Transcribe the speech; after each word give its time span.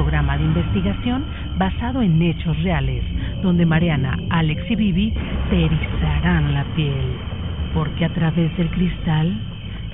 Programa 0.00 0.38
de 0.38 0.44
investigación 0.44 1.26
basado 1.58 2.00
en 2.00 2.22
hechos 2.22 2.56
reales, 2.62 3.04
donde 3.42 3.66
Mariana, 3.66 4.16
Alex 4.30 4.62
y 4.70 4.76
Vivi 4.76 5.12
te 5.50 5.66
erizarán 5.66 6.54
la 6.54 6.64
piel, 6.74 7.18
porque 7.74 8.06
a 8.06 8.14
través 8.14 8.56
del 8.56 8.70
cristal 8.70 9.38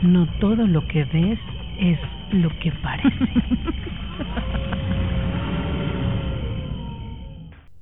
no 0.02 0.28
todo 0.38 0.64
lo 0.64 0.86
que 0.86 1.04
ves 1.06 1.40
es 1.80 1.98
lo 2.30 2.50
que 2.60 2.70
parece. 2.82 3.08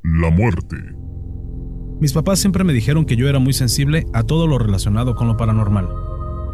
La 0.03 0.31
muerte. 0.31 0.77
Mis 2.01 2.13
papás 2.13 2.39
siempre 2.39 2.65
me 2.65 2.73
dijeron 2.73 3.05
que 3.05 3.17
yo 3.17 3.29
era 3.29 3.39
muy 3.39 3.53
sensible 3.53 4.07
a 4.15 4.23
todo 4.23 4.47
lo 4.47 4.59
relacionado 4.59 5.15
con 5.15 5.29
lo 5.29 5.37
paranormal. 5.37 5.89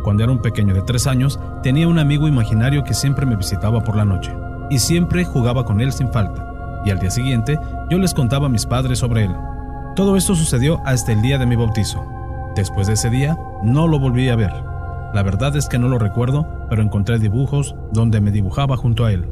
Cuando 0.03 0.25
era 0.25 0.33
un 0.33 0.43
pequeño 0.43 0.75
de 0.75 0.83
tres 0.83 1.07
años, 1.07 1.39
tenía 1.63 1.87
un 1.87 1.99
amigo 1.99 2.27
imaginario 2.27 2.83
que 2.85 2.95
siempre 2.95 3.27
me 3.27 3.37
visitaba 3.37 3.85
por 3.85 3.97
la 3.97 4.05
noche, 4.05 4.33
y 4.71 4.79
siempre 4.79 5.25
jugaba 5.25 5.65
con 5.65 5.81
él 5.81 5.93
sin 5.93 6.11
falta, 6.13 6.83
y 6.85 6.91
al 6.91 6.99
día 6.99 7.11
siguiente 7.11 7.59
yo 7.91 7.99
les 7.99 8.15
contaba 8.15 8.47
a 8.47 8.51
mis 8.51 8.65
padres 8.65 9.01
sobre 9.01 9.25
él. 9.25 9.37
Todo 9.97 10.17
esto 10.17 10.35
sucedió 10.35 10.81
hasta 10.87 11.13
el 11.13 11.21
día 11.21 11.37
de 11.37 11.47
mi 11.47 11.57
bautizo. 11.57 12.07
Después 12.55 12.87
de 12.87 12.95
ese 12.95 13.11
día, 13.11 13.37
no 13.63 13.89
lo 13.89 13.99
volví 13.99 14.29
a 14.29 14.37
ver. 14.37 14.53
La 15.13 15.23
verdad 15.23 15.57
es 15.57 15.69
que 15.69 15.79
no 15.79 15.89
lo 15.89 15.99
recuerdo, 15.99 16.47
pero 16.69 16.83
encontré 16.83 17.19
dibujos 17.19 17.75
donde 17.93 18.21
me 18.21 18.31
dibujaba 18.31 18.77
junto 18.77 19.05
a 19.05 19.13
él. 19.13 19.29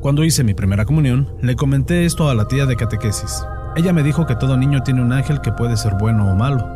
Cuando 0.00 0.24
hice 0.24 0.44
mi 0.44 0.54
primera 0.54 0.84
comunión, 0.84 1.28
le 1.40 1.56
comenté 1.56 2.04
esto 2.04 2.28
a 2.28 2.34
la 2.34 2.46
tía 2.46 2.66
de 2.66 2.76
catequesis. 2.76 3.46
Ella 3.76 3.92
me 3.92 4.02
dijo 4.02 4.26
que 4.26 4.36
todo 4.36 4.56
niño 4.56 4.82
tiene 4.82 5.00
un 5.00 5.12
ángel 5.12 5.40
que 5.40 5.52
puede 5.52 5.76
ser 5.76 5.94
bueno 5.94 6.30
o 6.30 6.34
malo, 6.34 6.68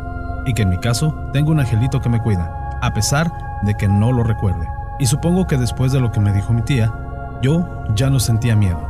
y 0.47 0.55
que 0.55 0.63
en 0.63 0.71
mi 0.71 0.79
caso 0.79 1.15
tengo 1.33 1.51
un 1.51 1.61
angelito 1.61 2.01
que 2.01 2.09
me 2.09 2.23
cuida, 2.23 2.79
a 2.81 2.95
pesar 2.95 3.31
de 3.65 3.75
que 3.75 3.89
no 3.89 4.13
lo 4.13 4.23
recuerde. 4.23 4.67
Y 4.99 5.07
supongo 5.07 5.47
que 5.47 5.59
después 5.59 5.93
de 5.93 6.01
lo 6.01 6.11
que 6.11 6.21
me 6.21 6.33
dijo 6.33 6.53
mi 6.53 6.63
tía, 6.63 6.93
yo 7.43 7.67
ya 7.95 8.11
no 8.11 8.21
sentía 8.21 8.57
miedo. 8.57 8.81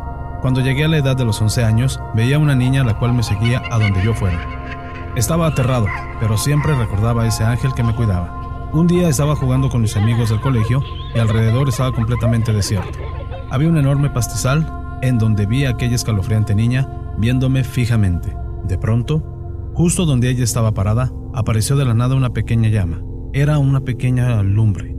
Cuando 0.41 0.60
llegué 0.60 0.84
a 0.84 0.88
la 0.88 0.98
edad 0.98 1.16
de 1.16 1.24
los 1.24 1.41
11 1.41 1.64
años, 1.64 2.00
veía 2.14 2.38
una 2.38 2.54
niña 2.54 2.84
la 2.84 2.98
cual 2.98 3.12
me 3.12 3.22
seguía 3.22 3.62
a 3.70 3.78
donde 3.78 4.02
yo 4.04 4.14
fuera. 4.14 4.38
Estaba 5.16 5.48
aterrado, 5.48 5.86
pero 6.20 6.36
siempre 6.36 6.74
recordaba 6.74 7.22
a 7.24 7.26
ese 7.26 7.42
ángel 7.44 7.74
que 7.74 7.82
me 7.82 7.94
cuidaba. 7.94 8.70
Un 8.72 8.86
día 8.86 9.08
estaba 9.08 9.34
jugando 9.34 9.69
con 9.69 9.80
mis 9.80 9.96
amigos 9.96 10.28
del 10.28 10.41
colegio 10.41 10.82
y 11.14 11.19
alrededor 11.19 11.69
estaba 11.69 11.92
completamente 11.92 12.52
desierto. 12.52 12.98
Había 13.50 13.69
un 13.69 13.78
enorme 13.78 14.10
pastizal 14.10 14.98
en 15.02 15.19
donde 15.19 15.46
vi 15.46 15.64
a 15.64 15.70
aquella 15.70 15.96
escalofriante 15.96 16.54
niña 16.54 16.88
viéndome 17.19 17.64
fijamente. 17.64 18.37
De 18.64 18.78
pronto, 18.78 19.72
justo 19.75 20.04
donde 20.04 20.28
ella 20.31 20.44
estaba 20.44 20.75
parada, 20.75 21.10
apareció 21.34 21.76
de 21.76 21.84
la 21.84 21.94
nada 21.94 22.14
una 22.14 22.32
pequeña 22.32 22.69
llama. 22.69 23.03
Era 23.32 23.58
una 23.58 23.81
pequeña 23.81 24.42
lumbre, 24.42 24.94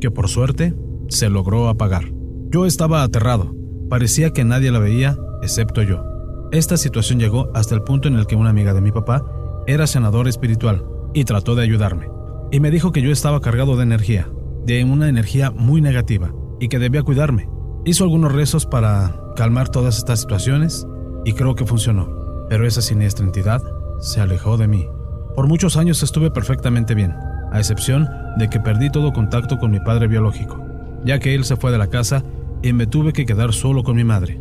que 0.00 0.10
por 0.10 0.28
suerte 0.28 0.74
se 1.08 1.28
logró 1.28 1.68
apagar. 1.68 2.17
Yo 2.50 2.66
estaba 2.66 3.02
aterrado, 3.02 3.54
parecía 3.88 4.30
que 4.30 4.44
nadie 4.44 4.70
la 4.70 4.78
veía 4.78 5.18
excepto 5.42 5.82
yo. 5.82 6.02
Esta 6.50 6.76
situación 6.76 7.18
llegó 7.18 7.50
hasta 7.54 7.74
el 7.74 7.82
punto 7.82 8.08
en 8.08 8.14
el 8.14 8.26
que 8.26 8.36
una 8.36 8.50
amiga 8.50 8.72
de 8.72 8.80
mi 8.80 8.90
papá 8.90 9.24
era 9.66 9.86
senador 9.86 10.28
espiritual 10.28 10.84
y 11.12 11.24
trató 11.24 11.54
de 11.54 11.62
ayudarme 11.62 12.08
y 12.50 12.60
me 12.60 12.70
dijo 12.70 12.92
que 12.92 13.02
yo 13.02 13.10
estaba 13.10 13.40
cargado 13.40 13.76
de 13.76 13.82
energía, 13.82 14.30
de 14.64 14.84
una 14.84 15.08
energía 15.08 15.50
muy 15.50 15.80
negativa, 15.80 16.32
y 16.60 16.68
que 16.68 16.78
debía 16.78 17.02
cuidarme. 17.02 17.48
Hizo 17.84 18.04
algunos 18.04 18.32
rezos 18.32 18.66
para 18.66 19.14
calmar 19.36 19.68
todas 19.68 19.98
estas 19.98 20.20
situaciones 20.20 20.86
y 21.24 21.32
creo 21.32 21.54
que 21.54 21.66
funcionó, 21.66 22.46
pero 22.48 22.66
esa 22.66 22.82
siniestra 22.82 23.24
entidad 23.24 23.62
se 24.00 24.20
alejó 24.20 24.56
de 24.56 24.68
mí. 24.68 24.86
Por 25.34 25.46
muchos 25.46 25.76
años 25.76 26.02
estuve 26.02 26.30
perfectamente 26.30 26.94
bien, 26.94 27.14
a 27.52 27.58
excepción 27.58 28.08
de 28.38 28.48
que 28.48 28.60
perdí 28.60 28.90
todo 28.90 29.12
contacto 29.12 29.58
con 29.58 29.70
mi 29.70 29.80
padre 29.80 30.08
biológico, 30.08 30.64
ya 31.04 31.18
que 31.18 31.34
él 31.34 31.44
se 31.44 31.56
fue 31.56 31.70
de 31.70 31.78
la 31.78 31.88
casa 31.88 32.24
y 32.62 32.72
me 32.72 32.86
tuve 32.86 33.12
que 33.12 33.26
quedar 33.26 33.52
solo 33.52 33.82
con 33.82 33.96
mi 33.96 34.04
madre. 34.04 34.40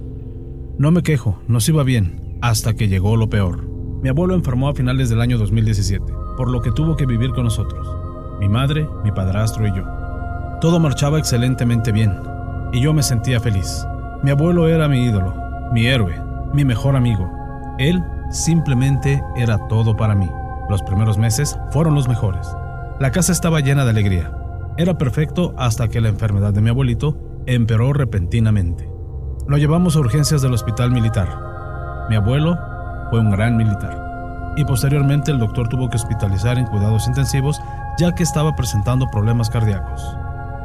No 0.77 0.91
me 0.91 1.03
quejo, 1.03 1.39
nos 1.47 1.67
iba 1.69 1.83
bien, 1.83 2.37
hasta 2.41 2.73
que 2.73 2.87
llegó 2.87 3.17
lo 3.17 3.29
peor. 3.29 3.67
Mi 4.01 4.09
abuelo 4.09 4.35
enfermó 4.35 4.69
a 4.69 4.75
finales 4.75 5.09
del 5.09 5.21
año 5.21 5.37
2017 5.37 6.27
por 6.37 6.49
lo 6.49 6.61
que 6.61 6.71
tuvo 6.71 6.95
que 6.95 7.07
vivir 7.07 7.31
con 7.31 7.45
nosotros, 7.45 7.97
mi 8.39 8.47
madre, 8.47 8.87
mi 9.03 9.11
padrastro 9.11 9.67
y 9.67 9.75
yo. 9.75 9.83
Todo 10.61 10.79
marchaba 10.79 11.17
excelentemente 11.17 11.91
bien, 11.91 12.13
y 12.71 12.79
yo 12.79 12.93
me 12.93 13.03
sentía 13.03 13.39
feliz. 13.39 13.85
Mi 14.23 14.31
abuelo 14.31 14.67
era 14.67 14.87
mi 14.87 15.03
ídolo, 15.03 15.33
mi 15.73 15.87
héroe, 15.87 16.13
mi 16.53 16.63
mejor 16.63 16.95
amigo. 16.95 17.29
Él 17.79 18.01
simplemente 18.29 19.21
era 19.35 19.67
todo 19.67 19.97
para 19.97 20.15
mí. 20.15 20.29
Los 20.69 20.83
primeros 20.83 21.17
meses 21.17 21.57
fueron 21.71 21.95
los 21.95 22.07
mejores. 22.07 22.47
La 22.99 23.11
casa 23.11 23.31
estaba 23.31 23.59
llena 23.59 23.83
de 23.83 23.91
alegría. 23.91 24.31
Era 24.77 24.97
perfecto 24.97 25.55
hasta 25.57 25.87
que 25.87 26.01
la 26.01 26.09
enfermedad 26.09 26.53
de 26.53 26.61
mi 26.61 26.69
abuelito 26.69 27.17
empeoró 27.47 27.93
repentinamente. 27.93 28.89
Lo 29.47 29.57
llevamos 29.57 29.95
a 29.95 29.99
urgencias 29.99 30.41
del 30.41 30.53
hospital 30.53 30.91
militar. 30.91 32.05
Mi 32.09 32.15
abuelo 32.17 32.57
fue 33.09 33.19
un 33.19 33.31
gran 33.31 33.55
militar 33.57 34.03
y 34.57 34.65
posteriormente 34.65 35.31
el 35.31 35.39
doctor 35.39 35.69
tuvo 35.69 35.89
que 35.89 35.95
hospitalizar 35.95 36.57
en 36.57 36.65
cuidados 36.65 37.07
intensivos 37.07 37.59
ya 37.97 38.13
que 38.13 38.23
estaba 38.23 38.55
presentando 38.55 39.07
problemas 39.09 39.49
cardíacos. 39.49 40.03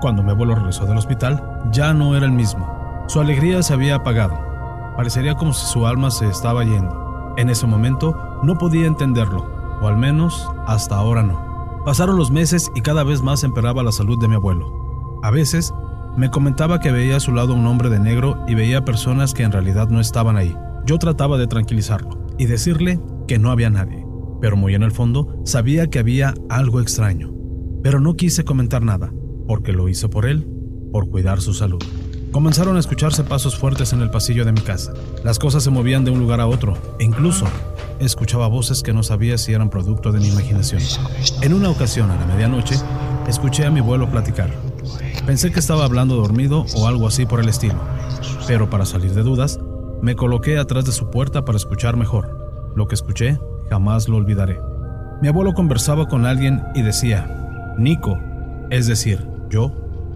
Cuando 0.00 0.22
mi 0.22 0.30
abuelo 0.30 0.56
regresó 0.56 0.84
del 0.86 0.98
hospital, 0.98 1.60
ya 1.70 1.94
no 1.94 2.16
era 2.16 2.26
el 2.26 2.32
mismo. 2.32 3.04
Su 3.06 3.20
alegría 3.20 3.62
se 3.62 3.74
había 3.74 3.96
apagado. 3.96 4.36
Parecería 4.96 5.34
como 5.36 5.52
si 5.52 5.66
su 5.66 5.86
alma 5.86 6.10
se 6.10 6.26
estaba 6.26 6.64
yendo. 6.64 7.34
En 7.36 7.48
ese 7.48 7.66
momento 7.66 8.40
no 8.42 8.58
podía 8.58 8.86
entenderlo, 8.86 9.46
o 9.80 9.86
al 9.86 9.96
menos 9.96 10.50
hasta 10.66 10.96
ahora 10.96 11.22
no. 11.22 11.80
Pasaron 11.84 12.16
los 12.16 12.30
meses 12.30 12.70
y 12.74 12.80
cada 12.80 13.04
vez 13.04 13.22
más 13.22 13.44
empeoraba 13.44 13.82
la 13.82 13.92
salud 13.92 14.18
de 14.18 14.28
mi 14.28 14.34
abuelo. 14.34 15.20
A 15.22 15.30
veces 15.30 15.72
me 16.16 16.30
comentaba 16.30 16.80
que 16.80 16.92
veía 16.92 17.16
a 17.16 17.20
su 17.20 17.32
lado 17.32 17.54
un 17.54 17.66
hombre 17.66 17.88
de 17.88 17.98
negro 17.98 18.44
y 18.46 18.54
veía 18.54 18.84
personas 18.84 19.32
que 19.32 19.44
en 19.44 19.52
realidad 19.52 19.88
no 19.88 20.00
estaban 20.00 20.36
ahí. 20.36 20.54
Yo 20.84 20.98
trataba 20.98 21.38
de 21.38 21.46
tranquilizarlo 21.46 22.26
y 22.38 22.46
decirle 22.46 23.00
que 23.26 23.38
no 23.38 23.50
había 23.50 23.70
nadie, 23.70 24.04
pero 24.40 24.56
muy 24.56 24.74
en 24.74 24.82
el 24.82 24.92
fondo 24.92 25.40
sabía 25.44 25.88
que 25.88 25.98
había 25.98 26.34
algo 26.50 26.80
extraño. 26.80 27.32
Pero 27.82 27.98
no 27.98 28.14
quise 28.14 28.44
comentar 28.44 28.82
nada, 28.82 29.12
porque 29.46 29.72
lo 29.72 29.88
hice 29.88 30.08
por 30.08 30.26
él, 30.26 30.46
por 30.92 31.08
cuidar 31.08 31.40
su 31.40 31.54
salud. 31.54 31.82
Comenzaron 32.30 32.76
a 32.76 32.80
escucharse 32.80 33.24
pasos 33.24 33.56
fuertes 33.56 33.92
en 33.92 34.00
el 34.00 34.10
pasillo 34.10 34.44
de 34.44 34.52
mi 34.52 34.60
casa. 34.60 34.92
Las 35.24 35.38
cosas 35.38 35.62
se 35.64 35.70
movían 35.70 36.04
de 36.04 36.10
un 36.10 36.18
lugar 36.18 36.40
a 36.40 36.46
otro, 36.46 36.76
e 36.98 37.04
incluso 37.04 37.46
escuchaba 38.00 38.46
voces 38.48 38.82
que 38.82 38.92
no 38.92 39.02
sabía 39.02 39.38
si 39.38 39.52
eran 39.52 39.70
producto 39.70 40.12
de 40.12 40.20
mi 40.20 40.28
imaginación. 40.28 40.82
En 41.42 41.54
una 41.54 41.70
ocasión, 41.70 42.10
a 42.10 42.16
la 42.16 42.26
medianoche, 42.26 42.76
escuché 43.28 43.66
a 43.66 43.70
mi 43.70 43.80
abuelo 43.80 44.10
platicar. 44.10 44.50
Pensé 45.26 45.52
que 45.52 45.60
estaba 45.60 45.84
hablando 45.84 46.16
dormido 46.16 46.66
o 46.76 46.88
algo 46.88 47.06
así 47.06 47.26
por 47.26 47.38
el 47.38 47.48
estilo, 47.48 47.78
pero 48.48 48.68
para 48.68 48.84
salir 48.84 49.14
de 49.14 49.22
dudas, 49.22 49.60
me 50.02 50.16
coloqué 50.16 50.58
atrás 50.58 50.84
de 50.84 50.90
su 50.90 51.10
puerta 51.10 51.44
para 51.44 51.56
escuchar 51.56 51.96
mejor. 51.96 52.72
Lo 52.74 52.88
que 52.88 52.96
escuché 52.96 53.38
jamás 53.70 54.08
lo 54.08 54.16
olvidaré. 54.16 54.58
Mi 55.22 55.28
abuelo 55.28 55.54
conversaba 55.54 56.08
con 56.08 56.26
alguien 56.26 56.64
y 56.74 56.82
decía, 56.82 57.74
Nico, 57.78 58.18
es 58.70 58.88
decir, 58.88 59.24
yo, 59.48 59.72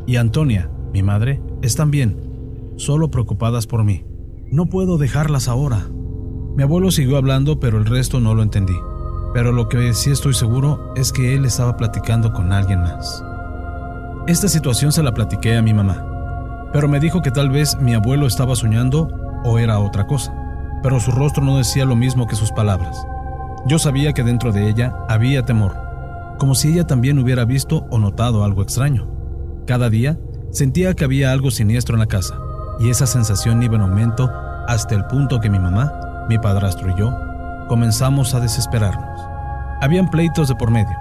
y 0.09 0.17
Antonia, 0.17 0.71
mi 0.93 1.05
madre, 1.05 1.41
están 1.63 1.93
bien, 1.93 2.75
solo 2.77 3.09
preocupadas 3.09 3.69
por 3.69 3.85
mí. 3.85 4.05
No 4.51 4.67
puedo 4.67 4.99
dejarlas 4.99 5.47
ahora. 5.47 5.87
Mi 6.57 6.65
abuelo 6.65 6.91
siguió 6.91 7.17
hablando, 7.17 7.61
pero 7.61 7.79
el 7.79 7.85
resto 7.85 8.19
no 8.19 8.35
lo 8.35 8.43
entendí. 8.43 8.77
Pero 9.33 9.53
lo 9.53 9.69
que 9.69 9.95
sí 9.95 10.11
estoy 10.11 10.35
seguro 10.35 10.93
es 10.97 11.13
que 11.13 11.37
él 11.37 11.45
estaba 11.45 11.77
platicando 11.77 12.33
con 12.33 12.53
alguien 12.53 12.81
más. 12.81 13.23
Esta 14.27 14.49
situación 14.49 14.93
se 14.93 15.03
la 15.03 15.15
platiqué 15.15 15.57
a 15.57 15.63
mi 15.63 15.73
mamá, 15.73 16.71
pero 16.73 16.89
me 16.89 17.01
dijo 17.01 17.23
que 17.23 17.31
tal 17.31 17.51
vez 17.51 17.77
mi 17.81 17.95
abuelo 17.95 18.27
estaba 18.27 18.57
soñando 18.57 19.09
o 19.45 19.59
era 19.59 19.79
otra 19.79 20.07
cosa 20.07 20.33
pero 20.87 21.01
su 21.01 21.11
rostro 21.11 21.43
no 21.43 21.59
decía 21.59 21.85
lo 21.85 21.97
mismo 21.97 22.29
que 22.29 22.37
sus 22.37 22.53
palabras. 22.53 23.07
Yo 23.67 23.79
sabía 23.79 24.13
que 24.13 24.23
dentro 24.23 24.53
de 24.53 24.69
ella 24.69 24.95
había 25.09 25.45
temor, 25.45 25.77
como 26.39 26.55
si 26.55 26.69
ella 26.73 26.87
también 26.87 27.19
hubiera 27.19 27.45
visto 27.45 27.87
o 27.91 27.99
notado 27.99 28.45
algo 28.45 28.63
extraño. 28.63 29.09
Cada 29.67 29.91
día 29.91 30.17
sentía 30.53 30.95
que 30.95 31.05
había 31.05 31.33
algo 31.33 31.51
siniestro 31.51 31.97
en 31.97 32.01
la 32.01 32.07
casa, 32.07 32.39
y 32.79 32.91
esa 32.91 33.09
sensación 33.09 33.61
iba 33.65 33.75
en 33.75 33.83
aumento 33.83 34.31
hasta 34.69 34.95
el 34.95 35.07
punto 35.07 35.41
que 35.41 35.51
mi 35.51 35.59
mamá, 35.59 36.27
mi 36.29 36.39
padrastro 36.39 36.91
y 36.91 36.99
yo 37.01 37.13
comenzamos 37.69 38.33
a 38.35 38.39
desesperarnos. 38.39 39.21
Habían 39.81 40.09
pleitos 40.09 40.47
de 40.47 40.55
por 40.55 40.71
medio, 40.71 40.97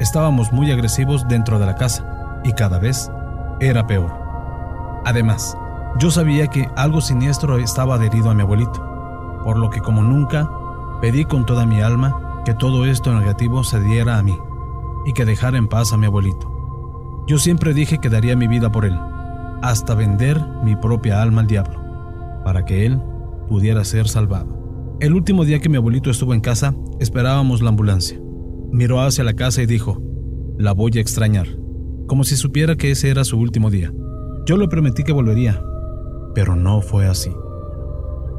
estábamos 0.00 0.52
muy 0.52 0.70
agresivos 0.70 1.26
dentro 1.28 1.58
de 1.58 1.64
la 1.64 1.76
casa, 1.76 2.04
y 2.44 2.52
cada 2.52 2.78
vez 2.78 3.10
era 3.60 3.86
peor. 3.86 4.12
Además, 5.04 5.56
yo 5.98 6.10
sabía 6.10 6.46
que 6.46 6.68
algo 6.76 7.00
siniestro 7.00 7.58
estaba 7.58 7.96
adherido 7.96 8.30
a 8.30 8.34
mi 8.34 8.42
abuelito 8.42 8.90
por 9.44 9.58
lo 9.58 9.70
que 9.70 9.80
como 9.80 10.02
nunca 10.02 10.50
pedí 11.00 11.24
con 11.24 11.46
toda 11.46 11.66
mi 11.66 11.80
alma 11.80 12.42
que 12.44 12.54
todo 12.54 12.86
esto 12.86 13.12
negativo 13.12 13.64
se 13.64 13.80
diera 13.80 14.18
a 14.18 14.22
mí 14.22 14.36
y 15.06 15.12
que 15.12 15.24
dejara 15.24 15.58
en 15.58 15.68
paz 15.68 15.92
a 15.92 15.96
mi 15.96 16.06
abuelito. 16.06 17.24
Yo 17.26 17.38
siempre 17.38 17.74
dije 17.74 17.98
que 17.98 18.10
daría 18.10 18.36
mi 18.36 18.48
vida 18.48 18.70
por 18.72 18.84
él, 18.84 18.98
hasta 19.62 19.94
vender 19.94 20.40
mi 20.62 20.76
propia 20.76 21.22
alma 21.22 21.42
al 21.42 21.46
diablo, 21.46 21.80
para 22.44 22.64
que 22.64 22.86
él 22.86 23.00
pudiera 23.48 23.84
ser 23.84 24.08
salvado. 24.08 24.96
El 25.00 25.14
último 25.14 25.44
día 25.44 25.60
que 25.60 25.68
mi 25.68 25.76
abuelito 25.76 26.10
estuvo 26.10 26.34
en 26.34 26.40
casa, 26.40 26.74
esperábamos 26.98 27.62
la 27.62 27.70
ambulancia. 27.70 28.20
Miró 28.72 29.00
hacia 29.00 29.24
la 29.24 29.34
casa 29.34 29.62
y 29.62 29.66
dijo, 29.66 30.02
la 30.58 30.72
voy 30.72 30.92
a 30.96 31.00
extrañar, 31.00 31.46
como 32.10 32.24
si 32.24 32.36
supiera 32.36 32.74
que 32.74 32.90
ese 32.90 33.08
era 33.08 33.22
su 33.22 33.38
último 33.38 33.70
día. 33.70 33.92
Yo 34.44 34.56
le 34.56 34.66
prometí 34.66 35.04
que 35.04 35.12
volvería, 35.12 35.62
pero 36.34 36.56
no 36.56 36.80
fue 36.80 37.06
así. 37.06 37.30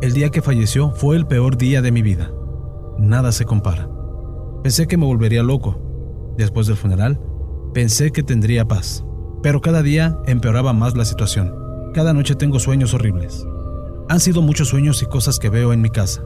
El 0.01 0.11
día 0.11 0.29
que 0.29 0.41
falleció 0.41 0.91
fue 0.91 1.15
el 1.15 1.25
peor 1.25 1.55
día 1.55 1.81
de 1.81 1.93
mi 1.93 2.01
vida. 2.01 2.33
Nada 2.99 3.31
se 3.31 3.45
compara. 3.45 3.89
Pensé 4.61 4.87
que 4.87 4.97
me 4.97 5.05
volvería 5.05 5.41
loco. 5.41 6.33
Después 6.37 6.67
del 6.67 6.75
funeral, 6.75 7.17
pensé 7.73 8.11
que 8.11 8.23
tendría 8.23 8.67
paz. 8.67 9.05
Pero 9.41 9.61
cada 9.61 9.81
día 9.81 10.17
empeoraba 10.25 10.73
más 10.73 10.97
la 10.97 11.05
situación. 11.05 11.55
Cada 11.93 12.11
noche 12.11 12.35
tengo 12.35 12.59
sueños 12.59 12.93
horribles. 12.93 13.47
Han 14.09 14.19
sido 14.19 14.41
muchos 14.41 14.67
sueños 14.67 15.01
y 15.01 15.05
cosas 15.05 15.39
que 15.39 15.49
veo 15.49 15.71
en 15.71 15.79
mi 15.79 15.91
casa. 15.91 16.21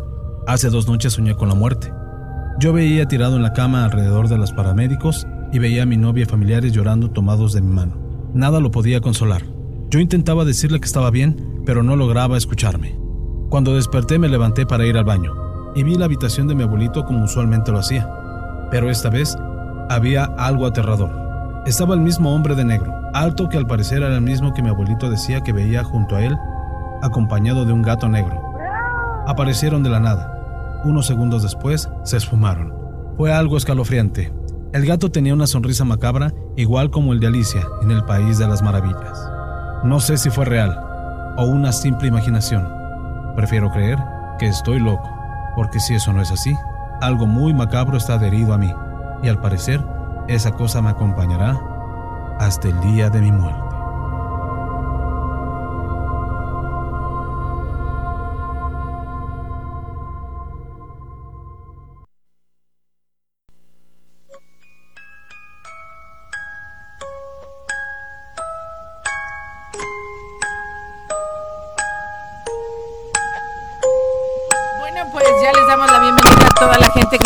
Hace 0.48 0.72
dos 0.72 0.88
noches 0.88 1.14
soñé 1.14 1.36
con 1.36 1.50
la 1.50 1.54
muerte. 1.54 1.94
Yo 2.60 2.74
veía 2.74 3.08
tirado 3.08 3.36
en 3.36 3.44
la 3.44 3.54
cama 3.54 3.86
alrededor 3.86 4.30
de 4.30 4.40
los 4.40 4.52
paramédicos 4.52 5.28
y 5.56 5.60
veía 5.60 5.84
a 5.84 5.86
mi 5.86 5.96
novia 5.96 6.24
y 6.24 6.26
familiares 6.26 6.74
llorando 6.74 7.12
tomados 7.12 7.54
de 7.54 7.62
mi 7.62 7.72
mano. 7.72 7.96
Nada 8.34 8.60
lo 8.60 8.72
podía 8.72 9.00
consolar. 9.00 9.44
Yo 9.90 10.02
intentaba 10.02 10.44
decirle 10.44 10.82
que 10.82 10.86
estaba 10.86 11.12
bien, 11.12 11.62
pero 11.66 11.82
no 11.82 11.96
lograba 11.96 12.36
escucharme. 12.36 13.00
Cuando 13.50 13.74
desperté 13.74 14.20
me 14.20 14.28
levanté 14.28 14.66
para 14.66 14.86
ir 14.86 14.98
al 14.98 15.06
baño 15.06 15.34
y 15.74 15.84
vi 15.84 15.96
la 15.96 16.06
habitación 16.06 16.50
de 16.50 16.56
mi 16.56 16.64
abuelito 16.64 17.06
como 17.06 17.24
usualmente 17.24 17.72
lo 17.72 17.80
hacía. 17.80 18.06
Pero 18.70 18.90
esta 18.90 19.10
vez 19.10 19.38
había 19.90 20.26
algo 20.26 20.66
aterrador. 20.66 21.64
Estaba 21.66 21.94
el 21.94 22.02
mismo 22.02 22.36
hombre 22.36 22.56
de 22.56 22.66
negro, 22.66 22.94
alto 23.14 23.48
que 23.48 23.56
al 23.56 23.66
parecer 23.66 24.04
era 24.04 24.14
el 24.14 24.22
mismo 24.22 24.54
que 24.54 24.62
mi 24.62 24.68
abuelito 24.68 25.10
decía 25.10 25.40
que 25.40 25.54
veía 25.54 25.86
junto 25.86 26.18
a 26.18 26.26
él, 26.26 26.36
acompañado 27.02 27.64
de 27.64 27.72
un 27.72 27.82
gato 27.82 28.10
negro. 28.10 28.42
Aparecieron 29.26 29.84
de 29.84 29.90
la 29.90 30.02
nada. 30.02 30.82
Unos 30.84 31.08
segundos 31.08 31.44
después 31.44 31.90
se 32.04 32.18
esfumaron. 32.18 32.74
Fue 33.16 33.32
algo 33.32 33.56
escalofriante. 33.56 34.34
El 34.76 34.86
gato 34.86 35.10
tenía 35.10 35.34
una 35.34 35.48
sonrisa 35.48 35.86
macabra, 35.86 36.34
igual 36.58 36.92
como 36.92 37.14
el 37.14 37.22
de 37.22 37.28
Alicia 37.28 37.66
en 37.82 37.92
el 37.92 38.04
País 38.04 38.38
de 38.38 38.46
las 38.46 38.62
Maravillas. 38.62 39.26
No 39.86 40.02
sé 40.02 40.18
si 40.18 40.30
fue 40.30 40.44
real 40.44 40.78
o 41.38 41.46
una 41.46 41.72
simple 41.72 42.10
imaginación. 42.10 42.68
Prefiero 43.38 43.72
creer 43.72 43.98
que 44.38 44.48
estoy 44.48 44.82
loco, 44.82 45.10
porque 45.56 45.80
si 45.80 45.96
eso 45.96 46.12
no 46.12 46.22
es 46.22 46.30
así, 46.30 46.54
algo 47.00 47.26
muy 47.26 47.54
macabro 47.54 47.96
está 47.96 48.16
adherido 48.16 48.54
a 48.54 48.58
mí, 48.58 48.70
y 49.24 49.30
al 49.30 49.40
parecer, 49.40 49.82
esa 50.28 50.52
cosa 50.52 50.82
me 50.82 50.90
acompañará 50.90 51.58
hasta 52.38 52.68
el 52.68 52.78
día 52.82 53.10
de 53.10 53.22
mi 53.22 53.32
muerte. 53.32 53.65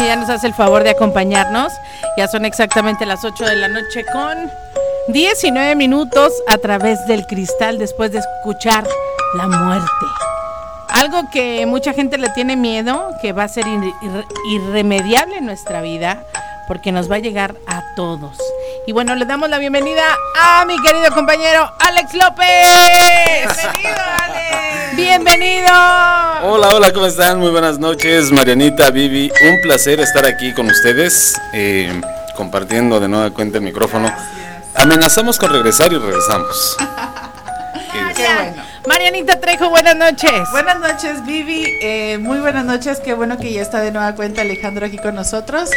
Hace 0.10 0.48
el 0.48 0.54
favor 0.54 0.84
de 0.84 0.90
acompañarnos. 0.90 1.72
Ya 2.18 2.28
son 2.28 2.46
exactamente 2.46 3.06
las 3.06 3.24
8 3.24 3.46
de 3.46 3.56
la 3.56 3.68
noche 3.68 4.04
con 4.12 4.52
19 5.10 5.76
minutos 5.76 6.34
a 6.48 6.58
través 6.58 7.06
del 7.06 7.26
cristal 7.28 7.78
después 7.78 8.12
de 8.12 8.20
escuchar 8.20 8.88
la 9.36 9.48
muerte. 9.48 10.06
Algo 10.90 11.30
que 11.32 11.64
mucha 11.68 11.94
gente 11.94 12.18
le 12.18 12.30
tiene 12.30 12.56
miedo, 12.56 13.12
que 13.22 13.34
va 13.34 13.44
a 13.44 13.48
ser 13.48 13.66
irremediable 14.50 15.38
en 15.38 15.46
nuestra 15.46 15.82
vida, 15.82 16.24
porque 16.68 16.92
nos 16.92 17.10
va 17.10 17.18
a 17.18 17.20
llegar 17.20 17.56
a 17.68 17.84
todos. 17.96 18.38
Y 18.86 18.92
bueno, 18.92 19.16
le 19.16 19.26
damos 19.26 19.50
la 19.50 19.58
bienvenida 19.60 20.04
a 20.36 20.66
mi 20.66 20.82
querido 20.82 21.14
compañero 21.14 21.72
Alex 21.80 22.14
López. 22.16 22.48
Bienvenido, 23.46 24.02
Alex. 24.24 24.96
Bienvenido. 24.96 25.68
Hola, 26.44 26.70
hola, 26.70 26.92
¿cómo 26.94 27.06
están? 27.06 27.40
Muy 27.40 27.52
buenas 27.52 27.78
noches, 27.78 28.32
Marianita, 28.32 28.90
Vivi. 28.90 29.32
Un 29.48 29.62
placer 29.62 30.00
estar 30.00 30.26
aquí 30.26 30.54
con 30.54 30.68
ustedes, 30.68 31.40
eh, 31.54 32.02
compartiendo 32.36 33.00
de 33.00 33.08
nueva 33.08 33.30
cuenta 33.32 33.58
el 33.60 33.64
micrófono. 33.64 34.12
Amenazamos 34.76 35.38
con 35.38 35.52
regresar 35.52 35.94
y 35.94 35.98
regresamos. 35.98 36.78
Qué 38.16 38.24
bueno. 38.24 38.69
Marianita 38.88 39.40
Trejo, 39.40 39.70
buenas 39.70 39.96
noches. 39.96 40.32
Buenas 40.52 40.80
noches, 40.80 41.26
Vivi. 41.26 41.66
Eh, 41.82 42.18
muy 42.20 42.40
buenas 42.40 42.66
noches. 42.66 43.00
Qué 43.00 43.14
bueno 43.14 43.38
que 43.38 43.52
ya 43.52 43.62
está 43.62 43.82
de 43.82 43.92
nueva 43.92 44.16
cuenta 44.16 44.42
Alejandro 44.42 44.86
aquí 44.86 44.98
con 44.98 45.16
nosotros. 45.16 45.70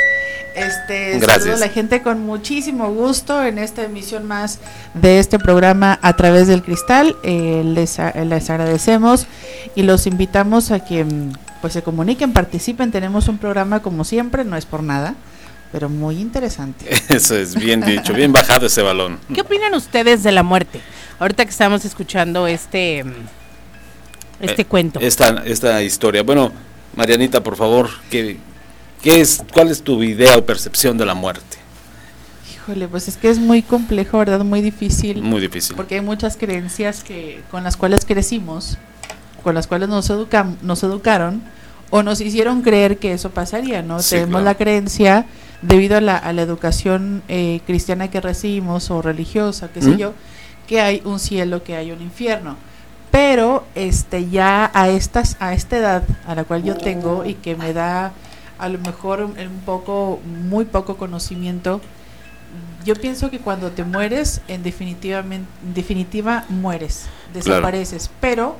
Este, 0.54 1.18
Gracias. 1.18 1.56
a 1.56 1.66
la 1.66 1.72
gente 1.72 2.02
con 2.02 2.20
muchísimo 2.24 2.92
gusto 2.92 3.42
en 3.42 3.58
esta 3.58 3.82
emisión 3.82 4.26
más 4.26 4.58
de 4.94 5.18
este 5.18 5.38
programa 5.38 5.98
a 6.02 6.14
través 6.14 6.46
del 6.46 6.62
cristal. 6.62 7.16
Eh, 7.24 7.62
les, 7.64 7.98
les 7.98 8.50
agradecemos 8.50 9.26
y 9.74 9.82
los 9.82 10.06
invitamos 10.06 10.70
a 10.70 10.80
que 10.80 11.04
mm, 11.04 11.32
pues 11.60 11.72
se 11.72 11.82
comuniquen, 11.82 12.32
participen. 12.32 12.92
Tenemos 12.92 13.28
un 13.28 13.38
programa 13.38 13.80
como 13.80 14.04
siempre, 14.04 14.44
no 14.44 14.56
es 14.56 14.66
por 14.66 14.82
nada, 14.82 15.14
pero 15.72 15.88
muy 15.88 16.20
interesante. 16.20 16.86
Eso 17.08 17.36
es 17.36 17.56
bien 17.56 17.80
dicho, 17.80 18.12
bien 18.12 18.32
bajado 18.32 18.66
ese 18.66 18.82
balón. 18.82 19.18
¿Qué 19.34 19.40
opinan 19.40 19.74
ustedes 19.74 20.22
de 20.22 20.30
la 20.30 20.42
muerte? 20.42 20.80
Ahorita 21.18 21.44
que 21.44 21.50
estamos 21.50 21.84
escuchando 21.84 22.46
este 22.46 23.04
este 24.40 24.62
eh, 24.62 24.66
cuento. 24.66 25.00
Esta 25.00 25.42
esta 25.44 25.82
historia. 25.82 26.22
Bueno, 26.22 26.52
Marianita, 26.94 27.42
por 27.42 27.56
favor, 27.56 27.88
que 28.10 28.38
¿Qué 29.02 29.20
es, 29.20 29.42
¿Cuál 29.52 29.68
es 29.68 29.82
tu 29.82 30.00
idea 30.02 30.38
o 30.38 30.46
percepción 30.46 30.96
de 30.96 31.04
la 31.04 31.14
muerte? 31.14 31.58
Híjole, 32.54 32.86
pues 32.86 33.08
es 33.08 33.16
que 33.16 33.28
es 33.28 33.40
muy 33.40 33.60
complejo, 33.60 34.18
¿verdad? 34.18 34.44
Muy 34.44 34.60
difícil. 34.60 35.20
Muy 35.20 35.40
difícil. 35.40 35.74
Porque 35.74 35.96
hay 35.96 36.00
muchas 36.00 36.36
creencias 36.36 37.02
que 37.02 37.42
con 37.50 37.64
las 37.64 37.76
cuales 37.76 38.04
crecimos, 38.04 38.78
con 39.42 39.56
las 39.56 39.66
cuales 39.66 39.88
nos, 39.88 40.08
educam, 40.08 40.56
nos 40.62 40.84
educaron 40.84 41.42
o 41.90 42.04
nos 42.04 42.20
hicieron 42.20 42.62
creer 42.62 42.98
que 42.98 43.12
eso 43.12 43.30
pasaría, 43.30 43.82
¿no? 43.82 43.98
Tenemos 44.00 44.44
la 44.44 44.54
creencia, 44.54 45.26
debido 45.62 45.96
a 45.96 46.00
la, 46.00 46.16
a 46.16 46.32
la 46.32 46.42
educación 46.42 47.22
eh, 47.28 47.60
cristiana 47.66 48.10
que 48.10 48.20
recibimos 48.20 48.90
o 48.90 49.00
religiosa, 49.00 49.68
qué 49.72 49.80
sé 49.80 49.96
yo, 49.96 50.12
que 50.66 50.80
hay 50.80 51.02
un 51.04 51.18
cielo, 51.18 51.62
que 51.62 51.76
hay 51.76 51.92
un 51.92 52.02
infierno. 52.02 52.56
Pero 53.10 53.64
este 53.74 54.28
ya 54.30 54.70
a 54.74 54.88
estas 54.88 55.36
a 55.38 55.52
esta 55.52 55.76
edad 55.76 56.02
a 56.26 56.34
la 56.34 56.44
cual 56.44 56.64
yo 56.64 56.76
tengo 56.76 57.24
y 57.24 57.34
que 57.34 57.54
me 57.54 57.72
da 57.72 58.12
a 58.58 58.68
lo 58.68 58.78
mejor 58.78 59.22
un, 59.22 59.60
poco, 59.66 60.20
muy 60.24 60.64
poco 60.64 60.96
conocimiento. 60.96 61.80
Yo 62.84 62.94
pienso 62.94 63.30
que 63.30 63.38
cuando 63.38 63.70
te 63.70 63.84
mueres, 63.84 64.40
en, 64.48 64.62
definitivamente, 64.62 65.48
definitiva 65.74 66.44
mueres, 66.48 67.06
desapareces, 67.34 68.10
pero 68.20 68.56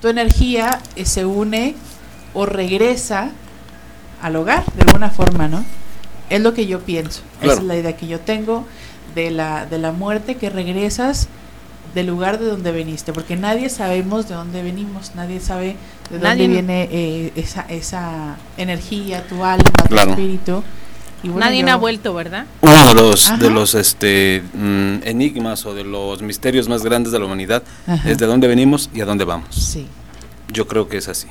tu 0.00 0.08
energía 0.08 0.80
eh, 0.94 1.04
se 1.04 1.24
une 1.24 1.74
o 2.32 2.46
regresa 2.46 3.30
al 4.22 4.36
hogar 4.36 4.64
de 4.74 4.82
alguna 4.82 5.10
forma, 5.10 5.48
¿no? 5.48 5.64
Es 6.30 6.40
lo 6.40 6.54
que 6.54 6.66
yo 6.66 6.80
pienso, 6.80 7.22
esa 7.40 7.54
es 7.54 7.62
la 7.62 7.76
idea 7.76 7.96
que 7.96 8.06
yo 8.06 8.20
tengo 8.20 8.66
de 9.14 9.30
la, 9.30 9.66
de 9.66 9.78
la 9.78 9.92
muerte, 9.92 10.36
que 10.36 10.50
regresas 10.50 11.28
del 11.94 12.06
lugar 12.06 12.38
de 12.38 12.46
donde 12.46 12.72
veniste, 12.72 13.12
porque 13.12 13.36
nadie 13.36 13.70
sabemos 13.70 14.28
de 14.28 14.34
dónde 14.34 14.62
venimos, 14.62 15.12
nadie 15.14 15.40
sabe 15.40 15.76
de 16.10 16.18
dónde 16.18 16.46
viene 16.46 16.88
eh, 16.92 17.32
esa, 17.36 17.62
esa 17.62 18.36
energía, 18.58 19.26
tu 19.26 19.42
alma, 19.42 19.64
tu 19.88 19.96
espíritu. 19.96 20.62
Y 21.22 21.28
Nadie 21.28 21.68
ha 21.70 21.76
vuelto, 21.76 22.12
¿verdad? 22.12 22.44
Uno 22.60 22.88
de 22.88 22.94
los, 22.94 23.38
de 23.38 23.50
los 23.50 23.74
este, 23.74 24.42
mm, 24.52 24.98
enigmas 25.04 25.64
o 25.64 25.74
de 25.74 25.82
los 25.82 26.20
misterios 26.20 26.68
más 26.68 26.84
grandes 26.84 27.10
de 27.10 27.18
la 27.18 27.24
humanidad 27.24 27.62
es 28.04 28.18
de 28.18 28.26
dónde 28.26 28.46
venimos 28.46 28.90
y 28.94 29.00
a 29.00 29.06
dónde 29.06 29.24
vamos. 29.24 29.48
Sí. 29.56 29.86
Yo 30.52 30.68
creo 30.68 30.88
que 30.88 30.98
es 30.98 31.08
así. 31.08 31.26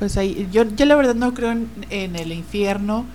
Pues 0.00 0.16
ahí, 0.16 0.48
yo, 0.50 0.64
yo 0.64 0.84
la 0.84 0.96
verdad 0.96 1.14
no 1.14 1.32
creo 1.32 1.52
en, 1.52 1.68
en 1.90 2.16
el 2.16 2.32
infierno 2.32 3.06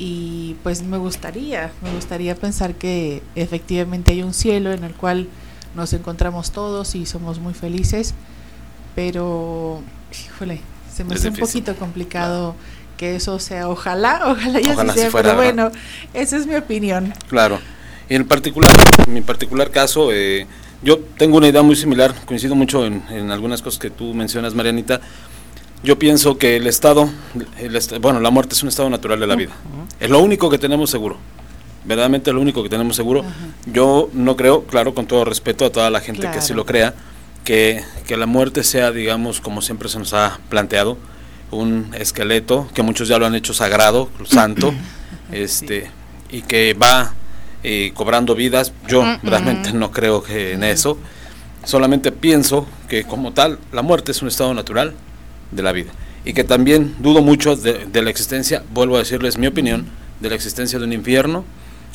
y 0.00 0.56
pues 0.62 0.82
me 0.82 0.96
gustaría, 0.96 1.70
me 1.82 1.92
gustaría 1.92 2.34
pensar 2.34 2.74
que 2.74 3.22
efectivamente 3.34 4.12
hay 4.12 4.22
un 4.22 4.32
cielo 4.32 4.72
en 4.72 4.82
el 4.82 4.94
cual 4.94 5.28
nos 5.76 5.92
encontramos 5.92 6.52
todos 6.52 6.94
y 6.94 7.04
somos 7.04 7.38
muy 7.38 7.52
felices, 7.52 8.14
pero, 8.94 9.82
híjole, 10.10 10.62
se 10.90 11.04
me 11.04 11.14
hace 11.14 11.28
un 11.28 11.36
poquito 11.36 11.76
complicado 11.76 12.56
que 12.96 13.14
eso 13.16 13.38
sea, 13.38 13.68
ojalá, 13.68 14.22
ojalá 14.26 14.60
ya 14.60 14.74
sea, 14.94 15.10
pero 15.12 15.36
bueno, 15.36 15.70
esa 16.14 16.38
es 16.38 16.46
mi 16.46 16.54
opinión. 16.54 17.12
Claro, 17.28 17.60
en 18.08 18.26
particular, 18.26 18.72
en 19.06 19.12
mi 19.12 19.20
particular 19.20 19.70
caso, 19.70 20.12
eh, 20.14 20.46
yo 20.82 20.98
tengo 21.18 21.36
una 21.36 21.48
idea 21.48 21.60
muy 21.60 21.76
similar, 21.76 22.14
coincido 22.24 22.54
mucho 22.54 22.86
en, 22.86 23.04
en, 23.10 23.30
algunas 23.30 23.60
cosas 23.60 23.78
que 23.78 23.90
tú 23.90 24.14
mencionas, 24.14 24.54
Marianita. 24.54 25.02
Yo 25.82 25.98
pienso 25.98 26.36
que 26.36 26.56
el 26.56 26.66
estado, 26.66 27.08
bueno, 28.00 28.20
la 28.20 28.30
muerte 28.30 28.54
es 28.54 28.62
un 28.62 28.68
estado 28.68 28.90
natural 28.90 29.18
de 29.18 29.26
la 29.26 29.34
vida. 29.34 29.52
Es 29.98 30.10
lo 30.10 30.20
único 30.20 30.50
que 30.50 30.58
tenemos 30.58 30.90
seguro. 30.90 31.16
Verdaderamente 31.84 32.32
lo 32.32 32.40
único 32.40 32.62
que 32.62 32.68
tenemos 32.68 32.96
seguro. 32.96 33.24
Yo 33.64 34.10
no 34.12 34.36
creo, 34.36 34.64
claro, 34.64 34.94
con 34.94 35.06
todo 35.06 35.24
respeto 35.24 35.64
a 35.64 35.70
toda 35.70 35.90
la 35.90 36.00
gente 36.00 36.30
que 36.30 36.42
sí 36.42 36.52
lo 36.52 36.66
crea, 36.66 36.94
que, 37.44 37.82
que 38.06 38.18
la 38.18 38.26
muerte 38.26 38.62
sea, 38.62 38.92
digamos, 38.92 39.40
como 39.40 39.62
siempre 39.62 39.88
se 39.88 39.98
nos 39.98 40.12
ha 40.12 40.38
planteado, 40.50 40.98
un 41.50 41.90
esqueleto, 41.98 42.68
que 42.74 42.82
muchos 42.82 43.08
ya 43.08 43.18
lo 43.18 43.26
han 43.26 43.34
hecho 43.34 43.54
sagrado, 43.54 44.10
santo, 44.24 44.74
este, 45.32 45.90
y 46.30 46.42
que 46.42 46.74
va 46.74 47.14
eh, 47.62 47.92
cobrando 47.94 48.34
vidas. 48.34 48.74
Yo 48.86 49.02
realmente 49.22 49.72
no 49.72 49.90
creo 49.90 50.22
que 50.22 50.52
en 50.52 50.62
eso. 50.62 50.98
Solamente 51.64 52.12
pienso 52.12 52.66
que 52.88 53.04
como 53.04 53.32
tal, 53.32 53.58
la 53.72 53.80
muerte 53.80 54.12
es 54.12 54.20
un 54.20 54.28
estado 54.28 54.52
natural 54.52 54.94
de 55.50 55.62
la 55.62 55.72
vida. 55.72 55.90
Y 56.24 56.32
que 56.32 56.44
también 56.44 56.94
dudo 57.00 57.22
mucho 57.22 57.56
de, 57.56 57.86
de 57.86 58.02
la 58.02 58.10
existencia, 58.10 58.62
vuelvo 58.72 58.96
a 58.96 59.00
decirles 59.00 59.38
mi 59.38 59.46
opinión, 59.46 59.86
de 60.20 60.28
la 60.28 60.34
existencia 60.34 60.78
de 60.78 60.84
un 60.84 60.92
infierno, 60.92 61.44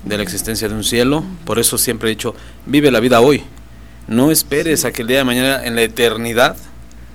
de 0.03 0.17
la 0.17 0.23
existencia 0.23 0.67
de 0.67 0.75
un 0.75 0.83
cielo. 0.83 1.23
Por 1.45 1.59
eso 1.59 1.77
siempre 1.77 2.09
he 2.09 2.15
dicho, 2.15 2.35
vive 2.65 2.91
la 2.91 2.99
vida 2.99 3.21
hoy. 3.21 3.43
No 4.07 4.31
esperes 4.31 4.85
a 4.85 4.91
que 4.91 5.01
el 5.01 5.07
día 5.07 5.19
de 5.19 5.23
mañana, 5.23 5.65
en 5.65 5.75
la 5.75 5.81
eternidad, 5.81 6.57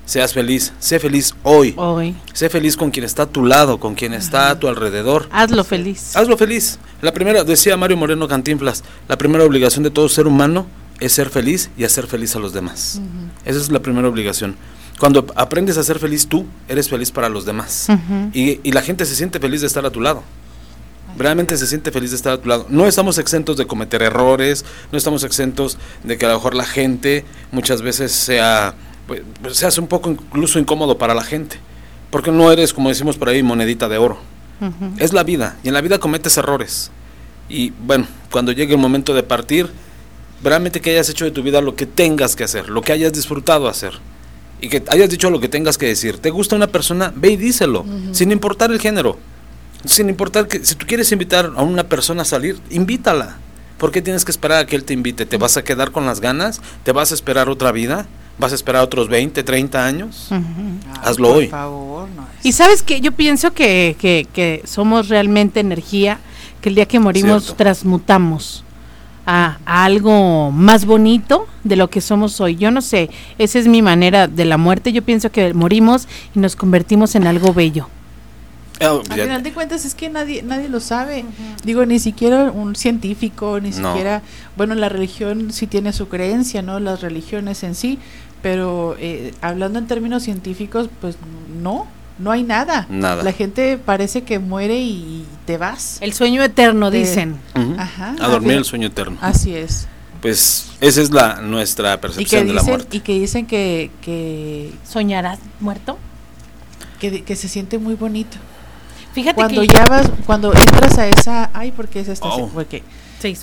seas 0.05 0.33
feliz. 0.33 0.73
Sé 0.81 0.99
feliz 0.99 1.35
hoy. 1.45 1.75
Hoy. 1.77 2.17
Sé 2.33 2.49
feliz 2.49 2.77
con 2.77 2.91
quien 2.91 3.05
está 3.05 3.25
a 3.25 3.27
tu 3.27 3.45
lado, 3.45 3.79
con 3.79 3.95
quien 3.95 4.13
está 4.13 4.51
a 4.51 4.59
tu 4.59 4.67
alrededor. 4.67 5.29
Hazlo 5.31 5.63
feliz. 5.63 6.17
Hazlo 6.17 6.37
feliz. 6.37 6.79
La 7.01 7.13
primera, 7.13 7.45
decía 7.45 7.77
Mario 7.77 7.97
Moreno 7.97 8.27
Cantinflas, 8.27 8.83
la 9.09 9.17
primera 9.17 9.45
obligación 9.45 9.85
de 9.85 9.91
todo 9.91 10.09
ser 10.09 10.27
humano 10.27 10.67
es 10.99 11.13
ser 11.13 11.31
feliz 11.31 11.71
y 11.79 11.85
hacer 11.85 12.09
feliz 12.09 12.35
a 12.35 12.41
los 12.41 12.53
demás. 12.53 13.01
Esa 13.45 13.59
es 13.59 13.71
la 13.71 13.81
primera 13.81 14.09
obligación. 14.09 14.57
Cuando 15.01 15.27
aprendes 15.35 15.79
a 15.79 15.83
ser 15.83 15.99
feliz 15.99 16.29
tú, 16.29 16.47
eres 16.69 16.89
feliz 16.89 17.11
para 17.11 17.29
los 17.29 17.45
demás. 17.45 17.89
y, 18.33 18.61
y 18.63 18.73
la 18.73 18.83
gente 18.83 19.05
se 19.05 19.17
siente 19.17 19.41
feliz 19.41 19.63
de 19.63 19.67
estar 19.67 19.85
a 19.85 19.91
tu 19.91 20.01
lado 20.01 20.23
realmente 21.17 21.57
se 21.57 21.67
siente 21.67 21.91
feliz 21.91 22.11
de 22.11 22.17
estar 22.17 22.33
a 22.33 22.39
tu 22.39 22.49
lado. 22.49 22.67
No 22.69 22.87
estamos 22.87 23.19
exentos 23.19 23.57
de 23.57 23.67
cometer 23.67 24.03
errores, 24.03 24.65
no 24.93 24.99
estamos 24.99 25.25
exentos 25.25 25.79
de 26.05 26.17
que 26.19 26.27
a 26.27 26.29
lo 26.29 26.37
mejor 26.37 26.55
la 26.55 26.65
gente 26.65 27.25
muchas 27.53 27.83
veces 27.83 28.13
sea, 28.13 28.75
pues, 29.07 29.23
se 29.57 29.67
hace 29.67 29.81
un 29.81 29.87
poco 29.87 30.11
incluso 30.11 30.59
incómodo 30.59 30.99
para 30.99 31.15
la 31.15 31.23
gente, 31.23 31.59
porque 32.11 32.31
no 32.31 32.51
eres, 32.51 32.73
como 32.73 32.89
decimos 32.89 33.17
por 33.17 33.29
ahí, 33.29 33.43
monedita 33.43 33.89
de 33.89 33.99
oro. 33.99 34.19
Es 34.99 35.15
la 35.15 35.23
vida, 35.23 35.57
y 35.63 35.69
en 35.69 35.75
la 35.75 35.81
vida 35.81 35.99
cometes 35.99 36.37
errores. 36.37 36.91
Y 37.49 37.71
bueno, 37.71 38.07
cuando 38.31 38.53
llegue 38.53 38.75
el 38.75 38.81
momento 38.81 39.15
de 39.15 39.23
partir, 39.23 39.71
realmente 40.45 40.83
que 40.83 40.91
hayas 40.91 41.09
hecho 41.09 41.25
de 41.25 41.31
tu 41.31 41.43
vida 41.43 41.63
lo 41.63 41.77
que 41.77 41.87
tengas 41.87 42.37
que 42.37 42.45
hacer, 42.45 42.69
lo 42.69 42.83
que 42.83 42.93
hayas 42.93 43.13
disfrutado 43.13 43.69
hacer. 43.69 43.95
Y 44.61 44.69
que 44.69 44.83
hayas 44.89 45.11
dicho 45.11 45.31
lo 45.31 45.41
que 45.41 45.49
tengas 45.49 45.79
que 45.79 45.87
decir. 45.87 46.19
¿Te 46.19 46.31
gusta 46.31 46.57
una 46.57 46.67
persona? 46.67 47.13
Ve 47.15 47.33
y 47.33 47.37
díselo, 47.37 47.85
sin 48.13 48.33
importar 48.33 48.71
el 48.71 48.81
género 48.81 49.19
sin 49.85 50.09
importar 50.09 50.47
que 50.47 50.65
si 50.65 50.75
tú 50.75 50.87
quieres 50.87 51.11
invitar 51.13 51.53
a 51.57 51.63
una 51.63 51.85
persona 51.85 52.23
a 52.23 52.25
salir, 52.25 52.59
invítala. 52.71 53.37
¿Por 53.79 53.91
qué 53.93 54.03
tienes 54.03 54.25
que 54.25 54.31
esperar 54.31 54.59
a 54.59 54.67
que 54.67 54.77
él 54.77 54.85
te 54.85 54.93
invite? 54.93 55.25
¿Te 55.25 55.39
vas 55.39 55.57
a 55.57 55.65
quedar 55.65 55.91
con 55.91 56.05
las 56.05 56.21
ganas? 56.21 56.61
¿Te 56.85 56.93
vas 56.93 57.13
a 57.13 57.15
esperar 57.15 57.49
otra 57.49 57.73
vida? 57.73 58.07
¿Vas 58.39 58.53
a 58.53 58.55
esperar 58.55 58.83
otros 58.83 59.09
20, 59.09 59.43
30 59.43 59.85
años? 59.85 60.29
Hazlo 61.03 61.33
hoy. 61.33 61.51
Y 62.43 62.53
sabes 62.53 62.83
que 62.83 63.01
yo 63.01 63.13
pienso 63.13 63.53
que, 63.53 63.97
que, 63.99 64.63
somos 64.67 65.09
realmente 65.09 65.61
energía, 65.61 66.21
que 66.61 66.69
el 66.69 66.75
día 66.75 66.87
que 66.87 66.99
morimos 66.99 67.57
transmutamos 67.57 68.65
a, 69.31 69.59
a, 69.65 69.85
algo 69.85 70.51
más 70.51 70.85
bonito 70.87 71.47
de 71.63 71.77
lo 71.77 71.89
que 71.89 72.01
somos 72.01 72.41
hoy. 72.41 72.57
Yo 72.57 72.71
no 72.73 72.83
sé, 72.83 73.11
esa 73.39 73.59
es 73.61 73.69
mi 73.69 73.81
manera 73.81 74.27
de 74.27 74.45
la 74.45 74.57
muerte. 74.57 74.93
Yo 74.93 75.03
pienso 75.03 75.31
que 75.31 75.55
morimos 75.55 76.09
y 76.35 76.41
nos 76.41 76.57
convertimos 76.57 77.15
en 77.15 77.27
algo 77.27 77.55
bello. 77.55 77.89
Al 78.81 79.05
final 79.05 79.43
de 79.43 79.53
cuentas 79.53 79.85
es 79.85 79.95
que 79.95 80.09
nadie 80.09 80.43
nadie 80.43 80.69
lo 80.69 80.81
sabe. 80.81 81.25
Digo, 81.65 81.85
ni 81.85 81.99
siquiera 81.99 82.51
un 82.51 82.75
científico, 82.75 83.61
ni 83.61 83.73
siquiera, 83.73 84.23
bueno, 84.57 84.75
la 84.75 84.89
religión 84.89 85.53
sí 85.53 85.67
tiene 85.67 85.93
su 85.93 86.09
creencia, 86.09 86.63
¿no? 86.63 86.81
Las 86.81 87.03
religiones 87.03 87.63
en 87.63 87.75
sí, 87.75 87.99
pero 88.43 88.97
eh, 88.99 89.35
hablando 89.43 89.79
en 89.79 89.87
términos 89.87 90.23
científicos, 90.23 90.89
pues 91.01 91.17
no, 91.63 91.87
no 92.21 92.31
hay 92.31 92.43
nada. 92.43 92.87
Nada. 92.89 93.23
La 93.23 93.33
gente 93.33 93.79
parece 93.79 94.23
que 94.23 94.39
muere 94.39 94.79
y 94.79 95.27
te 95.47 95.57
vas. 95.59 95.99
El 96.01 96.13
sueño 96.13 96.43
eterno, 96.43 96.91
dicen. 96.91 97.37
Ajá. 97.79 98.15
A 98.21 98.29
dormir 98.29 98.59
el 98.59 98.65
sueño 98.65 98.89
eterno. 98.89 99.19
Así 99.21 99.55
es. 99.55 99.89
Pues 100.21 100.73
esa 100.81 101.01
es 101.01 101.11
la 101.11 101.41
nuestra 101.41 101.99
percepción 102.01 102.47
de 102.47 102.53
la 102.53 102.63
muerte. 102.63 102.99
Y 102.99 103.01
que 103.01 103.19
dicen 103.19 103.47
que... 103.47 103.91
que 104.03 104.73
¿Soñarás 104.87 105.39
muerto? 105.61 105.99
Que, 107.01 107.25
que 107.25 107.37
se 107.37 107.49
siente 107.49 107.79
muy 107.79 107.95
bonito. 107.95 108.37
Fíjate 109.13 109.35
cuando 109.35 109.65
ya 109.65 109.85
vas, 109.87 110.09
cuando 110.27 110.53
entras 110.55 110.99
a 110.99 111.09
esa, 111.09 111.51
ay, 111.53 111.73
porque 111.73 112.01
es 112.01 112.09
esta, 112.09 112.29
oh. 112.29 112.49
porque 112.49 112.85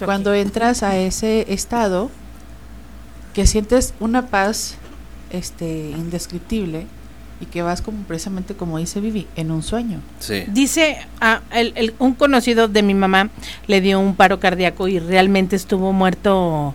cuando 0.05 0.33
entras 0.33 0.81
a 0.81 0.97
ese 0.97 1.45
estado 1.49 2.09
que 3.33 3.45
sientes 3.45 3.93
una 3.99 4.27
paz, 4.27 4.75
este, 5.29 5.89
indescriptible 5.89 6.87
y 7.39 7.45
que 7.45 7.61
vas 7.61 7.81
como 7.81 8.03
precisamente 8.03 8.55
como 8.55 8.77
dice 8.77 8.99
Vivi, 8.99 9.27
en 9.35 9.51
un 9.51 9.63
sueño. 9.63 9.99
Dice 10.47 10.97
a 11.21 11.41
el, 11.51 11.93
un 11.99 12.13
conocido 12.13 12.67
de 12.67 12.83
mi 12.83 12.93
mamá 12.93 13.29
le 13.67 13.81
dio 13.81 13.99
un 13.99 14.15
paro 14.15 14.39
cardíaco 14.39 14.87
y 14.87 14.99
realmente 14.99 15.55
estuvo 15.55 15.93
muerto. 15.93 16.73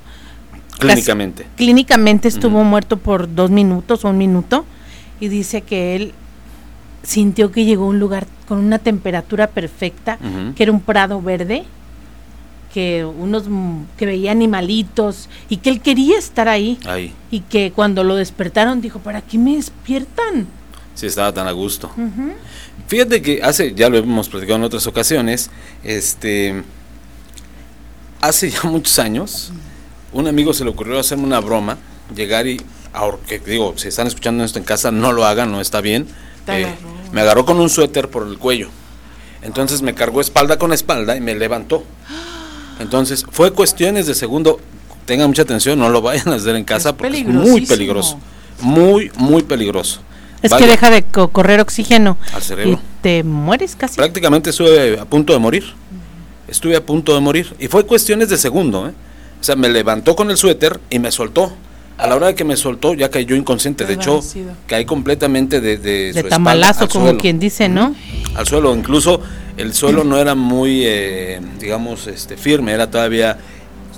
Clínicamente. 0.79 1.47
clínicamente 1.55 2.27
estuvo 2.27 2.65
muerto 2.65 2.97
por 2.97 3.33
dos 3.33 3.51
minutos 3.51 4.05
o 4.05 4.09
un 4.09 4.19
minuto 4.19 4.65
y 5.21 5.29
dice 5.29 5.61
que 5.61 5.95
él 5.95 6.15
sintió 7.05 7.53
que 7.53 7.65
llegó 7.65 7.85
a 7.85 7.89
un 7.89 8.01
lugar 8.01 8.27
con 8.49 8.59
una 8.59 8.79
temperatura 8.79 9.47
perfecta, 9.49 10.19
que 10.57 10.63
era 10.63 10.73
un 10.73 10.81
prado 10.81 11.21
verde, 11.23 11.65
que 12.73 13.05
unos 13.05 13.45
que 13.99 14.07
veía 14.07 14.33
animalitos 14.33 15.29
y 15.49 15.59
que 15.59 15.71
él 15.71 15.81
quería 15.81 16.19
estar 16.19 16.49
ahí, 16.49 16.79
y 17.31 17.41
que 17.41 17.71
cuando 17.71 18.03
lo 18.03 18.17
despertaron 18.17 18.81
dijo, 18.81 18.99
¿para 18.99 19.21
qué 19.21 19.39
me 19.39 19.57
despiertan? 19.57 20.47
Sí, 20.95 21.07
estaba 21.07 21.33
tan 21.33 21.47
a 21.47 21.53
gusto. 21.53 21.91
Fíjate 22.89 23.23
que 23.23 23.43
hace, 23.43 23.75
ya 23.75 23.89
lo 23.89 23.99
hemos 23.99 24.29
platicado 24.29 24.57
en 24.59 24.65
otras 24.65 24.87
ocasiones, 24.87 25.51
este, 25.85 26.63
hace 28.21 28.51
ya 28.51 28.63
muchos 28.65 28.99
años, 28.99 29.53
un 30.13 30.27
amigo 30.27 30.55
se 30.55 30.65
le 30.65 30.71
ocurrió 30.71 30.99
hacerme 30.99 31.25
una 31.25 31.41
broma, 31.41 31.77
llegar 32.15 32.47
y, 32.47 32.61
que 33.27 33.39
digo, 33.39 33.75
si 33.77 33.89
están 33.89 34.07
escuchando 34.07 34.45
esto 34.45 34.59
en 34.59 34.65
casa, 34.65 34.91
no 34.91 35.13
lo 35.13 35.27
hagan, 35.27 35.53
no 35.53 35.61
está 35.61 35.83
bien, 35.83 36.07
eh, 36.47 36.75
me 37.13 37.21
agarró 37.21 37.45
con 37.45 37.61
un 37.61 37.69
suéter 37.69 38.09
por 38.09 38.27
el 38.27 38.39
cuello. 38.39 38.71
Entonces 39.43 39.83
me 39.83 39.93
cargó 39.95 40.21
espalda 40.21 40.57
con 40.57 40.73
espalda 40.73 41.17
y 41.17 41.21
me 41.21 41.35
levantó. 41.35 41.85
Entonces 42.79 43.25
fue 43.31 43.53
cuestiones 43.53 44.07
de 44.07 44.15
segundo. 44.15 44.61
Tengan 45.05 45.29
mucha 45.29 45.43
atención, 45.43 45.79
no 45.79 45.89
lo 45.89 46.01
vayan 46.01 46.29
a 46.29 46.37
hacer 46.37 46.55
en 46.55 46.65
casa 46.65 46.97
porque 46.97 47.19
es 47.19 47.27
muy 47.27 47.67
peligroso. 47.67 48.19
Muy, 48.61 49.11
muy 49.17 49.43
peligroso. 49.43 50.01
Es 50.43 50.53
que 50.53 50.67
deja 50.67 50.91
de 50.91 51.05
correr 51.05 51.61
oxígeno. 51.61 52.17
Al 52.35 52.43
cerebro. 52.43 52.73
Y 52.73 52.79
te 53.01 53.23
mueres 53.23 53.77
casi. 53.77 53.97
Prácticamente 53.97 54.51
estuve 54.51 54.99
a 54.99 55.05
punto 55.05 55.33
de 55.33 55.39
morir. 55.39 55.65
Estuve 56.49 56.77
a 56.77 56.85
punto 56.85 57.15
de 57.15 57.21
morir. 57.21 57.55
Y 57.59 57.69
fue 57.69 57.87
cuestiones 57.87 58.29
de 58.29 58.37
segundo. 58.37 58.89
¿eh? 58.89 58.93
O 59.41 59.45
sea, 59.45 59.57
me 59.57 59.69
levantó 59.69 60.17
con 60.17 60.31
el 60.31 60.37
suéter 60.37 60.81
y 60.91 60.99
me 60.99 61.13
soltó 61.13 61.53
a 61.99 62.07
la 62.07 62.17
hora 62.17 62.29
de 62.29 62.35
que 62.35 62.45
me 62.45 62.57
soltó 62.57 62.95
ya 62.95 63.11
cayó 63.11 63.37
inconsciente. 63.37 63.85
De 63.85 63.95
hecho, 63.95 64.21
caí 64.67 64.85
completamente 64.85 65.61
de, 65.61 65.77
de, 65.79 66.13
de 66.13 66.23
tamalazo, 66.25 66.89
como 66.89 67.17
quien 67.17 67.39
dice, 67.39 67.69
¿no? 67.69 67.95
Al 68.35 68.47
suelo. 68.47 68.75
Incluso 68.75 69.21
el 69.57 69.75
suelo 69.75 70.05
no 70.05 70.19
era 70.19 70.35
muy, 70.35 70.83
eh, 70.85 71.41
digamos, 71.61 72.07
este, 72.07 72.37
firme, 72.37 72.73
era 72.73 72.91
todavía 72.91 73.39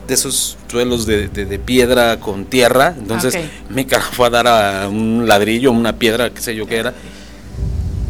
de 0.06 0.14
esos 0.14 0.58
suelos 0.68 1.06
de, 1.06 1.28
de, 1.28 1.58
piedra 1.58 2.20
con 2.20 2.44
tierra. 2.44 2.94
Entonces 2.98 3.38
mi 3.70 3.84
cara 3.84 4.04
fue 4.04 4.26
a 4.26 4.30
dar 4.30 4.46
a 4.46 4.88
un 4.88 5.26
ladrillo, 5.26 5.72
una 5.72 5.96
piedra, 5.96 6.30
qué 6.30 6.40
sé 6.40 6.54
yo 6.54 6.66
qué 6.66 6.76
era. 6.76 6.94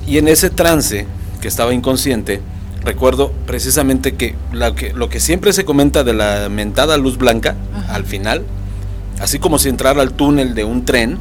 Y 0.06 0.18
en 0.18 0.28
ese 0.28 0.50
trance, 0.50 1.06
que 1.40 1.48
estaba 1.48 1.72
inconsciente, 1.72 2.40
recuerdo 2.84 3.32
precisamente 3.46 4.14
que, 4.14 4.34
la 4.52 4.74
que 4.74 4.92
lo 4.92 5.08
que 5.08 5.20
siempre 5.20 5.52
se 5.52 5.64
comenta 5.64 6.04
de 6.04 6.14
la 6.14 6.48
mentada 6.48 6.96
luz 6.96 7.16
blanca, 7.16 7.54
al 7.88 8.04
final, 8.04 8.44
así 9.24 9.38
como 9.38 9.58
si 9.58 9.70
entrara 9.70 10.02
al 10.02 10.12
túnel 10.12 10.54
de 10.54 10.64
un 10.64 10.84
tren, 10.84 11.16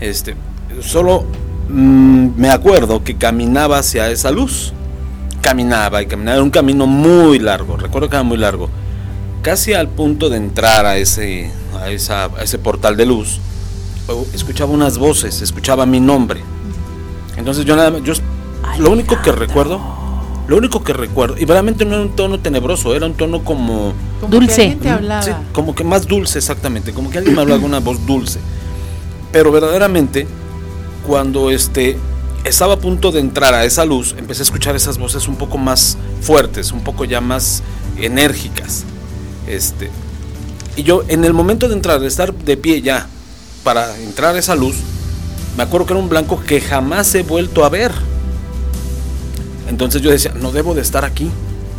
este, 0.00 0.36
solo 0.80 1.24
mm, 1.68 2.28
me 2.36 2.50
acuerdo 2.50 3.02
que 3.02 3.16
caminaba 3.16 3.78
hacia 3.80 4.08
esa 4.10 4.30
luz. 4.30 4.72
Caminaba 5.40 6.02
y 6.02 6.06
caminaba, 6.06 6.36
era 6.36 6.42
un 6.44 6.50
camino 6.50 6.86
muy 6.86 7.40
largo, 7.40 7.76
recuerdo 7.76 8.08
que 8.08 8.14
era 8.14 8.22
muy 8.22 8.38
largo. 8.38 8.70
Casi 9.42 9.74
al 9.74 9.88
punto 9.88 10.28
de 10.28 10.36
entrar 10.36 10.86
a 10.86 10.98
ese, 10.98 11.50
a, 11.80 11.90
esa, 11.90 12.30
ese 12.40 12.58
portal 12.58 12.96
de 12.96 13.06
luz, 13.06 13.40
escuchaba 14.32 14.70
unas 14.70 14.96
voces, 14.96 15.42
escuchaba 15.42 15.84
mi 15.84 15.98
nombre. 15.98 16.42
Entonces 17.36 17.64
yo 17.64 17.74
nada 17.74 17.98
yo 17.98 18.14
lo 18.78 18.90
único 18.90 19.20
que 19.20 19.32
recuerdo 19.32 19.80
lo 20.48 20.56
único 20.56 20.84
que 20.84 20.92
recuerdo, 20.92 21.36
y 21.38 21.44
realmente 21.44 21.84
no 21.84 21.94
era 21.94 22.02
un 22.02 22.14
tono 22.14 22.38
tenebroso, 22.38 22.94
era 22.94 23.06
un 23.06 23.14
tono 23.14 23.42
como... 23.42 23.94
dulce. 24.28 24.78
como 25.52 25.74
que 25.74 25.84
más 25.84 26.06
dulce 26.06 26.38
exactamente, 26.38 26.92
como 26.92 27.10
que 27.10 27.18
alguien 27.18 27.34
me 27.34 27.42
hablaba 27.42 27.60
con 27.60 27.70
una 27.70 27.80
voz 27.80 28.04
dulce. 28.06 28.38
Pero 29.32 29.50
verdaderamente, 29.50 30.26
cuando 31.06 31.50
este, 31.50 31.98
estaba 32.44 32.74
a 32.74 32.78
punto 32.78 33.10
de 33.10 33.20
entrar 33.20 33.54
a 33.54 33.64
esa 33.64 33.84
luz, 33.84 34.14
empecé 34.16 34.42
a 34.42 34.44
escuchar 34.44 34.76
esas 34.76 34.98
voces 34.98 35.26
un 35.26 35.36
poco 35.36 35.58
más 35.58 35.98
fuertes, 36.20 36.70
un 36.70 36.82
poco 36.82 37.04
ya 37.04 37.20
más 37.20 37.62
enérgicas. 37.98 38.84
Este, 39.48 39.90
y 40.76 40.82
yo 40.82 41.02
en 41.08 41.24
el 41.24 41.32
momento 41.32 41.68
de 41.68 41.74
entrar, 41.74 42.00
de 42.00 42.06
estar 42.06 42.32
de 42.32 42.56
pie 42.56 42.82
ya 42.82 43.08
para 43.64 43.96
entrar 43.98 44.36
a 44.36 44.38
esa 44.38 44.54
luz, 44.54 44.76
me 45.56 45.62
acuerdo 45.62 45.86
que 45.86 45.92
era 45.94 46.00
un 46.00 46.08
blanco 46.08 46.40
que 46.40 46.60
jamás 46.60 47.14
he 47.14 47.22
vuelto 47.22 47.64
a 47.64 47.68
ver. 47.68 47.92
Entonces 49.68 50.02
yo 50.02 50.10
decía, 50.10 50.32
no 50.34 50.52
debo 50.52 50.74
de 50.74 50.82
estar 50.82 51.04
aquí. 51.04 51.30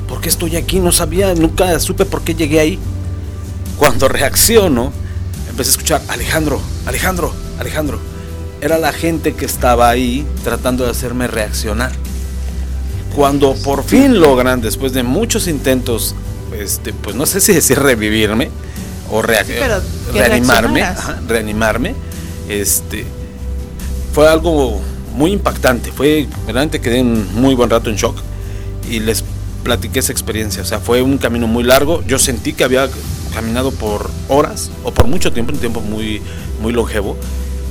¿Por 0.08 0.22
qué 0.22 0.29
estoy 0.29 0.56
aquí? 0.56 0.79
No 0.79 0.91
sabía, 0.91 1.34
nunca 1.36 1.79
supe 1.79 2.06
por 2.06 2.22
qué 2.22 2.36
llegué 2.36 2.60
ahí. 2.60 2.79
Cuando 3.77 4.08
reacciono, 4.10 4.91
empecé 5.50 5.70
a 5.70 5.72
escuchar, 5.72 6.01
Alejandro, 6.10 6.62
Alejandro, 6.86 7.34
Alejandro. 7.60 8.00
Era 8.62 8.77
la 8.77 8.91
gente 8.91 9.34
que 9.34 9.46
estaba 9.46 9.89
ahí 9.89 10.25
tratando 10.44 10.84
de 10.86 10.91
hacerme 10.91 11.27
reaccionar. 11.27 11.91
Cuando 13.15 13.56
por 13.56 13.84
fin 13.84 14.20
logran, 14.20 14.62
después 14.62 14.94
de 14.94 15.03
muchos 15.03 15.48
intentos, 15.48 16.15
este, 16.58 16.94
pues 16.94 17.15
no 17.15 17.25
sé 17.25 17.41
si 17.41 17.53
decir 17.56 17.79
revivirme 17.79 18.50
o 19.12 19.22
reanimarme, 19.22 20.84
reanimarme, 21.27 21.96
este, 22.50 23.06
fue 24.13 24.27
algo 24.27 24.82
muy 25.18 25.34
impactante. 25.34 25.92
Fue, 25.92 26.28
realmente 26.46 26.80
quedé 26.80 27.02
un 27.02 27.28
muy 27.36 27.56
buen 27.56 27.70
rato 27.70 27.90
en 27.90 27.96
shock 27.96 28.16
y 28.90 29.00
les 29.00 29.24
platiqué 29.64 30.00
esa 30.00 30.12
experiencia. 30.12 30.62
O 30.62 30.66
sea, 30.66 30.80
fue 30.80 31.02
un 31.02 31.18
camino 31.18 31.48
muy 31.48 31.64
largo. 31.64 32.04
Yo 32.08 32.20
sentí 32.20 32.54
que 32.54 32.64
había 32.64 32.88
caminado 33.34 33.72
por 33.72 34.10
horas 34.30 34.72
o 34.84 34.92
por 34.92 35.08
mucho 35.08 35.34
tiempo, 35.34 35.52
un 35.52 35.60
tiempo 35.60 35.82
muy, 35.82 36.22
muy 36.62 36.72
longevo. 36.72 37.18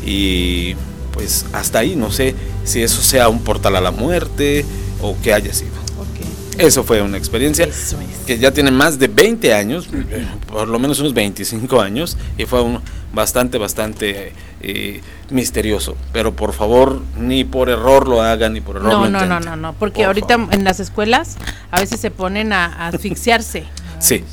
Y 0.04 0.74
pues 1.12 1.46
hasta 1.52 1.78
ahí, 1.78 1.96
no 1.96 2.10
sé 2.10 2.34
si 2.64 2.82
eso 2.82 3.00
sea 3.00 3.28
un 3.28 3.40
portal 3.40 3.76
a 3.76 3.80
la 3.80 3.90
muerte 3.90 4.64
o 5.00 5.16
qué 5.22 5.32
haya 5.32 5.54
sido. 5.54 5.85
Eso 6.58 6.84
fue 6.84 7.02
una 7.02 7.18
experiencia 7.18 7.68
que 8.26 8.38
ya 8.38 8.50
tiene 8.50 8.70
más 8.70 8.98
de 8.98 9.08
20 9.08 9.52
años, 9.54 9.88
por 10.46 10.68
lo 10.68 10.78
menos 10.78 10.98
unos 11.00 11.12
25 11.12 11.80
años, 11.80 12.16
y 12.38 12.44
fue 12.44 12.62
un 12.62 12.80
bastante, 13.12 13.58
bastante 13.58 14.32
eh, 14.60 15.00
misterioso. 15.30 15.96
Pero 16.12 16.34
por 16.34 16.52
favor, 16.52 17.02
ni 17.18 17.44
por 17.44 17.68
error 17.68 18.08
lo 18.08 18.22
hagan, 18.22 18.54
ni 18.54 18.60
por 18.60 18.76
error 18.76 18.92
no, 18.92 19.08
no, 19.08 19.26
no, 19.26 19.40
no, 19.40 19.56
no, 19.56 19.72
porque 19.74 20.04
ahorita 20.04 20.48
en 20.50 20.64
las 20.64 20.80
escuelas 20.80 21.36
a 21.70 21.80
veces 21.80 22.00
se 22.00 22.10
ponen 22.10 22.52
a, 22.52 22.88
asfixiarse. 22.88 23.64
sí, 23.98 24.24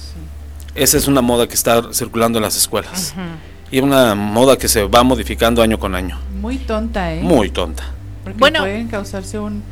esa 0.75 0.97
es 0.97 1.07
una 1.07 1.21
moda 1.21 1.47
que 1.47 1.55
está 1.55 1.93
circulando 1.93 2.39
en 2.39 2.43
las 2.43 2.55
escuelas. 2.55 3.13
Y 3.69 3.79
una 3.79 4.13
moda 4.13 4.57
que 4.57 4.67
se 4.67 4.83
va 4.83 5.03
modificando 5.03 5.63
año 5.63 5.79
con 5.79 5.95
año. 5.95 6.19
Muy 6.39 6.57
tonta, 6.57 7.13
¿eh? 7.13 7.21
Muy 7.21 7.49
tonta. 7.49 7.83
Porque 8.23 8.37
bueno, 8.37 8.59
pueden 8.59 8.87
causarse 8.87 9.39
un 9.39 9.63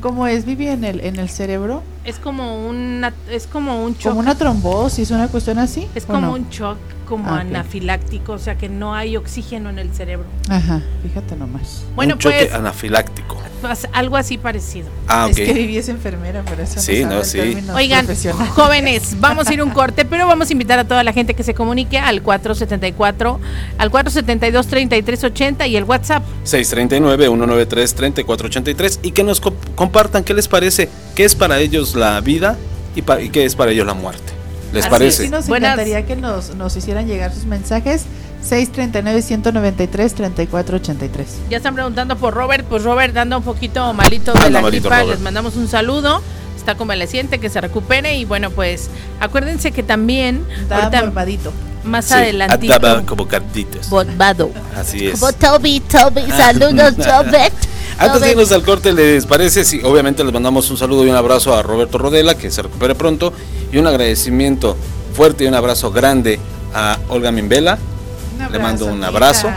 ¿Cómo 0.00 0.26
es? 0.26 0.44
¿Vive 0.44 0.72
en 0.72 0.84
el, 0.84 1.00
en 1.00 1.16
el 1.16 1.28
cerebro? 1.28 1.82
Es 2.04 2.18
como 2.18 2.66
una, 2.68 3.12
es 3.30 3.46
como 3.46 3.84
un 3.84 3.94
shock. 3.94 4.10
¿Como 4.10 4.20
una 4.20 4.34
trombosis, 4.36 5.10
una 5.10 5.28
cuestión 5.28 5.58
así? 5.58 5.88
Es 5.94 6.06
como 6.06 6.32
un 6.32 6.48
shock, 6.48 6.78
como 7.12 7.28
ah, 7.28 7.40
anafiláctico, 7.40 8.32
o 8.32 8.38
sea 8.38 8.56
que 8.56 8.70
no 8.70 8.94
hay 8.94 9.18
oxígeno 9.18 9.68
en 9.68 9.78
el 9.78 9.92
cerebro. 9.92 10.24
Ajá, 10.48 10.80
fíjate 11.02 11.36
nomás. 11.36 11.84
Bueno, 11.94 12.14
un 12.14 12.18
choque 12.18 12.46
pues, 12.46 12.54
anafiláctico. 12.54 13.36
Pues, 13.60 13.86
algo 13.92 14.16
así 14.16 14.38
parecido. 14.38 14.88
Ah, 15.06 15.26
Es 15.28 15.36
que 15.36 15.52
viví 15.52 15.76
enfermera, 15.76 16.40
por 16.40 16.58
eso 16.58 16.80
sí, 16.80 17.04
no, 17.04 17.22
sí. 17.22 17.58
Oigan, 17.74 18.06
jóvenes, 18.54 19.16
vamos 19.20 19.46
a 19.46 19.52
ir 19.52 19.62
un 19.62 19.72
corte, 19.72 20.06
pero 20.06 20.26
vamos 20.26 20.48
a 20.48 20.54
invitar 20.54 20.78
a 20.78 20.84
toda 20.84 21.04
la 21.04 21.12
gente 21.12 21.34
que 21.34 21.42
se 21.42 21.52
comunique 21.52 21.98
al 21.98 22.22
474, 22.22 23.38
al 23.76 23.90
472-3380 23.90 25.68
y 25.68 25.76
el 25.76 25.84
WhatsApp. 25.84 26.22
639-193-3483 26.46 29.00
y 29.02 29.10
que 29.10 29.22
nos 29.22 29.42
compartan 29.74 30.24
qué 30.24 30.32
les 30.32 30.48
parece, 30.48 30.88
qué 31.14 31.24
es 31.24 31.34
para 31.34 31.60
ellos 31.60 31.94
la 31.94 32.18
vida 32.22 32.56
y, 32.96 33.00
y 33.22 33.28
qué 33.28 33.44
es 33.44 33.54
para 33.54 33.72
ellos 33.72 33.86
la 33.86 33.92
muerte. 33.92 34.32
¿Les 34.72 34.86
parece? 34.86 35.24
Sí, 35.24 35.30
nos 35.30 35.48
encantaría 35.48 36.06
que 36.06 36.16
nos, 36.16 36.54
nos 36.54 36.76
hicieran 36.76 37.06
llegar 37.06 37.32
sus 37.32 37.44
mensajes 37.44 38.06
639-193-3483. 38.48 41.26
Ya 41.48 41.58
están 41.58 41.74
preguntando 41.74 42.16
por 42.16 42.34
Robert. 42.34 42.66
Pues 42.66 42.82
Robert 42.82 43.16
anda 43.16 43.36
un 43.36 43.44
poquito 43.44 43.92
malito 43.92 44.32
de 44.32 44.50
la 44.50 44.62
gripa. 44.62 45.04
Les 45.04 45.20
mandamos 45.20 45.54
un 45.56 45.68
saludo. 45.68 46.22
Está 46.56 46.74
convaleciente, 46.76 47.38
que 47.38 47.50
se 47.50 47.60
recupere. 47.60 48.16
Y 48.16 48.24
bueno, 48.24 48.50
pues 48.50 48.88
acuérdense 49.20 49.72
que 49.72 49.82
también. 49.82 50.46
Está 50.62 50.90
Más 51.84 52.06
sí, 52.06 52.14
adelante. 52.14 52.68
como 53.06 53.26
cartitos. 53.26 53.88
Botbado. 53.90 54.50
Así 54.76 55.08
es. 55.08 55.18
Como 55.18 55.32
Toby, 55.32 55.80
Toby. 55.80 56.22
Saludos, 56.30 56.94
Robert. 56.96 57.54
Antes 57.98 58.20
de 58.20 58.30
irnos 58.30 58.52
al 58.52 58.62
corte, 58.62 58.92
¿les 58.92 59.26
parece? 59.26 59.64
Sí, 59.64 59.80
obviamente 59.84 60.24
les 60.24 60.32
mandamos 60.32 60.70
un 60.70 60.76
saludo 60.76 61.06
y 61.06 61.10
un 61.10 61.16
abrazo 61.16 61.54
a 61.54 61.62
Roberto 61.62 61.98
Rodela, 61.98 62.36
que 62.36 62.50
se 62.50 62.62
recupere 62.62 62.94
pronto. 62.94 63.32
Y 63.70 63.78
un 63.78 63.86
agradecimiento 63.86 64.76
fuerte 65.14 65.44
y 65.44 65.46
un 65.46 65.54
abrazo 65.54 65.90
grande 65.92 66.38
a 66.74 66.98
Olga 67.08 67.30
Mimbela, 67.30 67.78
le 68.50 68.58
mando 68.58 68.86
un 68.86 69.02
abrazo. 69.04 69.50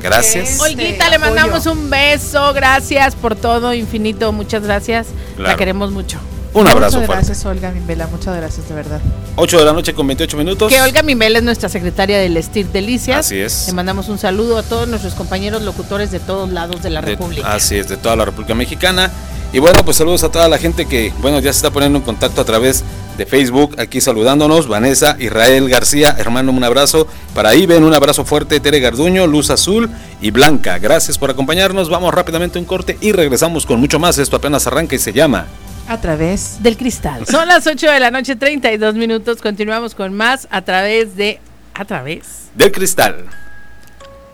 Gracias. 0.00 0.60
Olguita, 0.60 1.08
le 1.10 1.18
mandamos 1.18 1.66
un 1.66 1.90
beso. 1.90 2.52
Gracias 2.54 3.14
por 3.14 3.34
todo, 3.34 3.74
infinito. 3.74 4.32
Muchas 4.32 4.62
gracias. 4.62 5.08
La 5.36 5.56
queremos 5.56 5.90
mucho. 5.90 6.18
Un 6.56 6.66
abrazo 6.68 7.00
Muchas 7.00 7.16
gracias, 7.16 7.44
Olga 7.44 7.70
Mimbela. 7.70 8.06
Muchas 8.06 8.34
gracias, 8.34 8.66
de 8.66 8.74
verdad. 8.74 8.98
8 9.36 9.58
de 9.58 9.64
la 9.66 9.74
noche 9.74 9.92
con 9.92 10.06
28 10.06 10.38
minutos. 10.38 10.72
Que 10.72 10.80
Olga 10.80 11.02
Mimbela 11.02 11.36
es 11.38 11.44
nuestra 11.44 11.68
secretaria 11.68 12.18
del 12.18 12.34
Estir 12.38 12.68
Delicias. 12.68 13.18
Así 13.18 13.38
es. 13.38 13.66
Le 13.66 13.74
mandamos 13.74 14.08
un 14.08 14.18
saludo 14.18 14.56
a 14.56 14.62
todos 14.62 14.88
nuestros 14.88 15.12
compañeros 15.12 15.60
locutores 15.60 16.10
de 16.10 16.18
todos 16.18 16.50
lados 16.50 16.82
de 16.82 16.88
la 16.88 17.02
República. 17.02 17.52
Así 17.52 17.76
es, 17.76 17.88
de 17.88 17.98
toda 17.98 18.16
la 18.16 18.24
República 18.24 18.54
Mexicana. 18.54 19.10
Y 19.52 19.58
bueno, 19.58 19.84
pues 19.84 19.98
saludos 19.98 20.24
a 20.24 20.30
toda 20.30 20.48
la 20.48 20.56
gente 20.56 20.86
que, 20.86 21.12
bueno, 21.20 21.40
ya 21.40 21.52
se 21.52 21.58
está 21.58 21.70
poniendo 21.70 21.98
en 21.98 22.04
contacto 22.06 22.40
a 22.40 22.44
través 22.44 22.80
de 22.80 22.86
Facebook, 23.24 23.76
aquí 23.78 24.00
saludándonos, 24.00 24.68
Vanessa, 24.68 25.16
Israel 25.18 25.68
García, 25.70 26.14
hermano, 26.18 26.52
un 26.52 26.64
abrazo. 26.64 27.06
Para 27.34 27.54
Iben, 27.54 27.84
un 27.84 27.94
abrazo 27.94 28.24
fuerte, 28.24 28.60
Tere 28.60 28.80
Garduño, 28.80 29.26
Luz 29.26 29.50
Azul 29.50 29.88
y 30.20 30.30
Blanca. 30.32 30.78
Gracias 30.78 31.16
por 31.16 31.30
acompañarnos, 31.30 31.88
vamos 31.88 32.12
rápidamente 32.12 32.58
a 32.58 32.60
un 32.60 32.66
corte 32.66 32.98
y 33.00 33.12
regresamos 33.12 33.64
con 33.64 33.80
mucho 33.80 33.98
más. 33.98 34.18
Esto 34.18 34.36
apenas 34.36 34.66
arranca 34.66 34.94
y 34.96 34.98
se 34.98 35.12
llama... 35.12 35.46
A 35.88 36.00
través 36.00 36.62
del 36.62 36.76
cristal. 36.76 37.26
Son 37.26 37.46
las 37.46 37.66
8 37.66 37.90
de 37.92 38.00
la 38.00 38.10
noche, 38.10 38.34
32 38.34 38.96
minutos. 38.96 39.40
Continuamos 39.40 39.94
con 39.94 40.14
más 40.14 40.48
a 40.50 40.62
través 40.62 41.14
de... 41.14 41.38
A 41.74 41.84
través... 41.84 42.48
Del 42.56 42.72
cristal. 42.72 43.24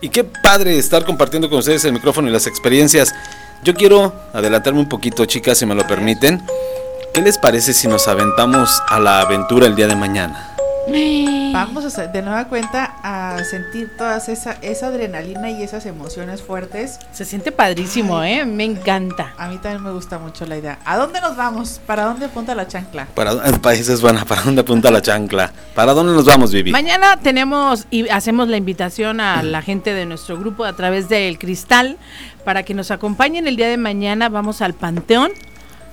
Y 0.00 0.08
qué 0.08 0.24
padre 0.24 0.78
estar 0.78 1.04
compartiendo 1.04 1.50
con 1.50 1.58
ustedes 1.58 1.84
el 1.84 1.92
micrófono 1.92 2.28
y 2.28 2.32
las 2.32 2.46
experiencias. 2.46 3.14
Yo 3.62 3.74
quiero 3.74 4.12
adelantarme 4.32 4.80
un 4.80 4.88
poquito, 4.88 5.24
chicas, 5.26 5.58
si 5.58 5.66
me 5.66 5.74
lo 5.74 5.86
permiten. 5.86 6.42
¿Qué 7.14 7.20
les 7.20 7.36
parece 7.36 7.74
si 7.74 7.88
nos 7.88 8.08
aventamos 8.08 8.82
a 8.88 8.98
la 8.98 9.20
aventura 9.20 9.66
el 9.66 9.76
día 9.76 9.86
de 9.86 9.94
mañana? 9.94 10.48
Vamos 11.52 11.98
a, 11.98 12.06
de 12.06 12.22
nueva 12.22 12.46
cuenta 12.46 12.96
a 13.02 13.44
sentir 13.44 13.94
toda 13.98 14.16
esa, 14.16 14.52
esa 14.62 14.86
adrenalina 14.86 15.50
y 15.50 15.62
esas 15.62 15.84
emociones 15.84 16.40
fuertes. 16.40 16.98
Se 17.12 17.26
siente 17.26 17.52
padrísimo, 17.52 18.22
¿eh? 18.22 18.46
Me 18.46 18.64
encanta. 18.64 19.34
A 19.36 19.48
mí 19.48 19.58
también 19.58 19.82
me 19.82 19.92
gusta 19.92 20.18
mucho 20.18 20.46
la 20.46 20.56
idea. 20.56 20.78
¿A 20.86 20.96
dónde 20.96 21.20
nos 21.20 21.36
vamos? 21.36 21.82
¿Para 21.86 22.04
dónde 22.04 22.24
apunta 22.24 22.54
la 22.54 22.66
chancla? 22.66 23.06
Para 23.14 23.36
países 23.60 24.00
buena, 24.00 24.24
¿para 24.24 24.40
dónde 24.40 24.62
apunta 24.62 24.90
la 24.90 25.02
chancla? 25.02 25.52
¿Para 25.74 25.92
dónde 25.92 26.14
nos 26.14 26.24
vamos, 26.24 26.50
Vivi? 26.50 26.72
Mañana 26.72 27.18
tenemos 27.18 27.86
y 27.90 28.08
hacemos 28.08 28.48
la 28.48 28.56
invitación 28.56 29.20
a 29.20 29.42
la 29.42 29.60
gente 29.60 29.92
de 29.92 30.06
nuestro 30.06 30.38
grupo 30.38 30.64
a 30.64 30.72
través 30.72 31.10
del 31.10 31.38
Cristal 31.38 31.98
para 32.46 32.62
que 32.62 32.72
nos 32.72 32.90
acompañen 32.90 33.46
el 33.46 33.56
día 33.56 33.68
de 33.68 33.76
mañana. 33.76 34.30
Vamos 34.30 34.62
al 34.62 34.72
Panteón 34.72 35.32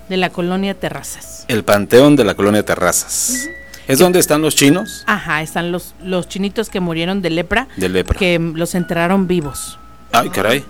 de 0.10 0.17
la 0.17 0.32
colonia 0.32 0.74
Terrazas. 0.74 1.45
El 1.48 1.63
Panteón 1.63 2.15
de 2.15 2.26
la 2.26 2.34
colonia 2.34 2.63
Terrazas. 2.63 3.50
¿Es 3.88 4.00
donde 4.00 4.19
están 4.19 4.41
los 4.41 4.56
chinos? 4.56 5.04
Ajá, 5.08 5.41
están 5.41 5.72
los, 5.72 5.95
los 6.04 6.28
chinitos 6.28 6.69
que 6.69 6.80
murieron 6.80 7.22
de 7.22 7.30
lepra. 7.30 7.67
De 7.78 7.89
lepra. 7.89 8.17
Que 8.17 8.38
los 8.38 8.76
enterraron 8.76 9.28
vivos. 9.28 9.80
Ay, 10.12 10.30
caray. 10.30 10.63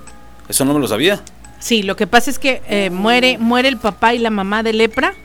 Eso 0.48 0.64
no 0.66 0.74
me 0.74 0.80
lo 0.80 0.88
sabía. 0.88 1.22
Sí, 1.60 1.84
lo 1.84 1.96
que 1.96 2.08
pasa 2.08 2.30
es 2.30 2.40
que 2.40 2.62
eh, 2.70 2.90
muere, 2.90 3.38
muere 3.38 3.68
el 3.68 3.78
papá 3.78 4.14
y 4.14 4.20
la 4.20 4.30
mamá 4.30 4.64
de 4.64 4.74
lepra. 4.74 5.16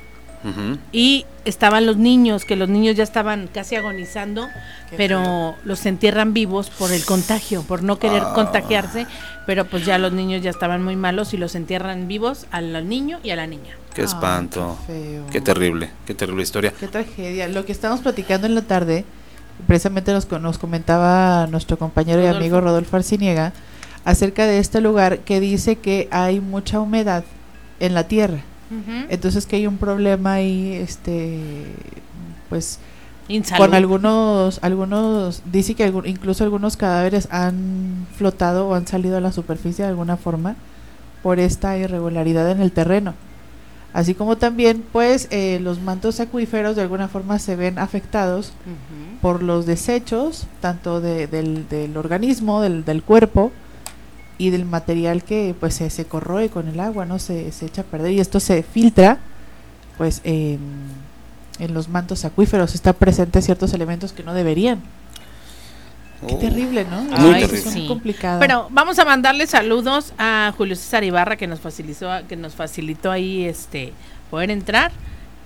Y 0.93 1.25
estaban 1.45 1.87
los 1.87 1.97
niños, 1.97 2.45
que 2.45 2.57
los 2.57 2.69
niños 2.69 2.97
ya 2.97 3.03
estaban 3.03 3.49
casi 3.53 3.77
agonizando, 3.77 4.49
pero 4.97 5.55
los 5.65 5.87
entierran 5.87 6.35
vivos 6.35 6.71
por 6.71 6.93
el 6.93 7.05
contagio, 7.05 7.63
por 7.63 7.83
no 7.83 7.99
querer 7.99 8.23
ah. 8.25 8.33
contagiarse, 8.35 9.07
pero 9.47 9.65
pues 9.65 9.85
ya 9.85 9.99
los 9.99 10.13
niños 10.13 10.43
ya 10.43 10.51
estaban 10.51 10.83
muy 10.83 10.97
malos 10.97 11.35
y 11.35 11.37
los 11.37 11.55
entierran 11.55 12.09
vivos 12.09 12.47
al 12.51 12.89
niño 12.89 13.21
y 13.23 13.31
a 13.31 13.37
la 13.37 13.47
niña. 13.47 13.77
Qué 13.95 14.03
espanto. 14.03 14.77
qué, 15.31 15.41
terrible, 15.41 15.91
qué 16.07 16.15
terrible 16.15 16.43
historia. 16.43 16.73
Qué 16.79 16.89
tragedia. 16.89 17.49
Lo 17.49 17.65
que 17.65 17.73
estamos 17.73 18.01
platicando 18.01 18.47
en 18.47 18.55
la 18.55 18.63
tarde, 18.63 19.05
precisamente 19.67 20.13
nos, 20.13 20.31
nos 20.31 20.59
comentaba 20.59 21.47
nuestro 21.47 21.79
compañero 21.79 22.23
y 22.23 22.27
amigo 22.27 22.61
Rodolfo 22.61 22.97
Arciniega 22.97 23.53
acerca 24.05 24.47
de 24.47 24.59
este 24.59 24.81
lugar 24.81 25.21
que 25.21 25.41
dice 25.41 25.77
que 25.77 26.09
hay 26.11 26.41
mucha 26.41 26.81
humedad 26.81 27.25
en 27.81 27.95
la 27.95 28.09
tierra. 28.09 28.41
Entonces 29.09 29.47
que 29.47 29.57
hay 29.57 29.67
un 29.67 29.77
problema 29.77 30.35
ahí, 30.35 30.73
este, 30.75 31.41
pues, 32.49 32.79
con 33.57 33.75
algunos, 33.75 34.59
algunos, 34.63 35.43
dice 35.51 35.75
que 35.75 35.87
incluso 36.05 36.45
algunos 36.45 36.77
cadáveres 36.77 37.29
han 37.31 38.07
flotado 38.17 38.69
o 38.69 38.75
han 38.75 38.87
salido 38.87 39.17
a 39.17 39.21
la 39.21 39.33
superficie 39.33 39.85
de 39.85 39.91
alguna 39.91 40.17
forma 40.17 40.57
por 41.23 41.39
esta 41.39 41.77
irregularidad 41.79 42.51
en 42.51 42.61
el 42.61 42.73
terreno. 42.73 43.15
Así 43.95 44.15
como 44.15 44.37
también, 44.37 44.85
pues, 44.93 45.29
eh, 45.31 45.61
los 45.63 45.81
mantos 45.81 46.19
acuíferos 46.19 46.75
de 46.75 46.83
alguna 46.83 47.09
forma 47.09 47.39
se 47.39 47.55
ven 47.55 47.79
afectados 47.79 48.53
por 49.23 49.43
los 49.43 49.67
desechos, 49.67 50.49
tanto 50.61 51.01
del, 51.01 51.69
del, 51.69 51.97
organismo, 51.97 52.61
del, 52.61 52.85
del, 52.85 53.05
cuerpo, 53.05 53.53
y 54.39 54.51
del 54.51 54.65
material 54.65 55.23
que, 55.23 55.55
pues, 55.59 55.75
se, 55.75 55.91
se 55.91 56.05
corroe 56.07 56.49
con 56.49 56.69
el 56.69 56.81
agua, 56.81 57.07
¿no? 57.07 57.19
Se, 57.19 57.53
se, 57.53 57.67
echa 57.67 57.83
a 57.83 57.85
perder 57.85 58.13
y 58.13 58.21
esto 58.21 58.41
se 58.41 58.63
filtra, 58.63 59.19
pues, 59.97 60.21
en 60.25 60.59
los 61.59 61.89
mantos 61.89 62.25
acuíferos. 62.25 62.75
Está 62.75 62.93
presente 62.93 63.43
ciertos 63.43 63.73
elementos 63.73 64.13
que 64.13 64.23
no 64.23 64.35
deberían. 64.35 64.83
Qué 66.27 66.35
oh. 66.35 66.39
terrible, 66.39 66.87
¿no? 66.89 67.03
Muy 67.03 67.41
terrible. 67.41 67.87
complicado. 67.87 68.41
Pero 68.41 68.69
vamos 68.71 68.99
a 68.99 69.05
mandarle 69.05 69.47
saludos 69.47 70.13
a 70.19 70.53
Julio 70.57 70.75
César 70.77 71.05
Ibarra 71.05 71.37
que 71.37 71.47
nos 71.47 71.61
facilitó 71.61 72.09
que 72.29 72.37
nos 72.37 72.55
facilitó 72.55 73.11
ahí 73.11 73.45
este 73.45 73.93
poder 74.31 74.51
entrar 74.51 74.93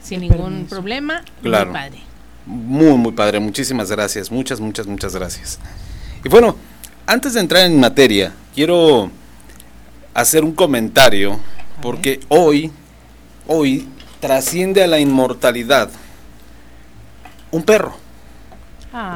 sin 0.01 0.21
ningún 0.21 0.67
problema. 0.67 1.23
Claro. 1.43 1.71
Muy 1.71 1.75
padre. 1.75 1.99
Muy 2.47 2.97
muy 2.97 3.13
padre. 3.13 3.41
Muchísimas 3.41 3.91
gracias. 3.91 4.31
Muchas 4.31 4.61
muchas 4.61 4.87
muchas 4.87 5.15
gracias. 5.15 5.59
Y 6.25 6.29
bueno, 6.29 6.57
antes 7.09 7.33
de 7.33 7.41
entrar 7.41 7.65
en 7.65 7.81
materia, 7.81 8.35
quiero 8.55 9.11
hacer 10.13 10.45
un 10.45 10.53
comentario 10.53 11.41
porque 11.81 12.21
hoy 12.29 12.71
hoy 13.47 13.89
trasciende 14.21 14.85
a 14.85 14.87
la 14.87 15.01
inmortalidad 15.01 15.89
un 17.51 17.63
perro. 17.63 17.97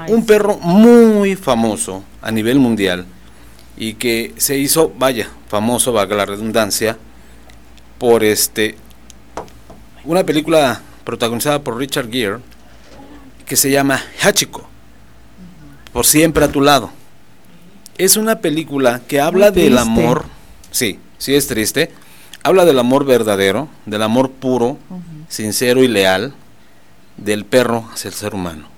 Un 0.09 0.25
perro 0.25 0.59
muy 0.59 1.37
famoso 1.37 2.03
a 2.23 2.31
nivel 2.31 2.59
mundial 2.59 3.05
y 3.77 3.95
que 3.95 4.33
se 4.37 4.57
hizo, 4.57 4.93
vaya, 4.97 5.29
famoso, 5.49 5.93
valga 5.93 6.17
la 6.17 6.27
redundancia, 6.27 6.97
por 7.99 8.25
este 8.25 8.77
una 10.05 10.25
película 10.25 10.81
protagonizada 11.05 11.63
por 11.63 11.77
Richard 11.77 12.11
Gere 12.11 12.39
que 13.45 13.57
se 13.57 13.71
llama 13.71 14.03
Hachiko, 14.23 14.67
por 15.93 16.07
siempre 16.07 16.45
a 16.45 16.49
tu 16.49 16.63
lado. 16.63 17.02
Es 17.99 18.17
una 18.17 18.41
película 18.41 19.01
que 19.07 19.21
habla 19.21 19.51
del 19.51 19.79
amor, 19.79 20.25
sí, 20.71 20.99
sí 21.19 21.35
es 21.35 21.47
triste, 21.47 21.91
habla 22.43 22.65
del 22.65 22.79
amor 22.79 23.05
verdadero, 23.05 23.69
del 23.87 24.03
amor 24.03 24.31
puro, 24.31 24.79
sincero 25.29 25.83
y 25.83 25.89
leal 25.89 26.33
del 27.17 27.45
perro 27.45 27.89
hacia 27.93 28.09
el 28.09 28.15
ser 28.15 28.35
humano. 28.35 28.69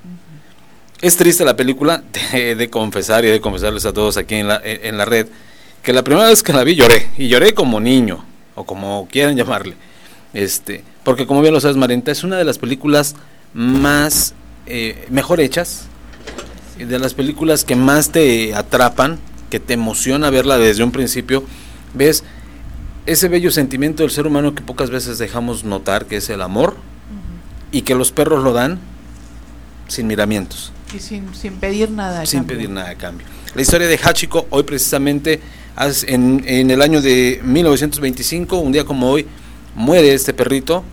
Es 1.01 1.17
triste 1.17 1.45
la 1.45 1.57
película, 1.57 2.03
de, 2.33 2.69
confesar 2.71 3.25
y 3.25 3.29
de 3.29 3.41
confesarles 3.41 3.85
a 3.87 3.93
todos 3.93 4.17
aquí 4.17 4.37
en 4.37 4.49
la, 4.49 4.61
en 4.65 4.99
la 4.99 5.05
red, 5.05 5.29
que 5.83 5.93
la 5.93 6.03
primera 6.03 6.29
vez 6.29 6.43
que 6.43 6.53
la 6.53 6.65
vi 6.65 6.75
lloré, 6.75 7.11
y 7.17 7.29
lloré 7.29 7.55
como 7.55 7.79
niño, 7.79 8.25
o 8.55 8.65
como 8.65 9.07
quieran 9.11 9.37
llamarle. 9.37 9.77
Este, 10.33 10.83
porque 11.05 11.27
como 11.27 11.43
bien 11.43 11.55
lo 11.55 11.61
sabes, 11.61 11.77
Marinta, 11.77 12.11
es 12.11 12.25
una 12.25 12.37
de 12.37 12.45
las 12.45 12.59
películas 12.59 13.15
más 13.53 14.35
eh, 14.67 15.07
mejor 15.11 15.41
hechas, 15.41 15.87
de 16.79 16.99
las 16.99 17.15
películas 17.15 17.65
que 17.65 17.77
más 17.77 18.11
te 18.11 18.55
atrapan, 18.55 19.19
que 19.51 19.61
te 19.61 19.75
emociona 19.75 20.31
verla 20.31 20.59
desde 20.59 20.85
un 20.85 20.93
principio. 20.93 21.45
Ves 21.95 22.25
ese 23.07 23.29
bello 23.29 23.51
sentimiento 23.51 24.03
del 24.03 24.11
ser 24.11 24.27
humano 24.27 24.55
que 24.55 24.63
pocas 24.63 24.91
veces 24.91 25.19
dejamos 25.19 25.65
notar, 25.65 26.07
que 26.07 26.17
es 26.17 26.31
el 26.31 26.43
amor, 26.43 26.77
y 27.71 27.83
que 27.83 27.95
los 27.95 28.13
perros 28.13 28.43
lo 28.43 28.53
dan 28.53 28.79
sin 29.89 30.07
miramientos 30.07 30.73
sin, 30.99 31.25
pedir 31.61 31.91
nada. 31.91 32.27
sin 32.27 32.45
pedir 32.45 32.71
nada 32.71 32.91
a 32.91 32.95
cambio. 32.95 33.27
La 33.55 33.63
historia 33.63 33.87
de 33.87 33.99
Hachiko, 33.99 34.47
hoy 34.51 34.63
precisamente, 34.63 35.41
en, 36.07 36.43
en 36.47 36.71
el 36.71 36.83
año 36.83 37.01
de 37.01 37.41
1925, 37.45 38.59
un 38.59 38.73
día 38.73 38.85
como 38.85 39.11
hoy, 39.11 39.27
muere 39.75 40.13
este 40.13 40.35
perrito 40.35 40.85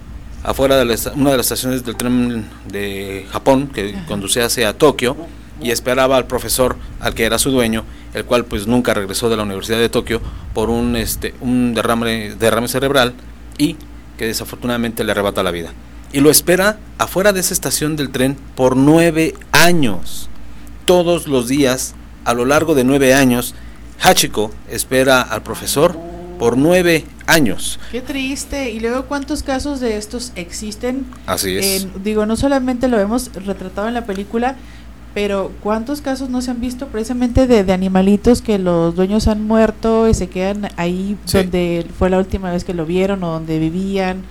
afuera 0.44 0.78
de 0.78 0.84
una 1.16 1.32
de 1.32 1.38
las 1.38 1.46
estaciones 1.46 1.84
del 1.84 1.96
tren 1.96 2.46
de 2.68 3.28
Japón 3.32 3.68
que 3.68 3.96
conducía 4.08 4.46
hacia 4.46 4.74
Tokio 4.74 5.16
y 5.62 5.72
esperaba 5.72 6.18
al 6.18 6.28
profesor 6.28 6.76
al 7.00 7.14
que 7.14 7.26
era 7.26 7.40
su 7.40 7.52
dueño, 7.52 7.84
el 8.14 8.26
cual 8.26 8.46
pues 8.46 8.68
nunca 8.68 8.94
regresó 8.94 9.30
de 9.30 9.38
la 9.38 9.44
Universidad 9.44 9.80
de 9.80 9.90
Tokio 9.90 10.22
por 10.54 10.70
un 10.70 10.96
este 10.96 11.34
un 11.42 11.74
derrame 11.74 12.36
derrame 12.36 12.68
cerebral 12.68 13.14
y 13.58 13.78
que 14.18 14.26
desafortunadamente 14.26 15.04
le 15.04 15.12
arrebata 15.12 15.44
la 15.44 15.52
vida 15.52 15.74
y 16.14 16.20
lo 16.20 16.30
espera 16.30 16.78
afuera 16.98 17.34
de 17.34 17.40
esa 17.40 17.54
estación 17.54 17.96
del 17.96 18.10
tren 18.10 18.38
por 18.56 18.76
nueve 18.76 19.34
años. 19.52 20.30
Todos 20.86 21.28
los 21.28 21.48
días, 21.48 21.96
a 22.26 22.34
lo 22.34 22.46
largo 22.46 22.76
de 22.76 22.84
nueve 22.84 23.14
años, 23.14 23.56
Hachiko 24.00 24.52
espera 24.70 25.22
al 25.22 25.44
profesor 25.44 25.98
por 26.38 26.58
nueve 26.58 27.06
años. 27.28 27.80
Qué 27.92 28.02
triste. 28.02 28.72
Y 28.72 28.80
luego, 28.80 29.06
¿cuántos 29.06 29.44
casos 29.44 29.80
de 29.80 29.98
estos 29.98 30.32
existen? 30.36 31.06
Así 31.28 31.58
es. 31.58 31.88
digo, 32.04 32.26
no 32.26 32.36
solamente 32.36 32.88
lo 32.88 33.00
hemos 33.00 33.32
retratado 33.34 33.88
en 33.88 33.94
la 33.94 34.06
película, 34.06 34.56
pero 35.14 35.52
¿cuántos 35.62 36.02
casos 36.02 36.30
no 36.30 36.42
se 36.42 36.52
han 36.52 36.62
visto 36.62 36.88
precisamente 36.88 37.48
de, 37.48 37.72
animalitos 37.74 38.42
que 38.42 38.58
los 38.60 38.96
dueños 38.96 39.28
han 39.28 39.46
muerto 39.46 40.08
y 40.08 40.14
se 40.14 40.28
quedan 40.28 40.70
ahí 40.78 41.18
donde 41.32 41.86
fue 41.98 42.10
la 42.10 42.18
última 42.18 42.52
vez 42.52 42.64
que 42.64 42.74
lo 42.74 42.86
vieron 42.86 43.24
o 43.24 43.32
donde 43.32 43.60
vivían? 43.60 44.24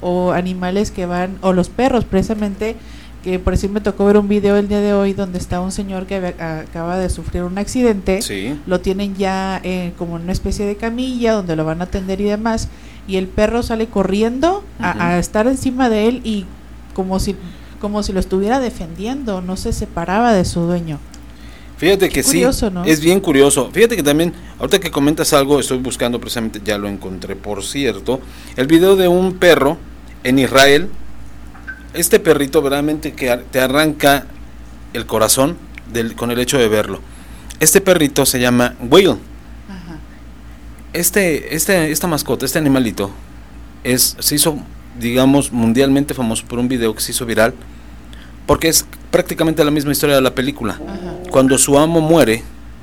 o 0.00 0.32
animales 0.32 0.90
que 0.90 1.06
van, 1.06 1.38
o 1.40 1.52
los 1.52 1.68
perros 1.68 2.04
precisamente, 2.04 2.76
que 3.24 3.38
por 3.38 3.54
decir 3.54 3.70
me 3.70 3.80
tocó 3.80 4.04
ver 4.04 4.18
un 4.18 4.28
video 4.28 4.56
el 4.56 4.68
día 4.68 4.80
de 4.80 4.92
hoy 4.92 5.12
donde 5.12 5.38
está 5.38 5.60
un 5.60 5.72
señor 5.72 6.06
que 6.06 6.16
acaba 6.38 6.98
de 6.98 7.10
sufrir 7.10 7.42
un 7.42 7.58
accidente, 7.58 8.20
lo 8.66 8.80
tienen 8.80 9.16
ya 9.16 9.60
eh, 9.64 9.92
como 9.98 10.16
en 10.16 10.24
una 10.24 10.32
especie 10.32 10.66
de 10.66 10.76
camilla 10.76 11.32
donde 11.32 11.56
lo 11.56 11.64
van 11.64 11.80
a 11.80 11.84
atender 11.84 12.20
y 12.20 12.24
demás, 12.24 12.68
y 13.08 13.16
el 13.16 13.26
perro 13.26 13.62
sale 13.62 13.86
corriendo 13.86 14.64
a, 14.78 15.18
estar 15.18 15.46
encima 15.46 15.88
de 15.88 16.08
él 16.08 16.20
y 16.24 16.44
como 16.94 17.18
si, 17.18 17.36
como 17.80 18.02
si 18.02 18.12
lo 18.12 18.20
estuviera 18.20 18.60
defendiendo, 18.60 19.40
no 19.40 19.56
se 19.56 19.72
separaba 19.72 20.32
de 20.32 20.44
su 20.44 20.60
dueño. 20.60 20.98
Fíjate 21.76 22.08
que 22.08 22.22
sí, 22.22 22.42
es 22.86 23.00
bien 23.00 23.20
curioso. 23.20 23.70
Fíjate 23.70 23.96
que 23.96 24.02
también, 24.02 24.32
ahorita 24.58 24.80
que 24.80 24.90
comentas 24.90 25.34
algo, 25.34 25.60
estoy 25.60 25.78
buscando 25.78 26.18
precisamente, 26.18 26.60
ya 26.64 26.78
lo 26.78 26.88
encontré, 26.88 27.36
por 27.36 27.62
cierto, 27.62 28.20
el 28.56 28.66
video 28.66 28.96
de 28.96 29.08
un 29.08 29.34
perro 29.34 29.76
en 30.24 30.38
Israel. 30.38 30.88
Este 31.92 32.18
perrito 32.18 32.62
verdaderamente 32.62 33.12
que 33.12 33.36
te 33.50 33.60
arranca 33.60 34.26
el 34.94 35.04
corazón 35.04 35.58
del, 35.92 36.14
con 36.14 36.30
el 36.30 36.38
hecho 36.38 36.58
de 36.58 36.68
verlo. 36.68 37.00
Este 37.60 37.80
perrito 37.80 38.24
se 38.24 38.40
llama 38.40 38.74
Whale. 38.80 39.16
Este, 40.92 41.54
este, 41.54 41.90
esta 41.90 42.06
mascota, 42.06 42.46
este 42.46 42.58
animalito, 42.58 43.10
es, 43.84 44.16
se 44.18 44.34
hizo, 44.34 44.58
digamos, 44.98 45.52
mundialmente 45.52 46.14
famoso 46.14 46.44
por 46.46 46.58
un 46.58 46.68
video 46.68 46.94
que 46.94 47.00
se 47.00 47.12
hizo 47.12 47.26
viral, 47.26 47.54
porque 48.46 48.68
es 48.68 48.86
prácticamente 49.10 49.64
la 49.64 49.70
misma 49.70 49.92
historia 49.92 50.16
de 50.16 50.22
la 50.22 50.34
película. 50.34 50.78
Cuando 51.30 51.58
su 51.58 51.78
amo 51.78 52.00
muere, 52.00 52.42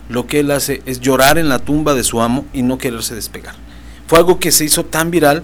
lo 0.09 0.27
que 0.27 0.41
él 0.41 0.51
hace 0.51 0.81
es 0.85 0.99
llorar 0.99 1.37
en 1.37 1.49
la 1.49 1.59
tumba 1.59 1.93
de 1.93 2.03
su 2.03 2.21
amo 2.21 2.45
y 2.53 2.61
no 2.61 2.77
quererse 2.77 3.15
despegar. 3.15 3.55
Fue 4.07 4.19
algo 4.19 4.39
que 4.39 4.51
se 4.51 4.65
hizo 4.65 4.85
tan 4.85 5.11
viral 5.11 5.43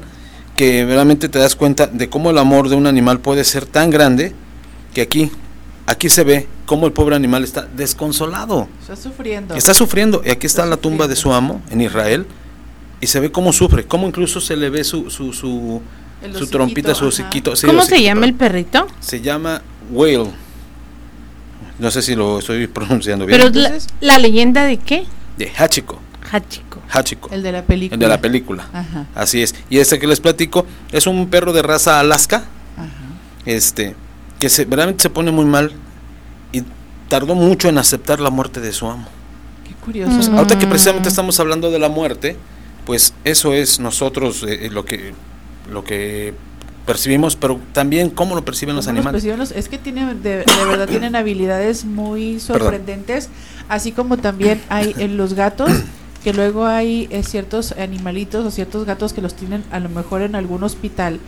que 0.55 0.85
realmente 0.85 1.29
te 1.29 1.39
das 1.39 1.55
cuenta 1.55 1.87
de 1.87 2.09
cómo 2.09 2.31
el 2.31 2.37
amor 2.37 2.69
de 2.69 2.75
un 2.75 2.85
animal 2.85 3.19
puede 3.19 3.43
ser 3.45 3.65
tan 3.65 3.89
grande 3.89 4.33
que 4.93 5.01
aquí, 5.01 5.31
aquí 5.87 6.09
se 6.09 6.23
ve 6.23 6.47
cómo 6.65 6.85
el 6.85 6.91
pobre 6.91 7.15
animal 7.15 7.43
está 7.43 7.67
desconsolado. 7.75 8.67
Está 8.81 8.95
sufriendo. 8.95 9.55
Está 9.55 9.73
sufriendo. 9.73 10.21
Y 10.25 10.29
aquí 10.29 10.45
está, 10.45 10.65
la 10.65 10.77
tumba 10.77 11.07
de 11.07 11.15
su 11.15 11.31
amo 11.31 11.61
en 11.71 11.81
Israel 11.81 12.27
y 13.01 13.07
se 13.07 13.19
ve 13.19 13.31
cómo 13.31 13.53
sufre, 13.53 13.85
cómo 13.85 14.07
incluso 14.07 14.41
se 14.41 14.55
le 14.55 14.69
ve 14.69 14.83
su, 14.83 15.09
su, 15.09 15.31
su, 15.31 15.81
su 16.37 16.47
trompita, 16.47 16.95
su 16.95 17.05
hociquito. 17.05 17.53
¿Cómo 17.65 17.81
se 17.81 18.01
llama 18.01 18.25
el 18.25 18.33
perrito? 18.33 18.87
Se 18.99 19.21
llama 19.21 19.61
Whale. 19.91 20.31
No 21.79 21.91
sé 21.91 22.01
si 22.01 22.15
lo 22.15 22.39
estoy 22.39 22.67
pronunciando 22.67 23.25
bien. 23.25 23.39
¿Pero 23.39 23.77
la, 24.01 24.19
leyenda 24.19 24.65
de 24.65 24.77
qué? 24.77 25.05
De 25.37 25.51
Hachiko. 25.57 25.99
Hachiko. 26.31 26.81
Hachiko. 26.89 27.29
El 27.31 27.41
de 27.41 27.51
la 27.51 27.63
película. 27.63 27.95
El 27.95 27.99
de 27.99 28.07
la 28.07 28.19
película. 28.19 28.67
Así 29.15 29.41
es. 29.41 29.55
Y 29.69 29.79
este 29.79 29.97
que 29.97 30.07
les 30.07 30.19
platico 30.19 30.65
es 30.91 31.07
un 31.07 31.29
perro 31.29 31.53
de 31.53 31.61
raza 31.61 31.99
Alaska. 31.99 32.43
Este, 33.45 33.95
que 34.37 34.49
se, 34.49 34.65
realmente 34.65 35.01
se 35.03 35.09
pone 35.09 35.31
muy 35.31 35.45
mal 35.45 35.71
y 36.51 36.63
tardó 37.07 37.35
mucho 37.35 37.69
en 37.69 37.77
aceptar 37.77 38.19
la 38.19 38.29
muerte 38.29 38.59
de 38.59 38.73
su 38.73 38.87
amo. 38.87 39.07
Qué 39.65 39.73
curioso. 39.75 40.31
Ahorita 40.33 40.59
que 40.59 40.67
precisamente 40.67 41.09
estamos 41.09 41.39
hablando 41.39 41.71
de 41.71 41.79
la 41.79 41.89
muerte, 41.89 42.35
pues 42.85 43.13
eso 43.23 43.53
es 43.53 43.79
nosotros 43.79 44.43
eh, 44.43 44.65
eh, 44.65 44.69
lo 44.69 44.83
que 44.83 45.13
lo 45.69 45.83
que 45.83 46.33
percibimos, 46.85 47.35
pero 47.35 47.59
también 47.71 48.09
cómo 48.09 48.35
lo 48.35 48.43
perciben 48.43 48.75
los 48.75 48.87
animales. 48.87 49.23
es 49.55 49.69
que 49.69 49.77
tienen, 49.77 50.23
de, 50.23 50.43
verdad 50.67 50.87
tienen 50.89 51.15
habilidades 51.15 51.85
muy 51.85 52.39
sorprendentes, 52.39 53.29
así 53.67 53.91
como 53.91 54.17
también 54.17 54.61
hay 54.69 54.95
en 54.97 55.15
los 55.15 55.35
gatos, 55.35 55.71
que 56.23 56.33
luego 56.33 56.65
hay 56.65 57.07
eh, 57.11 57.23
ciertos 57.23 57.73
animalitos 57.73 58.43
o 58.45 58.51
ciertos 58.51 58.85
gatos 58.85 59.13
que 59.13 59.21
los 59.21 59.35
tienen 59.35 59.63
a 59.71 59.79
lo 59.79 59.89
mejor 59.89 60.21
en 60.21 60.35
algún 60.35 60.63
hospital 60.63 61.19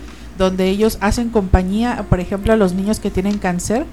donde 0.42 0.68
ellos 0.68 0.98
hacen 1.00 1.30
compañía, 1.30 2.06
por 2.08 2.18
ejemplo, 2.18 2.52
a 2.52 2.56
los 2.56 2.74
niños 2.74 2.98
que 2.98 3.10
tienen 3.10 3.38
cáncer, 3.38 3.86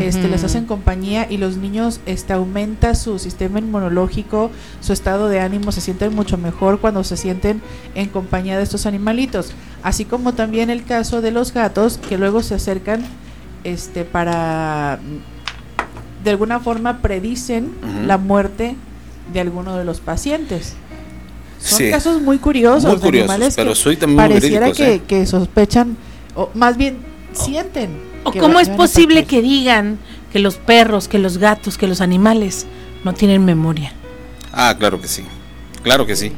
este, 0.00 0.28
les 0.28 0.44
hacen 0.44 0.64
compañía 0.64 1.26
y 1.28 1.38
los 1.38 1.56
niños 1.56 2.00
este, 2.06 2.32
aumenta 2.32 2.94
su 2.94 3.18
sistema 3.18 3.58
inmunológico, 3.58 4.50
su 4.80 4.92
estado 4.92 5.28
de 5.28 5.40
ánimo, 5.40 5.72
se 5.72 5.80
sienten 5.80 6.14
mucho 6.14 6.38
mejor 6.38 6.78
cuando 6.78 7.02
se 7.02 7.16
sienten 7.16 7.60
en 7.94 8.08
compañía 8.08 8.56
de 8.56 8.62
estos 8.62 8.86
animalitos. 8.86 9.52
Así 9.82 10.04
como 10.04 10.34
también 10.34 10.70
el 10.70 10.84
caso 10.84 11.20
de 11.20 11.32
los 11.32 11.52
gatos 11.52 11.98
que 11.98 12.16
luego 12.16 12.42
se 12.42 12.54
acercan 12.54 13.04
este, 13.64 14.04
para, 14.04 15.00
de 16.22 16.30
alguna 16.30 16.60
forma, 16.60 17.02
predicen 17.02 17.72
la 18.06 18.18
muerte 18.18 18.76
de 19.32 19.40
alguno 19.40 19.76
de 19.76 19.84
los 19.84 19.98
pacientes. 19.98 20.76
Son 21.58 21.90
casos 21.90 22.22
muy 22.22 22.38
curiosos, 22.38 23.00
muy 23.02 23.20
animales 23.20 23.54
pero 23.56 23.74
soy 23.74 23.96
también 23.96 24.28
pareciera 24.28 24.72
que, 24.72 24.94
¿eh? 24.94 25.02
que, 25.06 25.26
sospechan, 25.26 25.96
o 26.34 26.50
más 26.54 26.76
bien 26.76 26.98
sienten. 27.32 27.90
¿O 28.24 28.32
cómo 28.32 28.60
es 28.60 28.68
posible 28.68 29.24
que 29.24 29.42
digan 29.42 29.98
que 30.32 30.38
los 30.38 30.56
perros, 30.56 31.08
que 31.08 31.18
los 31.18 31.38
gatos, 31.38 31.78
que 31.78 31.86
los 31.86 32.00
animales 32.00 32.66
no 33.04 33.14
tienen 33.14 33.44
memoria? 33.44 33.92
Ah, 34.52 34.74
claro 34.78 35.00
que 35.00 35.08
sí, 35.08 35.24
claro 35.82 36.06
que 36.06 36.16
sí. 36.16 36.32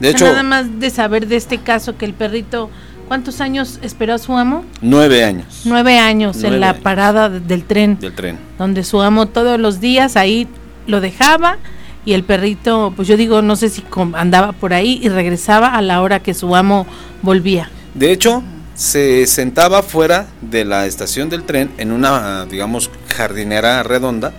De 0.00 0.10
hecho, 0.10 0.24
nada 0.24 0.42
más 0.42 0.80
de 0.80 0.90
saber 0.90 1.26
de 1.28 1.36
este 1.36 1.58
caso 1.58 1.96
que 1.96 2.04
el 2.04 2.14
perrito, 2.14 2.70
¿cuántos 3.08 3.40
años 3.40 3.78
esperó 3.82 4.14
a 4.14 4.18
su 4.18 4.36
amo? 4.36 4.64
Nueve 4.80 5.24
años. 5.24 5.62
Nueve 5.64 5.98
años 5.98 6.42
en 6.42 6.60
la 6.60 6.74
parada 6.74 7.28
del 7.28 7.64
tren. 7.64 7.98
Del 8.00 8.14
tren. 8.14 8.38
Donde 8.58 8.82
su 8.82 9.00
amo 9.00 9.26
todos 9.26 9.60
los 9.60 9.80
días 9.80 10.16
ahí 10.16 10.48
lo 10.86 11.00
dejaba 11.00 11.58
y 12.04 12.14
el 12.14 12.24
perrito, 12.24 12.92
pues 12.96 13.06
yo 13.06 13.16
digo, 13.16 13.42
no 13.42 13.56
sé 13.56 13.68
si 13.68 13.84
andaba 14.14 14.52
por 14.52 14.74
ahí 14.74 14.98
y 15.02 15.08
regresaba 15.08 15.76
a 15.76 15.82
la 15.82 16.02
hora 16.02 16.20
que 16.20 16.34
su 16.34 16.54
amo 16.56 16.86
volvía. 17.22 17.70
De 17.94 18.10
hecho, 18.10 18.42
se 18.74 19.26
sentaba 19.26 19.82
fuera 19.82 20.26
de 20.40 20.64
la 20.64 20.86
estación 20.86 21.28
del 21.28 21.44
tren 21.44 21.70
en 21.78 21.92
una, 21.92 22.46
digamos, 22.46 22.90
jardinera 23.08 23.82
redonda 23.82 24.32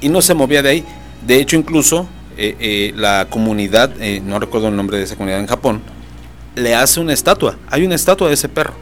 y 0.00 0.08
no 0.08 0.20
se 0.20 0.34
movía 0.34 0.62
de 0.62 0.68
ahí. 0.68 0.84
De 1.26 1.36
hecho, 1.36 1.56
incluso 1.56 2.06
eh, 2.36 2.56
eh, 2.60 2.92
la 2.96 3.26
comunidad, 3.30 3.90
eh, 4.00 4.20
no 4.22 4.38
recuerdo 4.38 4.68
el 4.68 4.76
nombre 4.76 4.98
de 4.98 5.04
esa 5.04 5.16
comunidad 5.16 5.40
en 5.40 5.46
Japón, 5.46 5.80
le 6.54 6.74
hace 6.74 7.00
una 7.00 7.14
estatua. 7.14 7.56
Hay 7.70 7.84
una 7.86 7.94
estatua 7.94 8.28
de 8.28 8.34
ese 8.34 8.48
perro. 8.48 8.74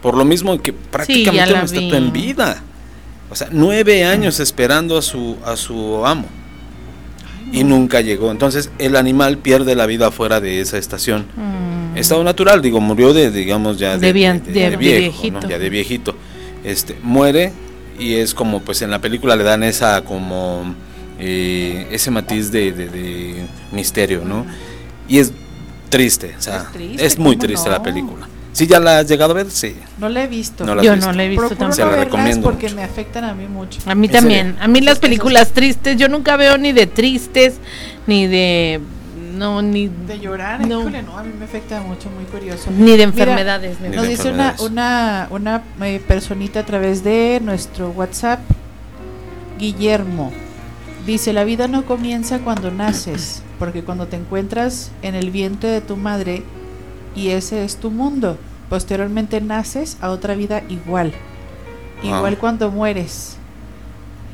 Por 0.00 0.16
lo 0.16 0.24
mismo 0.24 0.58
que 0.62 0.72
prácticamente 0.72 1.52
una 1.52 1.64
estatua 1.64 1.98
en 1.98 2.12
vida. 2.12 2.62
O 3.28 3.34
sea, 3.34 3.48
nueve 3.50 4.04
años 4.04 4.40
esperando 4.40 4.96
a 4.96 5.02
su, 5.02 5.36
a 5.44 5.56
su 5.56 6.06
amo 6.06 6.26
y 7.52 7.64
nunca 7.64 8.00
llegó. 8.00 8.30
Entonces 8.30 8.70
el 8.78 8.96
animal 8.96 9.38
pierde 9.38 9.74
la 9.74 9.86
vida 9.86 10.10
fuera 10.10 10.40
de 10.40 10.60
esa 10.60 10.78
estación. 10.78 11.26
Mm. 11.36 11.96
Estado 11.96 12.22
natural, 12.24 12.60
digo, 12.60 12.80
murió 12.80 13.14
de, 13.14 13.30
digamos, 13.30 13.78
ya 13.78 13.96
de, 13.96 14.12
viejito. 14.12 15.48
Ya 15.48 15.58
de 15.58 15.70
viejito. 15.70 16.14
Este, 16.64 16.96
muere 17.02 17.52
y 17.98 18.14
es 18.14 18.34
como, 18.34 18.60
pues 18.60 18.82
en 18.82 18.90
la 18.90 19.00
película 19.00 19.36
le 19.36 19.44
dan 19.44 19.62
esa 19.62 20.04
como, 20.04 20.74
eh, 21.18 21.86
ese 21.90 22.10
matiz 22.10 22.50
de, 22.50 23.46
misterio, 23.72 24.24
¿no? 24.24 24.44
Y 25.08 25.18
es 25.18 25.32
triste, 25.88 26.34
o 26.38 26.42
sea, 26.42 26.70
es, 26.98 27.18
muy 27.18 27.36
triste 27.36 27.70
la 27.70 27.82
película. 27.82 28.28
¿Sí 28.56 28.66
ya 28.66 28.80
la 28.80 29.00
has 29.00 29.06
llegado 29.06 29.32
a 29.32 29.34
ver? 29.34 29.50
Sí. 29.50 29.76
No 29.98 30.08
la 30.08 30.24
he 30.24 30.26
visto. 30.28 30.64
Yo 30.80 30.96
no 30.96 31.12
la 31.12 31.24
he 31.24 31.28
visto 31.28 31.54
tampoco. 31.54 31.90
La 31.90 32.04
recomiendo 32.04 32.42
porque 32.42 32.70
me 32.70 32.82
afectan 32.82 33.24
a 33.24 33.34
mí 33.34 33.46
mucho. 33.48 33.80
A 33.84 33.94
mí 33.94 34.08
también. 34.08 34.56
A 34.58 34.66
mí 34.66 34.80
las 34.80 34.98
películas 34.98 35.52
tristes, 35.52 35.98
yo 35.98 36.08
nunca 36.08 36.38
veo 36.38 36.56
ni 36.56 36.72
de 36.72 36.86
tristes, 36.86 37.56
ni 38.06 38.26
de... 38.26 38.80
No, 39.34 39.60
ni... 39.60 39.88
De 39.88 40.18
llorar, 40.18 40.66
no. 40.66 40.88
no, 40.88 41.18
a 41.18 41.22
mí 41.22 41.32
me 41.38 41.44
afecta 41.44 41.82
mucho, 41.82 42.08
muy 42.08 42.24
curioso. 42.24 42.70
Ni 42.70 42.96
de 42.96 43.02
enfermedades. 43.02 43.78
nos 43.78 44.08
dice 44.08 44.30
una, 44.30 44.56
una, 44.60 45.28
una 45.28 45.62
eh, 45.82 46.00
personita 46.08 46.60
a 46.60 46.64
través 46.64 47.04
de 47.04 47.42
nuestro 47.44 47.90
WhatsApp, 47.90 48.40
Guillermo. 49.58 50.32
Dice, 51.04 51.34
la 51.34 51.44
vida 51.44 51.68
no 51.68 51.84
comienza 51.84 52.38
cuando 52.38 52.70
naces, 52.70 53.42
porque 53.58 53.84
cuando 53.84 54.06
te 54.06 54.16
encuentras 54.16 54.92
en 55.02 55.14
el 55.14 55.30
vientre 55.30 55.68
de 55.68 55.82
tu 55.82 55.98
madre, 55.98 56.42
y 57.16 57.30
ese 57.30 57.64
es 57.64 57.76
tu 57.78 57.90
mundo. 57.90 58.38
Posteriormente 58.68 59.40
naces 59.40 59.96
a 60.00 60.10
otra 60.10 60.34
vida 60.34 60.62
igual. 60.68 61.12
Igual 62.02 62.36
cuando 62.38 62.70
mueres. 62.70 63.38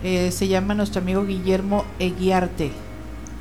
Eh, 0.02 0.32
se 0.32 0.48
llama 0.48 0.74
nuestro 0.74 1.00
amigo 1.00 1.24
Guillermo 1.24 1.84
Eguiarte. 2.00 2.72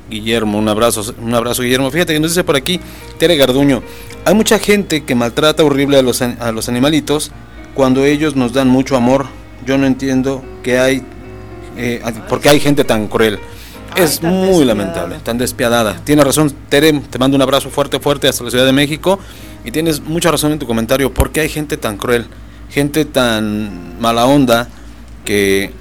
Guillermo, 0.08 0.58
un 0.58 0.68
abrazo, 0.68 1.14
un 1.20 1.34
abrazo 1.34 1.62
Guillermo. 1.62 1.90
Fíjate 1.90 2.14
que 2.14 2.20
nos 2.20 2.30
dice 2.30 2.44
por 2.44 2.56
aquí 2.56 2.78
Tere 3.18 3.36
Garduño, 3.36 3.82
hay 4.24 4.34
mucha 4.34 4.58
gente 4.58 5.04
que 5.04 5.14
maltrata 5.14 5.64
horrible 5.64 5.98
a 5.98 6.02
los, 6.02 6.22
a 6.22 6.52
los 6.52 6.68
animalitos 6.68 7.32
cuando 7.74 8.04
ellos 8.04 8.36
nos 8.36 8.52
dan 8.52 8.68
mucho 8.68 8.96
amor. 8.96 9.26
Yo 9.66 9.76
no 9.76 9.86
entiendo 9.86 10.42
que 10.62 10.78
hay, 10.78 11.02
eh, 11.76 12.00
porque 12.28 12.48
hay 12.48 12.60
gente 12.60 12.84
tan 12.84 13.08
cruel 13.08 13.40
es 13.96 14.22
muy 14.22 14.64
lamentable, 14.64 15.18
tan 15.22 15.38
despiadada. 15.38 15.96
Tiene 16.04 16.24
razón, 16.24 16.52
Tere, 16.68 16.92
te 16.92 17.18
mando 17.18 17.36
un 17.36 17.42
abrazo 17.42 17.70
fuerte, 17.70 18.00
fuerte 18.00 18.28
hasta 18.28 18.44
la 18.44 18.50
Ciudad 18.50 18.66
de 18.66 18.72
México. 18.72 19.18
Y 19.64 19.70
tienes 19.70 20.00
mucha 20.00 20.30
razón 20.30 20.52
en 20.52 20.58
tu 20.58 20.66
comentario. 20.66 21.12
¿Por 21.12 21.30
qué 21.30 21.40
hay 21.40 21.48
gente 21.48 21.76
tan 21.76 21.96
cruel? 21.96 22.26
Gente 22.68 23.04
tan 23.04 24.00
mala 24.00 24.26
onda 24.26 24.68
que 25.24 25.72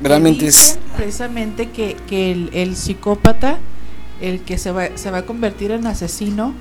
realmente 0.00 0.46
es... 0.46 0.78
Precisamente 0.96 1.70
que, 1.70 1.96
que 2.06 2.48
el, 2.52 2.76
psicópata, 2.76 3.58
el 4.20 4.42
que 4.42 4.58
se 4.58 4.70
va, 4.70 4.96
se 4.96 5.10
va 5.10 5.18
a 5.18 5.22
convertir 5.26 5.72
en 5.72 5.86
asesino, 5.86 6.54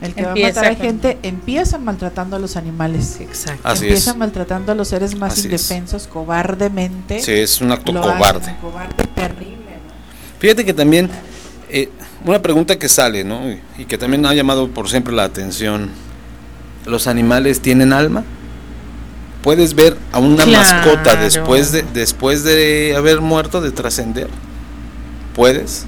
el 0.00 0.14
que 0.14 0.24
va 0.24 0.32
a 0.32 0.36
matar 0.36 0.64
a 0.64 0.74
gente, 0.74 1.18
empieza 1.22 1.78
maltratando 1.78 2.36
a 2.36 2.38
los 2.38 2.56
animales. 2.56 3.20
Exacto. 3.20 3.68
empieza 3.72 4.14
maltratando 4.14 4.72
a 4.72 4.74
los 4.74 4.88
seres 4.88 5.16
más 5.16 5.44
indefensos, 5.44 6.06
cobardemente. 6.06 7.20
Sí, 7.20 7.32
es 7.32 7.60
un 7.60 7.72
acto 7.72 7.92
cobarde. 7.92 8.56
cobarde 8.60 9.04
terrible. 9.14 9.53
Fíjate 10.44 10.66
que 10.66 10.74
también, 10.74 11.08
eh, 11.70 11.88
una 12.26 12.42
pregunta 12.42 12.78
que 12.78 12.90
sale, 12.90 13.24
¿no? 13.24 13.40
Y 13.78 13.86
que 13.86 13.96
también 13.96 14.26
ha 14.26 14.34
llamado 14.34 14.68
por 14.68 14.90
siempre 14.90 15.14
la 15.14 15.24
atención, 15.24 15.88
¿los 16.84 17.06
animales 17.06 17.60
tienen 17.62 17.94
alma? 17.94 18.24
¿Puedes 19.42 19.74
ver 19.74 19.96
a 20.12 20.18
una 20.18 20.44
mascota 20.44 21.16
después 21.16 21.72
de, 21.72 21.82
después 21.94 22.44
de 22.44 22.92
haber 22.94 23.22
muerto, 23.22 23.62
de 23.62 23.70
trascender? 23.70 24.28
¿Puedes? 25.34 25.86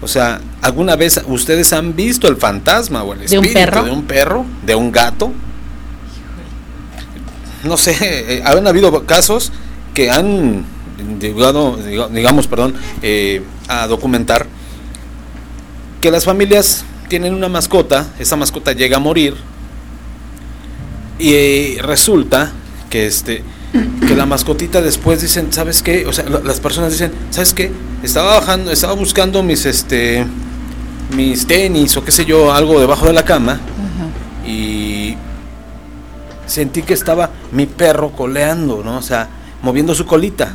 O 0.00 0.06
sea, 0.06 0.40
¿alguna 0.62 0.94
vez 0.94 1.20
ustedes 1.26 1.72
han 1.72 1.96
visto 1.96 2.28
el 2.28 2.36
fantasma 2.36 3.02
o 3.02 3.14
el 3.14 3.22
espíritu 3.22 3.82
de 3.82 3.90
un 3.90 4.04
perro, 4.04 4.46
de 4.64 4.76
un, 4.76 4.92
gato? 4.92 5.32
No 7.64 7.76
sé, 7.76 7.96
eh, 8.00 8.42
han 8.44 8.64
habido 8.68 9.04
casos 9.06 9.50
que 9.92 10.08
han 10.08 10.75
digamos, 12.10 12.46
perdón, 12.46 12.74
eh, 13.02 13.42
a 13.68 13.86
documentar 13.86 14.46
que 16.00 16.10
las 16.10 16.24
familias 16.24 16.84
tienen 17.08 17.34
una 17.34 17.48
mascota, 17.48 18.06
esa 18.18 18.36
mascota 18.36 18.72
llega 18.72 18.96
a 18.96 19.00
morir 19.00 19.34
y 21.18 21.32
eh, 21.32 21.78
resulta 21.80 22.52
que 22.90 23.06
este 23.06 23.42
que 24.06 24.14
la 24.14 24.24
mascotita 24.24 24.80
después 24.80 25.20
dicen, 25.20 25.52
¿sabes 25.52 25.82
qué? 25.82 26.06
O 26.06 26.12
sea, 26.12 26.24
las 26.24 26.60
personas 26.60 26.92
dicen, 26.92 27.12
¿sabes 27.30 27.52
qué? 27.52 27.70
Estaba 28.02 28.38
bajando, 28.38 28.70
estaba 28.70 28.94
buscando 28.94 29.42
mis 29.42 29.66
este 29.66 30.24
mis 31.14 31.46
tenis 31.46 31.96
o 31.96 32.04
qué 32.04 32.12
sé 32.12 32.24
yo, 32.24 32.52
algo 32.52 32.80
debajo 32.80 33.06
de 33.06 33.12
la 33.12 33.24
cama 33.24 33.60
y 34.46 35.16
sentí 36.46 36.82
que 36.82 36.94
estaba 36.94 37.30
mi 37.52 37.66
perro 37.66 38.12
coleando, 38.12 38.82
¿no? 38.84 38.98
O 38.98 39.02
sea, 39.02 39.28
moviendo 39.62 39.94
su 39.94 40.06
colita. 40.06 40.54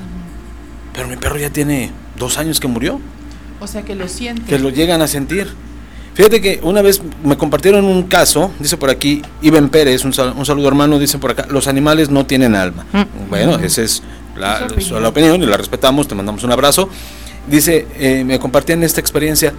Pero 0.93 1.07
mi 1.07 1.15
perro 1.15 1.37
ya 1.37 1.49
tiene 1.49 1.91
dos 2.17 2.37
años 2.37 2.59
que 2.59 2.67
murió. 2.67 2.99
O 3.59 3.67
sea 3.67 3.83
que 3.83 3.95
lo 3.95 4.07
sienten. 4.07 4.45
Que 4.45 4.59
lo 4.59 4.69
llegan 4.69 5.01
a 5.01 5.07
sentir. 5.07 5.47
Fíjate 6.13 6.41
que 6.41 6.59
una 6.63 6.81
vez 6.81 7.01
me 7.23 7.37
compartieron 7.37 7.85
un 7.85 8.03
caso, 8.03 8.51
dice 8.59 8.75
por 8.75 8.89
aquí 8.89 9.21
Iben 9.41 9.69
Pérez, 9.69 10.03
un, 10.03 10.13
saludo 10.13 10.67
hermano, 10.67 10.99
dice 10.99 11.17
por 11.19 11.31
acá, 11.31 11.47
los 11.49 11.67
animales 11.67 12.09
no 12.09 12.25
tienen 12.25 12.53
alma. 12.53 12.85
Mm. 12.91 13.29
Bueno, 13.29 13.55
esa 13.59 13.81
es 13.81 14.03
la, 14.35 14.67
opinión. 15.07 15.41
y 15.41 15.45
la 15.45 15.55
respetamos, 15.55 16.07
te 16.07 16.15
mandamos 16.15 16.43
un 16.43 16.51
abrazo. 16.51 16.89
Dice, 17.47 17.87
eh, 17.97 18.23
me 18.25 18.39
compartían 18.39 18.83
esta 18.83 18.99
experiencia, 18.99 19.53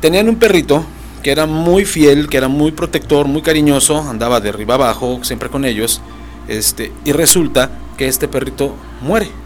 tenían 0.00 0.28
un 0.28 0.36
perrito 0.36 0.84
que 1.22 1.30
era 1.30 1.46
muy 1.46 1.84
fiel, 1.84 2.28
que 2.28 2.38
era 2.38 2.48
muy 2.48 2.72
protector, 2.72 3.28
muy 3.28 3.42
cariñoso, 3.42 4.00
andaba 4.00 4.40
de 4.40 4.48
arriba 4.48 4.74
abajo, 4.74 5.20
siempre 5.22 5.50
con 5.50 5.64
ellos, 5.64 6.00
este, 6.48 6.90
y 7.04 7.12
resulta 7.12 7.70
que 7.96 8.08
este 8.08 8.28
perrito 8.28 8.74
muere 9.02 9.41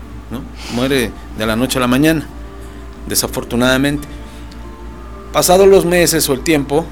Muere 0.74 1.10
de 1.38 1.46
la 1.46 1.56
noche 1.56 1.78
a 1.78 1.80
la 1.80 1.86
mañana, 1.86 2.26
desafortunadamente. 3.06 4.08
Pasados 5.32 5.68
los 5.68 5.84
meses 5.84 6.28
o 6.28 6.32
el 6.32 6.40
tiempo, 6.40 6.84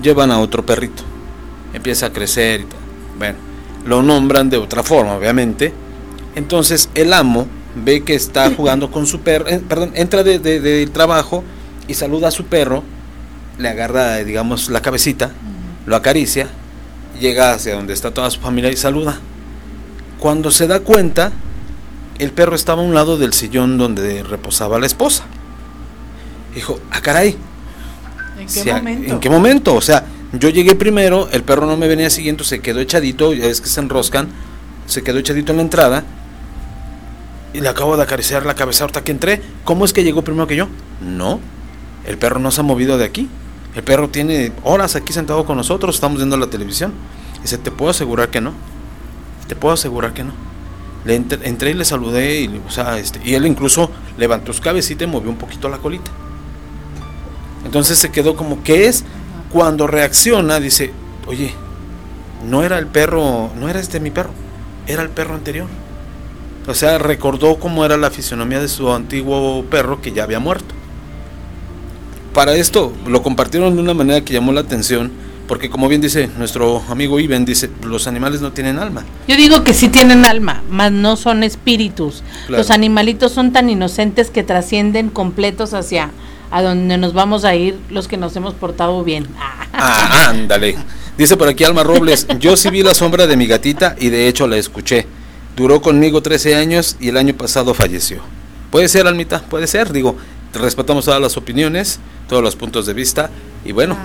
llevan 0.00 0.30
a 0.30 0.38
otro 0.40 0.64
perrito. 0.64 1.02
Empieza 1.72 2.06
a 2.06 2.12
crecer 2.12 2.60
y 2.60 2.64
todo. 2.64 2.80
Bueno, 3.18 3.38
lo 3.84 4.02
nombran 4.02 4.48
de 4.50 4.56
otra 4.56 4.82
forma, 4.82 5.14
obviamente. 5.14 5.72
Entonces 6.34 6.88
el 6.94 7.12
amo 7.12 7.46
ve 7.74 8.02
que 8.02 8.14
está 8.14 8.50
jugando 8.56 8.90
con 8.90 9.06
su 9.06 9.20
perro, 9.20 9.48
eh, 9.48 9.60
perdón, 9.66 9.92
entra 9.94 10.22
del 10.22 10.42
de, 10.42 10.88
trabajo 10.92 11.44
y 11.86 11.94
saluda 11.94 12.28
a 12.28 12.30
su 12.30 12.46
perro, 12.46 12.82
le 13.58 13.68
agarra, 13.68 14.16
digamos, 14.18 14.68
la 14.70 14.80
cabecita, 14.80 15.32
lo 15.86 15.96
acaricia 15.96 16.48
llega 17.20 17.52
hacia 17.52 17.74
donde 17.74 17.92
está 17.92 18.12
toda 18.12 18.30
su 18.30 18.40
familia 18.40 18.70
y 18.70 18.76
saluda. 18.76 19.18
Cuando 20.18 20.50
se 20.50 20.66
da 20.66 20.80
cuenta, 20.80 21.32
el 22.18 22.30
perro 22.32 22.54
estaba 22.54 22.82
a 22.82 22.84
un 22.84 22.94
lado 22.94 23.16
del 23.16 23.32
sillón 23.32 23.78
donde 23.78 24.22
reposaba 24.22 24.78
la 24.78 24.86
esposa. 24.86 25.24
Dijo, 26.54 26.78
ah, 26.90 27.00
caray. 27.00 27.36
¿En 28.38 28.46
qué 28.46 28.72
momento? 28.72 29.12
¿En 29.12 29.20
qué 29.20 29.30
momento? 29.30 29.74
O 29.74 29.80
sea, 29.80 30.04
yo 30.32 30.48
llegué 30.48 30.74
primero, 30.74 31.28
el 31.30 31.42
perro 31.42 31.66
no 31.66 31.76
me 31.76 31.88
venía 31.88 32.10
siguiendo, 32.10 32.44
se 32.44 32.60
quedó 32.60 32.80
echadito, 32.80 33.32
ya 33.32 33.46
es 33.46 33.60
que 33.60 33.68
se 33.68 33.80
enroscan, 33.80 34.28
se 34.86 35.02
quedó 35.02 35.18
echadito 35.18 35.52
en 35.52 35.58
la 35.58 35.62
entrada. 35.62 36.04
Y 37.52 37.60
le 37.60 37.68
acabo 37.68 37.96
de 37.96 38.02
acariciar 38.02 38.44
la 38.44 38.54
cabeza 38.54 38.84
ahorita 38.84 39.04
que 39.04 39.12
entré. 39.12 39.40
¿Cómo 39.62 39.84
es 39.84 39.92
que 39.92 40.02
llegó 40.02 40.22
primero 40.22 40.46
que 40.46 40.56
yo? 40.56 40.68
No, 41.00 41.40
el 42.06 42.18
perro 42.18 42.40
no 42.40 42.50
se 42.50 42.60
ha 42.60 42.64
movido 42.64 42.98
de 42.98 43.04
aquí. 43.04 43.28
El 43.74 43.82
perro 43.82 44.08
tiene 44.08 44.52
horas 44.62 44.96
aquí 44.96 45.12
sentado 45.12 45.44
con 45.44 45.56
nosotros, 45.56 45.94
estamos 45.96 46.18
viendo 46.18 46.36
la 46.36 46.48
televisión. 46.48 46.92
Dice, 47.42 47.58
te 47.58 47.70
puedo 47.70 47.90
asegurar 47.90 48.30
que 48.30 48.40
no. 48.40 48.52
Te 49.48 49.56
puedo 49.56 49.74
asegurar 49.74 50.14
que 50.14 50.24
no. 50.24 50.32
Le 51.04 51.16
entré, 51.16 51.70
y 51.70 51.74
le 51.74 51.84
saludé 51.84 52.40
y, 52.40 52.60
o 52.66 52.70
sea, 52.70 52.98
este, 52.98 53.20
y 53.24 53.34
él 53.34 53.46
incluso 53.46 53.90
levantó 54.16 54.52
su 54.52 54.62
cabecita 54.62 55.04
y 55.04 55.06
movió 55.06 55.30
un 55.30 55.36
poquito 55.36 55.68
la 55.68 55.78
colita. 55.78 56.10
Entonces 57.64 57.98
se 57.98 58.10
quedó 58.10 58.36
como, 58.36 58.62
¿qué 58.62 58.86
es? 58.86 59.04
Cuando 59.50 59.86
reacciona, 59.86 60.60
dice, 60.60 60.92
oye, 61.26 61.52
no 62.48 62.62
era 62.62 62.78
el 62.78 62.86
perro, 62.86 63.50
no 63.58 63.68
era 63.68 63.80
este 63.80 64.00
mi 64.00 64.10
perro, 64.10 64.30
era 64.86 65.02
el 65.02 65.10
perro 65.10 65.34
anterior. 65.34 65.66
O 66.66 66.74
sea, 66.74 66.98
recordó 66.98 67.56
cómo 67.56 67.84
era 67.84 67.96
la 67.96 68.10
fisionomía 68.10 68.60
de 68.60 68.68
su 68.68 68.90
antiguo 68.92 69.64
perro 69.64 70.00
que 70.00 70.12
ya 70.12 70.24
había 70.24 70.40
muerto 70.40 70.74
para 72.34 72.56
esto 72.56 72.92
lo 73.06 73.22
compartieron 73.22 73.76
de 73.76 73.80
una 73.80 73.94
manera 73.94 74.22
que 74.22 74.34
llamó 74.34 74.52
la 74.52 74.60
atención, 74.60 75.12
porque 75.46 75.70
como 75.70 75.88
bien 75.88 76.00
dice 76.00 76.28
nuestro 76.38 76.82
amigo 76.88 77.20
Iben, 77.20 77.44
dice, 77.44 77.70
los 77.82 78.06
animales 78.06 78.40
no 78.40 78.52
tienen 78.52 78.78
alma. 78.78 79.04
Yo 79.28 79.36
digo 79.36 79.64
que 79.64 79.74
sí 79.74 79.88
tienen 79.88 80.24
alma, 80.24 80.62
mas 80.70 80.92
no 80.92 81.16
son 81.16 81.42
espíritus. 81.42 82.22
Los 82.48 82.70
animalitos 82.70 83.32
son 83.32 83.52
tan 83.52 83.68
inocentes 83.70 84.30
que 84.30 84.42
trascienden 84.42 85.10
completos 85.10 85.74
hacia 85.74 86.10
a 86.50 86.62
donde 86.62 86.98
nos 86.98 87.14
vamos 87.14 87.44
a 87.44 87.54
ir 87.54 87.78
los 87.90 88.06
que 88.06 88.16
nos 88.16 88.36
hemos 88.36 88.54
portado 88.54 89.02
bien. 89.04 89.26
Ah, 89.76 90.28
ándale. 90.28 90.76
Dice 91.18 91.36
por 91.36 91.48
aquí 91.48 91.64
Alma 91.64 91.82
Robles, 91.82 92.28
yo 92.38 92.56
sí 92.56 92.70
vi 92.70 92.84
la 92.84 92.94
sombra 92.94 93.26
de 93.26 93.36
mi 93.36 93.48
gatita 93.48 93.96
y 93.98 94.08
de 94.08 94.28
hecho 94.28 94.46
la 94.46 94.56
escuché. 94.56 95.04
Duró 95.56 95.82
conmigo 95.82 96.22
13 96.22 96.54
años 96.54 96.96
y 97.00 97.08
el 97.08 97.16
año 97.16 97.34
pasado 97.34 97.74
falleció. 97.74 98.20
Puede 98.70 98.88
ser, 98.88 99.08
Almita, 99.08 99.42
puede 99.42 99.66
ser, 99.66 99.92
digo, 99.92 100.16
respetamos 100.52 101.04
todas 101.06 101.20
las 101.20 101.36
opiniones, 101.36 101.98
todos 102.28 102.40
los 102.40 102.54
puntos 102.54 102.86
de 102.86 102.94
vista 102.94 103.30
y 103.64 103.72
bueno, 103.72 103.96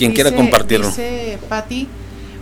quien 0.00 0.12
quiera 0.12 0.32
compartirlo. 0.32 0.86
Dice 0.86 1.38
Patti, 1.50 1.86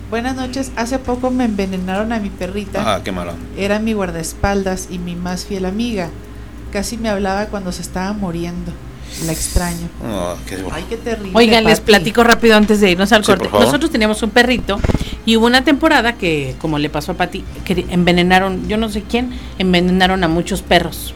buenas 0.09 0.33
noches, 0.35 0.71
hace 0.77 0.97
poco 0.97 1.29
me 1.29 1.43
envenenaron 1.43 2.13
a 2.13 2.19
mi 2.19 2.29
perrita. 2.29 2.95
Ah, 2.95 3.01
qué 3.03 3.11
malo. 3.11 3.33
Era 3.57 3.79
mi 3.79 3.91
guardaespaldas 3.91 4.87
y 4.89 4.97
mi 4.97 5.15
más 5.15 5.45
fiel 5.45 5.65
amiga. 5.65 6.09
Casi 6.71 6.97
me 6.97 7.09
hablaba 7.09 7.47
cuando 7.47 7.73
se 7.73 7.81
estaba 7.81 8.13
muriendo. 8.13 8.71
La 9.25 9.33
extraño. 9.33 9.89
Oh, 10.05 10.35
qué 10.47 10.63
Ay, 10.71 10.85
qué 10.87 10.95
terrible. 10.95 11.31
Oigan, 11.33 11.65
les 11.65 11.81
platico 11.81 12.23
rápido 12.23 12.55
antes 12.55 12.79
de 12.79 12.91
irnos 12.91 13.11
al 13.11 13.23
corte. 13.23 13.49
Nosotros 13.51 13.91
teníamos 13.91 14.23
un 14.23 14.29
perrito 14.29 14.79
y 15.25 15.35
hubo 15.35 15.47
una 15.47 15.63
temporada 15.63 16.13
que, 16.13 16.55
como 16.59 16.79
le 16.79 16.89
pasó 16.89 17.11
a 17.11 17.15
Pati, 17.15 17.43
que 17.65 17.87
envenenaron, 17.89 18.69
yo 18.69 18.77
no 18.77 18.87
sé 18.87 19.01
quién, 19.01 19.31
envenenaron 19.57 20.23
a 20.23 20.29
muchos 20.29 20.61
perros. 20.61 21.13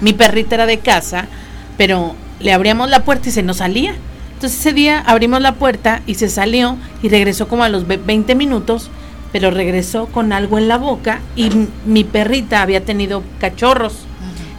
Mi 0.00 0.12
perrita 0.12 0.56
era 0.56 0.66
de 0.66 0.78
casa, 0.78 1.28
pero 1.76 2.16
le 2.40 2.52
abríamos 2.52 2.90
la 2.90 3.04
puerta 3.04 3.28
y 3.28 3.32
se 3.32 3.44
nos 3.44 3.58
salía. 3.58 3.94
Entonces 4.36 4.60
ese 4.60 4.74
día 4.74 5.00
abrimos 5.00 5.40
la 5.40 5.54
puerta 5.54 6.02
y 6.06 6.16
se 6.16 6.28
salió 6.28 6.76
y 7.02 7.08
regresó 7.08 7.48
como 7.48 7.64
a 7.64 7.70
los 7.70 7.86
20 7.86 8.34
minutos, 8.34 8.90
pero 9.32 9.50
regresó 9.50 10.08
con 10.08 10.30
algo 10.30 10.58
en 10.58 10.68
la 10.68 10.76
boca 10.76 11.20
y 11.34 11.50
mi 11.86 12.04
perrita 12.04 12.60
había 12.60 12.84
tenido 12.84 13.22
cachorros. 13.40 14.00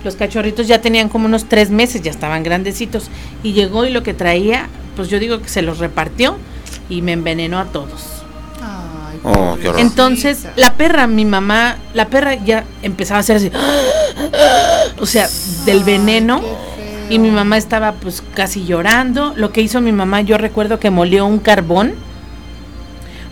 Los 0.03 0.15
cachorritos 0.15 0.67
ya 0.67 0.81
tenían 0.81 1.09
como 1.09 1.27
unos 1.27 1.45
tres 1.45 1.69
meses, 1.69 2.01
ya 2.01 2.09
estaban 2.09 2.41
grandecitos. 2.41 3.09
Y 3.43 3.53
llegó 3.53 3.85
y 3.85 3.91
lo 3.91 4.01
que 4.01 4.15
traía, 4.15 4.67
pues 4.95 5.09
yo 5.09 5.19
digo 5.19 5.41
que 5.43 5.49
se 5.49 5.61
los 5.61 5.77
repartió 5.77 6.37
y 6.89 7.03
me 7.03 7.11
envenenó 7.11 7.59
a 7.59 7.65
todos. 7.65 8.17
Oh, 9.23 9.57
Entonces, 9.77 10.47
la 10.55 10.73
perra, 10.73 11.05
mi 11.05 11.25
mamá, 11.25 11.77
la 11.93 12.07
perra 12.07 12.33
ya 12.35 12.65
empezaba 12.81 13.17
a 13.17 13.21
hacer 13.21 13.35
así, 13.37 13.51
o 14.99 15.05
sea, 15.05 15.29
del 15.65 15.83
veneno. 15.83 16.41
Y 17.09 17.19
mi 17.19 17.31
mamá 17.31 17.57
estaba 17.57 17.93
pues 17.93 18.21
casi 18.33 18.65
llorando. 18.65 19.33
Lo 19.35 19.51
que 19.51 19.61
hizo 19.61 19.79
mi 19.79 19.91
mamá, 19.91 20.21
yo 20.21 20.37
recuerdo 20.37 20.79
que 20.79 20.89
molió 20.89 21.25
un 21.25 21.39
carbón, 21.39 21.93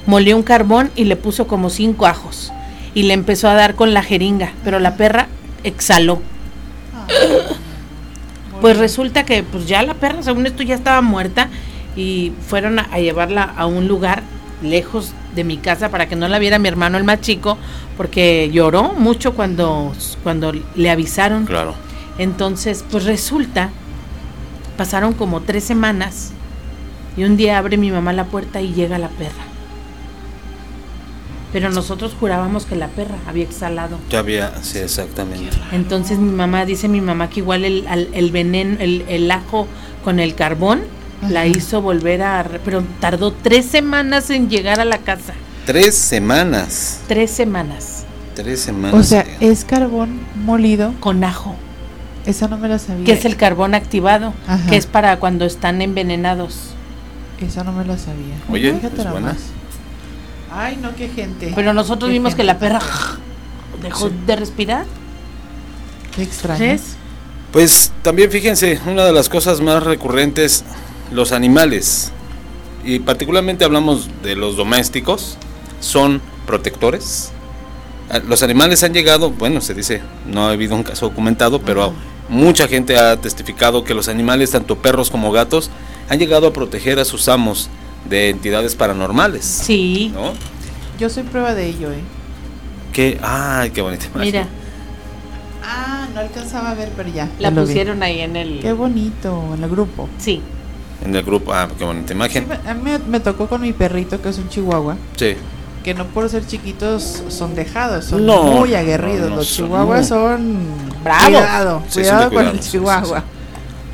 molió 0.06 0.38
un 0.38 0.44
carbón 0.44 0.92
y 0.96 1.06
le 1.06 1.16
puso 1.16 1.48
como 1.48 1.70
cinco 1.70 2.06
ajos. 2.06 2.54
Y 2.94 3.04
le 3.04 3.14
empezó 3.14 3.50
a 3.50 3.54
dar 3.54 3.76
con 3.76 3.94
la 3.94 4.02
jeringa, 4.02 4.54
pero 4.64 4.80
la 4.80 4.96
perra 4.96 5.28
exhaló. 5.64 6.22
Pues 8.62 8.78
resulta 8.78 9.26
que 9.26 9.44
pues 9.44 9.68
ya 9.68 9.84
la 9.84 9.96
perra, 9.96 10.24
según 10.24 10.48
esto, 10.48 10.64
ya 10.64 10.76
estaba 10.76 11.02
muerta 11.02 11.50
y 11.96 12.32
fueron 12.48 12.80
a 12.80 12.98
llevarla 13.00 13.44
a 13.44 13.66
un 13.66 13.88
lugar 13.88 14.24
lejos 14.64 15.12
de 15.36 15.44
mi 15.44 15.58
casa 15.58 15.90
para 15.90 16.08
que 16.08 16.16
no 16.16 16.28
la 16.30 16.40
viera 16.40 16.58
mi 16.58 16.70
hermano 16.70 16.98
el 16.98 17.04
más 17.04 17.22
chico, 17.22 17.58
porque 17.98 18.50
lloró 18.52 18.94
mucho 18.94 19.34
cuando, 19.34 19.94
cuando 20.24 20.54
le 20.76 20.90
avisaron. 20.90 21.46
Claro. 21.46 21.76
Entonces, 22.18 22.84
pues 22.90 23.04
resulta, 23.06 23.70
pasaron 24.78 25.14
como 25.14 25.42
tres 25.42 25.64
semanas 25.64 26.32
y 27.18 27.24
un 27.24 27.38
día 27.38 27.58
abre 27.58 27.78
mi 27.78 27.92
mamá 27.92 28.14
la 28.14 28.26
puerta 28.26 28.62
y 28.62 28.74
llega 28.74 28.98
la 28.98 29.10
perra. 29.10 29.44
Pero 31.52 31.70
nosotros 31.70 32.16
jurábamos 32.20 32.66
que 32.66 32.76
la 32.76 32.88
perra 32.88 33.16
había 33.28 33.44
exhalado. 33.44 33.98
Ya 34.10 34.20
había, 34.20 34.62
sí, 34.62 34.80
exactamente. 34.80 35.56
Entonces 35.72 36.20
mi 36.20 36.32
mamá, 36.32 36.66
dice 36.66 36.88
mi 36.90 37.00
mamá 37.00 37.30
que 37.30 37.40
igual 37.40 37.64
el, 37.64 37.86
el 38.14 38.32
veneno, 38.32 38.78
el, 38.80 39.06
el 39.08 39.32
ajo 39.32 39.68
con 40.04 40.20
el 40.20 40.36
carbón, 40.36 40.82
la 41.30 41.48
hizo 41.48 41.82
volver 41.82 42.22
a... 42.24 42.46
Pero 42.66 42.84
tardó 43.00 43.32
tres 43.32 43.66
semanas 43.66 44.30
en 44.30 44.50
llegar 44.50 44.80
a 44.80 44.86
la 44.86 44.98
casa. 44.98 45.34
¿Tres 45.66 45.96
semanas? 45.96 47.00
Tres 47.08 47.32
semanas. 47.32 48.06
Tres 48.36 48.60
semanas. 48.60 49.00
O 49.00 49.04
sea, 49.04 49.26
es 49.40 49.64
carbón 49.64 50.20
molido. 50.36 50.94
Con 51.00 51.24
ajo. 51.24 51.56
Esa 52.26 52.48
no 52.48 52.58
me 52.58 52.68
la 52.68 52.80
sabía. 52.80 53.06
Que 53.06 53.14
es 53.14 53.26
el 53.26 53.36
carbón 53.36 53.76
activado, 53.76 54.34
que 54.70 54.78
es 54.78 54.86
para 54.86 55.20
cuando 55.20 55.46
están 55.46 55.82
envenenados. 55.82 56.72
Esa 57.40 57.64
no 57.64 57.72
me 57.72 57.86
la 57.86 57.98
sabía. 57.98 58.36
Oye, 58.50 58.74
Fíjate 58.74 59.04
pues 59.04 59.36
Ay, 60.52 60.78
no, 60.82 60.96
qué 60.96 61.10
gente. 61.10 61.52
Pero 61.54 61.74
nosotros 61.74 62.10
vimos 62.10 62.34
que 62.34 62.44
la 62.44 62.58
perra 62.58 62.80
dejó 63.82 64.10
de 64.10 64.36
respirar. 64.36 64.86
Qué 66.16 66.24
extraño. 66.24 66.80
Pues 67.52 67.92
también 68.02 68.32
fíjense, 68.32 68.80
una 68.86 69.06
de 69.06 69.14
las 69.14 69.30
cosas 69.30 69.62
más 69.62 69.84
recurrentes 69.84 70.64
los 71.12 71.32
animales, 71.32 72.12
y 72.84 73.00
particularmente 73.00 73.66
hablamos 73.66 74.10
de 74.24 74.36
los 74.36 74.56
domésticos, 74.56 75.38
son 75.80 76.22
protectores. 76.46 77.32
Ah, 78.10 78.20
los 78.20 78.44
animales 78.44 78.84
han 78.84 78.94
llegado, 78.94 79.32
bueno, 79.32 79.62
se 79.62 79.74
dice, 79.74 80.02
no 80.26 80.48
ha 80.48 80.52
habido 80.52 80.76
un 80.76 80.84
caso 80.84 81.10
documentado, 81.10 81.62
pero 81.62 81.94
mucha 82.30 82.68
gente 82.68 82.98
ha 82.98 83.20
testificado 83.20 83.84
que 83.84 83.94
los 83.94 84.08
animales, 84.08 84.52
tanto 84.52 84.78
perros 84.78 85.10
como 85.10 85.32
gatos, 85.32 85.70
han 86.10 86.20
llegado 86.20 86.48
a 86.48 86.54
proteger 86.54 87.00
a 87.00 87.06
sus 87.06 87.28
amos 87.28 87.70
de 88.10 88.30
entidades 88.30 88.76
paranormales. 88.76 89.44
Sí. 89.46 90.12
¿no? 90.14 90.34
Yo 91.00 91.10
soy 91.10 91.24
prueba 91.24 91.54
de 91.54 91.68
ello, 91.68 91.92
¿eh? 91.92 92.02
Que, 92.94 93.20
ay, 93.22 93.72
qué 93.72 93.82
bonita 93.82 94.06
Mira. 94.16 94.48
Ah, 95.64 96.08
no 96.14 96.20
alcanzaba 96.22 96.72
a 96.72 96.76
ver, 96.76 96.92
pero 96.96 97.10
ya. 97.10 97.30
La 97.40 97.52
pusieron 97.52 98.04
ahí 98.04 98.22
en 98.22 98.36
el. 98.36 98.60
Qué 98.60 98.72
bonito, 98.72 99.54
en 99.56 99.64
el 99.64 99.70
grupo. 99.70 100.08
Sí 100.20 100.42
en 101.04 101.16
el 101.16 101.24
grupo. 101.24 101.54
Ah, 101.54 101.70
qué 101.78 101.86
bonita 101.86 102.14
imagen. 102.14 102.48
a 102.66 102.74
mí 102.74 102.92
me, 103.08 103.20
tocó 103.20 103.48
con 103.48 103.62
mi 103.62 103.74
perrito, 103.74 104.22
que 104.22 104.30
es 104.30 104.38
un 104.38 104.50
chihuahua. 104.50 104.98
Sí. 105.16 105.36
Que 105.86 105.94
no 105.94 106.06
por 106.08 106.28
ser 106.30 106.48
chiquitos 106.48 107.24
son 107.30 107.54
dejados, 107.54 108.06
son 108.06 108.26
muy 108.26 108.74
aguerridos. 108.74 109.30
los 109.30 109.48
chihuahuas 109.48 110.08
son. 110.08 110.58
Bravo. 111.04 111.26
Cuidado, 111.28 111.84
cuidado 111.94 112.32
con 112.32 112.48
el 112.48 112.60
chihuahua. 112.60 113.24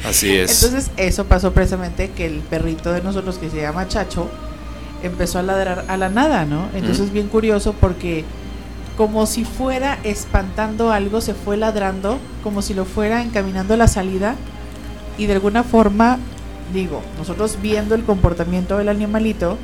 Así 0.08 0.38
es. 0.38 0.64
Entonces, 0.64 0.90
eso 0.96 1.26
pasó 1.26 1.52
precisamente 1.52 2.12
que 2.12 2.28
el 2.28 2.40
perrito 2.40 2.94
de 2.94 3.02
nosotros, 3.02 3.38
que 3.38 3.50
se 3.50 3.58
llama 3.62 3.90
Chacho, 3.90 4.30
empezó 5.04 5.40
a 5.40 5.44
ladrar 5.44 5.84
a 5.90 5.98
la 5.98 6.08
nada, 6.08 6.46
¿no? 6.46 6.70
Entonces, 6.74 7.08
es 7.08 7.12
bien 7.12 7.28
curioso 7.28 7.76
porque 7.78 8.24
como 8.96 9.26
si 9.26 9.44
fuera 9.44 10.00
espantando 10.06 10.94
algo, 10.94 11.20
se 11.20 11.34
fue 11.34 11.58
ladrando, 11.58 12.20
como 12.42 12.62
si 12.62 12.74
lo 12.74 12.86
fuera 12.86 13.22
encaminando 13.22 13.74
a 13.74 13.78
la 13.78 13.90
salida 13.90 14.36
y 15.18 15.26
de 15.26 15.34
alguna 15.34 15.64
forma 15.64 16.20
digo, 16.74 17.02
nosotros 17.18 17.58
viendo 17.62 17.96
el 17.96 18.04
comportamiento 18.04 18.78
del 18.78 18.90
animalito, 18.90 19.58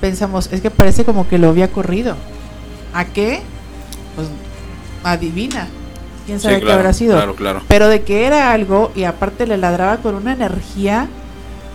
pensamos, 0.00 0.48
es 0.52 0.60
que 0.60 0.70
parece 0.70 1.04
como 1.04 1.28
que 1.28 1.38
lo 1.38 1.48
había 1.48 1.70
corrido. 1.70 2.16
¿A 2.94 3.04
qué? 3.04 3.42
Pues 4.14 4.28
adivina. 5.04 5.68
¿Quién 6.26 6.40
sabe 6.40 6.60
qué 6.60 6.72
habrá 6.72 6.92
sido? 6.92 7.14
Claro, 7.14 7.34
claro. 7.36 7.62
Pero 7.68 7.88
de 7.88 8.02
que 8.02 8.26
era 8.26 8.52
algo 8.52 8.90
y 8.96 9.04
aparte 9.04 9.46
le 9.46 9.56
ladraba 9.56 9.98
con 9.98 10.14
una 10.16 10.32
energía 10.32 11.08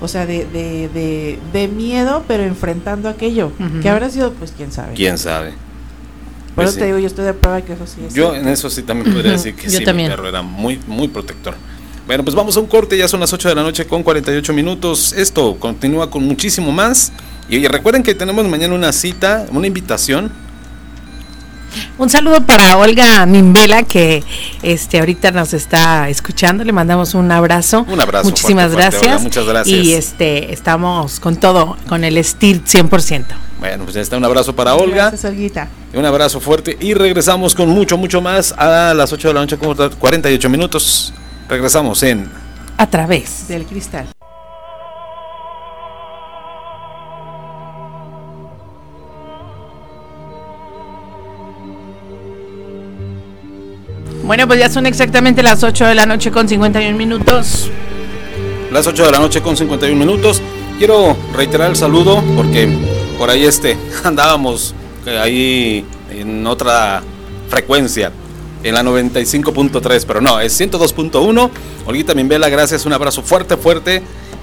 o 0.02 0.08
sea, 0.08 0.26
de, 0.26 0.48
de, 0.48 1.40
de, 1.54 1.68
miedo, 1.68 2.24
pero 2.28 2.42
enfrentando 2.44 3.08
aquello. 3.08 3.52
Que 3.84 3.88
habrá 3.88 4.10
sido, 4.10 4.34
pues 4.34 4.52
quién 4.52 4.72
sabe. 4.72 4.96
Quién 4.96 5.20
sabe. 5.20 5.54
Por 6.56 6.66
eso 6.66 6.74
pues 6.74 6.80
te 6.80 6.86
digo, 6.86 6.98
yo 6.98 7.08
estoy 7.08 7.24
de 7.24 7.34
prueba 7.34 7.62
que 7.62 7.74
eso 7.74 7.86
sí 7.86 8.02
es. 8.06 8.14
Yo 8.14 8.36
en 8.36 8.48
eso 8.48 8.70
sí 8.70 8.82
también 8.82 9.14
podría 9.14 9.34
decir 9.34 9.56
que 9.56 9.70
sí, 9.70 9.86
mi 9.94 10.08
perro 10.08 10.28
era 10.28 10.42
muy, 10.42 10.80
muy 10.88 11.08
protector. 11.08 11.54
Bueno, 12.08 12.24
pues 12.24 12.36
vamos 12.36 12.58
a 12.58 12.60
un 12.60 12.68
corte, 12.68 12.98
ya 12.98 13.08
son 13.08 13.20
las 13.20 13.32
8 13.32 13.50
de 13.50 13.56
la 13.56 13.64
noche 13.64 13.86
con 13.86 14.04
48 14.04 14.54
minutos. 14.54 15.14
Esto 15.14 15.58
continúa 15.60 16.10
con 16.10 16.24
muchísimo 16.24 16.72
más. 16.72 17.12
Y 17.50 17.66
recuerden 17.68 18.04
que 18.04 18.16
tenemos 18.16 18.46
mañana 18.48 18.74
una 18.74 18.92
cita, 18.92 19.46
una 19.52 19.68
invitación 19.68 20.32
un 21.98 22.10
saludo 22.10 22.46
para 22.46 22.78
Olga 22.78 23.26
Mimbela 23.26 23.84
que 23.84 24.24
este 24.62 25.00
ahorita 25.00 25.32
nos 25.32 25.54
está 25.54 26.10
escuchando. 26.10 26.64
Le 26.64 26.72
mandamos 26.72 27.14
un 27.14 27.32
abrazo. 27.32 27.86
Un 27.88 28.02
abrazo. 28.02 28.26
Muchísimas 28.26 28.72
gracias. 28.72 29.22
muchas 29.22 29.46
gracias. 29.46 29.80
Y 29.80 29.94
este 29.94 30.54
estamos 30.54 31.20
con 31.20 31.38
todo, 31.38 31.78
con 31.88 32.04
el 32.04 32.22
STIR 32.24 32.64
100%. 32.64 33.26
Bueno, 33.60 33.84
pues 33.84 33.96
ya 33.96 34.02
está 34.02 34.18
un 34.18 34.26
abrazo 34.26 34.56
para 34.56 34.76
Olga. 34.76 35.10
Gracias, 35.10 35.26
Olguita. 35.26 35.70
Un 35.94 36.06
abrazo 36.06 36.40
fuerte 36.40 36.78
y 36.80 36.94
regresamos 36.94 37.54
con 37.54 37.70
mucho, 37.70 37.98
mucho 37.98 38.22
más 38.22 38.54
a 38.58 38.94
las 38.94 39.14
8 39.14 39.28
de 39.28 39.34
la 39.34 39.42
noche 39.42 39.58
con 39.58 39.76
48 39.76 40.50
minutos. 40.50 41.14
Regresamos 41.52 42.02
en 42.04 42.32
A 42.78 42.90
través 42.90 43.50
del 43.50 43.66
cristal. 43.66 44.06
Bueno, 54.24 54.48
pues 54.48 54.62
ya 54.62 54.70
son 54.70 54.86
exactamente 54.86 55.44
las 55.44 55.62
8 55.62 55.88
de 55.88 55.96
la 55.96 56.06
noche 56.06 56.32
con 56.32 56.48
51 56.48 56.98
minutos. 56.98 57.70
Las 58.72 58.88
8 58.88 59.08
de 59.08 59.12
la 59.12 59.20
noche 59.20 59.42
con 59.42 59.58
51 59.58 60.00
minutos. 60.00 60.42
Quiero 60.78 61.18
reiterar 61.36 61.72
el 61.72 61.76
saludo 61.76 62.24
porque 62.38 62.74
por 63.18 63.30
ahí 63.30 63.44
este 63.44 63.76
andábamos 64.06 64.74
eh, 65.06 65.20
ahí 65.20 65.86
en 66.12 66.48
otra 66.48 67.04
frecuencia 67.50 68.14
en 68.64 68.74
la 68.74 68.84
95.3, 68.84 70.04
pero 70.06 70.22
no, 70.22 70.40
es 70.40 70.60
102.1. 70.60 71.50
Olguita 71.86 72.14
Mimbela, 72.14 72.50
gracias, 72.50 72.86
un 72.86 72.94
abrazo 72.94 73.22
fuerte, 73.22 73.58
fuerte. 73.58 74.02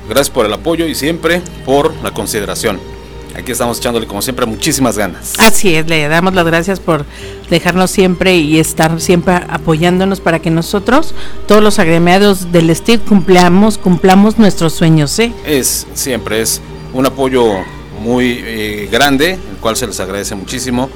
Gracias 0.09 0.31
por 0.31 0.47
el 0.47 0.53
apoyo 0.53 0.87
y 0.87 0.95
siempre 0.95 1.43
por 1.65 1.95
la 2.03 2.13
consideración 2.13 2.81
aquí 3.39 3.53
estamos 3.53 3.79
echándole 3.79 4.07
como 4.07 4.21
siempre 4.21 4.47
muchísimas 4.47 4.99
ganas. 4.99 5.35
Así 5.39 5.75
es, 5.75 5.87
le 5.87 6.09
damos 6.09 6.35
las 6.35 6.45
gracias 6.45 6.81
por 6.81 7.07
dejarnos 7.49 7.91
siempre 7.91 8.37
y 8.37 8.59
estar 8.59 9.01
siempre 9.01 9.35
apoyándonos 9.49 10.21
para 10.21 10.41
que 10.41 10.51
nosotros, 10.51 11.15
todos 11.47 11.63
los 11.63 11.79
agremiados 11.79 12.53
del 12.53 12.75
STIR, 12.75 13.01
cumplamos, 13.01 13.79
cumplamos 13.79 14.39
nuestros 14.39 14.75
sueños. 14.75 15.19
¿eh? 15.19 15.33
Es, 15.47 15.87
siempre 15.95 16.43
es 16.43 16.61
un 16.93 17.07
apoyo 17.07 17.45
muy 18.01 18.41
eh, 18.45 18.89
grande, 18.91 19.33
el 19.33 19.57
cual 19.61 19.77
se 19.77 19.87
les 19.87 19.99
agradece 20.01 20.35
muchísimo. 20.35 20.91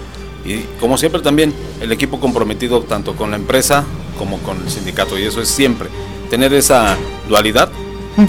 Y 0.45 0.61
como 0.80 0.99
siempre 0.99 1.20
también 1.20 1.55
el 1.80 1.93
equipo 1.93 2.18
comprometido 2.18 2.82
tanto 2.82 3.14
con 3.14 3.30
la 3.30 3.36
empresa 3.36 3.84
como 4.18 4.38
con 4.38 4.61
el 4.62 4.70
sindicato. 4.70 5.18
Y 5.18 5.24
eso 5.24 5.40
es 5.40 5.49
siempre, 5.49 5.88
tener 6.30 6.53
esa 6.53 6.97
dualidad 7.28 7.70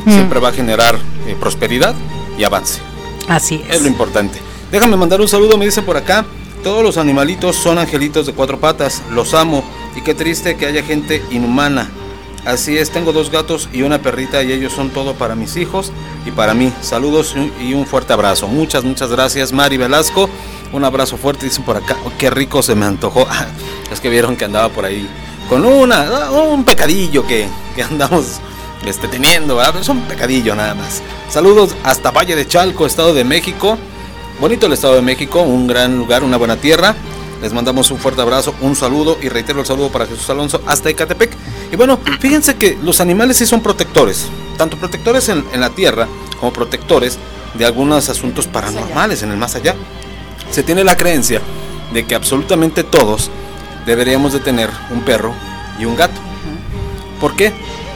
siempre 0.07 0.39
va 0.39 0.49
a 0.49 0.53
generar 0.53 0.97
eh, 1.27 1.35
prosperidad 1.39 1.95
y 2.37 2.43
avance. 2.43 2.79
Así 3.27 3.63
es. 3.67 3.77
Es 3.77 3.81
lo 3.81 3.87
importante. 3.87 4.39
Déjame 4.71 4.97
mandar 4.97 5.21
un 5.21 5.27
saludo, 5.27 5.57
me 5.57 5.65
dice 5.65 5.81
por 5.81 5.97
acá. 5.97 6.25
Todos 6.63 6.83
los 6.83 6.97
animalitos 6.97 7.57
son 7.57 7.77
angelitos 7.77 8.25
de 8.25 8.33
cuatro 8.33 8.59
patas, 8.59 9.03
los 9.11 9.33
amo. 9.33 9.63
Y 9.95 10.01
qué 10.01 10.13
triste 10.13 10.55
que 10.55 10.65
haya 10.65 10.83
gente 10.83 11.21
inhumana. 11.31 11.89
Así 12.45 12.77
es, 12.77 12.89
tengo 12.89 13.13
dos 13.13 13.29
gatos 13.29 13.69
y 13.71 13.83
una 13.83 14.01
perrita 14.01 14.43
y 14.43 14.51
ellos 14.51 14.73
son 14.73 14.89
todo 14.89 15.13
para 15.13 15.35
mis 15.35 15.55
hijos 15.55 15.93
y 16.25 16.31
para 16.31 16.53
mí. 16.53 16.73
Saludos 16.81 17.35
y 17.61 17.73
un 17.73 17.85
fuerte 17.85 18.11
abrazo. 18.11 18.47
Muchas, 18.47 18.83
muchas 18.83 19.09
gracias, 19.11 19.53
Mari 19.53 19.77
Velasco. 19.77 20.29
Un 20.73 20.83
abrazo 20.83 21.17
fuerte, 21.17 21.45
dicen 21.45 21.63
por 21.63 21.77
acá. 21.77 21.95
Qué 22.17 22.29
rico 22.29 22.61
se 22.61 22.75
me 22.75 22.85
antojó. 22.85 23.27
es 23.91 23.99
que 23.99 24.09
vieron 24.09 24.35
que 24.35 24.45
andaba 24.45 24.69
por 24.69 24.85
ahí 24.85 25.07
con 25.47 25.65
una, 25.65 26.31
un 26.31 26.63
pecadillo 26.63 27.25
que, 27.25 27.47
que 27.75 27.83
andamos 27.83 28.39
esté 28.89 29.07
teniendo. 29.07 29.61
Es 29.61 29.89
un 29.89 30.01
pecadillo 30.01 30.55
nada 30.55 30.75
más. 30.75 31.01
Saludos 31.29 31.75
hasta 31.83 32.11
Valle 32.11 32.35
de 32.35 32.47
Chalco, 32.47 32.85
Estado 32.85 33.13
de 33.13 33.23
México. 33.23 33.77
Bonito 34.39 34.65
el 34.65 34.73
Estado 34.73 34.95
de 34.95 35.01
México, 35.01 35.41
un 35.41 35.67
gran 35.67 35.97
lugar, 35.97 36.23
una 36.23 36.37
buena 36.37 36.57
tierra. 36.57 36.95
Les 37.41 37.53
mandamos 37.53 37.91
un 37.91 37.97
fuerte 37.97 38.21
abrazo, 38.21 38.55
un 38.61 38.75
saludo 38.75 39.17
y 39.21 39.29
reitero 39.29 39.59
el 39.59 39.65
saludo 39.65 39.91
para 39.91 40.05
Jesús 40.05 40.29
Alonso 40.29 40.61
hasta 40.65 40.89
Ecatepec. 40.89 41.31
Y 41.71 41.75
bueno, 41.75 41.99
fíjense 42.19 42.55
que 42.55 42.77
los 42.81 43.01
animales 43.01 43.37
sí 43.37 43.45
son 43.45 43.61
protectores, 43.61 44.27
tanto 44.57 44.77
protectores 44.77 45.29
en 45.29 45.59
la 45.59 45.69
tierra 45.69 46.07
como 46.39 46.53
protectores 46.53 47.19
de 47.53 47.65
algunos 47.65 48.09
asuntos 48.09 48.47
paranormales 48.47 49.23
en 49.23 49.31
el 49.31 49.37
más 49.37 49.55
allá. 49.55 49.75
Se 50.53 50.63
tiene 50.63 50.85
la 50.85 50.95
creencia 50.95 51.41
de 51.93 52.05
que 52.05 52.15
absolutamente 52.15 52.85
todos 52.85 53.29
deberíamos 53.85 54.31
de 54.31 54.39
tener 54.39 54.69
un 54.89 55.01
perro 55.01 55.33
y 55.77 55.83
un 55.83 55.97
gato. 55.97 56.21
¿Por 57.19 57.35
qué? 57.35 57.51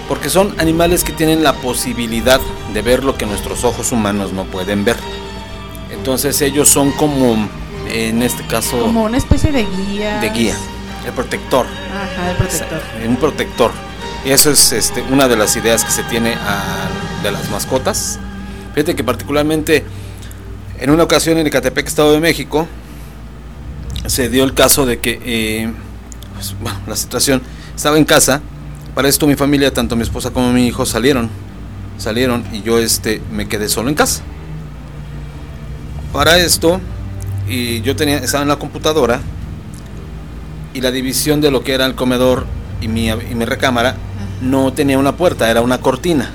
porque 0.08 0.30
son 0.30 0.56
animales 0.60 1.04
que 1.04 1.12
tienen 1.12 1.44
la 1.44 1.54
posibilidad 1.54 2.40
de 2.74 2.82
ver 2.82 3.04
lo 3.04 3.18
que 3.18 3.26
nuestros 3.26 3.64
ojos 3.64 3.92
humanos 3.92 4.32
no 4.34 4.46
pueden 4.46 4.86
ver. 4.86 4.96
Entonces 5.92 6.42
ellos 6.42 6.70
son 6.70 6.92
como, 6.92 7.36
en 7.90 8.24
este 8.24 8.46
caso... 8.48 8.80
Como 8.80 9.04
una 9.04 9.18
especie 9.18 9.52
de 9.52 9.66
guía. 9.66 10.20
De 10.20 10.30
guía, 10.30 10.56
el 11.06 11.12
protector. 11.14 11.66
Ajá, 11.66 12.32
el 12.32 12.38
protector. 12.38 12.82
Un 13.06 13.16
protector. 13.18 13.72
Y 14.26 14.32
eso 14.32 14.52
es 14.52 14.72
este, 14.72 15.02
una 15.04 15.28
de 15.28 15.36
las 15.36 15.56
ideas 15.56 15.84
que 15.84 15.92
se 15.92 16.04
tiene 16.04 16.36
de 17.24 17.32
las 17.32 17.50
mascotas. 17.50 18.20
Fíjate 18.74 18.96
que 18.96 19.04
particularmente 19.04 19.86
en 20.80 20.90
una 20.90 21.04
ocasión 21.04 21.38
en 21.38 21.48
Ecatepec, 21.48 21.88
Estado 21.88 22.14
de 22.14 22.20
México, 22.20 22.68
se 24.06 24.30
dio 24.30 24.44
el 24.44 24.54
caso 24.54 24.86
de 24.86 25.00
que, 25.00 25.20
eh, 25.26 25.72
pues, 26.34 26.56
bueno, 26.62 26.80
la 26.88 26.96
situación, 26.96 27.42
estaba 27.76 27.98
en 27.98 28.06
casa 28.06 28.42
para 28.98 29.10
esto 29.10 29.28
mi 29.28 29.36
familia, 29.36 29.72
tanto 29.72 29.96
mi 29.96 30.02
esposa 30.02 30.32
como 30.32 30.52
mi 30.52 30.66
hijo 30.66 30.84
salieron. 30.84 31.30
Salieron 32.00 32.44
y 32.52 32.64
yo 32.64 32.80
este 32.80 33.22
me 33.32 33.48
quedé 33.48 33.70
solo 33.70 33.90
en 33.90 33.96
casa. 33.96 34.24
Para 36.12 36.40
esto 36.40 36.82
y 37.48 37.82
yo 37.82 37.96
tenía 37.96 38.18
estaba 38.18 38.42
en 38.42 38.48
la 38.50 38.56
computadora 38.58 39.22
y 40.74 40.82
la 40.82 40.90
división 40.90 41.42
de 41.42 41.52
lo 41.52 41.64
que 41.64 41.74
era 41.74 41.86
el 41.86 41.94
comedor 41.94 42.48
y 42.82 42.88
mi, 42.88 43.08
y 43.10 43.36
mi 43.36 43.46
recámara 43.46 43.96
no 44.42 44.74
tenía 44.74 44.98
una 44.98 45.16
puerta, 45.16 45.50
era 45.50 45.62
una 45.62 45.80
cortina. 45.80 46.32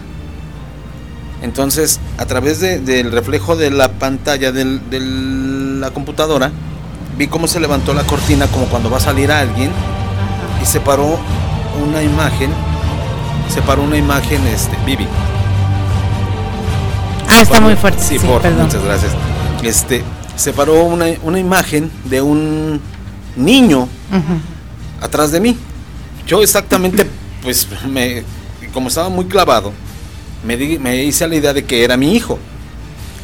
Entonces, 1.42 1.98
a 2.18 2.26
través 2.26 2.60
del 2.60 3.10
reflejo 3.10 3.56
de 3.56 3.70
la 3.70 3.88
pantalla 3.88 4.52
de 4.52 4.64
la 5.80 5.90
computadora, 5.90 6.52
vi 7.18 7.26
cómo 7.26 7.48
se 7.48 7.60
levantó 7.60 7.94
la 7.94 8.04
cortina 8.04 8.46
como 8.46 8.66
cuando 8.66 8.90
va 8.90 8.98
a 8.98 9.00
salir 9.00 9.30
alguien 9.30 9.70
y 10.62 10.66
se 10.66 10.80
paró 10.80 11.18
una 11.84 12.02
imagen, 12.02 12.50
se 13.52 13.60
paró 13.62 13.82
una 13.82 13.96
imagen, 13.96 14.46
este, 14.46 14.76
Vivi. 14.86 15.06
Ah, 17.28 17.40
está 17.42 17.60
muy 17.60 17.74
fuerte. 17.74 18.00
Sí, 18.00 18.18
por, 18.18 18.48
muchas 18.52 18.84
gracias. 18.84 19.12
Este, 19.62 20.04
se 20.36 20.52
paró 20.52 20.84
una, 20.84 21.06
una 21.22 21.40
imagen 21.40 21.90
de 22.04 22.22
un 22.22 22.80
niño 23.36 23.88
atrás 25.00 25.32
de 25.32 25.40
mí. 25.40 25.56
Yo 26.26 26.40
exactamente, 26.42 27.04
pues, 27.42 27.66
me, 27.88 28.22
como 28.72 28.88
estaba 28.88 29.08
muy 29.08 29.24
clavado, 29.24 29.72
me, 30.44 30.56
di, 30.56 30.78
me 30.78 31.04
hice 31.04 31.26
la 31.28 31.36
idea 31.36 31.52
de 31.52 31.64
que 31.64 31.84
era 31.84 31.96
mi 31.96 32.14
hijo. 32.14 32.38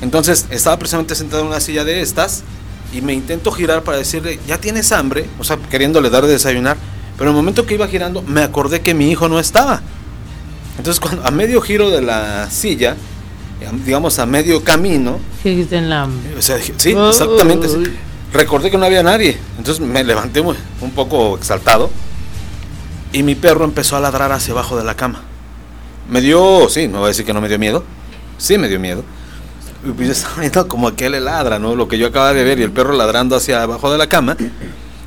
Entonces 0.00 0.46
estaba 0.50 0.78
precisamente 0.78 1.14
sentado 1.14 1.42
en 1.42 1.48
una 1.48 1.60
silla 1.60 1.84
de 1.84 2.00
estas 2.00 2.44
y 2.92 3.02
me 3.02 3.12
intento 3.12 3.50
girar 3.52 3.82
para 3.82 3.98
decirle, 3.98 4.38
¿ya 4.46 4.58
tienes 4.58 4.92
hambre? 4.92 5.26
O 5.38 5.44
sea, 5.44 5.56
queriéndole 5.56 6.10
dar 6.10 6.24
de 6.24 6.32
desayunar. 6.32 6.76
Pero 7.16 7.30
en 7.30 7.36
el 7.36 7.42
momento 7.42 7.66
que 7.66 7.74
iba 7.74 7.88
girando, 7.88 8.22
me 8.22 8.42
acordé 8.42 8.80
que 8.80 8.94
mi 8.94 9.10
hijo 9.10 9.28
no 9.28 9.40
estaba. 9.40 9.82
Entonces, 10.78 11.00
cuando, 11.00 11.26
a 11.26 11.30
medio 11.32 11.60
giro 11.60 11.90
de 11.90 12.00
la 12.00 12.48
silla, 12.48 12.96
digamos 13.84 14.18
a 14.20 14.26
medio 14.26 14.62
camino. 14.62 15.18
Sí, 16.76 16.94
exactamente. 17.08 17.68
Recordé 18.32 18.70
que 18.70 18.78
no 18.78 18.86
había 18.86 19.02
nadie. 19.02 19.36
Entonces 19.58 19.84
me 19.84 20.04
levanté 20.04 20.40
un 20.40 20.90
poco 20.94 21.36
exaltado. 21.36 21.90
Y 23.12 23.22
mi 23.22 23.34
perro 23.34 23.64
empezó 23.64 23.96
a 23.96 24.00
ladrar 24.00 24.30
hacia 24.32 24.52
abajo 24.52 24.76
de 24.76 24.84
la 24.84 24.94
cama. 24.94 25.22
Me 26.08 26.20
dio, 26.20 26.68
sí, 26.68 26.88
no 26.88 26.98
voy 26.98 27.06
a 27.06 27.08
decir 27.08 27.24
que 27.24 27.32
no 27.32 27.40
me 27.40 27.48
dio 27.48 27.58
miedo. 27.58 27.84
Sí, 28.38 28.56
me 28.56 28.68
dio 28.68 28.80
miedo. 28.80 29.04
Y 29.84 29.90
pues 29.90 30.08
yo 30.08 30.12
estaba 30.12 30.40
viendo 30.40 30.68
como 30.68 30.94
que 30.94 31.08
le 31.10 31.20
ladra, 31.20 31.58
¿no? 31.58 31.74
Lo 31.74 31.86
que 31.86 31.98
yo 31.98 32.06
acababa 32.06 32.32
de 32.32 32.44
ver 32.44 32.58
y 32.58 32.62
el 32.62 32.72
perro 32.72 32.92
ladrando 32.94 33.36
hacia 33.36 33.62
abajo 33.62 33.92
de 33.92 33.98
la 33.98 34.08
cama 34.08 34.36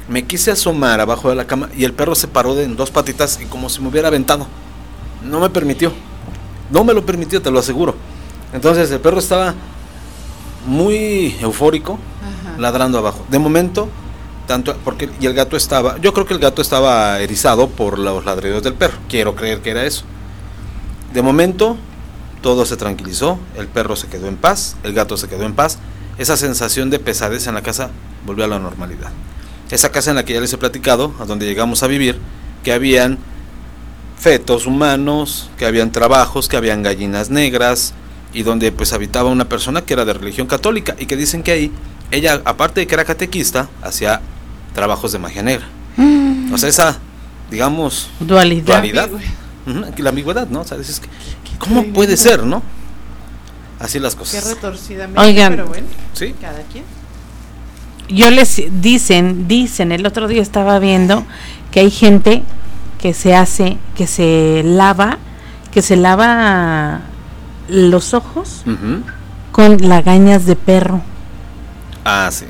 me 0.08 0.26
quise 0.26 0.52
asomar 0.52 1.00
abajo 1.00 1.30
de 1.30 1.36
la 1.36 1.48
cama 1.48 1.70
y 1.76 1.86
el 1.86 1.94
perro 1.94 2.16
se 2.16 2.28
paró 2.28 2.54
de 2.54 2.66
en 2.66 2.76
dos 2.76 2.92
patitas 2.92 3.40
y 3.42 3.46
como 3.46 3.70
si 3.70 3.82
me 3.82 3.88
hubiera 3.88 4.10
aventado. 4.10 4.46
No 5.24 5.40
me 5.40 5.50
permitió. 5.50 5.92
No 6.70 6.84
me 6.84 6.94
lo 6.94 7.06
permitió, 7.06 7.42
te 7.42 7.50
lo 7.50 7.60
aseguro. 7.60 7.96
Entonces 8.54 8.92
el 8.92 9.00
perro 9.00 9.20
estaba 9.20 9.54
muy 10.66 11.36
eufórico, 11.40 11.98
ladrando 12.58 12.98
abajo. 12.98 13.26
De 13.30 13.40
momento, 13.40 13.90
tanto 14.48 14.76
porque 14.84 15.10
y 15.20 15.26
el 15.26 15.34
gato 15.34 15.56
estaba, 15.56 15.98
yo 16.00 16.14
creo 16.14 16.26
que 16.26 16.34
el 16.34 16.40
gato 16.40 16.62
estaba 16.62 17.20
erizado 17.20 17.70
por 17.70 17.98
los 17.98 18.26
ladridos 18.26 18.64
del 18.64 18.74
perro. 18.74 18.98
Quiero 19.10 19.36
creer 19.36 19.62
que 19.62 19.72
era 19.72 19.86
eso. 19.86 20.04
De 21.14 21.22
momento 21.22 21.78
todo 22.42 22.66
se 22.66 22.78
tranquilizó, 22.78 23.40
el 23.58 23.68
perro 23.68 23.96
se 23.96 24.08
quedó 24.08 24.28
en 24.28 24.38
paz, 24.38 24.76
el 24.84 24.94
gato 24.94 25.18
se 25.18 25.28
quedó 25.28 25.44
en 25.44 25.54
paz, 25.54 25.78
esa 26.18 26.38
sensación 26.38 26.90
de 26.90 27.00
pesadez 27.00 27.48
en 27.48 27.54
la 27.54 27.62
casa 27.62 27.90
volvió 28.26 28.46
a 28.46 28.48
la 28.48 28.60
normalidad. 28.60 29.12
Esa 29.70 29.92
casa 29.92 30.10
en 30.10 30.16
la 30.16 30.26
que 30.26 30.34
ya 30.34 30.42
les 30.42 30.52
he 30.54 30.58
platicado, 30.58 31.14
a 31.20 31.26
donde 31.26 31.46
llegamos 31.46 31.84
a 31.84 31.88
vivir, 31.88 32.18
que 32.64 32.74
habían 32.74 33.18
fetos 34.18 34.66
humanos, 34.66 35.50
que 35.58 35.66
habían 35.66 35.92
trabajos, 35.92 36.48
que 36.48 36.58
habían 36.58 36.84
gallinas 36.84 37.30
negras, 37.30 37.94
y 38.34 38.44
donde 38.44 38.72
pues 38.72 38.94
habitaba 38.94 39.30
una 39.30 39.50
persona 39.50 39.82
que 39.82 39.94
era 39.94 40.06
de 40.06 40.14
religión 40.14 40.48
católica 40.48 40.96
y 40.98 41.06
que 41.06 41.18
dicen 41.18 41.44
que 41.44 41.52
ahí 41.52 41.72
ella, 42.12 42.42
aparte 42.46 42.82
de 42.82 42.88
que 42.88 42.94
era 42.94 43.06
catequista, 43.06 43.70
hacía 43.82 44.22
trabajos 44.74 45.12
de 45.12 45.20
magia 45.20 45.44
negra. 45.44 45.66
O 46.54 46.58
sea, 46.58 46.70
esa, 46.70 47.00
digamos, 47.50 48.10
dualidad. 48.74 49.10
La 49.66 50.10
ambigüedad, 50.10 50.48
¿no? 50.48 50.62
O 50.62 50.64
sea, 50.66 50.78
dices, 50.78 51.02
¿cómo 51.60 51.84
puede 51.94 52.18
ser, 52.18 52.44
no? 52.44 52.64
Así 53.80 54.00
las 54.00 54.16
cosas. 54.16 54.44
Qué 54.44 54.54
retorcidamente, 54.54 55.20
Oigan, 55.20 55.54
pero 55.54 55.68
bueno, 55.68 55.88
¿sí? 56.14 56.36
cada 56.40 56.62
quien. 56.64 56.84
Yo 58.10 58.30
les 58.30 58.62
dicen, 58.82 59.48
dicen, 59.48 59.92
el 59.92 60.06
otro 60.06 60.28
día 60.28 60.42
estaba 60.42 60.80
viendo 60.80 61.26
que 61.72 61.80
hay 61.80 61.92
gente 61.92 62.44
que 63.00 63.14
se 63.14 63.36
hace, 63.36 63.78
que 63.96 64.06
se 64.06 64.62
lava, 64.66 65.18
que 65.72 65.82
se 65.82 65.96
lava 65.96 67.02
los 67.70 68.14
ojos 68.14 68.64
con 69.52 69.78
lagañas 69.88 70.46
de 70.46 70.56
perro 70.56 71.02
Ah, 72.04 72.30
sí. 72.32 72.46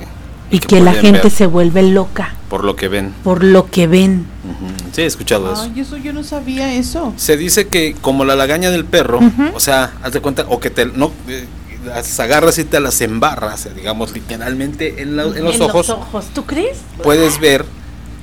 Y, 0.52 0.60
que, 0.60 0.80
la 0.82 0.92
pueden 0.92 1.06
gente 1.06 1.24
ver 1.24 1.32
se 1.32 1.46
vuelve 1.46 1.82
loca 1.84 2.36
Por 2.50 2.64
lo 2.64 2.76
que 2.76 2.88
ven. 2.88 3.14
por 3.24 3.44
lo 3.44 3.70
que 3.70 3.88
ven. 3.88 4.26
Ujú. 4.44 4.68
Sí, 4.92 5.02
he 5.02 5.06
escuchado 5.06 5.54
eso. 5.54 5.64
Ay, 5.74 5.80
eso 5.82 5.98
yo 5.98 6.12
no 6.14 6.24
sabía 6.24 6.74
eso. 6.74 7.14
Se 7.18 7.38
dice 7.38 7.68
que 7.68 7.96
como 8.02 8.26
la 8.26 8.36
lagaña 8.36 8.70
del 8.72 8.86
perro, 8.86 9.20
Ujú. 9.20 9.52
o 9.56 9.60
sea, 9.60 9.94
haz 10.04 10.14
de 10.14 10.20
cuenta, 10.22 10.46
o 10.50 10.60
que 10.60 10.70
te 10.70 10.86
no 10.86 11.12
eh, 11.28 11.48
las 11.86 12.20
agarras 12.20 12.58
y 12.60 12.64
te 12.66 12.80
las 12.80 13.00
embarras, 13.02 13.68
digamos 13.76 14.12
literalmente 14.14 15.02
en, 15.02 15.16
la- 15.18 15.24
en 15.24 15.44
los 15.44 15.60
ojos, 15.62 15.88
¿tú 16.34 16.46
crees? 16.46 16.78
puedes 17.02 17.40
ver 17.40 17.66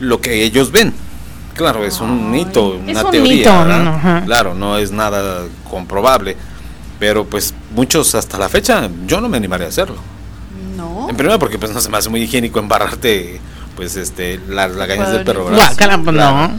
lo 0.00 0.20
que 0.20 0.44
ellos 0.44 0.70
ven. 0.70 0.92
Claro, 1.54 1.84
es 1.84 2.00
un 2.00 2.30
mito, 2.30 2.76
una 2.76 2.92
Es 3.00 3.04
un 3.04 3.10
teoría, 3.10 3.32
mito, 3.34 3.64
no, 3.64 4.24
claro, 4.26 4.54
no 4.54 4.78
es 4.78 4.92
nada 4.92 5.44
comprobable, 5.68 6.36
pero 7.00 7.24
pues 7.24 7.52
muchos 7.74 8.14
hasta 8.14 8.38
la 8.38 8.48
fecha 8.48 8.88
yo 9.08 9.20
no 9.20 9.28
me 9.28 9.38
animaría 9.38 9.66
a 9.66 9.70
hacerlo. 9.70 9.96
En 11.08 11.16
primera 11.16 11.38
porque 11.38 11.58
pues 11.58 11.72
no 11.72 11.80
se 11.80 11.88
me 11.88 11.96
hace 11.96 12.08
muy 12.08 12.22
higiénico 12.22 12.58
embarrarte 12.58 13.40
pues 13.76 13.96
este 13.96 14.40
las 14.48 14.72
lagañas 14.72 15.12
del 15.12 15.24
perro, 15.24 15.48
pues, 15.48 16.14
no. 16.14 16.58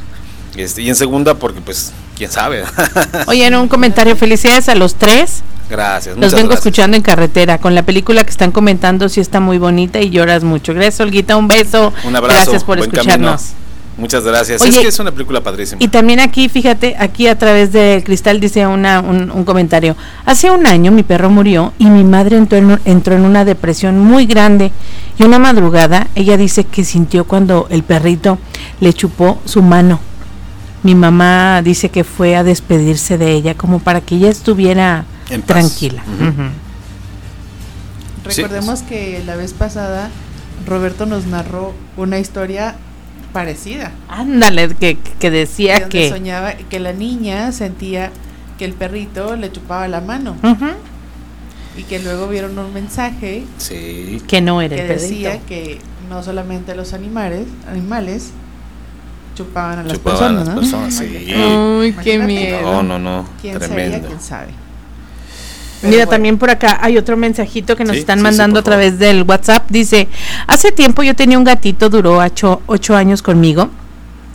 Este, 0.56 0.82
y 0.82 0.90
en 0.90 0.96
segunda 0.96 1.36
porque 1.36 1.62
pues 1.62 1.92
quién 2.18 2.32
sabe. 2.32 2.64
Oye, 3.28 3.46
en 3.46 3.56
un 3.56 3.68
comentario, 3.68 4.16
felicidades 4.16 4.70
a 4.70 4.76
los 4.76 4.96
tres. 4.96 5.42
gracias. 5.70 6.18
Los 6.18 6.34
vengo 6.34 6.48
gracias. 6.48 6.66
escuchando 6.66 6.98
en 6.98 7.04
carretera. 7.04 7.60
Con 7.60 7.76
la 7.76 7.84
película 7.84 8.24
que 8.24 8.30
están 8.30 8.52
comentando, 8.52 9.10
sí 9.10 9.20
está 9.20 9.40
muy 9.40 9.58
bonita 9.58 10.00
y 10.00 10.10
lloras 10.10 10.44
mucho. 10.44 10.74
Gracias, 10.74 11.00
Olguita. 11.02 11.36
Un 11.36 11.48
beso. 11.48 11.94
Un 12.04 12.16
abrazo. 12.16 12.36
Gracias 12.36 12.64
por 12.64 12.80
escucharnos. 12.80 13.42
camino. 13.42 13.69
Muchas 14.00 14.24
gracias. 14.24 14.62
Oye, 14.62 14.70
es 14.72 14.78
que 14.80 14.88
es 14.88 15.00
una 15.00 15.12
película 15.12 15.44
padrísima. 15.44 15.84
Y 15.84 15.90
también 15.90 16.22
aquí, 16.22 16.48
fíjate, 16.48 16.96
aquí 16.98 17.28
a 17.28 17.38
través 17.38 17.74
del 17.74 18.04
cristal 18.04 18.40
dice 18.40 18.66
una, 18.66 19.02
un, 19.02 19.30
un 19.30 19.44
comentario. 19.44 19.98
Hace 20.26 20.50
un 20.50 20.66
año 20.66 20.92
mi 20.92 21.04
perro 21.04 21.30
murió 21.30 21.74
y 21.78 21.86
mi 21.88 22.06
madre 22.06 22.38
entró 22.38 22.58
en, 22.58 22.80
entró 22.86 23.16
en 23.16 23.26
una 23.26 23.44
depresión 23.44 24.00
muy 24.00 24.26
grande. 24.26 24.72
Y 25.18 25.24
una 25.24 25.38
madrugada 25.38 26.08
ella 26.16 26.38
dice 26.38 26.64
que 26.64 26.86
sintió 26.86 27.26
cuando 27.26 27.68
el 27.70 27.84
perrito 27.84 28.40
le 28.80 28.94
chupó 28.94 29.42
su 29.44 29.62
mano. 29.62 30.00
Mi 30.82 30.96
mamá 30.96 31.62
dice 31.62 31.90
que 31.90 32.06
fue 32.06 32.38
a 32.38 32.44
despedirse 32.44 33.18
de 33.18 33.34
ella 33.34 33.54
como 33.56 33.80
para 33.80 34.00
que 34.00 34.16
ella 34.16 34.30
estuviera 34.30 35.04
En 35.30 35.42
tranquila. 35.42 36.04
Recordemos 38.24 38.82
que 38.82 39.22
la 39.26 39.36
vez 39.36 39.54
pasada 39.54 40.10
Roberto 40.66 41.06
nos 41.06 41.26
narró 41.26 41.74
una 41.98 42.20
historia 42.20 42.76
parecida. 43.34 43.92
Ándale, 44.08 44.70
que, 44.76 44.98
que 45.20 45.32
decía 45.32 45.80
donde 45.82 45.90
que... 45.90 46.10
soñaba 46.10 46.54
que 46.54 46.80
la 46.80 46.94
niña 46.94 47.52
sentía 47.52 48.12
que 48.58 48.66
el 48.66 48.74
perrito 48.74 49.36
le 49.36 49.52
chupaba 49.52 49.88
la 49.88 50.02
mano 50.02 50.36
y 51.78 51.84
que 51.84 52.00
luego 52.00 52.28
vieron 52.28 52.58
un 52.60 52.74
mensaje 52.74 53.46
Sí. 53.58 54.22
que 54.28 54.42
no 54.42 54.62
era 54.62 54.76
que 54.76 54.82
el 54.82 54.88
perrito. 54.88 55.08
decía 55.08 55.40
que 55.48 55.80
no 56.10 56.22
solamente 56.24 56.76
los 56.76 56.94
animales, 56.94 57.46
animales 57.70 58.32
chupaban 59.36 59.80
a 59.80 59.84
las 59.84 59.94
Chupaban 59.94 60.18
a 60.18 60.44
personas, 60.44 60.46
las 60.48 60.56
¿no? 60.56 60.62
personas, 60.62 60.94
sí. 60.96 61.34
Ay, 61.34 61.96
qué 62.04 62.20
miedo. 62.20 62.62
No, 62.62 62.84
no, 62.84 63.00
no. 63.00 63.26
¿Quién 63.42 63.58
Tremendo. 63.58 63.94
sería? 63.94 64.08
¿Quién 64.08 64.20
sabe? 64.22 64.48
Pero 65.82 65.92
Mira, 65.92 66.06
bueno. 66.06 66.12
también 66.12 66.38
por 66.38 66.50
acá 66.50 66.80
hay 66.82 66.98
otro 66.98 67.16
mensajito 67.18 67.76
que 67.76 67.86
nos 67.86 67.96
Sí, 67.96 68.00
están 68.02 68.20
sí, 68.20 68.24
mandando 68.24 68.60
a 68.60 68.64
través 68.64 69.00
del 69.00 69.24
WhatsApp. 69.24 69.66
Dice, 69.70 70.08
hace 70.48 70.72
tiempo 70.72 71.04
yo 71.04 71.16
tenía 71.16 71.38
un 71.38 71.44
gatito, 71.44 71.90
duró 71.90 72.18
ocho, 72.18 72.62
ocho 72.68 72.96
años 72.96 73.22
conmigo, 73.22 73.70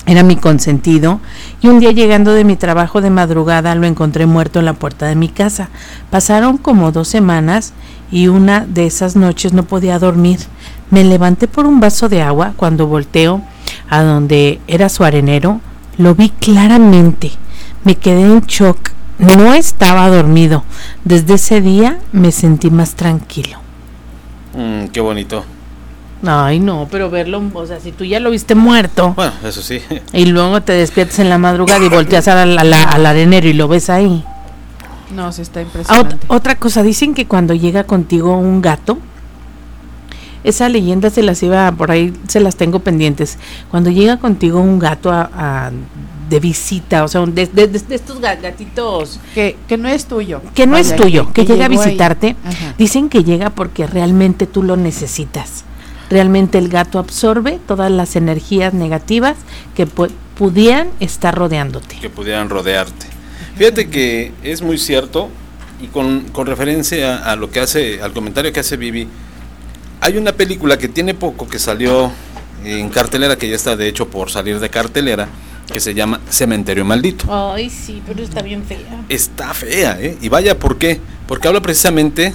era 0.06 0.22
mi 0.22 0.36
consentido, 0.36 1.20
y 1.60 1.68
un 1.68 1.80
día 1.80 1.92
llegando 1.92 2.32
de 2.32 2.44
mi 2.44 2.56
trabajo 2.56 3.00
de 3.00 3.10
madrugada 3.10 3.74
lo 3.74 3.86
encontré 3.86 4.26
muerto 4.26 4.58
en 4.58 4.64
la 4.66 4.74
puerta 4.74 5.06
de 5.06 5.16
mi 5.16 5.28
casa. 5.28 5.68
Pasaron 6.10 6.56
como 6.58 6.92
dos 6.92 7.08
semanas 7.08 7.72
y 8.10 8.28
una 8.28 8.66
de 8.66 8.86
esas 8.86 9.16
noches 9.16 9.52
no 9.52 9.64
podía 9.64 9.98
dormir. 9.98 10.40
Me 10.90 11.04
levanté 11.04 11.48
por 11.48 11.66
un 11.66 11.80
vaso 11.80 12.08
de 12.08 12.22
agua 12.22 12.52
cuando 12.56 12.86
volteo 12.86 13.42
a 13.88 14.02
donde 14.02 14.60
era 14.66 14.88
su 14.88 15.04
arenero, 15.04 15.60
lo 15.98 16.14
vi 16.14 16.30
claramente. 16.30 17.32
Me 17.84 17.96
quedé 17.96 18.22
en 18.22 18.40
shock. 18.40 18.93
No 19.18 19.54
estaba 19.54 20.08
dormido. 20.08 20.64
Desde 21.04 21.34
ese 21.34 21.60
día 21.60 21.98
me 22.12 22.32
sentí 22.32 22.70
más 22.70 22.94
tranquilo. 22.94 23.58
Mm, 24.54 24.86
qué 24.88 25.00
bonito. 25.00 25.44
Ay, 26.26 26.58
no, 26.58 26.88
pero 26.90 27.10
verlo, 27.10 27.42
o 27.52 27.66
sea, 27.66 27.80
si 27.80 27.92
tú 27.92 28.04
ya 28.04 28.18
lo 28.18 28.30
viste 28.30 28.54
muerto 28.54 29.12
Bueno, 29.14 29.32
eso 29.44 29.60
sí. 29.60 29.80
y 30.14 30.24
luego 30.26 30.62
te 30.62 30.72
despiertas 30.72 31.18
en 31.18 31.28
la 31.28 31.36
madrugada 31.36 31.84
y 31.84 31.88
volteas 31.90 32.26
al, 32.28 32.58
al- 32.58 32.72
al 32.72 33.06
arenero 33.06 33.46
y 33.46 33.52
lo 33.52 33.68
ves 33.68 33.90
ahí. 33.90 34.24
No, 35.14 35.30
sí 35.32 35.42
está 35.42 35.60
ot- 35.60 35.64
impresionante. 35.64 36.16
otra 36.28 36.54
cosa, 36.56 36.82
dicen 36.82 37.12
que 37.14 37.26
cuando 37.26 37.52
llega 37.52 37.84
contigo 37.84 38.38
un 38.38 38.62
gato, 38.62 38.98
esa 40.44 40.68
leyenda 40.70 41.10
se 41.10 41.22
las 41.22 41.42
iba, 41.42 41.70
por 41.72 41.90
ahí 41.90 42.12
se 42.26 42.40
las 42.40 42.56
tengo 42.56 42.78
pendientes. 42.80 43.38
Cuando 43.70 43.90
llega 43.90 44.16
contigo 44.18 44.60
un 44.60 44.78
gato 44.78 45.12
a- 45.12 45.30
a- 45.34 45.70
de 46.28 46.40
visita, 46.40 47.04
o 47.04 47.08
sea, 47.08 47.20
un 47.20 47.34
de, 47.34 47.46
de- 47.46 47.66
de- 47.68 47.78
de 47.78 47.94
estos 47.94 48.20
ga- 48.20 48.40
gatitos 48.40 49.20
que, 49.34 49.56
que 49.68 49.76
no 49.76 49.88
es 49.88 50.06
tuyo. 50.06 50.40
que 50.54 50.66
no 50.66 50.76
es 50.76 50.94
tuyo, 50.96 51.32
que, 51.32 51.44
llega 51.44 51.66
a 51.66 51.68
visitarte, 51.68 52.36
dicen 52.78 53.08
que 53.08 53.24
llega 53.24 53.50
porque 53.50 53.86
realmente 53.86 54.46
tú 54.46 54.62
lo 54.62 54.76
necesitas. 54.76 55.64
Realmente 56.10 56.58
el 56.58 56.68
gato 56.68 56.98
absorbe 56.98 57.58
todas 57.66 57.90
las 57.90 58.14
energías 58.16 58.74
negativas 58.74 59.36
que 59.74 59.86
pu- 59.88 60.10
pudieran 60.36 60.88
estar 61.00 61.34
rodeándote. 61.34 61.96
que 62.00 62.10
pudieran 62.10 62.48
rodearte. 62.50 63.06
Fíjate 63.56 63.88
que 63.88 64.32
es 64.42 64.62
muy 64.62 64.78
cierto 64.78 65.28
y 65.80 65.86
con, 65.88 66.20
con 66.32 66.46
referencia 66.46 67.16
a, 67.18 67.32
a 67.32 67.36
lo 67.36 67.50
que 67.50 67.60
hace, 67.60 68.02
al 68.02 68.12
comentario 68.12 68.52
que 68.52 68.60
hace 68.60 68.76
Vivi, 68.76 69.08
hay 70.00 70.16
una 70.18 70.32
película 70.32 70.76
que 70.78 70.88
tiene 70.88 71.14
poco 71.14 71.48
que 71.48 71.58
salió 71.58 72.10
en 72.64 72.88
cartelera, 72.90 73.36
que 73.36 73.48
ya 73.48 73.56
está 73.56 73.76
de 73.76 73.88
hecho 73.88 74.08
por 74.08 74.30
salir 74.30 74.60
de 74.60 74.68
cartelera, 74.70 75.28
que 75.72 75.80
se 75.80 75.94
llama 75.94 76.20
Cementerio 76.28 76.84
Maldito. 76.84 77.26
Ay, 77.52 77.70
sí, 77.70 78.02
pero 78.06 78.22
está 78.22 78.42
bien 78.42 78.64
fea. 78.64 79.04
Está 79.08 79.54
fea, 79.54 79.98
¿eh? 80.00 80.18
Y 80.20 80.28
vaya, 80.28 80.58
¿por 80.58 80.78
qué? 80.78 81.00
Porque 81.26 81.48
habla 81.48 81.60
precisamente 81.60 82.32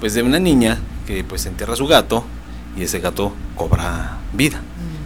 pues 0.00 0.14
de 0.14 0.22
una 0.22 0.38
niña 0.38 0.78
que 1.06 1.22
pues 1.24 1.46
entierra 1.46 1.74
a 1.74 1.76
su 1.76 1.86
gato 1.86 2.24
y 2.76 2.82
ese 2.82 2.98
gato 3.00 3.34
cobra 3.54 4.18
vida, 4.32 4.60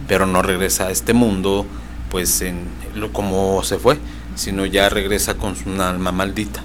pero 0.07 0.25
no 0.25 0.41
regresa 0.41 0.87
a 0.87 0.91
este 0.91 1.13
mundo 1.13 1.65
pues 2.09 2.41
en 2.41 2.61
lo 2.95 3.11
como 3.11 3.61
se 3.63 3.77
fue, 3.77 3.97
sino 4.35 4.65
ya 4.65 4.87
regresa 4.89 5.33
con 5.35 5.55
su 5.55 5.69
alma 5.81 6.11
maldita. 6.11 6.63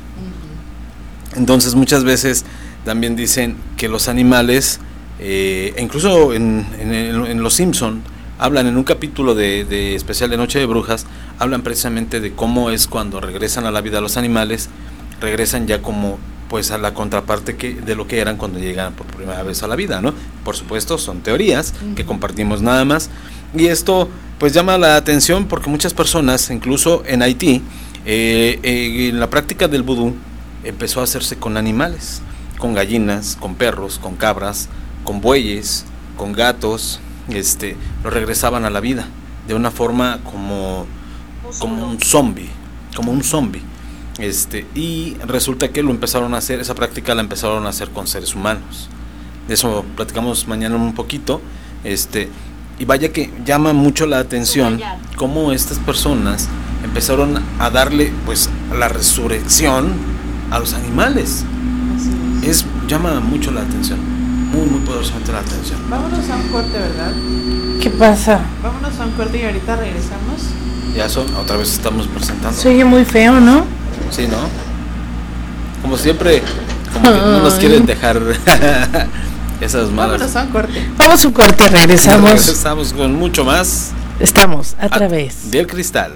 Entonces 1.36 1.74
muchas 1.74 2.04
veces 2.04 2.44
también 2.84 3.16
dicen 3.16 3.56
que 3.76 3.88
los 3.88 4.08
animales, 4.08 4.80
eh, 5.18 5.74
incluso 5.78 6.32
en, 6.34 6.66
en- 6.78 7.26
en 7.26 7.42
Los 7.42 7.54
Simpson 7.54 8.02
hablan 8.42 8.66
en 8.66 8.76
un 8.76 8.82
capítulo 8.82 9.36
de, 9.36 9.64
de 9.64 9.94
especial 9.94 10.28
de 10.28 10.36
Noche 10.36 10.58
de 10.58 10.66
Brujas, 10.66 11.06
hablan 11.38 11.62
precisamente 11.62 12.18
de 12.18 12.32
cómo 12.32 12.70
es 12.70 12.88
cuando 12.88 13.20
regresan 13.20 13.66
a 13.66 13.70
la 13.70 13.80
vida 13.80 14.00
los 14.00 14.16
animales, 14.16 14.68
regresan 15.20 15.68
ya 15.68 15.80
como 15.80 16.18
pues 16.48 16.72
a 16.72 16.76
la 16.76 16.92
contraparte 16.92 17.56
que, 17.56 17.72
de 17.74 17.94
lo 17.94 18.08
que 18.08 18.18
eran 18.18 18.36
cuando 18.36 18.58
llegan 18.58 18.94
por 18.94 19.06
primera 19.06 19.44
vez 19.44 19.62
a 19.62 19.68
la 19.68 19.76
vida, 19.76 20.02
¿no? 20.02 20.12
Por 20.44 20.56
supuesto, 20.56 20.98
son 20.98 21.20
teorías 21.20 21.72
que 21.94 22.04
compartimos 22.04 22.62
nada 22.62 22.84
más. 22.84 23.10
Y 23.54 23.66
esto 23.66 24.08
pues 24.38 24.52
llama 24.52 24.76
la 24.76 24.96
atención 24.96 25.46
porque 25.46 25.70
muchas 25.70 25.94
personas, 25.94 26.50
incluso 26.50 27.04
en 27.06 27.22
Haití, 27.22 27.62
eh, 28.04 28.58
eh, 28.64 29.08
en 29.08 29.20
la 29.20 29.30
práctica 29.30 29.68
del 29.68 29.84
vudú, 29.84 30.16
empezó 30.64 31.00
a 31.00 31.04
hacerse 31.04 31.36
con 31.36 31.56
animales, 31.56 32.20
con 32.58 32.74
gallinas, 32.74 33.36
con 33.38 33.54
perros, 33.54 34.00
con 34.00 34.16
cabras, 34.16 34.68
con 35.04 35.20
bueyes, 35.20 35.84
con 36.16 36.32
gatos, 36.32 37.00
este, 37.28 37.76
lo 38.02 38.10
regresaban 38.10 38.64
a 38.64 38.70
la 38.70 38.80
vida 38.80 39.06
de 39.46 39.54
una 39.54 39.70
forma 39.70 40.20
como, 40.24 40.86
como 41.58 41.86
un 41.86 42.00
zombie, 42.00 42.48
como 42.94 43.12
un 43.12 43.22
zombie. 43.22 43.62
Este, 44.18 44.66
y 44.74 45.16
resulta 45.26 45.68
que 45.68 45.82
lo 45.82 45.90
empezaron 45.90 46.34
a 46.34 46.38
hacer, 46.38 46.60
esa 46.60 46.74
práctica 46.74 47.14
la 47.14 47.22
empezaron 47.22 47.66
a 47.66 47.70
hacer 47.70 47.90
con 47.90 48.06
seres 48.06 48.34
humanos. 48.34 48.88
De 49.48 49.54
eso 49.54 49.84
platicamos 49.96 50.46
mañana 50.46 50.76
un 50.76 50.94
poquito. 50.94 51.40
Este, 51.84 52.28
y 52.78 52.84
vaya 52.84 53.12
que 53.12 53.30
llama 53.44 53.72
mucho 53.72 54.06
la 54.06 54.18
atención 54.18 54.80
cómo 55.16 55.52
estas 55.52 55.78
personas 55.78 56.48
empezaron 56.84 57.42
a 57.58 57.70
darle 57.70 58.12
pues 58.26 58.50
la 58.76 58.88
resurrección 58.88 59.92
a 60.50 60.58
los 60.58 60.74
animales. 60.74 61.44
Es 62.42 62.64
llama 62.88 63.20
mucho 63.20 63.50
la 63.50 63.62
atención, 63.62 63.98
muy 64.52 64.66
muy 64.66 64.80
poderosamente 64.80 65.32
la 65.32 65.38
atención. 65.40 65.80
Vámonos 65.88 66.28
a 66.28 66.36
un 66.36 66.48
corte, 66.48 66.78
¿verdad? 66.78 67.12
¿Qué 67.80 67.90
pasa? 67.90 68.40
Vámonos 68.62 68.98
a 68.98 69.04
un 69.04 69.12
corte 69.12 69.38
y 69.38 69.44
ahorita 69.44 69.76
regresamos. 69.76 70.42
Ya 70.94 71.08
son, 71.08 71.34
otra 71.36 71.56
vez 71.56 71.72
estamos 71.72 72.06
presentando. 72.06 72.56
Se 72.58 72.68
oye 72.68 72.84
muy 72.84 73.04
feo, 73.04 73.40
¿no? 73.40 73.64
Sí, 74.10 74.26
¿no? 74.28 74.36
Como 75.80 75.96
siempre, 75.96 76.42
como 76.92 77.10
que 77.10 77.18
no 77.18 77.40
nos 77.40 77.54
quieren 77.54 77.86
dejar 77.86 78.20
esas 79.60 79.90
malas. 79.90 80.20
Vámonos 80.20 80.36
a 80.36 80.42
un 80.42 80.48
corte. 80.48 80.90
Vamos 80.96 81.24
a 81.24 81.28
un 81.28 81.34
corte, 81.34 81.68
regresamos. 81.68 82.30
Regresamos 82.30 82.92
con 82.92 83.14
mucho 83.14 83.44
más. 83.44 83.92
Estamos 84.20 84.76
a 84.78 84.88
través 84.88 85.50
del 85.50 85.66
cristal. 85.66 86.12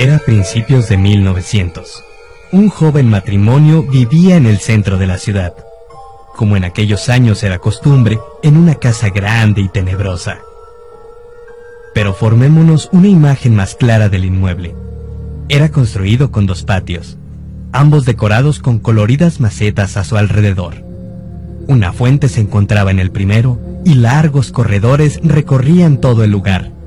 Era 0.00 0.18
principios 0.18 0.88
de 0.88 0.96
1900. 0.96 2.02
Un 2.52 2.70
joven 2.70 3.10
matrimonio 3.10 3.82
vivía 3.82 4.36
en 4.36 4.46
el 4.46 4.56
centro 4.56 4.96
de 4.96 5.06
la 5.06 5.18
ciudad, 5.18 5.52
como 6.34 6.56
en 6.56 6.64
aquellos 6.64 7.10
años 7.10 7.42
era 7.42 7.58
costumbre, 7.58 8.18
en 8.42 8.56
una 8.56 8.76
casa 8.76 9.10
grande 9.10 9.60
y 9.60 9.68
tenebrosa. 9.68 10.38
Pero 11.92 12.14
formémonos 12.14 12.88
una 12.92 13.08
imagen 13.08 13.54
más 13.54 13.74
clara 13.74 14.08
del 14.08 14.24
inmueble. 14.24 14.74
Era 15.50 15.70
construido 15.70 16.30
con 16.32 16.46
dos 16.46 16.62
patios, 16.62 17.18
ambos 17.70 18.06
decorados 18.06 18.58
con 18.58 18.78
coloridas 18.78 19.38
macetas 19.38 19.98
a 19.98 20.04
su 20.04 20.16
alrededor. 20.16 20.76
Una 21.66 21.92
fuente 21.92 22.30
se 22.30 22.40
encontraba 22.40 22.90
en 22.90 23.00
el 23.00 23.10
primero 23.10 23.60
y 23.84 23.96
largos 23.96 24.50
corredores 24.50 25.20
recorrían 25.22 25.98
todo 25.98 26.24
el 26.24 26.30
lugar. 26.30 26.79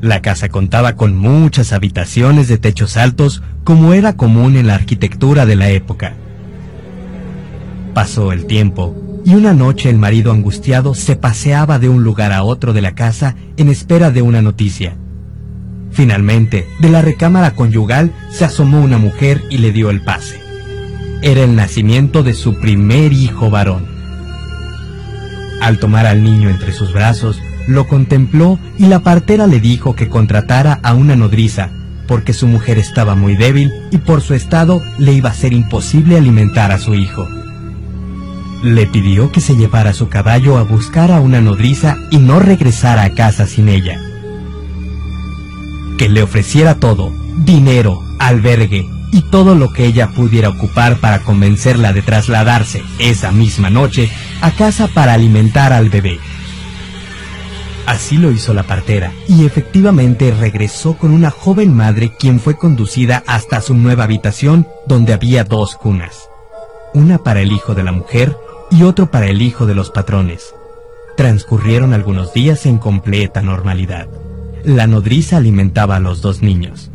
La 0.00 0.22
casa 0.22 0.48
contaba 0.48 0.94
con 0.94 1.16
muchas 1.16 1.72
habitaciones 1.72 2.46
de 2.46 2.58
techos 2.58 2.96
altos 2.96 3.42
como 3.64 3.94
era 3.94 4.16
común 4.16 4.56
en 4.56 4.68
la 4.68 4.76
arquitectura 4.76 5.44
de 5.44 5.56
la 5.56 5.70
época. 5.70 6.14
Pasó 7.94 8.32
el 8.32 8.46
tiempo 8.46 8.94
y 9.24 9.34
una 9.34 9.54
noche 9.54 9.90
el 9.90 9.98
marido 9.98 10.30
angustiado 10.30 10.94
se 10.94 11.16
paseaba 11.16 11.80
de 11.80 11.88
un 11.88 12.04
lugar 12.04 12.32
a 12.32 12.44
otro 12.44 12.72
de 12.72 12.80
la 12.80 12.94
casa 12.94 13.34
en 13.56 13.68
espera 13.68 14.12
de 14.12 14.22
una 14.22 14.40
noticia. 14.40 14.96
Finalmente, 15.90 16.68
de 16.78 16.90
la 16.90 17.02
recámara 17.02 17.56
conyugal 17.56 18.12
se 18.30 18.44
asomó 18.44 18.80
una 18.80 18.98
mujer 18.98 19.42
y 19.50 19.58
le 19.58 19.72
dio 19.72 19.90
el 19.90 20.02
pase. 20.02 20.40
Era 21.22 21.42
el 21.42 21.56
nacimiento 21.56 22.22
de 22.22 22.34
su 22.34 22.60
primer 22.60 23.12
hijo 23.12 23.50
varón. 23.50 23.86
Al 25.60 25.80
tomar 25.80 26.06
al 26.06 26.22
niño 26.22 26.50
entre 26.50 26.72
sus 26.72 26.92
brazos, 26.92 27.40
lo 27.68 27.86
contempló 27.86 28.58
y 28.78 28.86
la 28.86 29.00
partera 29.00 29.46
le 29.46 29.60
dijo 29.60 29.94
que 29.94 30.08
contratara 30.08 30.80
a 30.82 30.94
una 30.94 31.14
nodriza, 31.14 31.70
porque 32.08 32.32
su 32.32 32.46
mujer 32.48 32.78
estaba 32.78 33.14
muy 33.14 33.36
débil 33.36 33.70
y 33.92 33.98
por 33.98 34.22
su 34.22 34.34
estado 34.34 34.80
le 34.98 35.12
iba 35.12 35.30
a 35.30 35.34
ser 35.34 35.52
imposible 35.52 36.16
alimentar 36.16 36.72
a 36.72 36.78
su 36.78 36.94
hijo. 36.94 37.28
Le 38.62 38.86
pidió 38.86 39.30
que 39.30 39.40
se 39.40 39.54
llevara 39.54 39.92
su 39.92 40.08
caballo 40.08 40.56
a 40.56 40.62
buscar 40.62 41.12
a 41.12 41.20
una 41.20 41.40
nodriza 41.40 41.98
y 42.10 42.16
no 42.16 42.40
regresara 42.40 43.04
a 43.04 43.10
casa 43.10 43.46
sin 43.46 43.68
ella. 43.68 44.00
Que 45.98 46.08
le 46.08 46.22
ofreciera 46.22 46.76
todo, 46.76 47.12
dinero, 47.44 48.02
albergue 48.18 48.86
y 49.12 49.22
todo 49.22 49.54
lo 49.54 49.72
que 49.72 49.84
ella 49.84 50.08
pudiera 50.08 50.48
ocupar 50.48 50.96
para 50.96 51.20
convencerla 51.20 51.92
de 51.92 52.02
trasladarse 52.02 52.82
esa 52.98 53.30
misma 53.30 53.70
noche 53.70 54.10
a 54.40 54.50
casa 54.52 54.88
para 54.88 55.12
alimentar 55.12 55.72
al 55.72 55.90
bebé. 55.90 56.18
Así 57.88 58.18
lo 58.18 58.30
hizo 58.30 58.52
la 58.52 58.64
partera, 58.64 59.14
y 59.28 59.46
efectivamente 59.46 60.30
regresó 60.30 60.98
con 60.98 61.10
una 61.10 61.30
joven 61.30 61.74
madre 61.74 62.12
quien 62.18 62.38
fue 62.38 62.58
conducida 62.58 63.24
hasta 63.26 63.62
su 63.62 63.72
nueva 63.72 64.04
habitación 64.04 64.68
donde 64.86 65.14
había 65.14 65.42
dos 65.42 65.74
cunas, 65.74 66.28
una 66.92 67.16
para 67.16 67.40
el 67.40 67.50
hijo 67.50 67.74
de 67.74 67.84
la 67.84 67.92
mujer 67.92 68.36
y 68.70 68.82
otro 68.82 69.10
para 69.10 69.28
el 69.28 69.40
hijo 69.40 69.64
de 69.64 69.74
los 69.74 69.90
patrones. 69.90 70.54
Transcurrieron 71.16 71.94
algunos 71.94 72.34
días 72.34 72.66
en 72.66 72.76
completa 72.76 73.40
normalidad. 73.40 74.06
La 74.64 74.86
nodriza 74.86 75.38
alimentaba 75.38 75.96
a 75.96 76.00
los 76.00 76.20
dos 76.20 76.42
niños. 76.42 76.90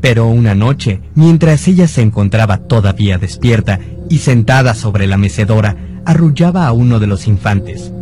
Pero 0.00 0.26
una 0.28 0.54
noche, 0.54 1.02
mientras 1.16 1.68
ella 1.68 1.86
se 1.86 2.00
encontraba 2.00 2.56
todavía 2.66 3.18
despierta 3.18 3.78
y 4.08 4.20
sentada 4.20 4.72
sobre 4.72 5.06
la 5.06 5.18
mecedora, 5.18 5.76
arrullaba 6.06 6.66
a 6.66 6.72
uno 6.72 6.98
de 6.98 7.08
los 7.08 7.28
infantes, 7.28 7.92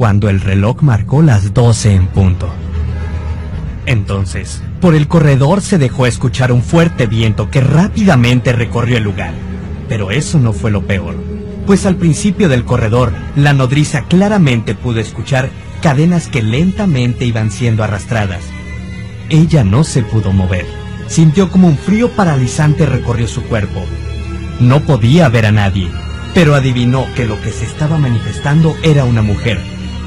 cuando 0.00 0.30
el 0.30 0.40
reloj 0.40 0.80
marcó 0.80 1.20
las 1.20 1.52
doce 1.52 1.92
en 1.92 2.06
punto. 2.06 2.48
Entonces, 3.84 4.62
por 4.80 4.94
el 4.94 5.06
corredor 5.08 5.60
se 5.60 5.76
dejó 5.76 6.06
escuchar 6.06 6.52
un 6.52 6.62
fuerte 6.62 7.06
viento 7.06 7.50
que 7.50 7.60
rápidamente 7.60 8.54
recorrió 8.54 8.96
el 8.96 9.02
lugar. 9.04 9.34
Pero 9.90 10.10
eso 10.10 10.38
no 10.38 10.54
fue 10.54 10.70
lo 10.70 10.86
peor, 10.86 11.16
pues 11.66 11.84
al 11.84 11.96
principio 11.96 12.48
del 12.48 12.64
corredor, 12.64 13.12
la 13.36 13.52
nodriza 13.52 14.04
claramente 14.04 14.74
pudo 14.74 15.00
escuchar 15.00 15.50
cadenas 15.82 16.28
que 16.28 16.40
lentamente 16.40 17.26
iban 17.26 17.50
siendo 17.50 17.84
arrastradas. 17.84 18.40
Ella 19.28 19.64
no 19.64 19.84
se 19.84 20.02
pudo 20.02 20.32
mover. 20.32 20.64
Sintió 21.08 21.50
como 21.50 21.68
un 21.68 21.76
frío 21.76 22.10
paralizante 22.12 22.86
recorrió 22.86 23.28
su 23.28 23.42
cuerpo. 23.42 23.84
No 24.60 24.80
podía 24.80 25.28
ver 25.28 25.44
a 25.44 25.52
nadie, 25.52 25.90
pero 26.32 26.54
adivinó 26.54 27.04
que 27.14 27.26
lo 27.26 27.38
que 27.42 27.50
se 27.50 27.66
estaba 27.66 27.98
manifestando 27.98 28.74
era 28.82 29.04
una 29.04 29.20
mujer 29.20 29.60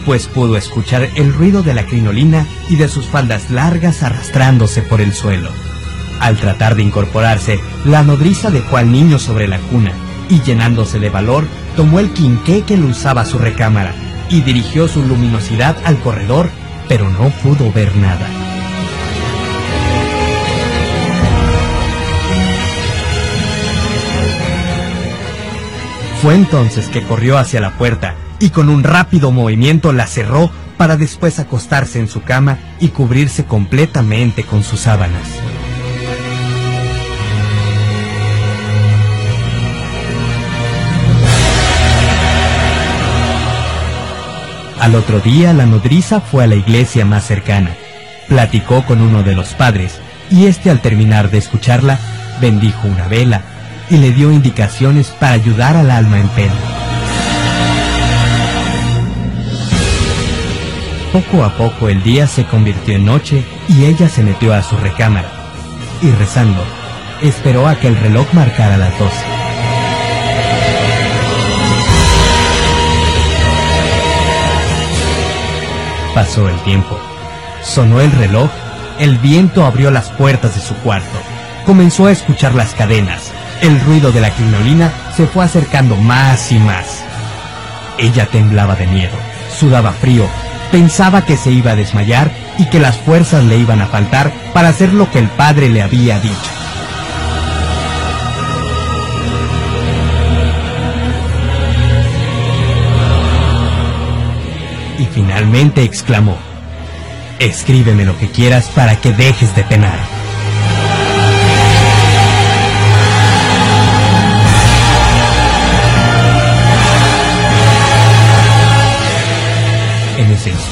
pues 0.06 0.28
pudo 0.28 0.58
escuchar 0.58 1.10
el 1.16 1.34
ruido 1.34 1.64
de 1.64 1.74
la 1.74 1.86
crinolina 1.86 2.46
y 2.70 2.76
de 2.76 2.88
sus 2.88 3.06
faldas 3.06 3.50
largas 3.50 4.04
arrastrándose 4.04 4.82
por 4.82 5.02
el 5.02 5.14
suelo. 5.14 5.50
Al 6.20 6.38
tratar 6.38 6.76
de 6.76 6.84
incorporarse, 6.84 7.60
la 7.86 8.04
nodriza 8.04 8.50
dejó 8.50 8.78
al 8.78 8.92
niño 8.92 9.20
sobre 9.20 9.48
la 9.48 9.60
cuna 9.60 9.92
y 10.30 10.42
llenándose 10.42 11.00
de 11.00 11.10
valor, 11.10 11.46
tomó 11.76 12.00
el 12.00 12.12
quinqué 12.12 12.62
que 12.62 12.76
usaba 12.76 13.26
su 13.26 13.38
recámara 13.38 13.94
y 14.30 14.42
dirigió 14.42 14.88
su 14.88 15.04
luminosidad 15.04 15.78
al 15.84 16.00
corredor, 16.00 16.50
pero 16.88 17.10
no 17.10 17.30
pudo 17.30 17.72
ver 17.72 17.96
nada. 17.98 18.28
Fue 26.22 26.36
entonces 26.36 26.88
que 26.88 27.04
corrió 27.04 27.38
hacia 27.38 27.60
la 27.60 27.78
puerta 27.78 28.16
y 28.44 28.50
con 28.50 28.68
un 28.68 28.84
rápido 28.84 29.32
movimiento 29.32 29.94
la 29.94 30.06
cerró 30.06 30.52
para 30.76 30.98
después 30.98 31.40
acostarse 31.40 31.98
en 32.00 32.10
su 32.10 32.24
cama 32.24 32.58
y 32.78 32.90
cubrirse 32.90 33.46
completamente 33.46 34.44
con 34.44 34.66
sus 34.66 34.82
sábanas. 34.82 35.22
Al 44.78 44.96
otro 44.96 45.22
día 45.22 45.54
la 45.54 45.66
nodriza 45.66 46.20
fue 46.20 46.44
a 46.44 46.48
la 46.48 46.56
iglesia 46.56 47.06
más 47.06 47.26
cercana, 47.26 47.70
platicó 48.28 48.84
con 48.86 49.00
uno 49.00 49.24
de 49.24 49.36
los 49.36 49.54
padres 49.54 50.02
y 50.30 50.48
este 50.48 50.70
al 50.70 50.82
terminar 50.82 51.32
de 51.32 51.38
escucharla 51.38 51.98
bendijo 52.42 52.90
una 52.90 53.08
vela 53.08 53.42
y 53.90 54.00
le 54.00 54.12
dio 54.12 54.34
indicaciones 54.34 55.12
para 55.18 55.32
ayudar 55.32 55.78
al 55.78 55.90
alma 55.90 56.20
en 56.20 56.28
pena. 56.28 56.83
Poco 61.14 61.44
a 61.44 61.56
poco 61.56 61.90
el 61.90 62.02
día 62.02 62.26
se 62.26 62.44
convirtió 62.44 62.96
en 62.96 63.06
noche 63.06 63.46
y 63.70 63.86
ella 63.86 64.10
se 64.10 64.24
metió 64.24 64.52
a 64.52 64.64
su 64.64 64.76
recámara 64.78 65.30
y 66.02 66.10
rezando, 66.10 66.64
esperó 67.22 67.68
a 67.68 67.76
que 67.76 67.88
el 67.88 67.96
reloj 67.96 68.26
marcara 68.34 68.78
las 68.78 68.98
doce. 68.98 69.24
Pasó 76.16 76.50
el 76.50 76.60
tiempo. 76.64 77.00
Sonó 77.62 78.02
el 78.02 78.12
reloj, 78.12 78.50
el 78.98 79.20
viento 79.20 79.66
abrió 79.68 79.92
las 79.92 80.10
puertas 80.10 80.56
de 80.56 80.62
su 80.62 80.74
cuarto. 80.78 81.20
Comenzó 81.68 82.08
a 82.08 82.12
escuchar 82.12 82.56
las 82.56 82.74
cadenas. 82.74 83.32
El 83.62 83.80
ruido 83.82 84.12
de 84.12 84.20
la 84.20 84.32
crinolina 84.32 84.92
se 85.16 85.28
fue 85.28 85.46
acercando 85.46 85.96
más 85.96 86.52
y 86.52 86.58
más. 86.58 87.04
Ella 88.00 88.26
temblaba 88.26 88.76
de 88.76 88.88
miedo, 88.88 89.16
sudaba 89.60 89.92
frío 89.92 90.28
pensaba 90.74 91.24
que 91.24 91.38
se 91.38 91.52
iba 91.52 91.74
a 91.74 91.76
desmayar 91.76 92.32
y 92.58 92.66
que 92.66 92.80
las 92.80 92.98
fuerzas 92.98 93.44
le 93.44 93.60
iban 93.60 93.80
a 93.80 93.86
faltar 93.86 94.34
para 94.54 94.70
hacer 94.70 94.92
lo 94.92 95.10
que 95.12 95.20
el 95.20 95.28
padre 95.28 95.70
le 95.70 95.84
había 95.84 96.20
dicho. 96.20 96.36
Y 104.98 105.06
finalmente 105.06 105.84
exclamó, 105.84 106.38
escríbeme 107.38 108.04
lo 108.04 108.18
que 108.18 108.30
quieras 108.30 108.72
para 108.74 108.96
que 108.96 109.14
dejes 109.14 109.56
de 109.56 109.64
penar. 109.66 110.23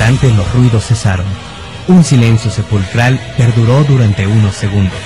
Los 0.09 0.53
ruidos 0.53 0.87
cesaron. 0.87 1.27
Un 1.87 2.03
silencio 2.03 2.49
sepulcral 2.49 3.19
perduró 3.37 3.83
durante 3.83 4.25
unos 4.25 4.55
segundos. 4.55 4.97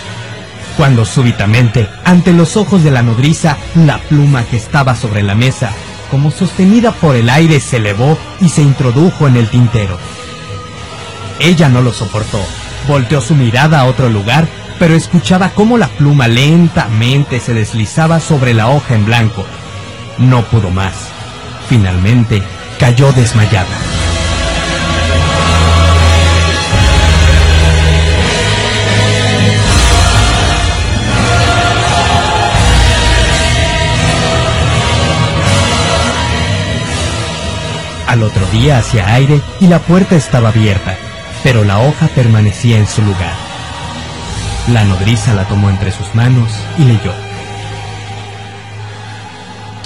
Cuando 0.78 1.04
súbitamente, 1.04 1.90
ante 2.06 2.32
los 2.32 2.56
ojos 2.56 2.84
de 2.84 2.92
la 2.92 3.02
nodriza, 3.02 3.58
la 3.76 3.98
pluma 3.98 4.46
que 4.46 4.56
estaba 4.56 4.96
sobre 4.96 5.22
la 5.22 5.36
mesa, 5.36 5.72
como 6.10 6.32
sostenida 6.32 6.94
por 6.94 7.18
el 7.18 7.30
aire, 7.30 7.60
se 7.60 7.78
elevó 7.78 8.18
y 8.40 8.48
se 8.48 8.62
introdujo 8.62 9.28
en 9.28 9.36
el 9.36 9.50
tintero. 9.50 9.98
Ella 11.40 11.68
no 11.68 11.82
lo 11.82 11.92
soportó. 11.92 12.40
Volteó 12.88 13.20
su 13.20 13.36
mirada 13.36 13.82
a 13.82 13.86
otro 13.86 14.10
lugar, 14.10 14.48
pero 14.80 14.96
escuchaba 14.96 15.50
cómo 15.50 15.78
la 15.78 15.88
pluma 15.88 16.30
lentamente 16.30 17.42
se 17.42 17.54
deslizaba 17.54 18.22
sobre 18.22 18.54
la 18.54 18.70
hoja 18.70 18.96
en 18.96 19.06
blanco. 19.06 19.46
No 20.20 20.44
pudo 20.44 20.70
más. 20.70 20.94
Finalmente, 21.68 22.42
cayó 22.80 23.12
desmayada. 23.12 24.05
Otro 38.26 38.46
día 38.48 38.80
hacía 38.80 39.14
aire 39.14 39.42
y 39.60 39.68
la 39.68 39.80
puerta 39.80 40.16
estaba 40.16 40.50
abierta 40.50 40.98
pero 41.46 41.64
la 41.64 41.80
hoja 41.80 42.08
permanecía 42.08 42.80
en 42.80 42.88
su 42.88 43.04
lugar. 43.04 43.36
La 44.74 44.84
nodriza 44.84 45.36
la 45.36 45.48
tomó 45.48 45.70
entre 45.70 45.92
sus 45.92 46.16
manos 46.16 46.52
y 46.80 46.86
leyó. 46.86 47.14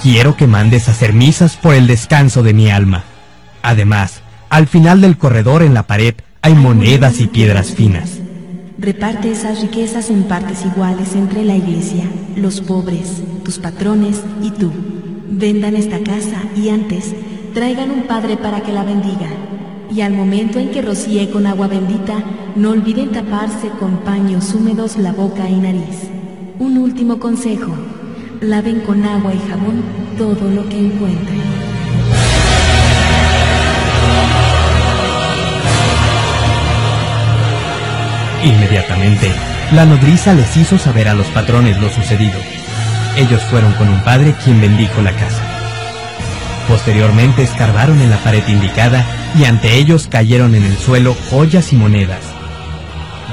Quiero 0.02 0.38
que 0.38 0.46
mandes 0.46 0.88
hacer 0.88 1.12
misas 1.12 1.58
por 1.58 1.74
el 1.74 1.86
descanso 1.86 2.42
de 2.42 2.54
mi 2.54 2.70
alma. 2.70 3.04
Además, 3.62 4.22
al 4.48 4.68
final 4.68 5.02
del 5.02 5.18
corredor 5.18 5.62
en 5.62 5.74
la 5.74 5.82
pared 5.82 6.14
hay 6.40 6.54
monedas 6.54 7.20
y 7.20 7.26
piedras 7.26 7.72
finas. 7.72 8.12
Reparte 8.78 9.30
esas 9.30 9.60
riquezas 9.60 10.08
en 10.08 10.22
partes 10.22 10.64
iguales 10.64 11.14
entre 11.14 11.44
la 11.44 11.56
iglesia, 11.56 12.04
los 12.36 12.62
pobres, 12.62 13.22
tus 13.44 13.58
patrones 13.58 14.22
y 14.42 14.50
tú. 14.50 14.72
Vendan 15.28 15.76
esta 15.76 15.98
casa 15.98 16.40
y 16.56 16.70
antes 16.70 17.14
traigan 17.54 17.90
un 17.90 18.02
padre 18.02 18.36
para 18.36 18.60
que 18.60 18.72
la 18.72 18.84
bendiga 18.84 19.28
y 19.92 20.02
al 20.02 20.12
momento 20.12 20.58
en 20.58 20.70
que 20.70 20.82
rocíe 20.82 21.30
con 21.30 21.46
agua 21.46 21.66
bendita, 21.66 22.22
no 22.54 22.70
olviden 22.70 23.10
taparse 23.10 23.68
con 23.78 23.98
paños 23.98 24.54
húmedos 24.54 24.96
la 24.96 25.12
boca 25.12 25.48
y 25.48 25.56
nariz. 25.56 26.08
Un 26.58 26.78
último 26.78 27.18
consejo, 27.18 27.72
laven 28.40 28.80
con 28.80 29.04
agua 29.04 29.32
y 29.34 29.48
jabón 29.48 29.82
todo 30.16 30.48
lo 30.48 30.68
que 30.68 30.78
encuentren. 30.78 31.40
Inmediatamente, 38.44 39.32
la 39.72 39.84
nodriza 39.84 40.32
les 40.34 40.56
hizo 40.56 40.78
saber 40.78 41.08
a 41.08 41.14
los 41.14 41.26
patrones 41.28 41.80
lo 41.80 41.90
sucedido. 41.90 42.38
Ellos 43.16 43.42
fueron 43.50 43.72
con 43.74 43.88
un 43.88 44.00
padre 44.02 44.34
quien 44.44 44.60
bendijo 44.60 45.02
la 45.02 45.12
casa. 45.12 45.49
Posteriormente 46.70 47.42
escarbaron 47.42 48.00
en 48.00 48.10
la 48.10 48.18
pared 48.18 48.46
indicada 48.46 49.04
y 49.36 49.44
ante 49.44 49.74
ellos 49.74 50.06
cayeron 50.08 50.54
en 50.54 50.62
el 50.62 50.78
suelo 50.78 51.16
joyas 51.28 51.72
y 51.72 51.76
monedas. 51.76 52.22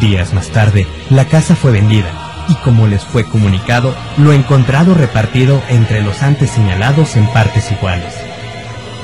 Días 0.01 0.33
más 0.33 0.47
tarde, 0.47 0.87
la 1.11 1.25
casa 1.25 1.55
fue 1.55 1.69
vendida 1.69 2.09
y 2.49 2.55
como 2.55 2.87
les 2.87 3.03
fue 3.05 3.25
comunicado, 3.25 3.95
lo 4.17 4.33
encontrado 4.33 4.95
repartido 4.95 5.61
entre 5.69 6.01
los 6.01 6.23
antes 6.23 6.49
señalados 6.49 7.15
en 7.15 7.27
partes 7.27 7.71
iguales. 7.71 8.15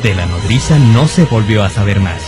De 0.02 0.16
la 0.16 0.26
nodriza 0.26 0.80
no 0.80 1.08
se 1.08 1.26
volvió 1.26 1.64
a 1.64 1.70
saber 1.70 2.00
más 2.00 2.20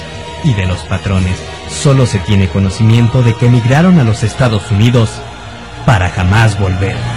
y 0.43 0.53
de 0.53 0.67
los 0.67 0.81
patrones 0.81 1.39
solo 1.71 2.05
se 2.05 2.19
tiene 2.19 2.47
conocimiento 2.47 3.23
de 3.23 3.33
que 3.33 3.47
emigraron 3.47 3.99
a 3.99 4.03
los 4.03 4.21
Estados 4.21 4.69
Unidos 4.69 5.09
para 5.87 6.11
jamás 6.11 6.59
volver. 6.59 7.14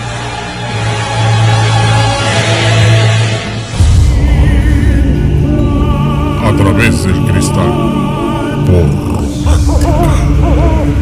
Través 6.79 7.05
del 7.05 7.25
cristal. 7.25 7.71
Por 8.67 8.85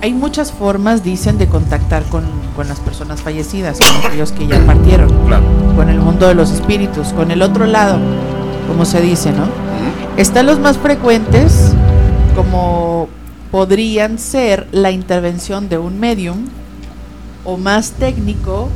hay 0.03 0.13
muchas 0.13 0.51
formas, 0.51 1.05
dicen, 1.05 1.39
de 1.39 1.47
contactar 1.47 2.03
con, 2.07 2.25
las 2.67 2.81
personas 2.81 3.23
fallecidas, 3.23 3.79
con 3.79 4.05
aquellos 4.05 4.33
que 4.33 4.47
ya 4.49 4.59
partieron, 4.67 5.09
con 5.77 5.89
el 5.89 6.01
mundo 6.01 6.27
de 6.27 6.35
los 6.35 6.51
espíritus, 6.51 7.13
con 7.13 7.31
el 7.31 7.41
otro 7.41 7.67
lado, 7.67 7.99
como 8.67 8.85
se 8.85 9.01
dice, 9.01 9.33
¿no? 9.33 9.47
Están 10.17 10.47
los 10.47 10.59
más 10.59 10.77
frecuentes, 10.77 11.73
como 12.35 13.09
podrían 13.53 14.19
ser 14.19 14.67
la 14.73 14.91
intervención 14.91 15.69
de 15.69 15.79
un 15.79 16.01
medium, 16.01 16.47
o 17.45 17.57
más 17.57 17.93
técnico, 17.93 18.69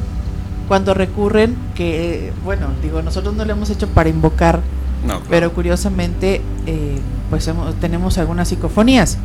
cuando 0.68 0.94
recurren, 0.94 1.56
que, 1.74 2.32
bueno, 2.44 2.68
digo, 2.82 3.02
nosotros 3.02 3.34
no 3.34 3.44
lo 3.44 3.52
hemos 3.52 3.68
hecho 3.70 3.88
para 3.88 4.08
invocar, 4.08 4.60
pero 5.28 5.52
curiosamente, 5.52 6.40
eh, 6.66 7.00
pues 7.30 7.50
tenemos 7.80 8.16
algunas 8.18 8.46
psicofonías. 8.46 9.18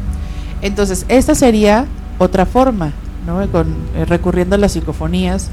Entonces, 0.61 1.05
esta 1.07 1.35
sería 1.35 1.85
otra 2.19 2.45
forma, 2.45 2.91
¿no? 3.25 3.41
Eh, 3.41 4.05
recurriendo 4.05 4.55
a 4.55 4.59
las 4.59 4.73
psicofonías, 4.73 5.49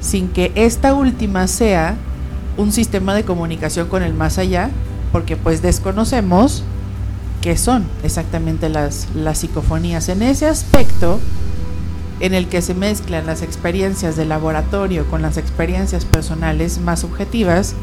sin 0.00 0.28
que 0.28 0.52
esta 0.54 0.94
última 0.94 1.46
sea 1.46 1.96
un 2.56 2.72
sistema 2.72 3.14
de 3.14 3.24
comunicación 3.24 3.88
con 3.88 4.02
el 4.02 4.12
más 4.12 4.38
allá, 4.38 4.70
porque 5.10 5.36
pues 5.36 5.62
desconocemos 5.62 6.64
qué 7.40 7.56
son 7.56 7.84
exactamente 8.02 8.68
las, 8.68 9.08
las 9.14 9.38
psicofonías. 9.38 10.08
En 10.08 10.22
ese 10.22 10.46
aspecto, 10.46 11.18
en 12.20 12.34
el 12.34 12.48
que 12.48 12.62
se 12.62 12.74
mezclan 12.74 13.26
las 13.26 13.42
experiencias 13.42 14.16
de 14.16 14.26
laboratorio 14.26 15.06
con 15.06 15.22
las 15.22 15.38
experiencias 15.38 16.04
personales 16.04 16.78
más 16.78 17.00
subjetivas, 17.00 17.74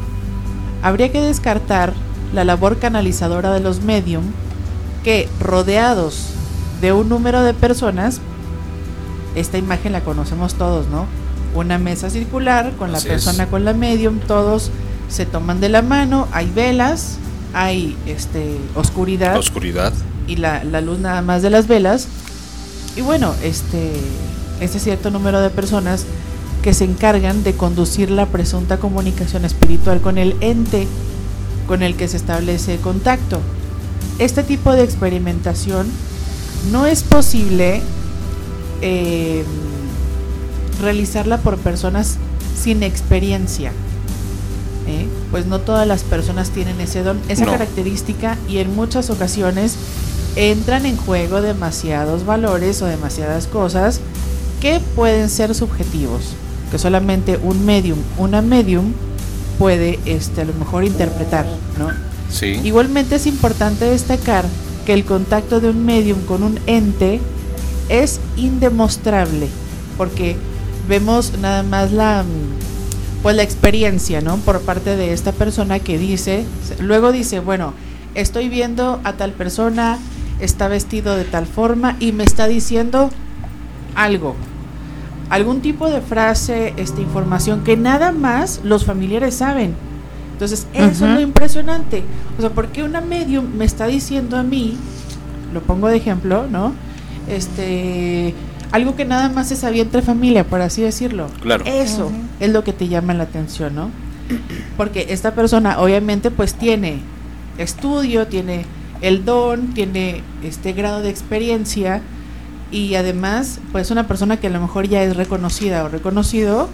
habría 0.82 1.10
que 1.10 1.20
descartar 1.20 1.92
la 2.32 2.44
labor 2.44 2.78
canalizadora 2.78 3.52
de 3.52 3.60
los 3.60 3.82
medium 3.82 4.24
que, 5.02 5.28
rodeados 5.40 6.34
de 6.80 6.92
un 6.92 7.08
número 7.08 7.42
de 7.42 7.54
personas, 7.54 8.20
esta 9.34 9.58
imagen 9.58 9.92
la 9.92 10.00
conocemos 10.02 10.54
todos, 10.54 10.88
¿no? 10.88 11.06
Una 11.54 11.78
mesa 11.78 12.10
circular 12.10 12.72
con 12.78 12.92
la 12.92 13.00
persona 13.00 13.46
con 13.46 13.64
la 13.64 13.72
medium, 13.72 14.18
todos 14.20 14.70
se 15.08 15.26
toman 15.26 15.60
de 15.60 15.68
la 15.68 15.82
mano, 15.82 16.28
hay 16.32 16.50
velas, 16.50 17.18
hay 17.52 17.96
este 18.06 18.56
oscuridad. 18.74 19.36
Oscuridad. 19.36 19.92
Y 20.26 20.36
la, 20.36 20.62
la 20.64 20.80
luz 20.80 20.98
nada 21.00 21.22
más 21.22 21.42
de 21.42 21.50
las 21.50 21.66
velas. 21.66 22.06
Y 22.96 23.00
bueno, 23.00 23.34
este, 23.42 23.92
este 24.60 24.78
cierto 24.78 25.10
número 25.10 25.40
de 25.40 25.50
personas 25.50 26.06
que 26.62 26.74
se 26.74 26.84
encargan 26.84 27.42
de 27.42 27.54
conducir 27.54 28.10
la 28.10 28.26
presunta 28.26 28.78
comunicación 28.78 29.44
espiritual 29.44 30.00
con 30.00 30.18
el 30.18 30.36
ente 30.40 30.86
con 31.66 31.82
el 31.82 31.94
que 31.94 32.08
se 32.08 32.16
establece 32.16 32.78
contacto. 32.78 33.40
Este 34.18 34.42
tipo 34.42 34.72
de 34.72 34.82
experimentación 34.82 35.86
no 36.70 36.86
es 36.86 37.02
posible 37.02 37.82
eh, 38.82 39.44
realizarla 40.80 41.38
por 41.38 41.58
personas 41.58 42.16
sin 42.60 42.82
experiencia. 42.82 43.72
¿eh? 44.86 45.06
Pues 45.30 45.46
no 45.46 45.60
todas 45.60 45.86
las 45.86 46.02
personas 46.02 46.50
tienen 46.50 46.80
ese 46.80 47.02
don, 47.02 47.20
esa 47.28 47.46
característica 47.46 48.36
y 48.48 48.58
en 48.58 48.74
muchas 48.74 49.10
ocasiones 49.10 49.76
entran 50.36 50.86
en 50.86 50.96
juego 50.96 51.40
demasiados 51.40 52.24
valores 52.24 52.82
o 52.82 52.86
demasiadas 52.86 53.46
cosas 53.46 54.00
que 54.60 54.80
pueden 54.94 55.28
ser 55.30 55.54
subjetivos, 55.54 56.34
que 56.70 56.78
solamente 56.78 57.38
un 57.42 57.64
medium, 57.64 57.98
una 58.18 58.42
medium 58.42 58.92
puede 59.58 59.98
este, 60.04 60.42
a 60.42 60.44
lo 60.44 60.54
mejor 60.54 60.84
interpretar, 60.84 61.46
¿no? 61.78 61.90
Igualmente 62.64 63.16
es 63.16 63.26
importante 63.26 63.86
destacar 63.86 64.44
que 64.84 64.92
el 64.92 65.04
contacto 65.04 65.60
de 65.60 65.70
un 65.70 65.84
medium 65.84 66.20
con 66.24 66.42
un 66.42 66.58
ente 66.66 67.20
es 67.88 68.20
indemostrable, 68.36 69.48
porque 69.96 70.36
vemos 70.88 71.38
nada 71.38 71.62
más 71.62 71.92
la 71.92 72.24
pues 73.22 73.36
la 73.36 73.42
experiencia, 73.42 74.20
¿no? 74.20 74.36
Por 74.38 74.62
parte 74.62 74.96
de 74.96 75.12
esta 75.12 75.32
persona 75.32 75.78
que 75.78 75.98
dice, 75.98 76.44
luego 76.78 77.12
dice, 77.12 77.40
bueno, 77.40 77.74
estoy 78.14 78.48
viendo 78.48 79.00
a 79.04 79.12
tal 79.14 79.32
persona, 79.32 79.98
está 80.40 80.68
vestido 80.68 81.16
de 81.16 81.24
tal 81.24 81.46
forma 81.46 81.96
y 82.00 82.12
me 82.12 82.24
está 82.24 82.48
diciendo 82.48 83.10
algo, 83.94 84.36
algún 85.28 85.60
tipo 85.60 85.90
de 85.90 86.00
frase, 86.00 86.72
esta 86.76 87.00
información 87.00 87.62
que 87.62 87.76
nada 87.76 88.10
más 88.12 88.60
los 88.64 88.84
familiares 88.84 89.34
saben. 89.34 89.74
Entonces, 90.40 90.66
eso 90.72 91.06
es 91.06 91.12
lo 91.12 91.20
impresionante. 91.20 92.02
O 92.38 92.40
sea, 92.40 92.48
porque 92.48 92.82
una 92.82 93.02
medium 93.02 93.44
me 93.58 93.66
está 93.66 93.86
diciendo 93.86 94.38
a 94.38 94.42
mí, 94.42 94.74
lo 95.52 95.60
pongo 95.60 95.88
de 95.88 95.98
ejemplo, 95.98 96.46
¿no? 96.50 96.72
Este, 97.28 98.32
algo 98.72 98.96
que 98.96 99.04
nada 99.04 99.28
más 99.28 99.48
se 99.48 99.56
sabía 99.56 99.82
entre 99.82 100.00
familia, 100.00 100.44
por 100.44 100.62
así 100.62 100.80
decirlo. 100.80 101.26
Claro. 101.42 101.66
Eso 101.66 102.10
es 102.40 102.50
lo 102.50 102.64
que 102.64 102.72
te 102.72 102.88
llama 102.88 103.12
la 103.12 103.24
atención, 103.24 103.74
¿no? 103.74 103.90
Porque 104.78 105.08
esta 105.10 105.34
persona 105.34 105.78
obviamente 105.78 106.30
pues 106.30 106.54
tiene 106.54 107.00
estudio, 107.58 108.26
tiene 108.26 108.64
el 109.02 109.26
don, 109.26 109.74
tiene 109.74 110.22
este 110.42 110.72
grado 110.72 111.02
de 111.02 111.10
experiencia 111.10 112.00
y 112.70 112.94
además 112.94 113.60
pues 113.72 113.90
una 113.90 114.06
persona 114.06 114.38
que 114.38 114.46
a 114.46 114.50
lo 114.50 114.60
mejor 114.60 114.88
ya 114.88 115.02
es 115.02 115.16
reconocida 115.16 115.84
o 115.84 115.88
reconocido 115.88 116.70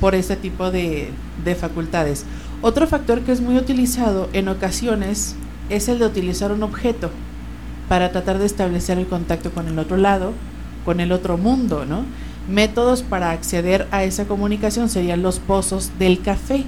por 0.00 0.14
este 0.14 0.36
tipo 0.36 0.70
de, 0.70 1.08
de 1.44 1.54
facultades. 1.56 2.24
Otro 2.62 2.86
factor 2.86 3.20
que 3.20 3.32
es 3.32 3.40
muy 3.40 3.56
utilizado 3.56 4.28
en 4.32 4.48
ocasiones 4.48 5.36
es 5.70 5.88
el 5.88 5.98
de 5.98 6.06
utilizar 6.06 6.52
un 6.52 6.62
objeto 6.62 7.10
para 7.88 8.10
tratar 8.12 8.38
de 8.38 8.46
establecer 8.46 8.98
el 8.98 9.06
contacto 9.06 9.50
con 9.50 9.68
el 9.68 9.78
otro 9.78 9.96
lado 9.96 10.32
con 10.84 11.00
el 11.00 11.12
otro 11.12 11.38
mundo, 11.38 11.84
¿no? 11.86 12.04
Métodos 12.48 13.02
para 13.02 13.30
acceder 13.30 13.88
a 13.90 14.04
esa 14.04 14.26
comunicación 14.26 14.88
serían 14.90 15.22
los 15.22 15.38
pozos 15.38 15.90
del 15.98 16.20
café. 16.20 16.64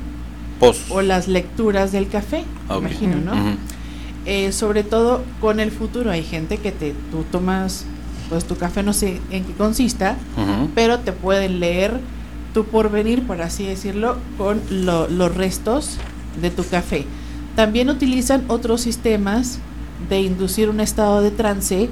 Pozos. 0.59 0.91
O 0.91 1.03
las 1.03 1.29
lecturas 1.29 1.93
del 1.93 2.09
café, 2.09 2.45
Ah, 2.69 2.79
imagino, 2.79 3.17
¿no? 3.19 3.33
Eh, 4.25 4.53
sobre 4.53 4.83
todo 4.85 5.23
con 5.41 5.61
el 5.61 5.71
futuro. 5.71 6.11
Hay 6.11 6.23
gente 6.23 6.57
que 6.57 6.73
te, 6.73 6.95
tú 7.11 7.25
tomas, 7.31 7.85
pues 8.31 8.47
tu 8.47 8.57
café 8.57 8.83
no 8.83 8.95
sé 8.95 9.21
en 9.31 9.45
qué 9.45 9.53
consista, 9.53 10.17
pero 10.75 11.01
te 11.01 11.13
pueden 11.13 11.61
leer 11.61 12.01
tu 12.57 12.65
porvenir, 12.65 13.23
por 13.27 13.43
así 13.43 13.67
decirlo, 13.67 14.17
con 14.39 14.63
lo- 14.71 15.09
los 15.09 15.35
restos 15.35 15.99
de 16.41 16.49
tu 16.51 16.65
café. 16.65 17.05
También 17.55 17.91
utilizan 17.91 18.45
otros 18.49 18.81
sistemas 18.81 19.59
de 20.09 20.23
inducir 20.23 20.71
un 20.71 20.81
estado 20.81 21.21
de 21.21 21.31
trance 21.31 21.91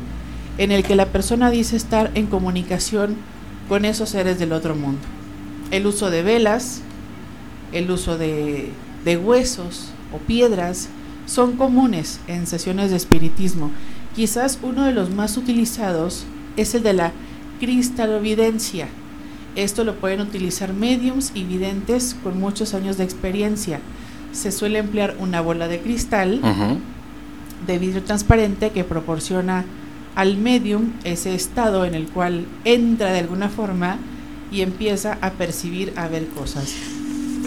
en 0.57 0.73
el 0.73 0.83
que 0.83 0.97
la 0.97 1.05
persona 1.13 1.51
dice 1.51 1.77
estar 1.77 2.11
en 2.15 2.29
comunicación 2.29 3.17
con 3.69 3.85
esos 3.85 4.09
seres 4.09 4.39
del 4.39 4.53
otro 4.53 4.75
mundo. 4.75 5.01
El 5.71 5.87
uso 5.87 6.09
de 6.11 6.23
velas, 6.23 6.81
el 7.75 7.91
uso 7.91 8.17
de, 8.17 8.71
de 9.05 9.17
huesos 9.19 9.91
o 10.15 10.19
piedras 10.19 10.89
son 11.27 11.57
comunes 11.59 12.21
en 12.27 12.47
sesiones 12.47 12.89
de 12.91 12.97
espiritismo. 12.97 13.71
Quizás 14.17 14.59
uno 14.63 14.85
de 14.87 14.93
los 14.93 15.11
más 15.11 15.37
utilizados 15.37 16.25
es 16.57 16.75
el 16.75 16.83
de 16.85 16.95
la 16.95 17.13
cristalovidencia. 17.61 18.89
Esto 19.57 19.85
lo 19.85 19.95
pueden 19.97 20.21
utilizar 20.21 20.73
mediums 20.73 21.33
y 21.35 21.45
videntes 21.45 22.17
con 22.23 22.39
muchos 22.41 22.75
años 22.75 22.97
de 22.97 23.05
experiencia. 23.05 23.81
Se 24.33 24.51
suele 24.51 24.81
emplear 24.81 25.17
una 25.19 25.41
bola 25.41 25.69
de 25.69 25.81
cristal 25.81 26.41
de 27.67 27.79
vidrio 27.79 28.03
transparente 28.03 28.71
que 28.71 28.85
proporciona 28.85 29.65
al 30.15 30.37
medium 30.37 30.93
ese 31.05 31.35
estado 31.35 31.85
en 31.85 31.95
el 31.95 32.07
cual 32.09 32.47
entra 32.65 33.13
de 33.13 33.21
alguna 33.21 33.49
forma 33.49 33.99
y 34.53 34.61
empieza 34.63 35.19
a 35.21 35.31
percibir, 35.33 35.93
a 35.97 36.09
ver 36.09 36.27
cosas. 36.29 36.73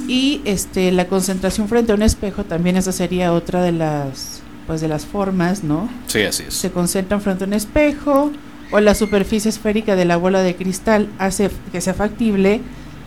Y 0.08 0.42
este 0.46 0.92
la 0.92 1.08
concentración 1.08 1.68
frente 1.68 1.92
a 1.92 1.96
un 1.96 2.02
espejo 2.02 2.46
también 2.46 2.78
esa 2.78 2.92
sería 2.92 3.34
otra 3.34 3.62
de 3.62 3.74
las 3.74 4.42
pues 4.66 4.82
de 4.82 4.88
las 4.90 5.06
formas, 5.06 5.64
¿no? 5.64 5.90
Sí, 6.08 6.24
así 6.24 6.44
es. 6.48 6.54
Se 6.54 6.72
concentran 6.72 7.22
frente 7.22 7.46
a 7.46 7.48
un 7.48 7.54
espejo 7.54 8.32
o 8.72 8.80
la 8.80 8.96
superficie 8.96 9.50
esférica 9.50 9.96
de 9.96 10.06
la 10.06 10.18
bola 10.18 10.42
de 10.42 10.56
cristal 10.56 11.10
hace 11.20 11.50
que 11.72 11.82
sea 11.82 11.94
factible 11.94 12.62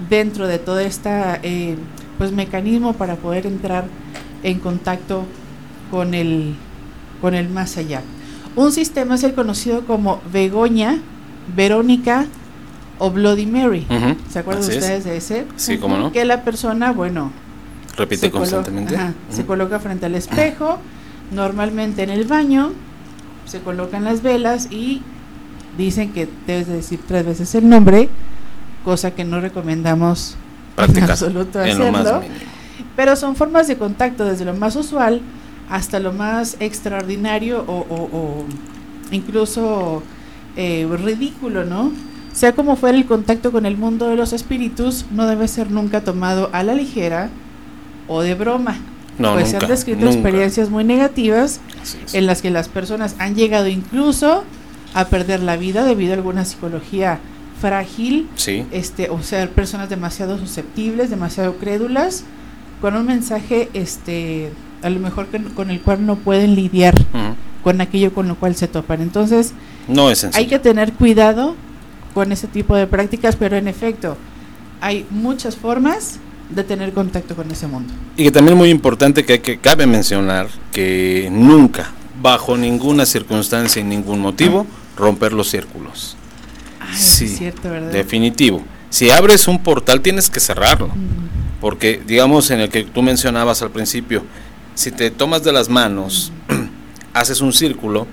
dentro 0.08 0.46
de 0.48 0.58
todo 0.58 0.78
este 0.80 1.76
pues 2.18 2.32
mecanismo 2.32 2.94
para 2.94 3.16
poder 3.16 3.46
entrar 3.46 3.84
en 4.42 4.58
contacto 4.58 5.24
con 5.90 6.14
el 6.14 6.54
con 7.20 7.34
el 7.34 7.48
más 7.48 7.76
allá. 7.76 8.02
Un 8.56 8.72
sistema 8.72 9.14
es 9.14 9.22
el 9.24 9.34
conocido 9.34 9.84
como 9.86 10.20
Begoña, 10.32 10.98
Verónica 11.54 12.26
o 12.98 13.10
Bloody 13.10 13.46
Mary. 13.46 13.86
Ujú, 13.90 14.16
¿Se 14.30 14.38
acuerdan 14.38 14.62
así 14.64 14.72
es. 14.72 14.78
ustedes 14.78 15.04
de 15.04 15.16
ese? 15.16 15.46
Sí, 15.56 15.78
cómo 15.78 15.96
no. 15.98 16.12
Que 16.12 16.24
la 16.24 16.42
persona, 16.44 16.92
bueno, 16.92 17.30
Repite 17.96 18.22
se 18.22 18.30
colo- 18.30 18.40
constantemente. 18.40 18.96
ajá, 18.96 19.12
se 19.30 19.40
Ujú. 19.40 19.48
coloca 19.48 19.78
frente 19.80 20.06
al 20.06 20.14
espejo, 20.14 20.78
normalmente 21.30 22.02
en 22.02 22.10
el 22.10 22.24
baño, 22.24 22.72
se 23.46 23.60
colocan 23.60 24.04
las 24.04 24.22
velas 24.22 24.68
y 24.70 25.02
dicen 25.84 26.12
que 26.12 26.28
debes 26.46 26.66
de 26.68 26.74
decir 26.74 27.00
tres 27.06 27.24
veces 27.26 27.54
el 27.54 27.68
nombre, 27.68 28.08
cosa 28.84 29.10
que 29.12 29.24
no 29.24 29.40
recomendamos 29.40 30.36
en 30.70 30.76
Practicar 30.76 31.10
absoluto 31.10 31.62
en 31.62 31.78
lo 31.78 31.92
más 31.92 32.06
hacerlo. 32.06 32.22
Pero 32.96 33.16
son 33.16 33.36
formas 33.36 33.68
de 33.68 33.76
contacto 33.76 34.24
desde 34.24 34.44
lo 34.44 34.54
más 34.54 34.76
usual 34.76 35.20
hasta 35.68 36.00
lo 36.00 36.12
más 36.12 36.56
extraordinario 36.60 37.64
o, 37.66 37.72
o- 37.88 38.16
o 38.16 38.44
incluso 39.10 40.02
eh, 40.56 40.86
ridículo, 41.04 41.64
¿no? 41.64 41.92
Sea 42.32 42.52
como 42.52 42.76
fuera 42.76 42.96
el 42.96 43.06
contacto 43.06 43.50
con 43.52 43.66
el 43.66 43.76
mundo 43.76 44.08
de 44.08 44.16
los 44.16 44.32
espíritus, 44.32 45.04
no 45.12 45.26
debe 45.26 45.48
ser 45.48 45.70
nunca 45.70 46.00
tomado 46.02 46.48
a 46.52 46.62
la 46.62 46.74
ligera 46.74 47.28
o 48.08 48.22
de 48.22 48.34
broma. 48.34 48.76
No, 49.18 49.34
pues 49.34 49.48
se 49.48 49.54
nunca, 49.54 49.66
han 49.66 49.70
descrito 49.72 50.00
nunca. 50.04 50.12
experiencias 50.14 50.70
muy 50.70 50.84
negativas 50.84 51.60
en 52.12 52.26
las 52.26 52.40
que 52.40 52.50
las 52.50 52.68
personas 52.68 53.16
han 53.18 53.34
llegado 53.34 53.68
incluso 53.68 54.44
a 54.94 55.06
perder 55.06 55.40
la 55.42 55.56
vida 55.56 55.84
debido 55.84 56.12
a 56.12 56.16
alguna 56.16 56.44
psicología 56.44 57.18
frágil 57.60 58.26
Sí, 58.36 58.64
este 58.72 59.10
o 59.10 59.22
ser 59.22 59.50
personas 59.50 59.90
demasiado 59.90 60.38
susceptibles, 60.38 61.10
demasiado 61.10 61.56
crédulas, 61.56 62.24
con 62.80 62.96
un 62.96 63.06
mensaje 63.06 63.68
este 63.74 64.50
a 64.82 64.88
lo 64.88 64.98
mejor 64.98 65.26
que- 65.26 65.42
con 65.54 65.70
el 65.70 65.80
cual 65.82 66.06
no 66.06 66.16
pueden 66.16 66.54
lidiar 66.54 66.94
con 67.62 67.80
aquello 67.82 68.14
con 68.14 68.26
lo 68.28 68.36
cual 68.36 68.56
se 68.56 68.66
topan. 68.68 69.02
Entonces, 69.02 69.52
no 69.86 70.10
es 70.10 70.20
sencillo. 70.20 70.40
hay 70.42 70.46
que 70.48 70.58
tener 70.58 70.94
cuidado 70.94 71.54
con 72.14 72.32
ese 72.32 72.46
tipo 72.46 72.74
de 72.74 72.86
prácticas, 72.86 73.36
pero 73.36 73.56
en 73.58 73.68
efecto, 73.68 74.16
hay 74.80 75.04
muchas 75.10 75.56
formas 75.56 76.18
de 76.48 76.64
tener 76.64 76.94
contacto 76.94 77.36
con 77.36 77.50
ese 77.50 77.66
mundo. 77.66 77.92
Y 78.16 78.24
que 78.24 78.30
también 78.30 78.54
es 78.54 78.58
muy 78.58 78.70
importante 78.70 79.26
que, 79.26 79.42
que 79.42 79.58
cabe 79.58 79.86
mencionar 79.86 80.48
que 80.72 81.28
nunca, 81.30 81.90
bajo 82.22 82.56
ninguna 82.56 83.04
circunstancia 83.04 83.80
y 83.80 83.84
ningún 83.84 84.20
motivo, 84.20 84.66
romper 85.00 85.32
los 85.32 85.48
círculos. 85.48 86.16
Ay, 86.80 86.96
Sí, 86.96 87.24
es 87.24 87.38
cierto, 87.38 87.70
¿verdad? 87.70 87.90
Definitivo. 87.90 88.62
Si 88.90 89.10
abres 89.10 89.48
un 89.48 89.62
portal 89.62 90.00
tienes 90.00 90.30
que 90.30 90.40
cerrarlo. 90.40 90.90
Porque, 91.60 92.02
digamos, 92.06 92.50
en 92.50 92.60
el 92.60 92.70
que 92.70 92.84
tú 92.84 93.02
mencionabas 93.02 93.62
al 93.62 93.70
principio, 93.70 94.24
si 94.74 94.90
te 94.90 95.10
tomas 95.10 95.44
de 95.44 95.52
las 95.52 95.68
manos, 95.68 96.32
haces 97.12 97.40
un 97.40 97.52
círculo, 97.52 98.06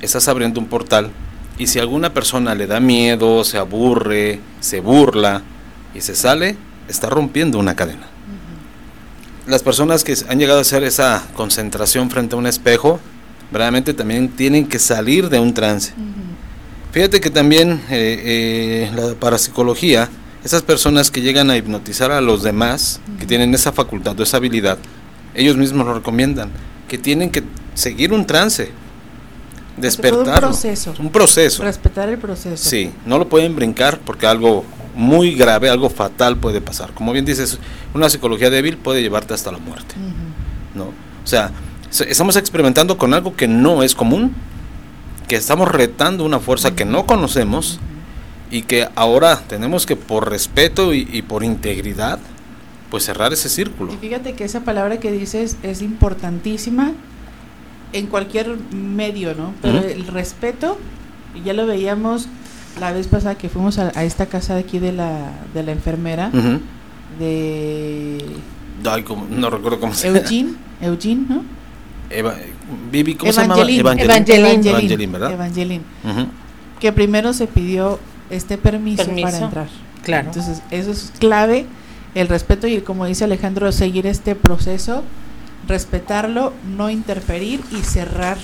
estás 0.00 0.28
abriendo 0.28 0.60
un 0.60 0.66
portal, 0.66 1.10
y 1.58 1.66
si 1.66 1.78
alguna 1.78 2.14
persona 2.14 2.54
le 2.54 2.66
da 2.66 2.80
miedo, 2.80 3.44
se 3.44 3.58
aburre, 3.58 4.40
se 4.60 4.80
burla 4.80 5.42
y 5.94 6.00
se 6.00 6.14
sale, 6.14 6.56
está 6.88 7.10
rompiendo 7.10 7.58
una 7.58 7.76
cadena. 7.76 8.06
Las 9.46 9.62
personas 9.62 10.04
que 10.04 10.16
han 10.28 10.38
llegado 10.38 10.60
a 10.60 10.62
hacer 10.62 10.84
esa 10.84 11.26
concentración 11.34 12.08
frente 12.08 12.36
a 12.36 12.38
un 12.38 12.46
espejo, 12.46 13.00
verdaderamente 13.50 13.92
también 13.92 14.28
tienen 14.28 14.66
que 14.66 14.78
salir 14.78 15.28
de 15.28 15.40
un 15.40 15.52
trance. 15.52 15.92
Fíjate 16.92 17.20
que 17.20 17.30
también 17.30 17.80
eh, 17.90 18.88
eh, 18.90 18.90
la 18.94 19.14
parapsicología, 19.14 20.08
esas 20.44 20.62
personas 20.62 21.10
que 21.10 21.22
llegan 21.22 21.50
a 21.50 21.56
hipnotizar 21.56 22.10
a 22.12 22.20
los 22.20 22.42
demás, 22.42 23.00
que 23.18 23.26
tienen 23.26 23.54
esa 23.54 23.72
facultad 23.72 24.18
o 24.18 24.22
esa 24.22 24.36
habilidad, 24.36 24.78
ellos 25.34 25.56
mismos 25.56 25.86
lo 25.86 25.94
recomiendan, 25.94 26.50
que 26.88 26.98
tienen 26.98 27.30
que 27.30 27.42
seguir 27.74 28.12
un 28.12 28.26
trance, 28.26 28.70
despertar. 29.78 30.44
un 30.44 30.50
proceso. 30.50 30.94
Un 30.98 31.10
proceso. 31.10 31.62
Respetar 31.62 32.08
el 32.10 32.18
proceso. 32.18 32.68
Sí, 32.68 32.90
no 33.06 33.18
lo 33.18 33.28
pueden 33.28 33.56
brincar 33.56 33.98
porque 34.00 34.26
algo 34.26 34.64
muy 34.94 35.34
grave, 35.34 35.70
algo 35.70 35.88
fatal 35.88 36.36
puede 36.36 36.60
pasar. 36.60 36.92
Como 36.92 37.12
bien 37.12 37.24
dices, 37.24 37.58
una 37.94 38.10
psicología 38.10 38.50
débil 38.50 38.76
puede 38.76 39.00
llevarte 39.00 39.32
hasta 39.32 39.50
la 39.50 39.56
muerte. 39.58 39.94
¿no? 40.74 40.84
O 40.84 41.26
sea, 41.26 41.50
se- 41.88 42.10
estamos 42.10 42.36
experimentando 42.36 42.98
con 42.98 43.14
algo 43.14 43.34
que 43.34 43.48
no 43.48 43.82
es 43.82 43.94
común, 43.94 44.34
que 45.28 45.36
estamos 45.36 45.68
retando 45.70 46.24
una 46.24 46.38
fuerza 46.40 46.74
que 46.74 46.84
no 46.84 47.06
conocemos 47.06 47.78
y 48.50 48.62
que 48.62 48.88
ahora 48.96 49.36
tenemos 49.48 49.86
que 49.86 49.96
por 49.96 50.28
respeto 50.30 50.92
y, 50.92 51.08
y 51.10 51.22
por 51.22 51.42
integridad, 51.44 52.18
pues 52.90 53.04
cerrar 53.04 53.32
ese 53.32 53.48
círculo. 53.48 53.92
Y 53.94 53.96
fíjate 53.96 54.34
que 54.34 54.44
esa 54.44 54.60
palabra 54.60 54.98
que 55.00 55.10
dices 55.10 55.56
es 55.62 55.80
importantísima 55.80 56.92
en 57.94 58.06
cualquier 58.06 58.56
medio, 58.74 59.34
¿no? 59.34 59.54
Pero 59.62 59.78
el 59.78 60.06
respeto, 60.06 60.78
y 61.34 61.42
ya 61.42 61.52
lo 61.54 61.66
veíamos 61.66 62.28
la 62.80 62.92
vez 62.92 63.06
pasada 63.06 63.36
que 63.36 63.48
fuimos 63.48 63.78
a, 63.78 63.92
a 63.94 64.04
esta 64.04 64.26
casa 64.26 64.54
de 64.54 64.60
aquí 64.60 64.78
de 64.78 64.92
la, 64.92 65.30
de 65.54 65.62
la 65.62 65.72
enfermera, 65.72 66.30
de 67.18 68.24
Ay, 68.84 69.02
como- 69.02 69.26
no 69.30 69.50
recuerdo 69.50 69.78
cómo 69.80 69.94
se 69.94 70.08
llama. 70.08 70.18
Eugene, 70.20 70.54
Eugene, 70.80 71.24
¿no? 71.28 71.42
Eva, 72.10 72.34
Vivi, 72.90 73.14
¿cómo 73.14 73.32
se 73.32 73.40
llamaba? 73.42 73.62
Evangeline, 73.62 74.66
Evangeline. 74.68 75.12
¿verdad? 75.12 75.32
Evangeline. 75.32 75.82
Que 76.80 76.92
primero 76.92 77.32
se 77.32 77.46
pidió 77.46 77.98
este 78.30 78.58
permiso, 78.58 79.04
Permiso. 79.04 79.26
para 79.26 79.38
entrar. 79.38 79.68
Claro. 80.02 80.28
Entonces, 80.28 80.62
eso 80.70 80.90
es 80.90 81.12
clave, 81.18 81.66
el 82.14 82.28
respeto 82.28 82.66
y 82.66 82.80
como 82.80 83.06
dice 83.06 83.24
Alejandro, 83.24 83.70
seguir 83.72 84.06
este 84.06 84.34
proceso, 84.34 85.04
respetarlo, 85.68 86.52
no 86.76 86.90
interferir 86.90 87.60
y 87.70 87.82
cerrar 87.84 88.36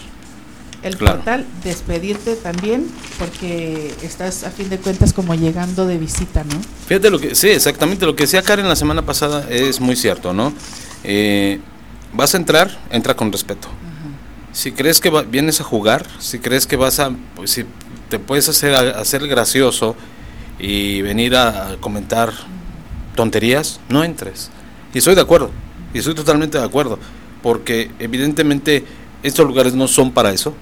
el 0.82 0.96
Claro. 0.96 1.16
portal, 1.16 1.44
despedirte 1.64 2.36
también, 2.36 2.86
porque 3.18 3.92
estás 4.02 4.44
a 4.44 4.50
fin 4.50 4.68
de 4.68 4.78
cuentas 4.78 5.12
como 5.12 5.34
llegando 5.34 5.86
de 5.86 5.98
visita, 5.98 6.44
¿no? 6.44 6.60
Fíjate 6.86 7.10
lo 7.10 7.18
que, 7.18 7.34
sí, 7.34 7.48
exactamente 7.48 8.06
lo 8.06 8.14
que 8.14 8.22
decía 8.24 8.42
Karen 8.42 8.68
la 8.68 8.76
semana 8.76 9.02
pasada 9.02 9.44
es 9.50 9.80
muy 9.80 9.96
cierto, 9.96 10.32
¿no? 10.32 10.52
Eh, 11.02 11.58
vas 12.12 12.34
a 12.34 12.36
entrar, 12.36 12.78
entra 12.90 13.14
con 13.16 13.32
respeto. 13.32 13.66
Si 14.53 14.72
crees 14.72 15.01
que 15.01 15.11
va- 15.11 15.22
vienes 15.22 15.61
a 15.61 15.64
jugar, 15.64 16.07
si 16.18 16.38
crees 16.38 16.66
que 16.66 16.76
vas 16.76 16.99
a, 17.01 17.11
pues, 17.36 17.51
si 17.51 17.64
te 18.09 18.18
puedes 18.18 18.49
hacer, 18.49 18.74
hacer 18.74 19.26
gracioso 19.28 19.94
y 20.59 21.03
venir 21.03 21.36
a, 21.36 21.70
a 21.72 21.76
comentar 21.76 22.32
tonterías, 23.14 23.80
no 23.88 24.05
entres. 24.05 24.51
Y 24.94 24.99
estoy 24.99 25.14
de 25.14 25.20
acuerdo, 25.20 25.51
y 25.92 25.99
estoy 25.99 26.14
totalmente 26.14 26.59
de 26.59 26.64
acuerdo, 26.64 26.99
porque 27.42 27.90
evidentemente 27.99 28.84
estos 29.22 29.46
lugares 29.46 29.74
no 29.74 29.88
son 29.88 30.12
para 30.12 30.32
eso. 30.32 30.55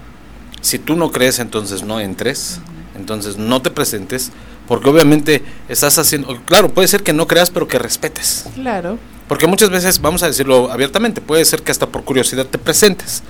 Si 0.61 0.79
tú 0.79 0.95
no 0.95 1.11
crees, 1.11 1.39
entonces 1.39 1.83
no 1.83 1.99
entres, 1.99 2.59
entonces 2.95 3.37
no 3.37 3.61
te 3.61 3.69
presentes, 3.69 4.31
porque 4.67 4.89
obviamente 4.89 5.43
estás 5.69 5.97
haciendo, 5.97 6.35
claro, 6.45 6.69
puede 6.73 6.87
ser 6.87 7.03
que 7.03 7.13
no 7.13 7.25
creas, 7.27 7.49
pero 7.51 7.67
que 7.67 7.79
respetes. 7.79 8.45
Claro. 8.55 8.97
Porque 9.27 9.47
muchas 9.47 9.69
veces, 9.69 10.01
vamos 10.01 10.23
a 10.23 10.27
decirlo 10.27 10.71
abiertamente, 10.71 11.21
puede 11.21 11.45
ser 11.45 11.61
que 11.61 11.71
hasta 11.71 11.87
por 11.87 12.03
curiosidad 12.03 12.45
te 12.45 12.57
presentes. 12.57 13.23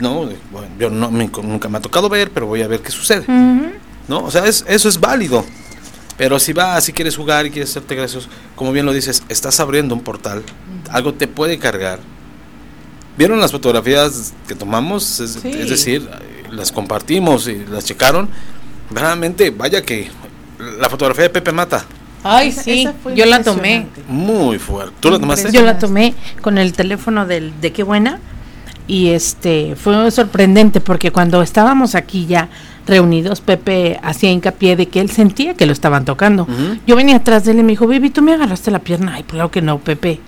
No, 0.00 0.14
bueno, 0.50 0.68
yo 0.78 0.90
no, 0.90 1.10
me- 1.10 1.30
nunca 1.42 1.68
me 1.68 1.78
ha 1.78 1.80
tocado 1.80 2.08
ver, 2.08 2.30
pero 2.30 2.46
voy 2.46 2.62
a 2.62 2.68
ver 2.68 2.80
qué 2.80 2.90
sucede. 2.90 3.20
Ujú. 3.22 3.72
¿No? 4.08 4.24
O 4.24 4.30
sea, 4.30 4.46
es- 4.46 4.64
eso 4.66 4.88
es 4.88 4.98
válido. 4.98 5.44
Pero 6.16 6.38
si 6.38 6.52
vas, 6.52 6.84
si 6.84 6.92
quieres 6.92 7.16
jugar 7.16 7.46
y 7.46 7.50
quieres 7.50 7.70
hacerte 7.70 7.94
gracioso, 7.94 8.28
como 8.56 8.72
bien 8.72 8.84
lo 8.86 8.92
dices, 8.92 9.22
estás 9.28 9.58
abriendo 9.60 9.94
un 9.94 10.02
portal, 10.02 10.42
algo 10.90 11.14
te 11.14 11.26
puede 11.28 11.58
cargar. 11.58 11.98
¿Vieron 13.16 13.40
las 13.40 13.52
fotografías 13.52 14.32
que 14.48 14.54
tomamos? 14.54 15.20
Es, 15.20 15.38
Sí. 15.42 15.48
es 15.50 15.68
decir, 15.70 16.08
las 16.50 16.72
compartimos 16.72 17.46
y 17.48 17.64
las 17.66 17.84
checaron. 17.84 18.28
Realmente, 18.90 19.50
vaya 19.50 19.82
que 19.82 20.10
la 20.78 20.88
fotografía 20.88 21.24
de 21.24 21.30
Pepe 21.30 21.52
Mata, 21.52 21.84
Ay, 22.22 22.48
Esa- 22.50 22.62
sí, 22.64 22.82
esa 22.82 22.92
yo 23.14 23.24
la 23.24 23.42
tomé. 23.42 23.86
muy 24.06 24.58
fuerte. 24.58 24.92
¿Tú 25.00 25.10
la 25.10 25.18
tomaste? 25.18 25.50
Yo 25.52 25.62
la 25.62 25.78
tomé 25.78 26.14
con 26.42 26.58
el 26.58 26.74
teléfono 26.74 27.24
del 27.26 27.58
de 27.62 27.72
qué 27.72 27.82
buena 27.82 28.18
y 28.88 29.08
este 29.10 29.76
fue 29.76 30.10
sorprendente 30.10 30.80
porque 30.80 31.10
cuando 31.12 31.42
estábamos 31.42 31.94
aquí 31.94 32.26
ya 32.26 32.48
reunidos 32.86 33.40
Pepe 33.40 34.00
hacía 34.02 34.30
hincapié 34.30 34.74
de 34.76 34.86
que 34.86 35.00
él 35.00 35.10
sentía 35.10 35.54
que 35.54 35.66
lo 35.66 35.72
estaban 35.72 36.04
tocando. 36.04 36.46
Yo 36.86 36.96
venía 36.96 37.16
atrás 37.16 37.44
de 37.44 37.52
él 37.52 37.60
y 37.60 37.62
me 37.62 37.72
dijo, 37.72 37.86
"Baby, 37.86 38.10
tú 38.10 38.22
me 38.22 38.32
agarraste 38.34 38.70
la 38.70 38.78
pierna." 38.80 39.14
Ay, 39.14 39.22
claro 39.24 39.50
que 39.50 39.62
no, 39.62 39.78
Pepe. 39.78 40.20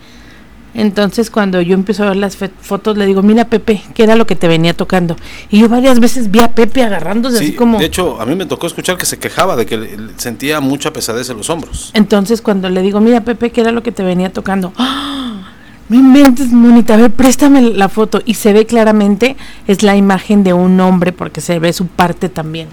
Entonces 0.74 1.28
cuando 1.30 1.60
yo 1.60 1.74
empiezo 1.74 2.02
a 2.04 2.08
ver 2.08 2.16
las 2.16 2.36
fotos 2.36 2.96
le 2.96 3.04
digo, 3.04 3.22
"Mira, 3.22 3.44
Pepe, 3.44 3.82
¿qué 3.94 4.04
era 4.04 4.16
lo 4.16 4.26
que 4.26 4.36
te 4.36 4.48
venía 4.48 4.72
tocando?" 4.74 5.16
Y 5.50 5.60
yo 5.60 5.68
varias 5.68 6.00
veces 6.00 6.30
vi 6.30 6.40
a 6.40 6.52
Pepe 6.52 6.82
agarrándose 6.82 7.38
Sí, 7.38 7.44
así 7.44 7.54
como 7.54 7.78
de 7.78 7.84
hecho, 7.84 8.18
a 8.20 8.24
mí 8.24 8.34
me 8.34 8.46
tocó 8.46 8.66
escuchar 8.68 8.96
que 8.96 9.04
se 9.04 9.18
quejaba 9.18 9.54
de 9.56 9.66
que 9.66 9.76
le- 9.76 9.96
le 9.98 10.12
sentía 10.16 10.60
mucha 10.60 10.90
pesadez 10.92 11.28
en 11.28 11.36
los 11.36 11.50
hombros. 11.50 11.90
Entonces 11.92 12.40
cuando 12.40 12.70
le 12.70 12.80
digo, 12.80 13.00
mira 13.00 13.20
Pepe, 13.22 13.50
¿qué 13.50 13.60
era 13.60 13.70
lo 13.72 13.82
que 13.82 13.92
te 13.92 14.02
venía 14.02 14.32
tocando? 14.32 14.72
¡Ah! 14.78 15.51
No 15.88 15.96
inventes, 15.96 16.50
Monita, 16.52 16.94
a 16.94 16.96
ver, 16.96 17.10
préstame 17.10 17.60
la 17.60 17.88
foto. 17.88 18.22
Y 18.24 18.34
se 18.34 18.52
ve 18.52 18.64
claramente, 18.66 19.36
es 19.66 19.82
la 19.82 19.96
imagen 19.96 20.42
de 20.44 20.52
un 20.52 20.78
hombre 20.80 21.12
porque 21.12 21.40
se 21.40 21.58
ve 21.58 21.72
su 21.72 21.86
parte 21.86 22.28
también. 22.28 22.68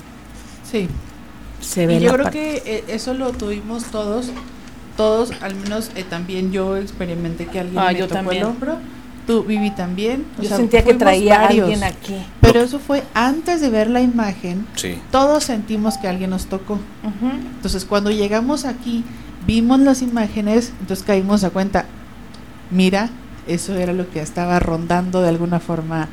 Sí. 0.70 0.88
Se 1.60 1.86
ve 1.88 1.96
Y 1.96 2.00
yo 2.00 2.06
la 2.08 2.14
creo 2.14 2.24
parte. 2.26 2.40
que 2.40 2.64
eh, 2.66 2.84
eso 2.88 3.14
lo 3.14 3.32
tuvimos 3.32 3.86
todos, 3.86 4.28
todos, 4.96 5.32
al 5.42 5.56
menos 5.56 5.92
eh, 5.96 6.06
también 6.10 6.52
yo 6.52 6.78
experimenté 6.78 7.46
que 7.48 7.60
alguien 7.60 7.80
Ah, 7.80 7.88
me 7.92 8.00
yo 8.00 8.06
tocó 8.08 8.16
también. 8.16 8.44
el 8.44 8.48
hombro, 8.50 8.78
tú 9.28 9.44
Vivi 9.44 9.72
también. 9.72 10.26
o 10.38 10.42
Yo 10.42 10.48
sea, 10.48 10.58
sentía 10.58 10.84
que 10.86 10.94
traía 10.94 11.42
a 11.42 11.48
alguien 11.48 11.84
aquí. 11.84 12.16
Pero 12.40 12.62
eso 12.62 12.80
fue 12.80 13.04
antes 13.14 13.60
de 13.60 13.70
ver 13.70 13.90
la 13.90 14.02
imagen, 14.02 14.66
Sí. 14.76 14.96
todos 15.12 15.44
sentimos 15.44 15.98
que 15.98 16.08
alguien 16.08 16.30
nos 16.30 16.46
tocó. 16.46 16.80
Entonces 17.56 17.84
cuando 17.84 18.10
llegamos 18.12 18.64
aquí, 18.64 19.04
vimos 19.46 19.80
las 19.82 20.02
imágenes, 20.02 20.72
entonces 20.80 21.06
caímos 21.06 21.44
a 21.44 21.50
cuenta, 21.50 21.86
mira, 22.72 23.10
eso 23.48 23.76
era 23.76 23.94
lo 23.94 24.10
que 24.10 24.22
estaba 24.22 24.60
rondando 24.60 25.22
de 25.22 25.30
alguna 25.30 25.60
forma 25.60 26.08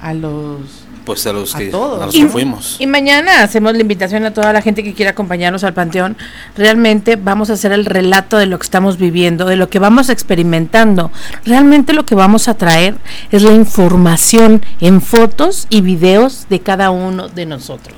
a 0.00 0.12
los... 0.14 0.60
Pues 1.06 1.24
a 1.28 1.32
los 1.32 1.54
A 1.54 1.58
que, 1.58 1.66
todos. 1.68 2.02
a 2.02 2.06
los 2.06 2.14
Y- 2.16 2.22
que 2.22 2.28
fuimos. 2.28 2.76
Y 2.80 2.86
mañana 2.88 3.44
hacemos 3.44 3.72
la 3.74 3.78
invitación 3.80 4.24
a 4.24 4.34
toda 4.34 4.52
la 4.52 4.60
gente 4.60 4.82
que 4.82 4.92
quiera 4.92 5.12
acompañarnos 5.12 5.62
al 5.62 5.72
Panteón. 5.72 6.16
Realmente 6.56 7.14
vamos 7.14 7.48
a 7.48 7.52
hacer 7.52 7.70
el 7.70 7.84
relato 7.86 8.38
de 8.38 8.46
lo 8.46 8.58
que 8.58 8.64
estamos 8.64 8.98
viviendo, 8.98 9.46
de 9.46 9.54
lo 9.54 9.68
que 9.70 9.78
vamos 9.78 10.08
experimentando. 10.08 11.12
Realmente 11.44 11.92
lo 11.92 12.04
que 12.04 12.16
vamos 12.16 12.48
a 12.48 12.54
traer 12.54 12.96
es 13.30 13.42
la 13.44 13.52
información 13.54 14.62
en 14.80 15.00
fotos 15.00 15.68
y 15.70 15.80
videos 15.80 16.46
de 16.50 16.58
cada 16.58 16.90
uno 16.90 17.28
de 17.28 17.46
nosotros. 17.46 17.94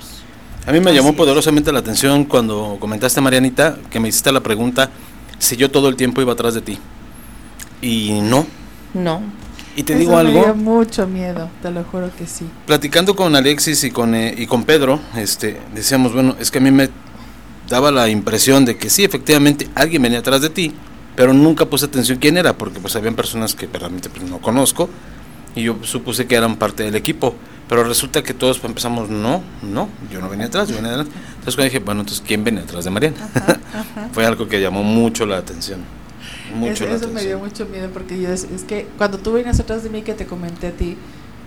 A 0.66 0.72
mí 0.72 0.80
me 0.80 0.90
Así 0.90 0.98
llamó 0.98 1.10
es. 1.10 1.16
poderosamente 1.16 1.72
la 1.72 1.78
atención 1.78 2.26
cuando 2.26 2.76
comentaste, 2.78 3.22
Marianita, 3.22 3.76
que 3.90 4.00
me 4.00 4.08
hiciste 4.08 4.30
la 4.32 4.40
pregunta 4.40 4.90
si 5.38 5.56
yo 5.56 5.70
todo 5.70 5.88
el 5.88 5.96
tiempo 5.96 6.20
iba 6.20 6.34
atrás 6.34 6.52
de 6.52 6.60
ti. 6.60 6.78
Y 7.82 8.20
no. 8.22 8.46
No. 8.94 9.22
Y 9.76 9.84
te 9.84 9.92
Eso 9.92 10.00
digo 10.00 10.16
me 10.16 10.30
dio 10.30 10.40
algo, 10.40 10.54
mucho 10.56 11.06
miedo, 11.06 11.48
te 11.62 11.70
lo 11.70 11.84
juro 11.84 12.10
que 12.16 12.26
sí. 12.26 12.44
platicando 12.66 13.14
con 13.14 13.36
Alexis 13.36 13.84
y 13.84 13.92
con, 13.92 14.14
eh, 14.14 14.34
y 14.36 14.46
con 14.46 14.64
Pedro, 14.64 14.98
este, 15.16 15.60
decíamos, 15.72 16.12
bueno, 16.12 16.34
es 16.40 16.50
que 16.50 16.58
a 16.58 16.60
mí 16.60 16.72
me 16.72 16.90
daba 17.68 17.92
la 17.92 18.08
impresión 18.08 18.64
de 18.64 18.76
que 18.76 18.90
sí, 18.90 19.04
efectivamente, 19.04 19.68
alguien 19.76 20.02
venía 20.02 20.18
atrás 20.18 20.40
de 20.40 20.50
ti, 20.50 20.74
pero 21.14 21.32
nunca 21.32 21.66
puse 21.66 21.86
atención 21.86 22.18
quién 22.18 22.36
era, 22.38 22.58
porque 22.58 22.80
pues 22.80 22.96
habían 22.96 23.14
personas 23.14 23.54
que 23.54 23.68
realmente 23.68 24.08
pues, 24.10 24.28
no 24.28 24.38
conozco, 24.38 24.88
y 25.54 25.62
yo 25.62 25.78
supuse 25.82 26.26
que 26.26 26.34
eran 26.34 26.56
parte 26.56 26.82
del 26.82 26.96
equipo, 26.96 27.34
pero 27.68 27.84
resulta 27.84 28.22
que 28.22 28.34
todos 28.34 28.62
empezamos, 28.64 29.10
no, 29.10 29.42
no, 29.62 29.88
yo 30.10 30.20
no 30.20 30.28
venía 30.28 30.46
atrás, 30.46 30.68
yo 30.68 30.76
venía 30.76 30.90
adelante. 30.90 31.12
Entonces 31.28 31.54
cuando 31.54 31.64
dije, 31.64 31.78
bueno, 31.78 32.00
entonces, 32.00 32.24
¿quién 32.26 32.42
venía 32.42 32.62
atrás 32.62 32.84
de 32.84 32.90
Mariana? 32.90 33.16
Fue 34.12 34.24
algo 34.24 34.48
que 34.48 34.60
llamó 34.60 34.82
mucho 34.82 35.26
la 35.26 35.36
atención. 35.36 35.80
Mucho 36.54 36.72
Eso, 36.72 36.86
la 36.86 36.94
eso 36.94 37.08
me 37.08 37.22
dio 37.24 37.38
mucho 37.38 37.66
miedo 37.66 37.88
porque 37.92 38.20
yo 38.20 38.28
es, 38.30 38.44
es 38.44 38.62
que 38.64 38.86
cuando 38.98 39.18
tú 39.18 39.32
venías 39.32 39.58
atrás 39.60 39.82
de 39.82 39.90
mí 39.90 40.02
que 40.02 40.14
te 40.14 40.26
comenté 40.26 40.68
a 40.68 40.72
ti, 40.72 40.96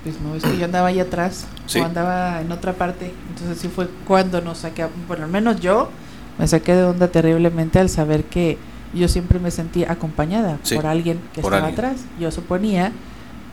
pues 0.04 0.20
no, 0.22 0.36
es 0.36 0.44
que 0.44 0.58
yo 0.58 0.66
andaba 0.66 0.88
ahí 0.88 1.00
atrás 1.00 1.46
Sí. 1.68 1.80
o 1.80 1.86
andaba 1.86 2.42
en 2.42 2.52
otra 2.52 2.74
parte. 2.74 3.14
Entonces 3.30 3.58
sí 3.60 3.68
fue 3.68 3.88
cuando 4.08 4.42
nos 4.42 4.60
saqué, 4.60 4.88
bueno, 5.08 5.26
al 5.26 5.32
menos 5.32 5.60
yo 5.60 5.90
me 6.38 6.48
saqué 6.48 6.76
de 6.76 6.84
onda 6.84 7.08
terriblemente 7.10 7.80
al 7.80 7.90
saber 7.90 8.24
que 8.26 8.58
yo 8.94 9.08
siempre 9.08 9.40
me 9.40 9.52
sentí 9.52 9.84
acompañada 9.84 10.58
Sí, 10.64 10.76
por 10.76 10.86
alguien 10.86 11.20
que 11.34 11.42
por 11.42 11.54
estaba 11.54 11.68
alguien. 11.70 11.86
atrás. 11.86 12.02
Yo 12.20 12.32
suponía 12.32 12.92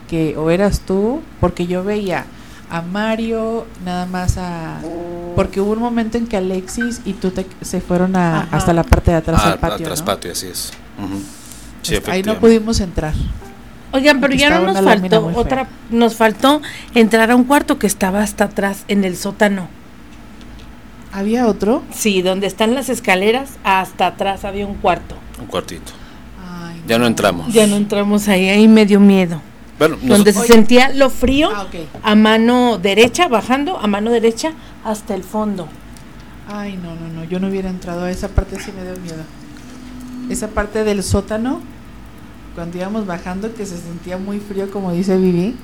que 0.09 0.37
o 0.37 0.51
eras 0.51 0.81
tú, 0.81 1.21
porque 1.41 1.67
yo 1.67 1.85
veía 1.85 2.25
a 2.71 2.83
Mario, 2.83 3.67
nada 3.85 4.05
más 4.07 4.37
a... 4.39 4.81
Porque 5.37 5.61
hubo 5.61 5.73
un 5.73 5.79
momento 5.79 6.19
en 6.19 6.27
que 6.27 6.37
Alexis 6.37 7.01
y 7.05 7.13
tú 7.15 7.31
te, 7.31 7.47
se 7.63 7.81
fueron 7.81 8.17
a, 8.17 8.41
Ajá. 8.43 8.57
hasta 8.57 8.73
la 8.73 8.83
parte 8.85 9.11
de 9.13 9.17
atrás 9.19 9.41
Ah, 9.45 9.51
del 9.51 9.59
patio. 9.59 9.87
atrás 9.87 10.01
¿no? 10.01 10.05
patio, 10.07 10.33
así 10.33 10.47
es. 10.49 10.73
Sí, 11.83 11.95
Este, 11.95 12.11
Ahí 12.11 12.23
no 12.23 12.39
pudimos 12.39 12.81
entrar. 12.81 13.15
Oigan, 13.93 14.21
pero 14.21 14.35
ya 14.35 14.51
no 14.51 14.67
nos 14.73 14.81
faltó 14.85 15.31
fea. 15.31 15.39
otra, 15.39 15.69
nos 15.91 16.15
faltó 16.17 16.61
entrar 16.95 17.31
a 17.31 17.37
un 17.37 17.45
cuarto 17.45 17.79
que 17.79 17.87
estaba 17.87 18.23
hasta 18.23 18.45
atrás 18.45 18.85
en 18.89 19.05
el 19.05 19.17
sótano. 19.17 19.69
¿Había 21.13 21.47
otro? 21.47 21.83
Sí, 21.93 22.21
donde 22.21 22.47
están 22.47 22.75
las 22.75 22.91
escaleras, 22.91 23.51
hasta 23.65 24.09
atrás 24.09 24.45
había 24.45 24.67
un 24.67 24.75
cuarto. 24.75 25.15
Un 25.41 25.47
cuartito. 25.47 25.93
Ay, 26.47 26.83
Ya 26.87 26.99
no 26.99 27.07
entramos. 27.07 27.51
Ya 27.53 27.67
no 27.67 27.77
entramos 27.77 28.29
ahí, 28.29 28.49
ahí 28.51 28.69
me 28.69 28.85
dio 28.85 29.01
miedo. 29.01 29.41
Bueno, 29.79 29.97
donde 30.03 30.33
se 30.33 30.41
Oye. 30.41 30.49
sentía 30.49 30.91
lo 30.91 31.09
frío 31.09 31.51
Ah, 31.55 31.67
a 32.03 32.15
mano 32.17 32.79
derecha, 32.79 33.29
bajando 33.29 33.79
a 33.79 33.87
mano 33.87 34.11
derecha 34.11 34.53
hasta 34.85 35.15
el 35.15 35.23
fondo. 35.23 35.69
Ay, 36.49 36.77
no, 36.83 36.95
no, 36.95 37.09
no. 37.09 37.25
Yo 37.25 37.39
no 37.41 37.47
hubiera 37.49 37.71
entrado 37.71 38.05
a 38.05 38.11
esa 38.11 38.29
parte, 38.29 38.59
sí 38.61 38.73
me 38.77 38.83
dio 38.83 39.01
miedo. 39.01 39.23
Esa 40.31 40.49
parte 40.49 40.85
del 40.85 41.03
sótano, 41.03 41.61
cuando 42.55 42.77
íbamos 42.79 43.07
bajando, 43.07 43.55
que 43.55 43.65
se 43.67 43.77
sentía 43.77 44.19
muy 44.19 44.41
frío, 44.41 44.71
como 44.71 44.93
dice 44.93 45.17
Vivi. 45.17 45.55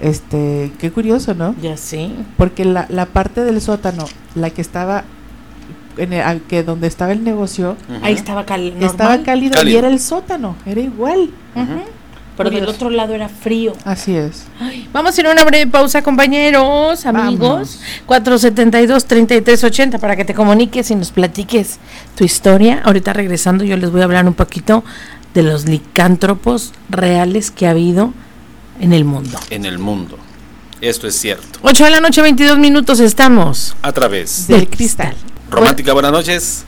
Este, 0.00 0.70
qué 0.78 0.90
curioso, 0.92 1.34
¿no? 1.34 1.54
Ya 1.60 1.76
sí. 1.76 2.14
Porque 2.36 2.64
la, 2.64 2.86
la 2.88 3.06
parte 3.06 3.44
del 3.44 3.60
sótano, 3.60 4.04
la 4.34 4.50
que 4.50 4.60
estaba, 4.60 5.04
en 5.96 6.12
el- 6.12 6.42
que 6.42 6.62
donde 6.62 6.86
estaba 6.86 7.12
el 7.12 7.24
negocio. 7.24 7.76
Ahí 8.02 8.14
estaba 8.14 8.44
cal 8.46 8.74
estaba 8.80 9.22
cálido, 9.24 9.54
y 9.54 9.56
Cálido. 9.58 9.78
era 9.80 9.88
el 9.88 9.98
sótano, 9.98 10.54
era 10.66 10.80
igual. 10.80 11.30
Ujú. 11.56 11.80
Pero 12.38 12.50
del 12.50 12.68
otro 12.68 12.88
lado 12.88 13.14
era 13.14 13.28
frío. 13.28 13.72
Así 13.84 14.16
es. 14.16 14.44
vamos 14.92 15.18
a 15.18 15.20
ir 15.20 15.26
a 15.26 15.32
una 15.32 15.44
breve 15.44 15.68
pausa, 15.68 16.02
compañeros, 16.02 17.04
amigos. 17.04 17.80
472-3380 18.06 19.98
para 19.98 20.14
que 20.14 20.24
te 20.24 20.34
comuniques 20.34 20.88
y 20.92 20.94
nos 20.94 21.10
platiques 21.10 21.80
tu 22.16 22.22
historia. 22.22 22.80
Ahorita 22.84 23.12
regresando 23.12 23.64
yo 23.64 23.76
les 23.76 23.90
voy 23.90 24.02
a 24.02 24.04
hablar 24.04 24.24
un 24.26 24.34
poquito 24.34 24.84
de 25.34 25.42
los 25.42 25.66
licántropos 25.66 26.72
reales 26.88 27.50
que 27.50 27.66
ha 27.66 27.70
habido 27.70 28.14
en 28.80 28.92
el 28.92 29.04
mundo. 29.04 29.36
En 29.50 29.64
el 29.64 29.80
mundo. 29.80 30.16
Esto 30.80 31.08
es 31.08 31.16
cierto. 31.16 31.58
8 31.62 31.84
de 31.86 31.90
la 31.90 32.00
noche, 32.00 32.22
22 32.22 32.56
minutos 32.56 33.00
estamos. 33.00 33.74
A 33.82 33.90
través 33.90 34.46
del 34.46 34.68
cristal. 34.68 35.16
Romántica, 35.50 35.92
buenas 35.92 36.12
noches. 36.12 36.64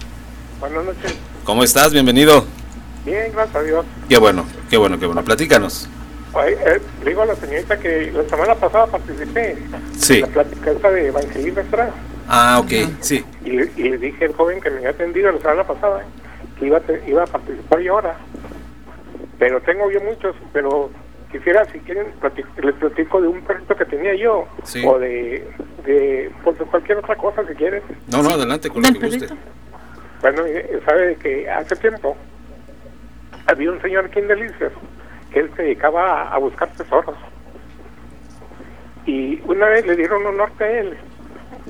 Buenas 0.58 0.84
noches. 0.84 1.14
¿Cómo 1.44 1.62
estás? 1.62 1.92
Bienvenido. 1.92 2.44
Bien, 3.04 3.32
gracias 3.32 3.56
a 3.56 3.62
Dios. 3.62 3.86
Qué 4.08 4.18
bueno, 4.18 4.44
qué 4.68 4.76
bueno, 4.76 4.98
qué 4.98 5.06
bueno. 5.06 5.24
Platícanos. 5.24 5.88
Eh, 6.46 6.80
digo 7.04 7.22
a 7.22 7.26
la 7.26 7.34
señorita 7.34 7.78
que 7.78 8.12
la 8.12 8.22
semana 8.28 8.54
pasada 8.54 8.86
participé 8.86 9.56
sí. 9.98 10.16
en 10.16 10.20
la 10.20 10.26
plática 10.28 10.70
esta 10.70 10.90
de 10.90 11.08
Evangelista 11.08 11.60
Estrada. 11.60 11.94
Ah, 12.28 12.60
ok, 12.62 12.72
sí. 13.00 13.24
Y, 13.44 13.50
le 13.50 13.98
dije 13.98 14.26
al 14.26 14.34
joven 14.34 14.60
que 14.60 14.70
me 14.70 14.76
había 14.76 14.90
atendido 14.90 15.32
la 15.32 15.38
semana 15.38 15.66
pasada 15.66 16.04
que 16.58 16.66
iba 16.66 16.78
a, 16.78 17.08
iba 17.08 17.24
a 17.24 17.26
participar 17.26 17.80
yo 17.80 17.94
ahora. 17.94 18.16
Pero 19.38 19.60
tengo 19.62 19.90
yo 19.90 20.00
muchos, 20.02 20.36
pero 20.52 20.90
quisiera, 21.32 21.64
si 21.72 21.80
quieren, 21.80 22.08
les 22.62 22.74
platico 22.74 23.20
de 23.20 23.28
un 23.28 23.40
perrito 23.42 23.74
que 23.74 23.84
tenía 23.86 24.14
yo. 24.14 24.46
O 24.86 24.98
de, 24.98 25.48
de, 25.84 26.30
pues, 26.44 26.56
cualquier 26.70 26.98
otra 26.98 27.16
cosa 27.16 27.42
si 27.48 27.54
quieren. 27.54 27.82
No, 28.08 28.22
no, 28.22 28.30
adelante 28.30 28.68
con 28.68 28.82
lo 28.82 28.92
que 28.92 29.06
guste. 29.06 29.26
Bueno, 30.20 30.42
sabe 30.86 31.16
que 31.16 31.50
hace 31.50 31.74
tiempo 31.76 32.16
había 33.50 33.72
un 33.72 33.82
señor 33.82 34.06
aquí 34.06 34.20
en 34.20 34.28
Delicias 34.28 34.72
que 35.32 35.40
él 35.40 35.50
se 35.56 35.62
dedicaba 35.62 36.32
a, 36.32 36.38
buscar 36.38 36.68
tesoros. 36.72 37.16
Y 39.06 39.40
una 39.44 39.66
vez 39.66 39.86
le 39.86 39.96
dieron 39.96 40.26
un 40.26 40.36
norte 40.36 40.64
a 40.64 40.80
él 40.80 40.96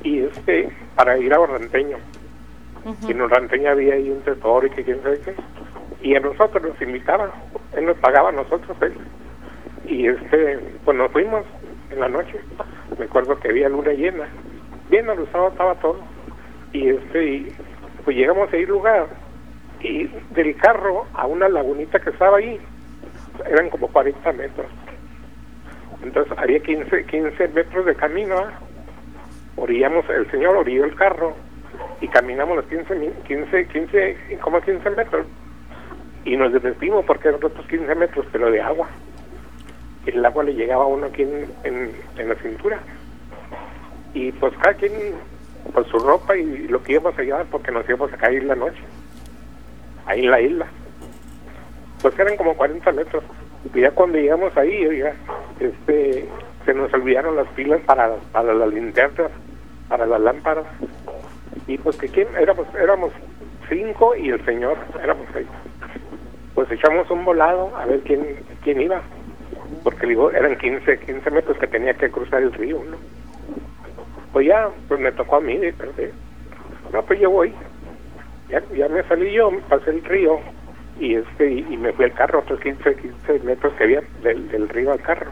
y 0.03 0.21
este 0.21 0.71
para 0.95 1.19
ir 1.19 1.33
a 1.33 1.41
Orranteño. 1.41 1.99
Y 3.07 3.13
en 3.13 3.21
Orranteño 3.21 3.71
había 3.71 3.95
ahí 3.95 4.11
un 4.11 4.23
tesoro 4.23 4.67
y 4.67 4.71
que 4.71 4.85
quién 4.85 5.03
sabe 5.03 5.21
qué. 5.21 5.35
Y 6.03 6.17
a 6.17 6.21
nosotros 6.21 6.63
nos 6.63 6.81
invitaba, 6.81 7.31
él 7.77 7.87
nos 7.87 7.99
pagaba 7.99 8.31
a 8.31 8.33
nosotros 8.33 8.77
él. 8.81 8.95
Y 9.85 10.09
este, 10.09 10.59
pues 10.85 10.97
nos 10.97 11.11
fuimos 11.13 11.45
en 11.91 12.01
la 12.01 12.09
noche. 12.09 12.41
Me 12.99 13.05
acuerdo 13.05 13.39
que 13.39 13.49
había 13.49 13.69
luna 13.69 13.93
llena. 13.93 14.27
Bien 14.89 15.09
alusado 15.09 15.49
estaba 15.49 15.75
todo. 15.77 16.01
Y 16.73 16.89
este, 16.89 17.53
pues 18.05 18.17
llegamos 18.17 18.51
a 18.51 18.57
ir 18.57 18.69
lugar 18.69 19.09
y 19.83 20.09
del 20.35 20.57
carro 20.57 21.07
a 21.15 21.27
una 21.27 21.49
lagunita 21.49 21.99
que 22.01 22.11
estaba 22.11 22.39
ahí 22.39 22.61
eran 23.49 23.71
como 23.71 23.89
40 23.89 24.33
metros. 24.33 24.67
Entonces 26.03 26.37
había 26.39 26.61
15, 26.61 27.07
15 27.07 27.49
metros 27.49 27.87
de 27.87 27.95
camino. 27.95 28.37
Orillamos, 29.57 30.09
el 30.11 30.31
señor 30.31 30.57
orilló 30.57 30.85
el 30.85 30.95
carro 30.95 31.35
y 32.01 32.09
caminamos 32.09 32.57
los 32.57 32.67
15, 32.67 33.13
15, 33.27 33.69
15, 33.69 34.39
como 34.41 34.61
15 34.61 34.91
metros. 34.91 35.27
Y 36.25 36.37
nos 36.37 36.53
desvestimos 36.53 37.05
porque 37.05 37.29
eran 37.29 37.43
otros 37.43 37.67
15 37.67 37.95
metros, 37.95 38.27
pero 38.33 38.51
de 38.51 38.61
agua. 38.61 38.89
Y 40.07 40.11
el 40.11 40.25
agua 40.25 40.45
le 40.45 40.55
llegaba 40.55 40.85
a 40.85 40.89
uno 40.89 41.07
aquí 41.07 41.23
en, 41.23 41.49
en, 41.65 42.29
la 42.29 42.35
cintura. 42.37 42.79
Y 44.13 44.33
pues 44.33 44.53
cada 44.59 44.75
quien, 44.75 44.93
pues 45.73 45.87
su 45.89 45.99
ropa 45.99 46.37
y 46.37 46.69
lo 46.69 46.83
que 46.83 46.93
íbamos 46.93 47.19
a 47.19 47.23
llevar 47.23 47.47
porque 47.47 47.71
nos 47.71 47.89
íbamos 47.89 48.13
a 48.13 48.17
caer 48.17 48.45
la 48.45 48.57
noche 48.57 48.83
ahí 50.11 50.21
en 50.21 50.31
la 50.31 50.41
isla. 50.41 50.67
Pues 52.03 52.19
eran 52.19 52.37
como 52.37 52.55
40 52.55 52.93
metros. 52.93 53.25
Y 53.75 53.81
ya 53.81 53.91
cuando 53.91 54.19
llegamos 54.19 54.57
ahí, 54.57 54.87
oiga, 54.87 55.15
este, 55.59 56.29
se 56.65 56.75
nos 56.75 56.93
olvidaron 56.93 57.37
las 57.37 57.49
pilas 57.49 57.81
para, 57.83 58.17
para 58.33 58.55
las 58.55 58.73
linternas, 58.73 59.31
para 59.89 60.07
las 60.07 60.21
lámparas. 60.21 60.65
Y 61.67 61.79
pues 61.79 61.97
que 61.97 62.09
quién, 62.09 62.29
éramos, 62.39 62.67
éramos 62.75 63.13
cinco 63.69 64.17
y 64.17 64.31
el 64.31 64.45
señor, 64.45 64.79
éramos 65.03 65.27
seis. 65.33 65.47
Pues 66.55 66.71
echamos 66.71 67.11
un 67.11 67.25
volado 67.25 67.77
a 67.77 67.87
ver 67.87 68.01
quién, 68.01 68.25
quién 68.63 68.81
iba. 68.81 69.03
Porque 69.85 70.07
eran 70.35 70.59
15, 70.59 70.99
15 70.99 71.31
metros 71.31 71.57
que 71.59 71.67
tenía 71.67 71.95
que 71.95 72.11
cruzar 72.11 72.43
el 72.43 72.53
río, 72.53 72.83
¿no? 72.91 72.97
Pues 74.33 74.47
ya, 74.47 74.69
pues 74.89 75.01
me 75.01 75.13
tocó 75.13 75.37
a 75.37 75.41
mí, 75.41 75.59
perdí. 75.73 76.11
No, 76.93 77.03
pues 77.03 77.21
yo 77.21 77.31
voy 77.31 77.55
ya, 78.51 78.89
me 78.89 79.03
salí 79.05 79.33
yo, 79.33 79.51
pasé 79.69 79.91
el 79.91 80.05
río 80.05 80.41
y 80.99 81.15
este 81.15 81.51
y, 81.51 81.77
me 81.77 81.93
fui 81.93 82.05
al 82.05 82.13
carro, 82.13 82.41
otros 82.41 82.61
15, 82.61 82.97
15 82.97 83.39
metros 83.41 83.73
que 83.75 83.85
había 83.85 84.03
del, 84.23 84.69
río 84.69 84.93
al 84.93 85.01
carro. 85.01 85.31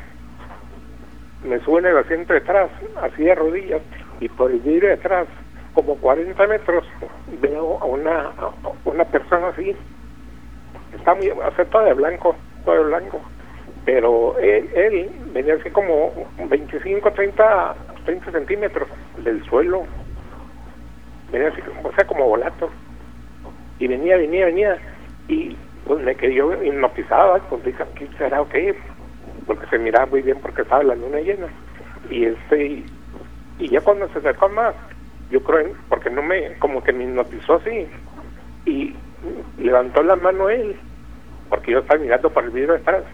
Me 1.45 1.59
subo 1.61 1.79
en 1.79 1.87
el 1.87 1.99
asiento 1.99 2.33
de 2.33 2.41
atrás, 2.41 2.71
así 3.03 3.25
de 3.25 3.35
rodillas, 3.35 3.83
y 4.21 4.29
por 4.29 4.51
el 4.51 4.61
vidrio 4.61 4.89
de 4.89 4.95
atrás, 4.95 5.27
como 5.75 5.97
40 5.97 6.47
metros, 6.47 6.85
veo 7.41 7.79
a 7.81 7.85
una, 7.85 8.31
una 8.85 9.05
persona 9.05 9.49
así. 9.49 9.77
Está 10.95 11.15
muy, 11.15 11.29
o 11.29 11.55
sea, 11.55 11.65
todo 11.67 11.85
de 11.85 11.95
blanco, 11.95 12.35
todo 12.65 12.75
de 12.77 12.85
blanco. 12.85 13.21
Pero 13.85 14.39
él, 14.39 14.69
él 14.75 15.11
venía 15.33 15.55
así 15.55 15.71
como 15.71 16.13
25, 16.49 17.11
30, 17.13 17.75
30 18.05 18.33
centímetros 18.33 18.89
del 19.23 19.45
suelo. 19.45 19.85
Venía 21.31 21.49
así, 21.49 21.61
o 21.85 21.93
sea, 21.93 22.07
como 22.07 22.27
volato 22.27 22.71
y 23.79 23.87
venía, 23.87 24.17
venía, 24.17 24.47
venía, 24.47 24.79
y 25.29 25.57
pues 25.87 26.03
me 26.03 26.15
quedé 26.15 26.35
yo 26.35 26.63
hipnotizado, 26.63 27.41
pues 27.49 27.65
dije, 27.65 27.85
¿qué 27.95 28.09
será 28.19 28.43
o 28.43 28.49
qué? 28.49 28.77
Porque 29.47 29.67
se 29.67 29.79
miraba 29.79 30.07
muy 30.07 30.23
bien 30.23 30.39
porque 30.41 30.63
estaba 30.63 30.83
la 30.83 30.95
luna 30.95 31.21
llena. 31.21 31.49
Y 32.11 32.25
este, 32.25 32.85
y, 33.59 33.69
ya 33.69 33.81
cuando 33.81 34.09
se 34.09 34.19
acercó 34.19 34.49
más, 34.49 34.75
yo 35.31 35.43
creo, 35.43 35.75
porque 35.89 36.11
no 36.11 36.23
me, 36.23 36.55
como 36.59 36.83
que 36.83 36.93
me 36.93 37.05
hipnotizó 37.05 37.55
así, 37.55 37.87
y 38.67 38.95
levantó 39.59 40.03
la 40.03 40.17
mano 40.17 40.51
él, 40.51 40.77
porque 41.49 41.73
yo 41.73 41.79
estaba 41.81 42.01
mirando 42.01 42.31
por 42.31 42.45
el 42.45 42.51
vidrio 42.51 42.75
atrás, 42.75 43.05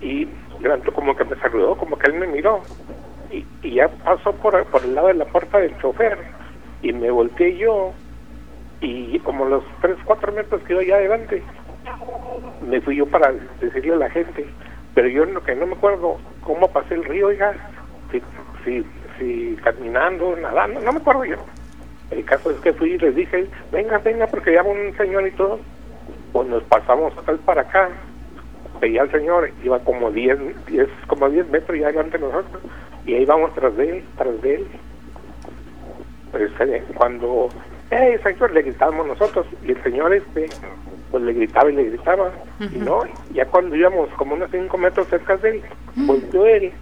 y 0.00 0.28
levantó 0.60 0.92
como 0.92 1.16
que 1.16 1.24
me 1.24 1.36
saludó, 1.36 1.76
como 1.76 1.98
que 1.98 2.10
él 2.10 2.18
me 2.18 2.26
miró, 2.26 2.60
y, 3.30 3.44
y 3.62 3.74
ya 3.74 3.88
pasó 3.88 4.32
por, 4.32 4.64
por 4.66 4.84
el 4.84 4.94
lado 4.94 5.08
de 5.08 5.14
la 5.14 5.24
puerta 5.24 5.58
del 5.58 5.76
chofer, 5.78 6.18
y 6.82 6.92
me 6.92 7.10
volteé 7.10 7.56
yo, 7.56 7.92
y 8.82 9.18
como 9.20 9.44
los 9.44 9.64
3, 9.80 9.96
4 10.04 10.32
metros 10.32 10.62
que 10.62 10.72
iba 10.72 10.82
allá 10.82 10.96
adelante, 10.96 11.42
me 12.66 12.80
fui 12.80 12.96
yo 12.96 13.06
para 13.06 13.32
decirle 13.60 13.94
a 13.94 13.96
la 13.96 14.10
gente, 14.10 14.46
pero 14.94 15.08
yo 15.08 15.24
lo 15.24 15.42
que 15.42 15.54
no 15.54 15.66
me 15.66 15.74
acuerdo 15.74 16.18
cómo 16.42 16.68
pasé 16.68 16.94
el 16.94 17.04
río, 17.04 17.28
oiga, 17.28 17.54
si, 18.10 18.20
si, 18.64 18.86
si 19.18 19.56
caminando, 19.62 20.36
nadando, 20.36 20.80
no 20.80 20.92
me 20.92 20.98
acuerdo 20.98 21.24
yo. 21.24 21.36
El 22.10 22.24
caso 22.24 22.50
es 22.50 22.58
que 22.58 22.74
fui 22.74 22.92
y 22.92 22.98
les 22.98 23.14
dije, 23.14 23.46
venga, 23.70 23.98
venga, 23.98 24.26
porque 24.26 24.52
ya 24.52 24.62
un 24.62 24.94
señor 24.96 25.26
y 25.26 25.30
todo. 25.32 25.60
Pues 26.32 26.48
nos 26.48 26.62
pasamos 26.64 27.12
para 27.44 27.62
acá, 27.62 27.88
veía 28.80 29.02
al 29.02 29.10
señor, 29.10 29.50
iba 29.62 29.78
como 29.80 30.10
10, 30.10 30.66
10, 30.66 30.88
como 31.06 31.28
10 31.28 31.48
metros 31.48 31.78
ya 31.78 31.86
delante 31.88 32.18
de 32.18 32.24
nosotros, 32.24 32.62
y 33.06 33.14
ahí 33.14 33.24
vamos 33.24 33.54
tras 33.54 33.76
de 33.76 33.98
él, 33.98 34.04
tras 34.16 34.42
de 34.42 34.54
él. 34.56 34.66
Pues 36.32 36.50
eh, 36.60 36.84
cuando 36.94 37.48
¡eh, 37.92 38.18
señor! 38.22 38.52
Le 38.52 38.62
gritábamos 38.62 39.06
nosotros. 39.06 39.46
Y 39.64 39.72
el 39.72 39.82
señor 39.82 40.12
este, 40.14 40.48
pues 41.10 41.22
le 41.22 41.32
gritaba 41.32 41.70
y 41.70 41.76
le 41.76 41.84
gritaba. 41.84 42.32
Y 42.60 42.78
no, 42.78 43.02
ya 43.32 43.46
cuando 43.46 43.76
íbamos 43.76 44.08
como 44.14 44.34
unos 44.34 44.50
cinco 44.50 44.78
metros 44.78 45.08
cerca 45.08 45.36
de 45.36 45.50
él, 45.50 45.62
volvió 45.94 46.46
él 46.46 46.72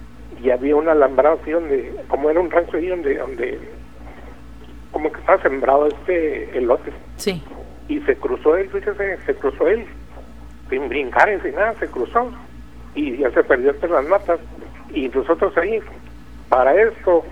y 0.41 0.49
había 0.49 0.75
un 0.75 0.87
alambrado 0.87 1.39
así 1.41 1.51
donde, 1.51 1.93
como 2.07 2.29
era 2.29 2.39
un 2.39 2.49
rancho 2.49 2.77
ahí 2.77 2.87
donde, 2.87 3.15
donde 3.17 3.59
como 4.91 5.11
que 5.11 5.19
estaba 5.19 5.41
sembrado 5.41 5.87
este 5.87 6.57
elote. 6.57 6.91
Sí. 7.17 7.43
Y 7.87 7.99
se 8.01 8.15
cruzó 8.15 8.55
él, 8.55 8.69
fíjese, 8.69 9.17
se 9.25 9.35
cruzó 9.35 9.67
él, 9.67 9.85
sin 10.69 10.87
brincar, 10.89 11.29
sin 11.43 11.55
nada, 11.55 11.75
se 11.79 11.87
cruzó. 11.87 12.31
Y 12.95 13.17
ya 13.17 13.31
se 13.31 13.43
perdió 13.43 13.71
entre 13.71 13.89
las 13.89 14.05
matas. 14.05 14.39
Y 14.93 15.07
nosotros 15.09 15.55
ahí, 15.57 15.79
para 16.49 16.73
esto, 16.81 17.23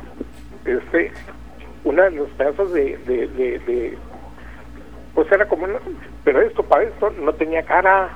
este, 0.65 1.11
una 1.83 2.03
de 2.03 2.11
los 2.11 2.29
pedazos 2.31 2.73
de, 2.73 2.97
de, 2.97 3.97
pues 5.13 5.31
era 5.31 5.47
como 5.47 5.65
una, 5.65 5.79
pero 6.23 6.41
esto 6.41 6.63
para 6.63 6.83
esto 6.83 7.09
no 7.21 7.33
tenía 7.33 7.63
cara, 7.63 8.09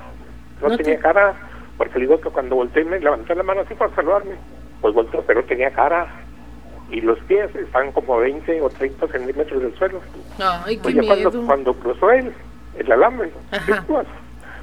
no, 0.62 0.76
tenía 0.78 1.00
cara, 1.00 1.34
porque 1.78 2.00
le 2.00 2.06
digo 2.06 2.22
que 2.22 2.30
cuando 2.30 2.56
volteé 2.56 2.84
me 2.86 3.00
levanté 3.00 3.36
la 3.36 3.44
mano 3.44 3.62
así 3.62 3.74
para 3.74 3.94
saludarme, 3.96 4.36
pues 4.82 4.94
volteó, 4.94 5.22
pero 5.22 5.44
tenía 5.44 5.72
cara 5.72 6.08
y 6.90 7.02
los 7.02 7.18
pies 7.22 7.54
están 7.56 7.92
como 7.92 8.18
20 8.18 8.62
o 8.62 8.70
30 8.70 9.08
centímetros 9.08 9.62
del 9.62 9.76
suelo. 9.76 10.02
Ay, 10.40 10.78
pues 10.78 10.96
cuando, 10.96 11.46
cuando 11.46 11.74
cruzó 11.74 12.12
él, 12.12 12.32
el 12.78 12.92
alambre, 12.92 13.32
de 13.66 13.82
púas, 13.82 14.06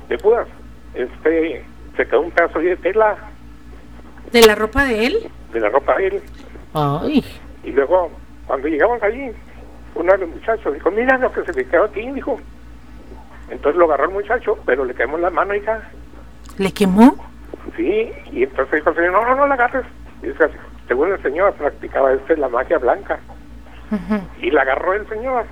de 0.09 0.18
púas, 0.18 0.47
este, 0.94 1.64
se 1.97 2.06
quedó 2.06 2.20
un 2.20 2.31
pedazo 2.31 2.59
de 2.60 2.77
tela. 2.77 3.16
¿De 4.31 4.43
la 4.43 4.55
ropa 4.55 4.85
de 4.85 5.06
él? 5.06 5.31
De 5.52 5.60
la 5.60 5.70
ropa 5.70 5.97
de 5.97 6.06
él. 6.06 6.22
Ay. 6.74 7.24
Y 7.64 7.72
luego 7.72 8.10
cuando 8.51 8.66
llegamos 8.66 9.01
allí, 9.05 9.31
uno 9.94 10.10
de 10.10 10.18
los 10.18 10.28
muchachos 10.31 10.74
dijo, 10.74 10.90
mira 10.90 11.16
lo 11.18 11.32
que 11.32 11.44
se 11.44 11.52
le 11.52 11.64
quedó 11.66 11.85
aquí, 11.85 12.10
dijo. 12.10 12.40
Entonces 13.48 13.78
lo 13.78 13.85
agarró 13.85 14.06
el 14.06 14.10
muchacho, 14.10 14.59
pero 14.66 14.85
le 14.85 14.93
quemó 14.93 15.18
la 15.18 15.31
mano, 15.31 15.55
hija. 15.55 15.89
¿Le 16.59 16.72
quemó? 16.72 17.14
Sí, 17.77 18.10
y 18.32 18.43
entonces 18.43 18.74
dijo 18.74 18.90
el 18.90 18.97
señor, 18.97 19.12
no, 19.12 19.24
no, 19.24 19.36
no 19.36 19.47
la 19.47 19.55
agarres. 19.55 19.85
Y 20.20 20.27
dice, 20.27 20.51
según 20.89 21.12
el 21.12 21.22
señor, 21.22 21.55
practicaba 21.55 22.12
este 22.12 22.36
la 22.36 22.48
magia 22.48 22.78
blanca. 22.78 23.20
Y 24.43 24.51
la 24.51 24.62
agarró 24.62 24.94
el 24.94 25.09
señor. 25.09 25.44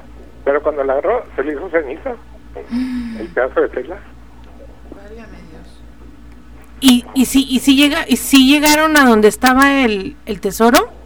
Pero 0.44 0.60
cuando 0.60 0.82
la 0.82 0.94
agarró, 0.94 1.22
se 1.36 1.44
le 1.44 1.52
hizo 1.52 1.70
ceniza. 1.70 2.16
El 3.20 3.28
pedazo 3.28 3.60
de 3.60 3.68
tela. 3.68 3.98
¿Y, 6.80 7.06
y, 7.14 7.26
si, 7.26 7.46
y, 7.48 7.60
si 7.60 7.76
llega, 7.76 8.04
¿Y 8.08 8.16
si 8.16 8.52
llegaron 8.52 8.96
a 8.96 9.04
donde 9.04 9.28
estaba 9.28 9.84
el, 9.84 10.16
el 10.26 10.40
tesoro? 10.40 10.97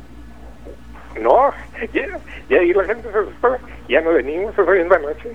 No, 1.20 1.50
ya, 1.92 2.20
ya 2.48 2.58
ahí 2.58 2.72
la 2.72 2.84
gente 2.84 3.10
se 3.10 3.18
asustó. 3.18 3.56
Ya 3.88 4.00
no 4.00 4.12
venimos 4.12 4.52
esa 4.58 4.70
misma 4.70 4.98
noche. 4.98 5.32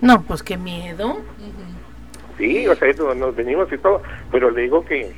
No, 0.00 0.22
pues 0.22 0.42
qué 0.42 0.56
miedo. 0.56 1.20
Sí, 2.38 2.66
o 2.66 2.74
sea, 2.74 2.92
nos 3.14 3.36
venimos 3.36 3.72
y 3.72 3.78
todo. 3.78 4.02
Pero 4.30 4.50
le 4.50 4.62
digo 4.62 4.84
que 4.84 5.12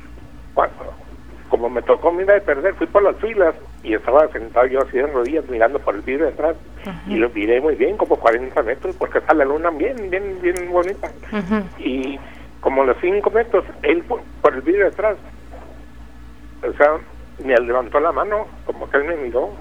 cuando, 0.53 0.93
como 1.49 1.69
me 1.69 1.81
tocó 1.81 2.11
mira 2.11 2.33
de 2.33 2.41
perder, 2.41 2.73
fui 2.75 2.87
por 2.87 3.03
las 3.03 3.15
filas 3.17 3.55
y 3.83 3.93
estaba 3.93 4.27
sentado 4.29 4.65
yo 4.67 4.81
así 4.81 4.97
en 4.97 5.13
rodillas 5.13 5.47
mirando 5.49 5.79
por 5.79 5.95
el 5.95 6.01
vidrio 6.01 6.25
de 6.25 6.33
atrás 6.33 6.55
y 7.07 7.15
lo 7.15 7.29
miré 7.29 7.61
muy 7.61 7.75
bien, 7.75 7.97
como 7.97 8.15
40 8.15 8.61
metros, 8.63 8.95
porque 8.97 9.19
está 9.19 9.33
la 9.33 9.45
luna 9.45 9.69
bien, 9.69 10.09
bien, 10.09 10.37
bien 10.41 10.71
bonita. 10.71 11.11
Y 11.79 12.19
como 12.59 12.83
los 12.83 12.97
5 13.01 13.29
metros, 13.29 13.65
él 13.83 14.03
por, 14.03 14.21
el 14.53 14.61
vidrio 14.61 14.85
de 14.85 14.91
atrás, 14.91 15.17
o 16.67 16.73
sea, 16.77 16.97
me 17.43 17.55
levantó 17.57 17.99
la 17.99 18.11
mano, 18.11 18.47
como 18.65 18.89
que 18.89 18.97
él 18.97 19.03
me 19.05 19.15
miró, 19.17 19.51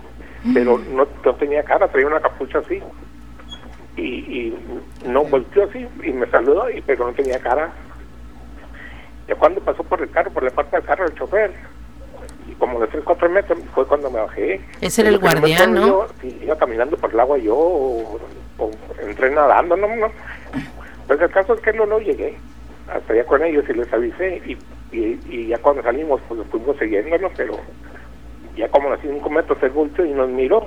pero 0.54 0.78
no, 0.78 1.06
no 1.24 1.34
tenía 1.34 1.62
cara, 1.62 1.88
traía 1.88 2.06
una 2.06 2.20
capucha 2.20 2.58
así. 2.58 2.82
Y, 3.96 4.02
y 4.02 4.58
no 5.06 5.24
volteó 5.24 5.64
así 5.64 5.86
y 6.02 6.12
me 6.12 6.26
saludó, 6.26 6.70
y 6.70 6.80
pero 6.80 7.06
no 7.06 7.12
tenía 7.12 7.38
cara. 7.38 7.72
Ya 9.28 9.34
cuando 9.36 9.60
pasó 9.60 9.84
por 9.84 10.00
el 10.02 10.10
carro, 10.10 10.30
por 10.32 10.42
la 10.42 10.50
parte 10.50 10.76
del 10.76 10.84
carro, 10.84 11.06
el 11.06 11.14
chofer, 11.14 11.52
y 12.48 12.54
como 12.54 12.80
de 12.80 12.88
3, 12.88 13.04
4 13.04 13.28
metros 13.30 13.58
fue 13.74 13.86
cuando 13.86 14.10
me 14.10 14.20
bajé. 14.20 14.60
Ese 14.80 15.02
era 15.02 15.10
el 15.10 15.18
guardián, 15.18 15.74
¿no? 15.74 15.86
Yo, 15.86 16.08
iba 16.42 16.56
caminando 16.56 16.96
por 16.96 17.12
el 17.12 17.20
agua 17.20 17.38
yo, 17.38 17.54
o, 17.54 18.20
entré 19.00 19.30
nadando, 19.30 19.76
no, 19.76 19.94
no. 19.96 20.10
Pues 21.06 21.20
el 21.20 21.30
caso 21.30 21.54
es 21.54 21.60
que 21.60 21.72
no, 21.72 21.86
no 21.86 21.98
llegué 21.98 22.36
hasta 22.92 23.12
allá 23.12 23.24
con 23.24 23.42
ellos 23.44 23.64
y 23.68 23.74
les 23.74 23.92
avisé, 23.92 24.42
y, 24.44 24.58
y, 24.92 25.46
ya 25.48 25.58
cuando 25.58 25.82
salimos, 25.82 26.20
pues 26.28 26.40
fuimos 26.50 26.76
siguiéndonos, 26.78 27.32
pero 27.36 27.58
ya 28.56 28.68
como 28.68 28.92
a 28.92 28.98
5 28.98 29.28
metros 29.30 29.58
el 29.62 29.70
volteó 29.70 30.04
y 30.04 30.10
nos 30.10 30.28
miró, 30.28 30.66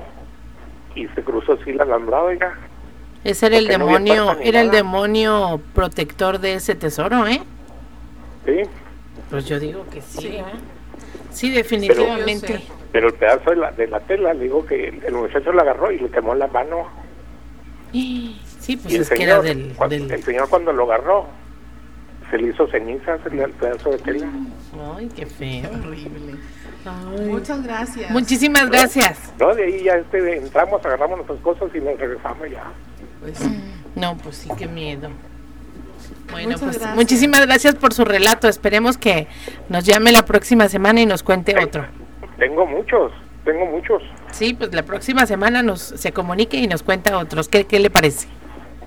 y 0.95 1.07
se 1.09 1.23
cruzó 1.23 1.53
así 1.53 1.73
la 1.73 1.83
alambrada 1.83 2.33
ya. 2.33 2.53
Ese 3.23 3.47
era 3.47 3.57
el 3.57 3.67
demonio, 3.67 4.37
era 4.41 4.61
el 4.61 4.71
demonio 4.71 5.59
protector 5.73 6.39
de 6.39 6.55
ese 6.55 6.75
tesoro, 6.75 7.27
¿eh? 7.27 7.41
Sí. 8.45 8.61
Pues 9.29 9.45
yo 9.45 9.59
digo 9.59 9.85
que 9.91 10.01
sí, 10.01 10.27
¿eh? 10.27 10.43
Sí, 11.31 11.51
definitivamente. 11.51 12.61
Pero, 12.91 13.09
el 13.09 13.13
pedazo 13.15 13.49
de 13.49 13.55
la, 13.57 13.71
de 13.71 13.87
la 13.87 13.99
tela, 13.99 14.33
le 14.33 14.43
digo 14.43 14.65
que 14.65 14.87
el, 14.87 15.13
muchacho 15.13 15.51
la 15.51 15.63
agarró 15.63 15.91
y 15.91 15.99
le 15.99 16.09
quemó 16.09 16.33
la 16.35 16.47
mano. 16.47 16.87
Sí, 18.65 18.77
pues 18.77 18.95
es 18.95 19.09
que 19.11 19.21
era 19.21 19.39
del, 19.41 19.73
cuando, 19.75 19.95
El 19.95 20.23
señor 20.23 20.49
cuando 20.49 20.73
lo 20.73 20.85
agarró, 20.85 21.27
se 22.31 22.37
le 22.39 22.49
hizo 22.49 22.65
cenizas 22.67 23.19
el 23.27 23.51
pedazo 23.51 23.91
de 23.91 23.99
tela. 23.99 24.27
Ay, 24.97 25.07
qué 25.15 25.27
feo. 25.27 25.69
horrible. 25.69 26.39
Muchas 27.27 27.63
gracias. 27.63 28.11
Muchísimas 28.11 28.69
gracias. 28.69 29.19
No, 29.39 29.53
de 29.53 29.65
ahí 29.65 29.83
ya 29.83 29.95
este, 29.95 30.37
entramos, 30.37 30.85
agarramos 30.85 31.17
nuestras 31.17 31.39
cosas 31.39 31.69
y 31.75 31.79
nos 31.79 31.99
regresamos 31.99 32.49
ya. 32.49 32.63
Pues, 33.21 33.39
no, 33.95 34.17
pues 34.17 34.37
sí, 34.37 34.49
qué 34.57 34.67
miedo. 34.67 35.09
Bueno, 36.31 36.57
pues 36.59 36.79
muchísimas 36.95 37.45
gracias 37.45 37.75
por 37.75 37.93
su 37.93 38.03
relato. 38.03 38.47
Esperemos 38.47 38.97
que 38.97 39.27
nos 39.69 39.85
llame 39.85 40.11
la 40.11 40.25
próxima 40.25 40.67
semana 40.69 41.01
y 41.01 41.05
nos 41.05 41.23
cuente 41.23 41.55
otro. 41.57 41.85
Tengo 42.37 42.65
muchos, 42.65 43.11
tengo 43.43 43.65
muchos. 43.65 44.03
Sí, 44.31 44.53
pues 44.53 44.73
la 44.73 44.83
próxima 44.83 45.25
semana 45.25 45.63
nos 45.63 45.81
se 45.81 46.11
comunique 46.11 46.57
y 46.57 46.67
nos 46.67 46.83
cuenta 46.83 47.17
otros. 47.17 47.47
¿Qué, 47.47 47.65
qué 47.65 47.79
le 47.79 47.89
parece? 47.89 48.27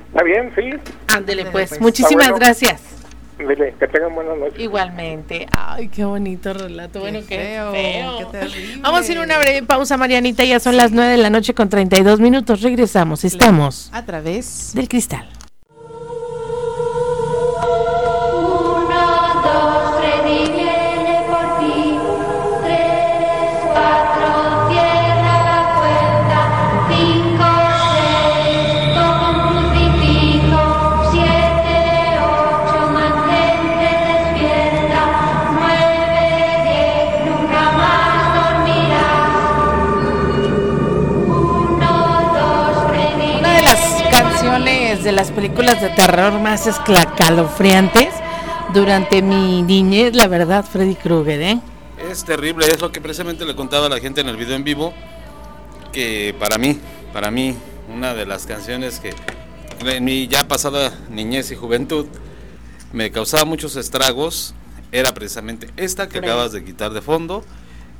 Está 0.08 0.24
bien, 0.24 0.52
sí. 0.54 0.70
Ándele 1.14 1.44
pues. 1.46 1.70
pues. 1.70 1.80
Muchísimas 1.80 2.32
gracias. 2.38 2.97
Dile, 3.38 3.74
que 3.78 3.86
tengan 3.86 4.14
buenas 4.14 4.36
noches. 4.36 4.58
Igualmente. 4.58 5.46
Ay, 5.52 5.88
qué 5.88 6.04
bonito 6.04 6.52
relato. 6.52 7.00
bueno, 7.00 7.20
qué 7.28 7.38
feo. 7.38 7.72
Vamos 8.80 9.08
a 9.08 9.12
ir 9.12 9.18
a 9.18 9.22
una 9.22 9.38
breve 9.38 9.62
pausa, 9.62 9.96
Marianita. 9.96 10.44
Ya 10.44 10.58
son 10.58 10.76
las 10.76 10.90
9 10.90 11.12
de 11.12 11.18
la 11.18 11.30
noche 11.30 11.54
con 11.54 11.68
32 11.68 12.18
minutos. 12.20 12.62
Regresamos. 12.62 13.24
Estamos 13.24 13.90
a 13.92 14.04
través 14.04 14.72
del 14.74 14.88
cristal. 14.88 15.28
Las 45.18 45.32
películas 45.32 45.82
de 45.82 45.88
terror 45.88 46.32
más 46.38 46.68
escalofriantes 46.68 48.06
durante 48.72 49.20
mi 49.20 49.62
niñez, 49.62 50.14
la 50.14 50.28
verdad, 50.28 50.64
Freddy 50.64 50.94
Krueger, 50.94 51.42
¿eh? 51.42 51.60
Es 52.08 52.24
terrible, 52.24 52.66
es 52.66 52.80
lo 52.80 52.92
que 52.92 53.00
precisamente 53.00 53.44
le 53.44 53.56
contaba 53.56 53.86
a 53.86 53.88
la 53.88 53.98
gente 53.98 54.20
en 54.20 54.28
el 54.28 54.36
video 54.36 54.54
en 54.54 54.62
vivo, 54.62 54.94
que 55.90 56.36
para 56.38 56.56
mí, 56.56 56.78
para 57.12 57.32
mí, 57.32 57.56
una 57.92 58.14
de 58.14 58.26
las 58.26 58.46
canciones 58.46 59.00
que 59.00 59.12
en 59.84 60.04
mi 60.04 60.28
ya 60.28 60.46
pasada 60.46 60.92
niñez 61.10 61.50
y 61.50 61.56
juventud 61.56 62.06
me 62.92 63.10
causaba 63.10 63.44
muchos 63.44 63.74
estragos 63.74 64.54
era 64.92 65.12
precisamente 65.14 65.68
esta 65.76 66.08
que 66.08 66.18
acabas 66.18 66.52
de 66.52 66.62
quitar 66.62 66.92
de 66.92 67.02
fondo, 67.02 67.42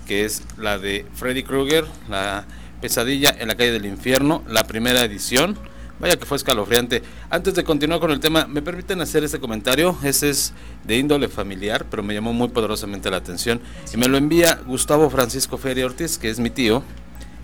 que 0.06 0.24
es 0.24 0.44
la 0.56 0.78
de 0.78 1.04
Freddy 1.16 1.42
Krueger, 1.42 1.84
la 2.08 2.44
pesadilla 2.80 3.34
en 3.36 3.48
la 3.48 3.56
calle 3.56 3.72
del 3.72 3.86
infierno, 3.86 4.44
la 4.46 4.62
primera 4.68 5.02
edición 5.02 5.58
Vaya 6.00 6.16
que 6.16 6.26
fue 6.26 6.36
escalofriante. 6.36 7.02
Antes 7.28 7.54
de 7.54 7.64
continuar 7.64 7.98
con 7.98 8.12
el 8.12 8.20
tema, 8.20 8.46
¿me 8.46 8.62
permiten 8.62 9.00
hacer 9.00 9.24
este 9.24 9.40
comentario? 9.40 9.98
Ese 10.04 10.30
es 10.30 10.52
de 10.84 10.96
índole 10.96 11.28
familiar, 11.28 11.86
pero 11.90 12.04
me 12.04 12.14
llamó 12.14 12.32
muy 12.32 12.48
poderosamente 12.48 13.10
la 13.10 13.16
atención. 13.16 13.60
Y 13.92 13.96
me 13.96 14.06
lo 14.06 14.16
envía 14.16 14.60
Gustavo 14.64 15.10
Francisco 15.10 15.58
Feria 15.58 15.86
Ortiz, 15.86 16.16
que 16.16 16.30
es 16.30 16.38
mi 16.38 16.50
tío. 16.50 16.84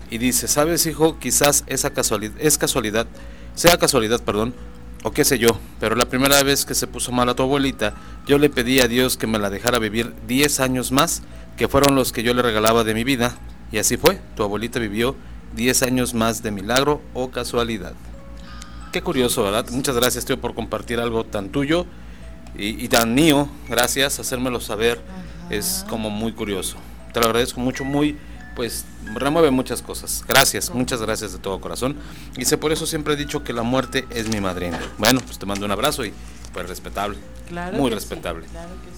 Y 0.09 0.19
dice, 0.19 0.47
¿sabes 0.47 0.85
hijo? 0.85 1.19
Quizás 1.19 1.65
esa 1.67 1.89
casualidad, 1.89 2.35
es 2.39 2.57
casualidad, 2.57 3.07
sea 3.55 3.77
casualidad, 3.77 4.21
perdón, 4.21 4.53
o 5.03 5.11
qué 5.11 5.25
sé 5.25 5.37
yo, 5.37 5.59
pero 5.79 5.95
la 5.95 6.05
primera 6.05 6.41
vez 6.43 6.65
que 6.65 6.75
se 6.75 6.87
puso 6.87 7.11
mal 7.11 7.27
a 7.27 7.35
tu 7.35 7.43
abuelita, 7.43 7.93
yo 8.25 8.37
le 8.37 8.49
pedí 8.49 8.79
a 8.79 8.87
Dios 8.87 9.17
que 9.17 9.27
me 9.27 9.39
la 9.39 9.49
dejara 9.49 9.79
vivir 9.79 10.13
10 10.27 10.59
años 10.61 10.91
más, 10.91 11.23
que 11.57 11.67
fueron 11.67 11.95
los 11.95 12.11
que 12.11 12.23
yo 12.23 12.33
le 12.33 12.41
regalaba 12.41 12.83
de 12.83 12.93
mi 12.93 13.03
vida. 13.03 13.35
Y 13.71 13.79
así 13.79 13.97
fue, 13.97 14.19
tu 14.35 14.43
abuelita 14.43 14.79
vivió 14.79 15.15
10 15.55 15.83
años 15.83 16.13
más 16.13 16.41
de 16.43 16.51
milagro 16.51 17.01
o 17.13 17.31
casualidad. 17.31 17.93
Qué 18.95 19.01
curioso, 19.01 19.43
¿verdad? 19.43 19.65
Muchas 19.71 19.93
gracias, 19.97 20.23
tío, 20.23 20.39
por 20.39 20.55
compartir 20.55 21.01
algo 21.01 21.25
tan 21.25 21.49
tuyo 21.49 21.85
y, 22.57 22.87
tan 22.87 23.13
mío. 23.13 23.49
Gracias, 23.67 24.21
hacérmelo 24.21 24.61
saber. 24.61 25.01
Es 25.49 25.85
como 25.89 26.09
muy 26.09 26.31
curioso. 26.31 26.77
Te 27.11 27.19
lo 27.19 27.25
agradezco 27.25 27.59
mucho, 27.59 27.83
muy, 27.83 28.15
pues 28.55 28.85
remueve 29.13 29.51
muchas 29.51 29.81
cosas. 29.81 30.23
Gracias, 30.27 30.73
muchas 30.73 31.01
gracias 31.01 31.33
de 31.33 31.39
todo 31.39 31.59
corazón. 31.59 31.95
Y 32.37 32.45
sé 32.45 32.57
por 32.57 32.71
eso 32.71 32.85
siempre 32.85 33.13
he 33.13 33.17
dicho 33.17 33.43
que 33.43 33.53
la 33.53 33.63
muerte 33.63 34.05
es 34.09 34.27
mi 34.29 34.41
madrina. 34.41 34.79
Bueno, 34.97 35.21
pues 35.21 35.37
te 35.37 35.45
mando 35.45 35.65
un 35.65 35.71
abrazo 35.71 36.05
y 36.05 36.13
pues 36.53 36.69
respetable. 36.69 37.17
muy 37.73 37.91
respetable. 37.91 38.45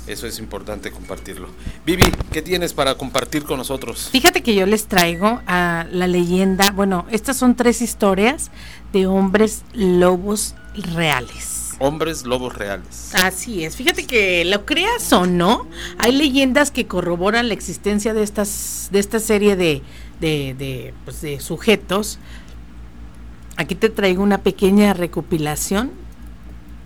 Eso 0.05 0.27
es 0.27 0.39
importante 0.39 0.91
compartirlo. 0.91 1.49
Vivi, 1.85 2.03
¿qué 2.31 2.41
tienes 2.41 2.71
para 2.73 2.95
compartir 2.95 3.43
con 3.43 3.57
nosotros? 3.57 4.09
Fíjate 4.11 4.43
que 4.43 4.55
yo 4.55 4.65
les 4.65 4.85
traigo 4.85 5.41
a 5.47 5.85
la 5.91 6.07
leyenda, 6.07 6.71
bueno, 6.71 7.05
estas 7.11 7.35
son 7.35 7.55
tres 7.55 7.81
historias 7.81 8.51
de 8.93 9.07
hombres 9.07 9.63
lobos 9.73 10.55
reales. 10.93 11.66
Hombres 11.79 12.25
lobos 12.25 12.55
reales. 12.55 13.11
Así 13.13 13.63
es. 13.63 13.75
Fíjate 13.75 14.05
que 14.05 14.45
lo 14.45 14.65
creas 14.65 15.11
o 15.13 15.25
no, 15.25 15.67
hay 15.99 16.11
leyendas 16.11 16.71
que 16.71 16.87
corroboran 16.87 17.47
la 17.47 17.53
existencia 17.53 18.13
de 18.13 18.23
estas, 18.23 18.89
de 18.91 18.99
esta 18.99 19.19
serie 19.19 19.55
de, 19.55 19.83
de, 20.19 20.55
de, 20.57 20.93
pues 21.05 21.21
de 21.21 21.39
sujetos. 21.39 22.19
Aquí 23.57 23.75
te 23.75 23.89
traigo 23.89 24.23
una 24.23 24.39
pequeña 24.39 24.93
recopilación 24.93 25.91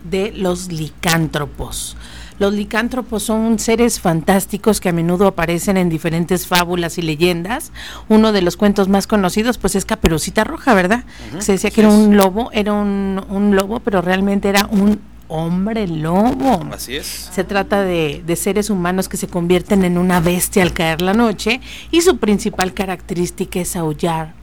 de 0.09 0.31
los 0.31 0.71
licántropos. 0.71 1.95
Los 2.41 2.55
licántropos 2.55 3.21
son 3.21 3.59
seres 3.59 3.99
fantásticos 3.99 4.81
que 4.81 4.89
a 4.89 4.91
menudo 4.91 5.27
aparecen 5.27 5.77
en 5.77 5.89
diferentes 5.89 6.47
fábulas 6.47 6.97
y 6.97 7.03
leyendas. 7.03 7.71
Uno 8.09 8.31
de 8.31 8.41
los 8.41 8.57
cuentos 8.57 8.87
más 8.87 9.05
conocidos 9.05 9.59
pues 9.59 9.75
es 9.75 9.85
Caperucita 9.85 10.43
Roja, 10.43 10.73
¿verdad? 10.73 11.03
Se 11.37 11.51
decía 11.51 11.69
que 11.69 11.81
era 11.81 11.91
un 11.91 12.17
lobo, 12.17 12.49
era 12.51 12.73
un, 12.73 13.51
lobo, 13.55 13.79
pero 13.81 14.01
realmente 14.01 14.49
era 14.49 14.67
un 14.71 14.99
hombre 15.27 15.87
lobo. 15.87 16.65
Así 16.73 16.95
es. 16.95 17.05
Se 17.05 17.43
trata 17.43 17.83
de, 17.83 18.23
de, 18.25 18.35
seres 18.35 18.71
humanos 18.71 19.07
que 19.07 19.17
se 19.17 19.27
convierten 19.27 19.83
en 19.83 19.99
una 19.99 20.19
bestia 20.19 20.63
al 20.63 20.73
caer 20.73 21.03
la 21.03 21.13
noche 21.13 21.61
y 21.91 22.01
su 22.01 22.17
principal 22.17 22.73
característica 22.73 23.59
es 23.59 23.75
aullar 23.75 24.33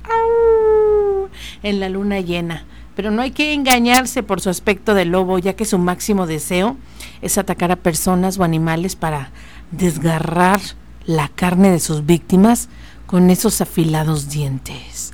en 1.65 1.81
la 1.81 1.89
luna 1.89 2.21
llena. 2.21 2.65
Pero 2.95 3.11
no 3.11 3.23
hay 3.23 3.33
que 3.33 3.55
engañarse 3.55 4.23
por 4.23 4.41
su 4.41 4.51
aspecto 4.51 4.95
de 4.95 5.05
lobo, 5.05 5.41
ya 5.41 5.55
que 5.55 5.65
su 5.65 5.79
máximo 5.79 6.29
deseo 6.29 6.77
es 7.23 7.39
atacar 7.39 7.73
a 7.73 7.77
personas 7.77 8.39
o 8.39 8.45
animales 8.45 8.97
para 8.97 9.31
desgarrar 9.71 10.61
la 11.05 11.29
carne 11.29 11.71
de 11.71 11.81
sus 11.81 12.05
víctimas 12.07 12.69
con 13.07 13.31
esos 13.31 13.61
afilados 13.61 14.29
dientes. 14.29 15.13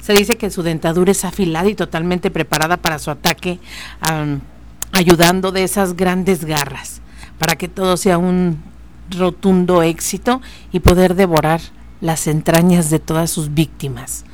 Se 0.00 0.12
dice 0.12 0.36
que 0.36 0.50
su 0.50 0.62
dentadura 0.62 1.12
es 1.12 1.24
afilada 1.24 1.68
y 1.68 1.74
totalmente 1.74 2.30
preparada 2.30 2.76
para 2.76 2.98
su 2.98 3.10
ataque, 3.10 3.58
ayudando 4.92 5.50
de 5.50 5.64
esas 5.64 5.96
grandes 5.96 6.44
garras, 6.44 7.00
para 7.38 7.56
que 7.56 7.68
todo 7.68 7.96
sea 7.96 8.18
un 8.18 8.62
rotundo 9.10 9.82
éxito 9.82 10.42
y 10.72 10.80
poder 10.80 11.14
devorar 11.14 11.60
las 12.00 12.26
entrañas 12.26 12.90
de 12.90 12.98
todas 12.98 13.30
sus 13.30 13.54
víctimas. 13.54 14.24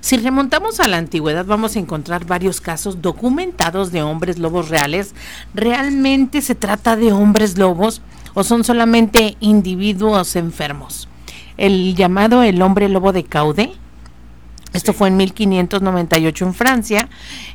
Si 0.00 0.16
remontamos 0.16 0.80
a 0.80 0.88
la 0.88 0.96
antigüedad 0.96 1.44
vamos 1.44 1.76
a 1.76 1.78
encontrar 1.78 2.24
varios 2.24 2.60
casos 2.60 3.02
documentados 3.02 3.92
de 3.92 4.02
hombres 4.02 4.38
lobos 4.38 4.68
reales. 4.68 5.14
¿Realmente 5.54 6.40
se 6.40 6.54
trata 6.54 6.96
de 6.96 7.12
hombres 7.12 7.58
lobos 7.58 8.00
o 8.34 8.44
son 8.44 8.64
solamente 8.64 9.36
individuos 9.40 10.36
enfermos? 10.36 11.08
El 11.56 11.96
llamado 11.96 12.42
el 12.42 12.62
hombre 12.62 12.88
lobo 12.88 13.12
de 13.12 13.24
Caude 13.24 13.72
esto 14.72 14.92
fue 14.92 15.08
en 15.08 15.16
1598 15.16 16.44
en 16.44 16.54
Francia. 16.54 17.08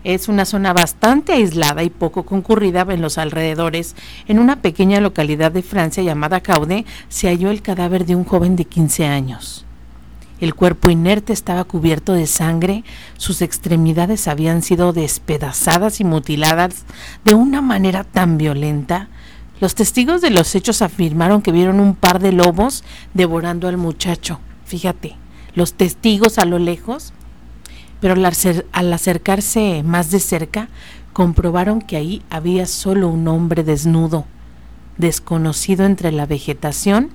Es 0.03 0.27
una 0.27 0.45
zona 0.45 0.73
bastante 0.73 1.33
aislada 1.33 1.83
y 1.83 1.89
poco 1.89 2.23
concurrida 2.25 2.85
en 2.89 3.01
los 3.01 3.17
alrededores. 3.17 3.95
En 4.27 4.39
una 4.39 4.61
pequeña 4.61 4.99
localidad 4.99 5.51
de 5.51 5.61
Francia 5.61 6.03
llamada 6.03 6.41
Caude 6.41 6.85
se 7.09 7.27
halló 7.27 7.51
el 7.51 7.61
cadáver 7.61 8.05
de 8.05 8.15
un 8.15 8.23
joven 8.23 8.55
de 8.55 8.65
15 8.65 9.05
años. 9.05 9.65
El 10.43 10.55
cuerpo 10.55 10.89
inerte 10.89 11.31
estaba 11.31 11.63
cubierto 11.63 12.11
de 12.11 12.27
sangre, 12.27 12.83
sus 13.15 13.41
extremidades 13.41 14.27
habían 14.27 14.61
sido 14.61 14.91
despedazadas 14.91 16.01
y 16.01 16.03
mutiladas 16.03 16.83
de 17.23 17.33
una 17.33 17.61
manera 17.61 18.03
tan 18.03 18.37
violenta. 18.37 19.07
Los 19.61 19.73
testigos 19.73 20.19
de 20.19 20.31
los 20.31 20.53
hechos 20.53 20.81
afirmaron 20.81 21.41
que 21.41 21.53
vieron 21.53 21.79
un 21.79 21.95
par 21.95 22.19
de 22.19 22.33
lobos 22.33 22.83
devorando 23.13 23.69
al 23.69 23.77
muchacho. 23.77 24.41
Fíjate 24.65 25.15
los 25.55 25.75
testigos 25.75 26.37
a 26.37 26.43
lo 26.43 26.59
lejos, 26.59 27.13
pero 28.01 28.15
al, 28.15 28.93
acercarse 28.93 29.81
más 29.85 30.11
de 30.11 30.19
cerca, 30.19 30.67
comprobaron 31.13 31.79
que 31.79 31.95
ahí 31.95 32.21
había 32.29 32.65
solo 32.65 33.07
un 33.07 33.29
hombre 33.29 33.63
desnudo, 33.63 34.25
desconocido 34.97 35.85
entre 35.85 36.11
la 36.11 36.25
vegetación. 36.25 37.11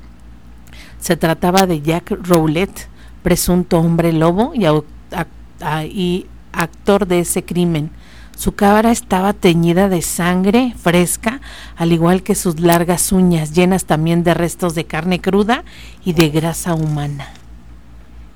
Se 0.99 1.19
trataba 1.19 1.67
de 1.67 1.83
Jack 1.83 2.11
Rowlett, 2.23 2.89
presunto 3.29 3.79
hombre 3.79 4.15
lobo 4.15 4.55
y, 4.55 6.27
actor 6.51 7.07
de 7.07 7.21
ese 7.21 7.45
crimen. 7.45 7.91
Su 8.35 8.55
cara 8.55 8.91
estaba 8.91 9.35
teñida 9.35 9.91
de 9.91 10.01
sangre 10.01 10.73
fresca, 10.79 11.43
al 11.77 11.93
igual 11.93 12.23
que 12.23 12.35
sus 12.35 12.59
largas 12.59 13.13
uñas, 13.13 13.53
llenas 13.53 13.85
también 13.85 14.25
de 14.25 14.33
restos 14.33 14.75
de 14.75 14.87
carne 14.87 15.21
cruda 15.21 15.63
y 16.07 16.15
de 16.15 16.31
grasa 16.31 16.73
humana. 16.73 17.29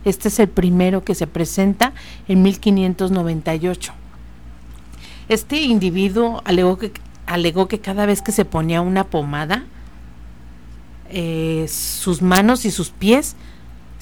Este 0.05 0.29
es 0.29 0.39
el 0.41 0.49
primero 0.49 1.03
que 1.05 1.15
se 1.15 1.27
presenta 1.27 1.95
en 2.29 2.43
1598. 2.43 3.95
Este 5.31 5.63
individuo 5.63 6.43
alegó 6.45 6.77
que, 6.77 6.93
alegó 7.25 7.67
que 7.67 7.81
cada 7.81 8.05
vez 8.05 8.21
que 8.21 8.33
se 8.33 8.45
ponía 8.45 8.83
una 8.83 9.05
pomada, 9.05 9.65
eh, 11.09 11.65
sus 11.71 12.21
manos 12.21 12.67
y 12.67 12.71
sus 12.71 12.91
pies 12.91 13.37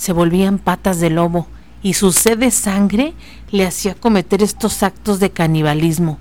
se 0.01 0.13
volvían 0.13 0.59
patas 0.59 0.99
de 0.99 1.11
lobo 1.11 1.47
y 1.83 1.93
su 1.95 2.11
sed 2.11 2.39
de 2.39 2.51
sangre 2.51 3.13
le 3.51 3.67
hacía 3.67 3.95
cometer 3.95 4.43
estos 4.43 4.83
actos 4.83 5.21
de 5.21 5.31
canibalismo. 5.31 6.19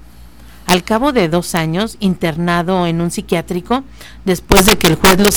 Al 0.65 0.83
cabo 0.83 1.13
de 1.13 1.29
dos 1.29 1.55
años, 1.55 1.95
internado 1.99 2.85
en 2.85 2.99
un 2.99 3.09
psiquiátrico, 3.09 3.83
después 4.25 4.65
de 4.65 4.77
que 4.77 4.87
el 4.87 4.95
juez 4.95 5.17
lo, 5.17 5.29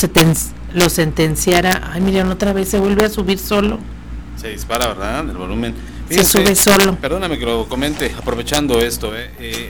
lo 0.73 0.89
sentenciara, 0.89 1.89
ay 1.93 2.01
miren, 2.01 2.27
otra 2.27 2.51
vez 2.53 2.67
se 2.67 2.79
vuelve 2.79 3.05
a 3.05 3.09
subir 3.09 3.39
solo 3.39 3.79
se 4.43 4.49
dispara, 4.49 4.87
¿verdad? 4.87 5.29
El 5.29 5.37
volumen. 5.37 5.73
se 6.09 6.23
sube 6.25 6.53
solo. 6.55 6.95
Perdóname 6.95 7.39
que 7.39 7.45
lo 7.45 7.65
comente, 7.69 8.13
aprovechando 8.17 8.81
esto. 8.81 9.15
Eh, 9.15 9.31
eh, 9.39 9.69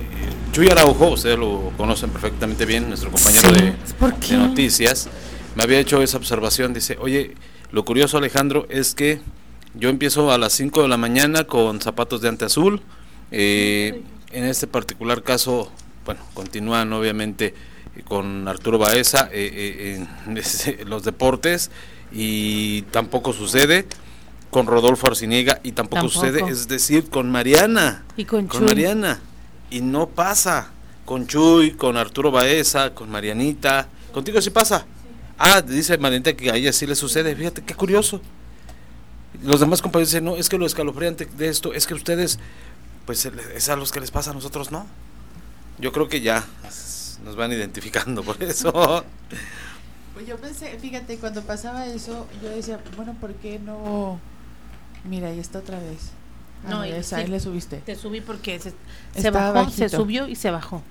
Chuy 0.51 0.67
Araujo, 0.69 1.09
ustedes 1.09 1.37
lo 1.37 1.71
conocen 1.77 2.09
perfectamente 2.09 2.65
bien, 2.65 2.87
nuestro 2.87 3.11
compañero 3.11 3.51
de, 3.51 3.75
de, 3.75 4.37
noticias, 4.37 5.09
me 5.55 5.63
había 5.63 5.79
hecho 5.79 6.01
esa 6.01 6.17
observación. 6.17 6.73
Dice, 6.73 6.97
oye, 6.99 7.35
lo 7.73 7.83
curioso, 7.83 8.19
Alejandro, 8.19 8.67
es 8.69 8.93
que 8.93 9.19
yo 9.73 9.89
empiezo 9.89 10.31
a 10.31 10.37
las 10.37 10.53
5 10.53 10.83
de 10.83 10.87
la 10.87 10.97
mañana 10.97 11.45
con 11.45 11.81
zapatos 11.81 12.21
de 12.21 12.29
ante 12.29 12.45
azul. 12.45 12.81
Eh, 13.31 14.03
en 14.31 14.43
este 14.45 14.67
particular 14.67 15.23
caso, 15.23 15.71
bueno, 16.05 16.21
continúan 16.35 16.93
obviamente 16.93 17.55
con 18.05 18.47
Arturo 18.47 18.77
Baeza 18.77 19.27
en 19.31 20.07
los 20.85 21.03
deportes 21.03 21.71
y 22.11 22.83
tampoco 22.83 23.33
sucede 23.33 23.87
con 24.51 24.67
Rodolfo 24.67 25.07
Arciniega 25.07 25.59
y 25.63 25.71
tampoco, 25.71 26.07
sucede, 26.09 26.43
es 26.47 26.67
decir, 26.67 27.09
con 27.09 27.31
Mariana. 27.31 28.03
Y 28.15 28.25
con, 28.25 28.47
Mariana. 28.61 29.19
Y 29.71 29.81
no 29.81 30.09
pasa. 30.09 30.69
Con 31.05 31.25
Chuy, 31.25 31.71
con 31.71 31.97
Arturo 31.97 32.29
Baeza, 32.29 32.93
con 32.93 33.09
Marianita. 33.09 33.87
Contigo 34.13 34.39
sí 34.41 34.51
pasa. 34.51 34.85
Ah, 35.37 35.61
dice 35.61 35.97
Marianita 35.97 36.33
que 36.33 36.51
a 36.51 36.55
ella 36.55 36.71
sí 36.71 36.85
le 36.85 36.95
sucede. 36.95 37.35
Fíjate, 37.35 37.63
qué 37.63 37.73
curioso. 37.73 38.21
Los 39.43 39.59
demás 39.59 39.81
compañeros 39.81 40.11
dicen, 40.11 40.25
no, 40.25 40.35
es 40.35 40.47
que 40.47 40.57
lo 40.57 40.65
escalofriante 40.65 41.25
de 41.25 41.49
esto 41.49 41.73
es 41.73 41.87
que 41.87 41.93
ustedes, 41.93 42.39
pues 43.05 43.25
es 43.25 43.69
a 43.69 43.75
los 43.75 43.91
que 43.91 43.99
les 43.99 44.11
pasa, 44.11 44.31
a 44.31 44.33
nosotros 44.33 44.71
no. 44.71 44.85
Yo 45.79 45.91
creo 45.91 46.07
que 46.07 46.21
ya 46.21 46.45
nos 47.25 47.35
van 47.35 47.51
identificando 47.51 48.23
por 48.23 48.41
eso. 48.43 49.03
Pues 50.13 50.27
yo 50.27 50.37
pensé, 50.37 50.77
fíjate, 50.79 51.17
cuando 51.17 51.41
pasaba 51.41 51.87
eso, 51.87 52.27
yo 52.41 52.49
decía, 52.49 52.79
bueno, 52.95 53.15
¿por 53.19 53.33
qué 53.33 53.59
no 53.59 54.19
Mira, 55.03 55.29
ahí 55.29 55.39
está 55.39 55.59
otra 55.59 55.79
vez. 55.79 56.11
Ah, 56.65 56.69
no, 56.69 56.81
ahí 56.81 57.27
le 57.27 57.39
subiste. 57.39 57.77
Te 57.77 57.95
subí 57.95 58.21
porque 58.21 58.59
se, 58.59 58.73
se 59.15 59.31
bajó, 59.31 59.69
se 59.69 59.89
subió 59.89 60.27
y 60.27 60.35
se 60.35 60.49
bajó. 60.49 60.81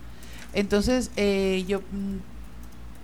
Entonces, 0.52 1.10
eh, 1.16 1.64
yo 1.66 1.80
mm, 1.80 2.16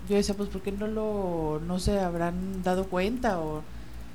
yo 0.09 0.17
decía, 0.17 0.35
pues, 0.35 0.49
¿por 0.49 0.63
qué 0.63 0.73
no 0.73 0.87
lo, 0.87 1.61
no 1.67 1.79
se 1.79 2.01
habrán 2.01 2.63
dado 2.63 2.87
cuenta? 2.87 3.39
o 3.41 3.63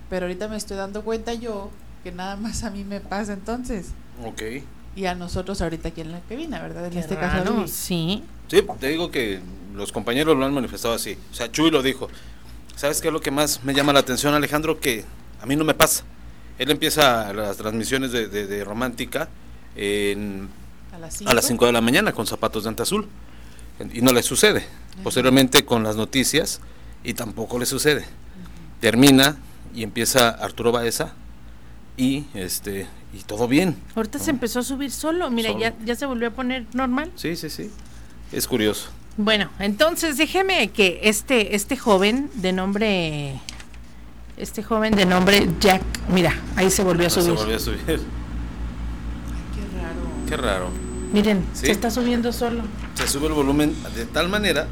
Pero 0.10 0.26
ahorita 0.26 0.48
me 0.48 0.58
estoy 0.58 0.78
dando 0.78 1.04
cuenta 1.04 1.34
yo 1.34 1.70
que 2.04 2.12
nada 2.12 2.36
más 2.36 2.64
a 2.64 2.72
mí 2.72 2.84
me 2.84 3.00
pasa 3.00 3.34
entonces. 3.34 3.90
Ok. 4.26 4.42
Y 4.96 5.06
a 5.06 5.16
nosotros 5.16 5.62
ahorita 5.62 5.90
aquí 5.90 6.02
en 6.02 6.12
la 6.12 6.20
cabina, 6.22 6.62
¿verdad? 6.62 6.88
En 6.88 6.98
este 6.98 7.16
caso. 7.16 7.68
Sí. 7.68 8.24
Sí, 8.48 8.64
te 8.80 8.90
digo 8.90 9.10
que 9.10 9.40
los 9.74 9.92
compañeros 9.92 10.38
lo 10.38 10.46
han 10.46 10.54
manifestado 10.54 10.94
así. 10.94 11.18
O 11.32 11.36
sea, 11.36 11.52
Chuy 11.52 11.72
lo 11.72 11.82
dijo. 11.82 12.10
¿Sabes 12.76 13.02
qué 13.02 13.08
es 13.08 13.14
lo 13.14 13.22
que 13.22 13.32
más 13.32 13.64
me 13.64 13.74
llama 13.74 13.94
la 13.94 14.00
atención, 14.00 14.34
Alejandro? 14.34 14.80
Que 14.80 15.06
a 15.42 15.46
mí 15.46 15.56
no 15.56 15.64
me 15.64 15.74
pasa. 15.74 16.04
Él 16.58 16.70
empieza 16.72 17.32
las 17.34 17.58
transmisiones 17.58 18.12
de, 18.12 18.64
Romántica 18.64 19.30
a 19.76 21.34
las 21.34 21.46
5 21.46 21.66
de 21.66 21.72
la 21.72 21.82
mañana 21.82 22.12
con 22.12 22.28
zapatos 22.28 22.64
de 22.64 22.70
ante 22.70 22.84
azul 22.84 23.08
y 23.94 24.02
no 24.02 24.12
le 24.12 24.24
sucede. 24.24 24.66
Posteriormente 25.04 25.66
con 25.66 25.84
las 25.84 25.96
noticias 25.96 26.62
y 27.04 27.14
tampoco 27.14 27.60
le 27.60 27.66
sucede. 27.66 28.06
Termina 28.80 29.38
y 29.74 29.84
empieza 29.84 30.30
Arturo 30.30 30.72
Baeza 30.72 31.14
y 31.98 32.26
este 32.34 32.88
y 33.14 33.20
todo 33.24 33.48
bien. 33.48 33.76
Ahorita 33.96 34.20
se 34.20 34.32
empezó 34.32 34.60
a 34.60 34.64
subir 34.64 34.92
solo, 34.92 35.30
mira, 35.30 35.58
ya 35.58 35.74
ya 35.86 35.96
se 35.96 36.06
volvió 36.06 36.30
a 36.30 36.32
poner 36.32 36.66
normal. 36.74 37.12
Sí, 37.16 37.36
sí, 37.36 37.50
sí. 37.50 37.70
Es 38.32 38.48
curioso. 38.48 38.90
Bueno, 39.18 39.50
entonces 39.60 40.18
déjeme 40.18 40.70
que 40.72 41.00
este 41.04 41.56
este 41.56 41.78
joven 41.78 42.32
de 42.36 42.52
nombre 42.52 43.40
este 44.38 44.64
joven 44.64 44.96
de 44.96 45.06
nombre 45.06 45.48
Jack, 45.60 45.84
mira, 46.10 46.36
ahí 46.56 46.72
se 46.72 46.84
volvió 46.84 47.08
a 47.08 47.10
subir. 47.10 47.38
Se 47.38 47.44
volvió 47.44 47.56
a 47.56 47.60
subir. 47.60 47.80
qué 47.86 47.96
raro. 49.78 50.28
Qué 50.28 50.38
raro. 50.38 50.83
Miren, 51.14 51.46
se 51.54 51.72
está 51.72 51.92
subiendo 51.92 52.34
solo. 52.34 52.64
Se 52.96 53.08
sube 53.08 53.28
el 53.28 53.34
volumen 53.34 53.76
de 53.96 54.06
tal 54.06 54.30
manera 54.30 54.68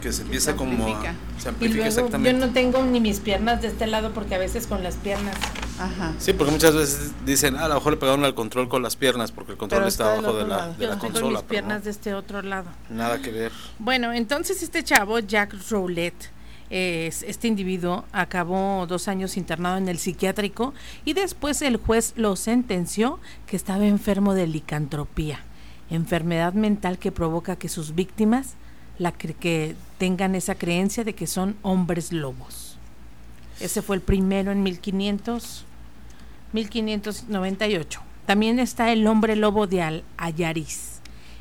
que 0.00 0.12
se 0.12 0.22
empieza 0.22 0.56
como 0.56 1.00
se 1.38 1.48
amplifica 1.48 1.86
exactamente. 1.86 2.38
Yo 2.40 2.46
no 2.46 2.52
tengo 2.52 2.84
ni 2.84 3.00
mis 3.00 3.20
piernas 3.20 3.60
de 3.60 3.68
este 3.68 3.88
lado 3.88 4.12
porque 4.12 4.36
a 4.36 4.38
veces 4.38 4.68
con 4.68 4.82
las 4.84 4.96
piernas. 4.96 5.34
Ajá. 5.80 6.12
Sí, 6.18 6.32
porque 6.32 6.52
muchas 6.52 6.74
veces 6.74 7.10
dicen, 7.26 7.56
ah, 7.56 7.64
a 7.64 7.68
lo 7.68 7.74
mejor 7.74 7.94
le 7.94 7.98
pegaron 7.98 8.24
al 8.24 8.34
control 8.34 8.68
con 8.68 8.82
las 8.82 8.94
piernas 8.94 9.32
porque 9.32 9.52
el 9.52 9.58
control 9.58 9.86
está, 9.88 10.12
abajo 10.12 10.32
de 10.34 10.46
la, 10.46 10.68
de 10.68 10.86
la 10.86 10.98
consola. 10.98 11.12
Tengo 11.18 11.30
mis 11.30 11.42
piernas 11.42 11.84
de 11.84 11.90
este 11.90 12.14
otro 12.14 12.42
lado. 12.42 12.70
Nada 12.88 13.20
que 13.20 13.32
ver. 13.32 13.52
Bueno, 13.80 14.12
entonces 14.12 14.62
este 14.62 14.84
chavo, 14.84 15.18
Jack 15.18 15.56
Roulette 15.70 16.30
este 16.72 17.48
individuo 17.48 18.06
acabó 18.12 18.86
dos 18.86 19.06
años 19.06 19.36
internado 19.36 19.76
en 19.76 19.88
el 19.88 19.98
psiquiátrico 19.98 20.72
y 21.04 21.12
después 21.12 21.60
el 21.60 21.76
juez 21.76 22.14
lo 22.16 22.34
sentenció 22.34 23.20
que 23.46 23.56
estaba 23.56 23.86
enfermo 23.86 24.32
de 24.32 24.46
licantropía. 24.46 25.40
enfermedad 25.90 26.54
mental 26.54 26.98
que 26.98 27.12
provoca 27.12 27.56
que 27.56 27.68
sus 27.68 27.94
víctimas 27.94 28.54
la 28.98 29.12
que 29.12 29.76
tengan 29.98 30.34
esa 30.34 30.54
creencia 30.54 31.04
de 31.04 31.14
que 31.14 31.26
son 31.26 31.56
hombres 31.60 32.10
lobos. 32.12 32.78
Ese 33.60 33.82
fue 33.82 33.96
el 33.96 34.02
primero 34.02 34.50
en 34.50 34.62
1500, 34.62 35.66
1598. 36.54 38.00
También 38.24 38.58
está 38.58 38.90
el 38.90 39.06
hombre 39.06 39.36
lobo 39.36 39.66
de 39.66 39.82
Al 39.82 40.04
Ayariz. 40.16 41.00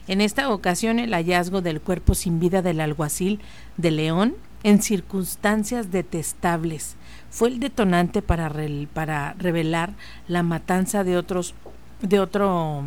En 0.10 0.20
esta 0.20 0.50
ocasión 0.50 1.00
el 1.00 1.14
hallazgo 1.14 1.62
del 1.62 1.80
cuerpo 1.80 2.16
sin 2.16 2.42
vida 2.42 2.62
del 2.62 2.82
alguacil 2.82 3.40
de 3.78 3.92
León 3.92 4.36
en 4.64 4.82
circunstancias 4.82 5.92
detestables 5.92 6.96
fue 7.30 7.50
el 7.50 7.60
detonante 7.60 8.22
para, 8.22 8.52
para 8.94 9.34
revelar 9.34 9.94
la 10.28 10.44
matanza 10.44 11.04
de 11.04 11.18
otros 11.18 11.54
de 12.02 12.20
otro 12.20 12.84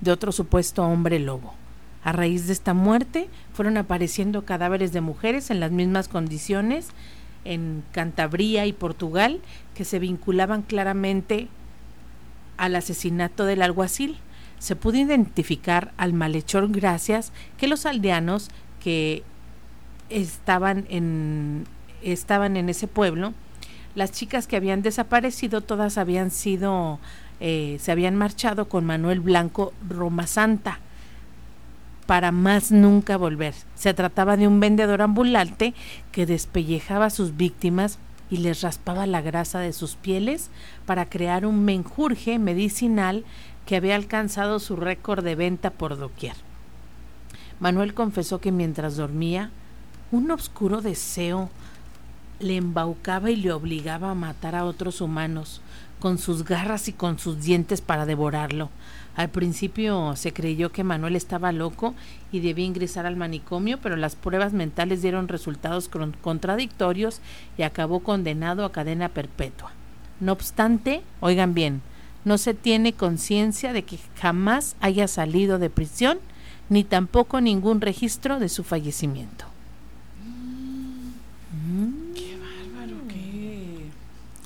de 0.00 0.12
otro 0.12 0.32
supuesto 0.32 0.84
hombre 0.84 1.18
lobo. 1.18 1.54
A 2.02 2.12
raíz 2.12 2.46
de 2.46 2.54
esta 2.54 2.72
muerte 2.72 3.28
fueron 3.52 3.76
apareciendo 3.76 4.44
cadáveres 4.44 4.92
de 4.92 5.02
mujeres 5.02 5.50
en 5.50 5.60
las 5.60 5.70
mismas 5.70 6.08
condiciones 6.08 6.88
en 7.44 7.82
Cantabria 7.92 8.66
y 8.66 8.72
Portugal 8.72 9.40
que 9.74 9.84
se 9.84 9.98
vinculaban 9.98 10.62
claramente 10.62 11.48
al 12.56 12.76
asesinato 12.76 13.44
del 13.44 13.62
alguacil. 13.62 14.18
Se 14.58 14.76
pudo 14.76 14.98
identificar 14.98 15.92
al 15.96 16.12
malhechor 16.12 16.70
gracias 16.70 17.32
que 17.58 17.68
los 17.68 17.84
aldeanos 17.84 18.48
que 18.82 19.22
estaban 20.10 20.86
en, 20.90 21.64
estaban 22.02 22.56
en 22.56 22.68
ese 22.68 22.86
pueblo, 22.86 23.32
las 23.94 24.12
chicas 24.12 24.46
que 24.46 24.56
habían 24.56 24.82
desaparecido 24.82 25.62
todas 25.62 25.98
habían 25.98 26.30
sido, 26.30 27.00
eh, 27.40 27.78
se 27.80 27.90
habían 27.90 28.16
marchado 28.16 28.68
con 28.68 28.84
Manuel 28.84 29.20
Blanco 29.20 29.72
Roma 29.88 30.26
Santa 30.26 30.80
para 32.06 32.32
más 32.32 32.72
nunca 32.72 33.16
volver. 33.16 33.54
Se 33.74 33.94
trataba 33.94 34.36
de 34.36 34.48
un 34.48 34.60
vendedor 34.60 35.02
ambulante 35.02 35.74
que 36.12 36.26
despellejaba 36.26 37.06
a 37.06 37.10
sus 37.10 37.36
víctimas 37.36 37.98
y 38.30 38.38
les 38.38 38.62
raspaba 38.62 39.06
la 39.06 39.20
grasa 39.20 39.60
de 39.60 39.72
sus 39.72 39.96
pieles 39.96 40.50
para 40.86 41.06
crear 41.06 41.46
un 41.46 41.64
menjurje 41.64 42.38
medicinal 42.38 43.24
que 43.66 43.76
había 43.76 43.94
alcanzado 43.94 44.58
su 44.58 44.76
récord 44.76 45.24
de 45.24 45.34
venta 45.34 45.70
por 45.70 45.96
doquier. 45.96 46.34
Manuel 47.60 47.94
confesó 47.94 48.40
que 48.40 48.52
mientras 48.52 48.96
dormía, 48.96 49.50
un 50.12 50.30
oscuro 50.30 50.80
deseo 50.80 51.50
le 52.40 52.56
embaucaba 52.56 53.30
y 53.30 53.36
le 53.36 53.52
obligaba 53.52 54.10
a 54.10 54.14
matar 54.14 54.54
a 54.54 54.64
otros 54.64 55.00
humanos, 55.00 55.60
con 56.00 56.18
sus 56.18 56.44
garras 56.44 56.88
y 56.88 56.92
con 56.92 57.18
sus 57.18 57.42
dientes 57.42 57.80
para 57.80 58.06
devorarlo. 58.06 58.70
Al 59.16 59.28
principio 59.28 60.16
se 60.16 60.32
creyó 60.32 60.72
que 60.72 60.84
Manuel 60.84 61.16
estaba 61.16 61.52
loco 61.52 61.94
y 62.32 62.40
debía 62.40 62.64
ingresar 62.64 63.06
al 63.06 63.16
manicomio, 63.16 63.78
pero 63.78 63.96
las 63.96 64.16
pruebas 64.16 64.52
mentales 64.52 65.02
dieron 65.02 65.28
resultados 65.28 65.90
contradictorios 66.22 67.20
y 67.58 67.62
acabó 67.62 68.00
condenado 68.00 68.64
a 68.64 68.72
cadena 68.72 69.10
perpetua. 69.10 69.72
No 70.20 70.32
obstante, 70.32 71.02
oigan 71.20 71.54
bien, 71.54 71.82
no 72.24 72.38
se 72.38 72.54
tiene 72.54 72.92
conciencia 72.92 73.72
de 73.72 73.84
que 73.84 73.98
jamás 74.18 74.76
haya 74.80 75.08
salido 75.08 75.58
de 75.58 75.70
prisión, 75.70 76.18
ni 76.68 76.84
tampoco 76.84 77.40
ningún 77.40 77.80
registro 77.80 78.38
de 78.38 78.48
su 78.48 78.62
fallecimiento. 78.62 79.46
Qué 82.14 82.36
bárbaro, 82.36 82.96
qué, 83.08 83.90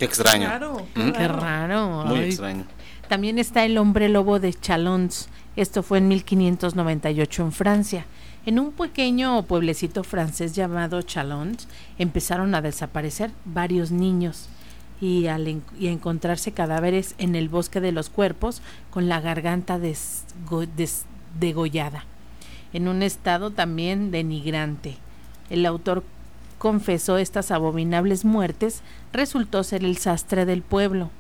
qué 0.07 0.13
extraño. 0.13 0.87
Qué 0.95 1.29
raro. 1.29 2.05
Muy 2.05 2.21
extraño. 2.21 2.65
También 3.09 3.39
está 3.39 3.65
el 3.65 3.79
hombre 3.79 4.09
lobo 4.09 4.41
de 4.41 4.53
Chalons. 4.53 5.29
Esto 5.57 5.83
fue 5.83 5.99
en 5.99 6.09
1598 6.09 7.43
en 7.43 7.53
Francia. 7.53 8.07
En 8.47 8.59
un 8.59 8.73
pequeño 8.73 9.43
pueblecito 9.45 10.05
francés 10.05 10.55
llamado 10.55 11.01
Chalons 11.03 11.67
empezaron 11.99 12.55
a 12.55 12.61
desaparecer 12.61 13.31
varios 13.45 13.91
niños 13.91 14.49
y, 15.01 15.27
al 15.27 15.63
encontrarse 15.81 16.53
cadáveres 16.53 17.15
en 17.19 17.37
el 17.37 17.49
bosque 17.49 17.81
de 17.81 17.93
los 17.93 18.11
cuerpos 18.11 18.63
con 18.91 19.09
la 19.09 19.21
garganta 19.21 19.79
degollada, 21.41 22.05
en 22.73 22.89
un 22.89 23.03
estado 23.03 23.51
también 23.51 24.11
denigrante. 24.11 24.99
El 25.51 25.65
autor 25.67 26.05
confesó 26.59 27.19
estas 27.19 27.51
abominables 27.51 28.25
muertes, 28.25 28.83
resultó 29.15 29.65
ser 29.65 29.85
el 29.85 29.97
sastre 29.97 30.45
del 30.45 30.61
pueblo, 30.61 31.11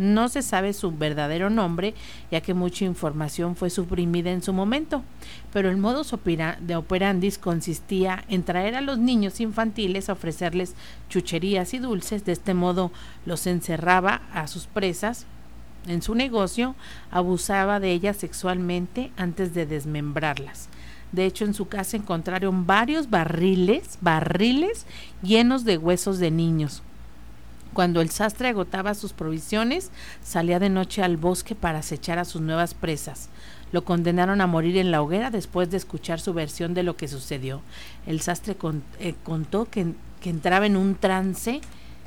no 0.00 0.30
se 0.30 0.40
sabe 0.40 0.72
su 0.72 0.92
verdadero 0.92 1.50
nombre, 1.50 1.94
ya 2.30 2.40
que 2.40 2.54
mucha 2.54 2.86
información 2.86 3.54
fue 3.54 3.68
suprimida 3.68 4.30
en 4.30 4.42
su 4.42 4.54
momento, 4.54 5.02
pero 5.52 5.68
el 5.68 5.76
modus 5.76 6.14
de 6.60 6.76
operandis 6.76 7.36
consistía 7.36 8.24
en 8.28 8.42
traer 8.42 8.76
a 8.76 8.80
los 8.80 8.96
niños 8.96 9.40
infantiles 9.40 10.08
a 10.08 10.14
ofrecerles 10.14 10.74
chucherías 11.10 11.74
y 11.74 11.78
dulces, 11.78 12.24
de 12.24 12.32
este 12.32 12.54
modo 12.54 12.92
los 13.26 13.46
encerraba 13.46 14.22
a 14.32 14.46
sus 14.46 14.66
presas 14.66 15.26
en 15.86 16.00
su 16.00 16.14
negocio, 16.14 16.74
abusaba 17.10 17.78
de 17.78 17.92
ellas 17.92 18.16
sexualmente 18.16 19.12
antes 19.18 19.52
de 19.52 19.66
desmembrarlas. 19.66 20.70
De 21.12 21.26
hecho, 21.26 21.44
en 21.44 21.52
su 21.52 21.68
casa 21.68 21.98
encontraron 21.98 22.66
varios 22.66 23.10
barriles, 23.10 23.98
barriles 24.00 24.86
llenos 25.22 25.64
de 25.64 25.76
huesos 25.76 26.18
de 26.18 26.30
niños. 26.30 26.82
Cuando 27.72 28.00
el 28.00 28.10
sastre 28.10 28.48
agotaba 28.48 28.94
sus 28.94 29.12
provisiones, 29.12 29.90
salía 30.22 30.58
de 30.58 30.70
noche 30.70 31.02
al 31.02 31.16
bosque 31.16 31.54
para 31.54 31.78
acechar 31.78 32.18
a 32.18 32.24
sus 32.24 32.40
nuevas 32.40 32.74
presas. 32.74 33.28
Lo 33.72 33.84
condenaron 33.84 34.40
a 34.40 34.48
morir 34.48 34.76
en 34.76 34.90
la 34.90 35.02
hoguera 35.02 35.30
después 35.30 35.70
de 35.70 35.76
escuchar 35.76 36.20
su 36.20 36.34
versión 36.34 36.74
de 36.74 36.82
lo 36.82 36.96
que 36.96 37.06
sucedió. 37.06 37.62
El 38.06 38.20
sastre 38.20 38.56
eh, 38.98 39.14
contó 39.22 39.66
que, 39.66 39.92
que 40.20 40.30
entraba 40.30 40.66
en 40.66 40.76
un 40.76 40.96
trance, 40.96 41.60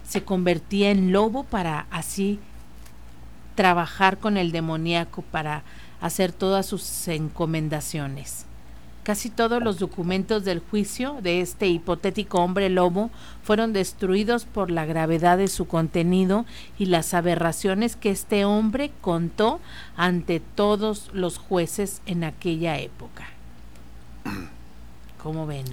se 0.06 0.24
convertía 0.24 0.92
en 0.92 1.14
lobo 1.14 1.46
para 1.46 1.88
así 1.90 2.40
trabajar 3.56 4.18
con 4.18 4.38
el 4.38 4.52
demoníaco 4.52 5.22
para 5.22 5.64
hacer 6.02 6.34
todas 6.34 6.66
sus 6.66 7.08
encomendaciones. 7.08 8.46
Casi 9.04 9.30
todos 9.30 9.62
los 9.62 9.80
documentos 9.80 10.46
del 10.46 10.60
juicio 10.60 11.18
de 11.22 11.42
este 11.42 11.68
hipotético 11.68 12.40
hombre 12.40 12.70
lobo 12.70 13.12
fueron 13.44 13.74
destruidos 13.74 14.46
por 14.46 14.72
la 14.72 14.86
gravedad 14.86 15.38
de 15.38 15.50
su 15.50 15.68
contenido 15.68 16.46
y 16.80 16.86
las 16.86 17.14
aberraciones 17.14 17.98
que 17.98 18.12
este 18.12 18.46
hombre 18.46 18.92
contó 19.02 19.60
ante 19.98 20.40
todos 20.40 21.10
los 21.14 21.38
jueces 21.38 22.02
en 22.06 22.24
aquella 22.24 22.80
época. 22.80 23.28
¿Cómo 25.22 25.46
ven? 25.46 25.66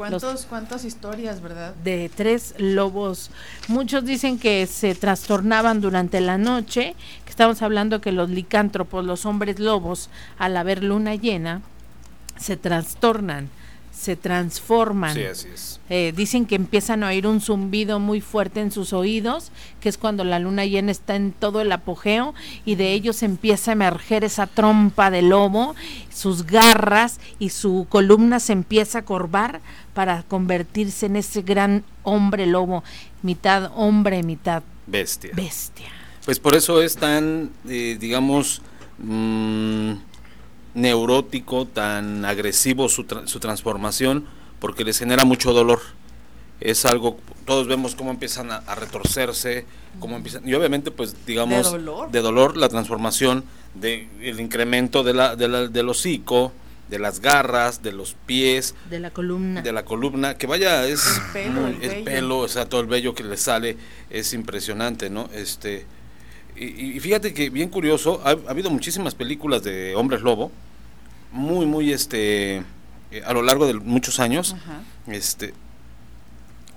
¿Cuántos, 0.00 0.46
¿Cuántas 0.46 0.86
historias, 0.86 1.42
verdad? 1.42 1.74
De 1.84 2.10
tres 2.16 2.54
lobos. 2.56 3.30
Muchos 3.68 4.02
dicen 4.02 4.38
que 4.38 4.66
se 4.66 4.94
trastornaban 4.94 5.82
durante 5.82 6.22
la 6.22 6.38
noche, 6.38 6.96
que 7.26 7.30
estamos 7.30 7.60
hablando 7.60 8.00
que 8.00 8.10
los 8.10 8.30
licántropos, 8.30 9.04
los 9.04 9.26
hombres 9.26 9.58
lobos, 9.58 10.08
al 10.38 10.56
haber 10.56 10.82
luna 10.82 11.16
llena, 11.16 11.60
se 12.38 12.56
trastornan 12.56 13.50
se 13.92 14.16
transforman. 14.16 15.14
Sí, 15.14 15.24
así 15.24 15.48
es. 15.52 15.80
Eh, 15.90 16.12
dicen 16.16 16.46
que 16.46 16.54
empiezan 16.54 17.02
a 17.02 17.08
oír 17.08 17.26
un 17.26 17.40
zumbido 17.40 17.98
muy 17.98 18.20
fuerte 18.20 18.60
en 18.60 18.70
sus 18.70 18.92
oídos, 18.92 19.50
que 19.80 19.88
es 19.88 19.98
cuando 19.98 20.24
la 20.24 20.38
luna 20.38 20.64
llena 20.64 20.90
está 20.90 21.16
en 21.16 21.32
todo 21.32 21.60
el 21.60 21.70
apogeo 21.72 22.34
y 22.64 22.76
de 22.76 22.92
ellos 22.92 23.22
empieza 23.22 23.72
a 23.72 23.74
emerger 23.74 24.24
esa 24.24 24.46
trompa 24.46 25.10
de 25.10 25.22
lobo, 25.22 25.74
sus 26.12 26.46
garras 26.46 27.20
y 27.38 27.50
su 27.50 27.86
columna 27.88 28.40
se 28.40 28.52
empieza 28.52 29.00
a 29.00 29.04
corvar 29.04 29.60
para 29.92 30.22
convertirse 30.22 31.06
en 31.06 31.16
ese 31.16 31.42
gran 31.42 31.84
hombre 32.02 32.46
lobo, 32.46 32.84
mitad 33.22 33.70
hombre, 33.74 34.22
mitad 34.22 34.62
bestia. 34.86 35.30
Bestia. 35.34 35.88
Pues 36.24 36.38
por 36.38 36.54
eso 36.54 36.80
es 36.82 36.96
tan, 36.96 37.50
eh, 37.68 37.96
digamos, 37.98 38.62
mmm, 38.98 39.92
neurótico, 40.74 41.66
tan 41.66 42.24
agresivo 42.24 42.88
su, 42.88 43.06
su 43.24 43.40
transformación, 43.40 44.26
porque 44.58 44.84
les 44.84 44.98
genera 44.98 45.24
mucho 45.24 45.52
dolor. 45.52 45.80
Es 46.60 46.84
algo, 46.84 47.18
todos 47.46 47.66
vemos 47.66 47.94
cómo 47.94 48.10
empiezan 48.10 48.50
a, 48.50 48.74
retorcerse, 48.74 49.64
cómo 49.98 50.16
empiezan, 50.16 50.46
y 50.46 50.52
obviamente 50.54 50.90
pues 50.90 51.26
digamos 51.26 51.72
de 52.12 52.20
dolor, 52.20 52.56
la 52.56 52.68
transformación, 52.68 53.44
de, 53.74 54.08
el 54.20 54.40
incremento 54.40 55.02
de 55.02 55.14
la, 55.14 55.36
de 55.36 55.48
la, 55.48 55.68
del 55.68 55.88
hocico, 55.88 56.52
de 56.90 56.98
las 56.98 57.20
garras, 57.20 57.82
de 57.82 57.92
los 57.92 58.14
pies, 58.26 58.74
de 58.90 59.00
la 59.00 59.10
columna, 59.10 59.62
de 59.62 59.72
la 59.72 59.84
columna, 59.84 60.36
que 60.36 60.46
vaya 60.46 60.86
es 60.86 61.02
el 61.06 61.32
pelo, 61.32 61.66
el, 61.68 62.04
pelo, 62.04 62.38
o 62.38 62.48
sea, 62.48 62.68
todo 62.68 62.82
el 62.82 62.88
vello 62.88 63.14
que 63.14 63.24
le 63.24 63.38
sale 63.38 63.78
es 64.10 64.34
impresionante, 64.34 65.08
¿no? 65.08 65.30
Este 65.32 65.86
y, 66.60 67.00
fíjate 67.00 67.32
que 67.32 67.48
bien 67.48 67.70
curioso, 67.70 68.20
ha, 68.24 68.30
habido 68.50 68.70
muchísimas 68.70 69.14
películas 69.14 69.62
de 69.62 69.94
hombres 69.94 70.20
lobo, 70.20 70.52
muy, 71.32 71.64
muy, 71.64 71.92
este, 71.92 72.58
eh, 73.10 73.22
a 73.24 73.32
lo 73.32 73.42
largo 73.42 73.66
de 73.66 73.74
muchos 73.74 74.20
años, 74.20 74.54
este, 75.06 75.54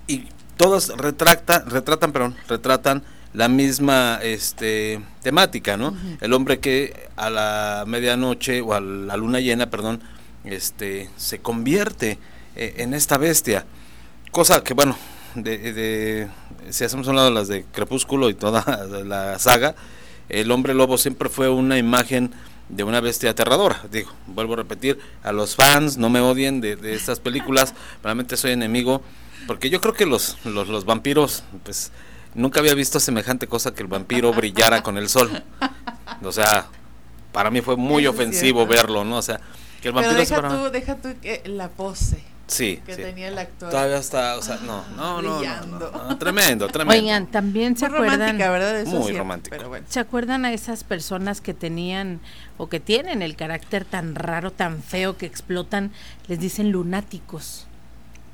y 0.06 0.28
todas 0.56 0.88
retracta, 0.88 1.60
retratan, 1.60 2.12
perdón, 2.12 2.36
retratan 2.48 3.02
la 3.34 3.48
misma 3.48 4.20
este, 4.22 5.00
temática, 5.22 5.76
¿no? 5.76 5.94
El 6.20 6.32
hombre 6.32 6.60
que 6.60 7.08
a 7.16 7.28
la 7.28 7.84
medianoche 7.86 8.60
o 8.60 8.72
a 8.72 8.80
la 8.80 9.16
luna 9.16 9.40
llena, 9.40 9.70
perdón, 9.70 10.00
este, 10.44 11.10
se 11.16 11.40
convierte 11.40 12.18
eh, 12.56 12.74
en 12.78 12.94
esta 12.94 13.18
bestia. 13.18 13.66
Cosa 14.30 14.62
que, 14.62 14.72
bueno, 14.72 14.96
de, 15.34 16.28
si 16.70 16.84
hacemos 16.84 17.06
un 17.08 17.16
lado 17.16 17.30
las 17.30 17.48
de 17.48 17.64
Crepúsculo 17.64 18.30
y 18.30 18.34
toda 18.34 18.86
la 19.04 19.38
saga, 19.38 19.74
el 20.28 20.50
hombre 20.50 20.74
lobo 20.74 20.98
siempre 20.98 21.28
fue 21.28 21.48
una 21.48 21.78
imagen 21.78 22.32
de 22.68 22.84
una 22.84 23.00
bestia 23.00 23.30
aterradora. 23.30 23.82
Digo, 23.90 24.10
vuelvo 24.26 24.54
a 24.54 24.56
repetir, 24.56 24.98
a 25.22 25.32
los 25.32 25.54
fans 25.54 25.96
no 25.98 26.08
me 26.08 26.20
odien 26.20 26.60
de, 26.60 26.76
de 26.76 26.94
estas 26.94 27.20
películas, 27.20 27.74
realmente 28.02 28.36
soy 28.36 28.52
enemigo, 28.52 29.02
porque 29.46 29.70
yo 29.70 29.80
creo 29.80 29.94
que 29.94 30.06
los, 30.06 30.38
los, 30.44 30.68
los, 30.68 30.84
vampiros, 30.84 31.44
pues 31.64 31.92
nunca 32.34 32.60
había 32.60 32.74
visto 32.74 33.00
semejante 33.00 33.46
cosa 33.46 33.74
que 33.74 33.82
el 33.82 33.88
vampiro 33.88 34.32
brillara 34.32 34.82
con 34.82 34.96
el 34.96 35.08
sol. 35.08 35.42
O 36.22 36.32
sea, 36.32 36.68
para 37.32 37.50
mí 37.50 37.60
fue 37.60 37.76
muy 37.76 38.06
ofensivo 38.06 38.66
verlo, 38.66 39.04
¿no? 39.04 39.18
O 39.18 39.22
sea, 39.22 39.40
que 39.82 39.88
el 39.88 39.94
vampiro... 39.94 40.16
deja, 40.16 40.48
tú, 40.48 40.70
deja 40.70 40.96
tú 40.96 41.08
que 41.20 41.42
la 41.44 41.68
pose. 41.68 42.33
Sí, 42.46 42.80
que 42.84 42.96
tenía 42.96 43.28
el 43.28 43.38
actor. 43.38 43.70
Todavía 43.70 43.96
está, 43.96 44.36
o 44.36 44.42
sea, 44.42 44.58
no, 44.64 44.84
no, 44.96 45.22
no, 45.22 45.40
no, 45.66 46.18
tremendo, 46.18 46.68
tremendo. 46.68 47.02
Oigan, 47.02 47.26
también 47.26 47.76
se 47.76 47.86
acuerdan, 47.86 48.36
¿verdad? 48.36 48.84
muy 48.86 49.12
romántico. 49.12 49.56
¿Se 49.88 50.00
acuerdan 50.00 50.44
a 50.44 50.52
esas 50.52 50.84
personas 50.84 51.40
que 51.40 51.54
tenían 51.54 52.20
o 52.58 52.68
que 52.68 52.80
tienen 52.80 53.22
el 53.22 53.36
carácter 53.36 53.84
tan 53.84 54.14
raro, 54.14 54.50
tan 54.50 54.82
feo 54.82 55.16
que 55.16 55.26
explotan? 55.26 55.90
Les 56.28 56.38
dicen 56.38 56.70
lunáticos. 56.70 57.66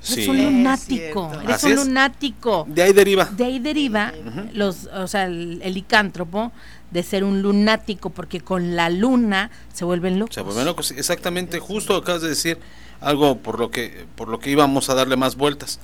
Sí. 0.01 0.23
Es 0.23 0.27
un 0.27 0.43
lunático, 0.43 1.31
Es 1.47 1.63
eres 1.63 1.79
un 1.79 1.87
lunático. 1.87 2.65
De 2.67 2.81
ahí 2.81 2.91
deriva. 2.91 3.25
De 3.25 3.45
ahí 3.45 3.59
deriva 3.59 4.11
los, 4.51 4.85
o 4.87 5.07
sea, 5.07 5.25
el, 5.25 5.61
el 5.63 5.73
licántropo 5.75 6.51
de 6.89 7.03
ser 7.03 7.23
un 7.23 7.41
lunático 7.41 8.09
porque 8.09 8.41
con 8.41 8.75
la 8.75 8.89
luna 8.89 9.51
se 9.73 9.85
vuelven 9.85 10.17
locos. 10.19 10.35
Se 10.35 10.41
vuelven 10.41 10.65
locos, 10.65 10.91
exactamente, 10.91 11.59
justo 11.59 11.95
acabas 11.95 12.23
de 12.23 12.29
decir 12.29 12.57
algo 13.01 13.37
por 13.39 13.59
lo 13.59 13.69
que 13.71 14.05
por 14.15 14.27
lo 14.29 14.39
que 14.39 14.49
íbamos 14.49 14.89
a 14.89 14.95
darle 14.95 15.17
más 15.17 15.35
vueltas. 15.35 15.79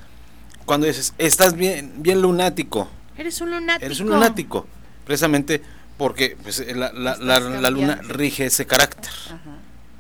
Cuando 0.66 0.88
dices, 0.88 1.14
"Estás 1.18 1.56
bien 1.56 1.94
bien 1.98 2.22
lunático." 2.22 2.88
Eres 3.18 3.42
un 3.42 3.52
lunático. 3.52 3.86
Eres 3.86 4.00
un 4.00 4.10
lunático, 4.10 4.68
precisamente 5.06 5.62
porque 5.98 6.38
pues, 6.42 6.64
la, 6.76 6.94
la, 6.94 7.18
la, 7.18 7.40
la 7.40 7.70
luna 7.72 8.00
rige 8.08 8.46
ese 8.46 8.66
carácter. 8.68 9.12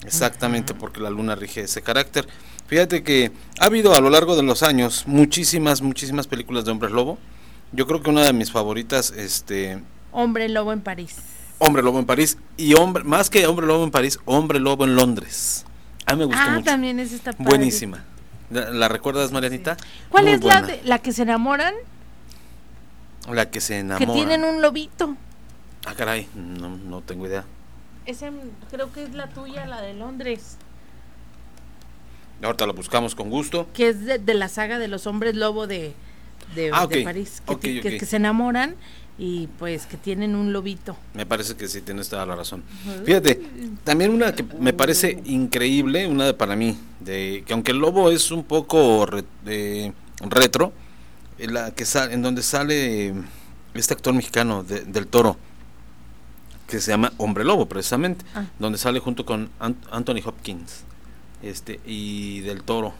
Exactamente, 0.05 0.73
porque 0.73 1.01
la 1.01 1.09
luna 1.09 1.35
rige 1.35 1.61
ese 1.61 1.81
carácter. 1.81 2.27
Fíjate 2.67 3.01
que 3.01 3.31
ha 3.59 3.65
habido 3.65 3.95
a 3.95 3.99
lo 4.01 4.09
largo 4.09 4.35
de 4.35 4.43
los 4.43 4.61
años 4.61 5.03
muchísimas, 5.07 5.81
muchísimas 5.81 6.27
películas 6.27 6.65
de 6.65 6.71
hombres 6.71 6.91
lobo. 6.91 7.17
Yo 7.71 7.87
creo 7.87 8.01
que 8.01 8.09
una 8.09 8.23
de 8.23 8.33
mis 8.33 8.51
favoritas, 8.51 9.11
este, 9.11 9.81
Hombre 10.11 10.47
lobo 10.49 10.71
en 10.71 10.81
París. 10.81 11.15
Hombre 11.59 11.81
Lobo 11.81 11.97
en 11.97 12.05
París 12.05 12.37
y 12.55 12.75
hombre 12.75 13.03
más 13.03 13.31
que 13.31 13.47
Hombre 13.47 13.65
Lobo 13.65 13.83
en 13.83 13.89
París, 13.89 14.19
Hombre 14.25 14.59
Lobo 14.59 14.83
en 14.83 14.95
Londres. 14.95 15.65
A 16.07 16.13
mí 16.13 16.19
me 16.19 16.25
gustó 16.25 16.41
Ah, 16.41 16.49
mucho. 16.51 16.63
también 16.65 16.99
es 16.99 17.11
esta 17.11 17.33
padre. 17.33 17.45
Buenísima. 17.45 18.03
¿La, 18.49 18.69
la 18.71 18.87
recuerdas, 18.87 19.31
Marianita? 19.31 19.77
¿Cuál 20.09 20.23
Muy 20.25 20.33
es 20.33 20.43
la, 20.43 20.61
de- 20.61 20.81
la 20.83 20.99
que 20.99 21.11
se 21.11 21.21
enamoran? 21.23 21.73
La 23.29 23.49
que 23.51 23.59
se 23.61 23.79
enamora. 23.79 24.05
Que 24.05 24.11
tienen 24.13 24.43
un 24.45 24.61
lobito. 24.61 25.15
Ah, 25.85 25.93
caray, 25.95 26.27
no, 26.33 26.69
no 26.69 27.01
tengo 27.01 27.27
idea. 27.27 27.43
Esa 28.05 28.29
creo 28.71 28.91
que 28.93 29.03
es 29.03 29.13
la 29.13 29.27
tuya, 29.27 29.65
la 29.65 29.81
de 29.81 29.93
Londres. 29.93 30.57
Ahorita 32.41 32.65
la 32.67 32.73
buscamos 32.73 33.15
con 33.15 33.29
gusto. 33.29 33.67
Que 33.73 33.89
es 33.89 34.05
de, 34.05 34.17
de 34.19 34.33
la 34.33 34.47
saga 34.47 34.79
de 34.79 34.87
los 34.87 35.07
hombres 35.07 35.35
lobo 35.35 35.67
de, 35.67 35.93
de, 36.55 36.71
Ah, 36.73 36.87
de 36.87 37.01
París. 37.03 37.41
Que 37.61 38.05
se 38.05 38.15
enamoran 38.15 38.75
y 39.19 39.47
pues 39.59 39.85
que 39.87 39.97
tienen 39.97 40.35
un 40.35 40.53
lobito. 40.53 40.95
Me 41.13 41.25
parece 41.25 41.55
que 41.55 41.67
sí 41.67 41.81
tienes 41.81 42.07
toda 42.09 42.25
la 42.25 42.35
razón. 42.35 42.63
Fíjate, 43.05 43.41
también 43.83 44.11
una 44.11 44.33
que 44.35 44.43
me 44.59 44.73
parece 44.73 45.21
increíble, 45.25 46.05
una 46.07 46.25
de 46.25 46.33
para 46.33 46.55
mí, 46.55 46.77
de 46.99 47.43
que 47.45 47.53
aunque 47.53 47.71
el 47.71 47.77
lobo 47.79 48.11
es 48.11 48.29
un 48.31 48.43
poco 48.43 49.05
re- 49.07 49.23
retro, 50.21 50.71
en 51.39 51.53
la 51.53 51.71
que 51.71 51.85
sale, 51.85 52.13
en 52.13 52.21
donde 52.21 52.43
sale 52.43 53.13
este 53.73 53.93
actor 53.93 54.13
mexicano 54.13 54.63
de- 54.63 54.81
del 54.85 55.07
Toro, 55.07 55.37
que 56.67 56.79
se 56.81 56.91
llama 56.91 57.13
Hombre 57.17 57.43
Lobo 57.45 57.65
precisamente, 57.67 58.25
Ah. 58.35 58.45
donde 58.59 58.77
sale 58.77 58.99
junto 58.99 59.25
con 59.25 59.49
Ant- 59.59 59.75
Anthony 59.91 60.21
Hopkins, 60.25 60.83
este 61.41 61.79
y 61.85 62.41
del 62.41 62.63
Toro. 62.63 62.93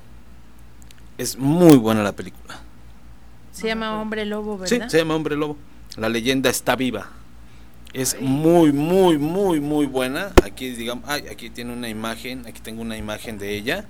Es 1.18 1.38
muy 1.38 1.78
buena 1.78 2.02
la 2.04 2.12
película. 2.14 2.60
Se 3.52 3.68
llama 3.68 4.00
Hombre 4.00 4.26
Lobo, 4.26 4.66
Sí, 4.66 4.76
¿verdad? 4.76 4.90
se 4.90 4.98
llama 5.00 5.16
Hombre 5.16 5.36
Lobo. 5.36 5.58
La 5.98 6.10
leyenda 6.10 6.50
está 6.50 6.76
viva. 6.76 7.08
Es 7.94 8.20
muy, 8.22 8.72
muy, 8.72 9.18
muy, 9.18 9.60
muy 9.60 9.86
buena. 9.88 10.32
Aquí, 10.44 10.70
digamos, 10.70 11.06
ay, 11.10 11.24
aquí 11.32 11.50
tiene 11.50 11.74
una 11.74 11.90
imagen, 11.90 12.46
aquí 12.46 12.60
tengo 12.62 12.82
una 12.82 12.98
imagen 12.98 13.38
de 13.40 13.56
ella. 13.56 13.86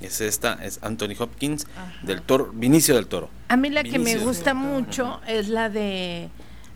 Es 0.00 0.20
esta, 0.20 0.54
es 0.64 0.78
Anthony 0.82 1.14
Hopkins, 1.18 1.66
del 2.02 2.22
toro, 2.22 2.50
Vinicio 2.54 2.94
del 2.94 3.06
Toro. 3.06 3.28
A 3.48 3.56
mí 3.56 3.68
la 3.68 3.82
que 3.82 3.98
me 3.98 4.16
gusta 4.16 4.54
mucho 4.54 5.20
es 5.26 5.48
la 5.48 5.68
de 5.68 6.30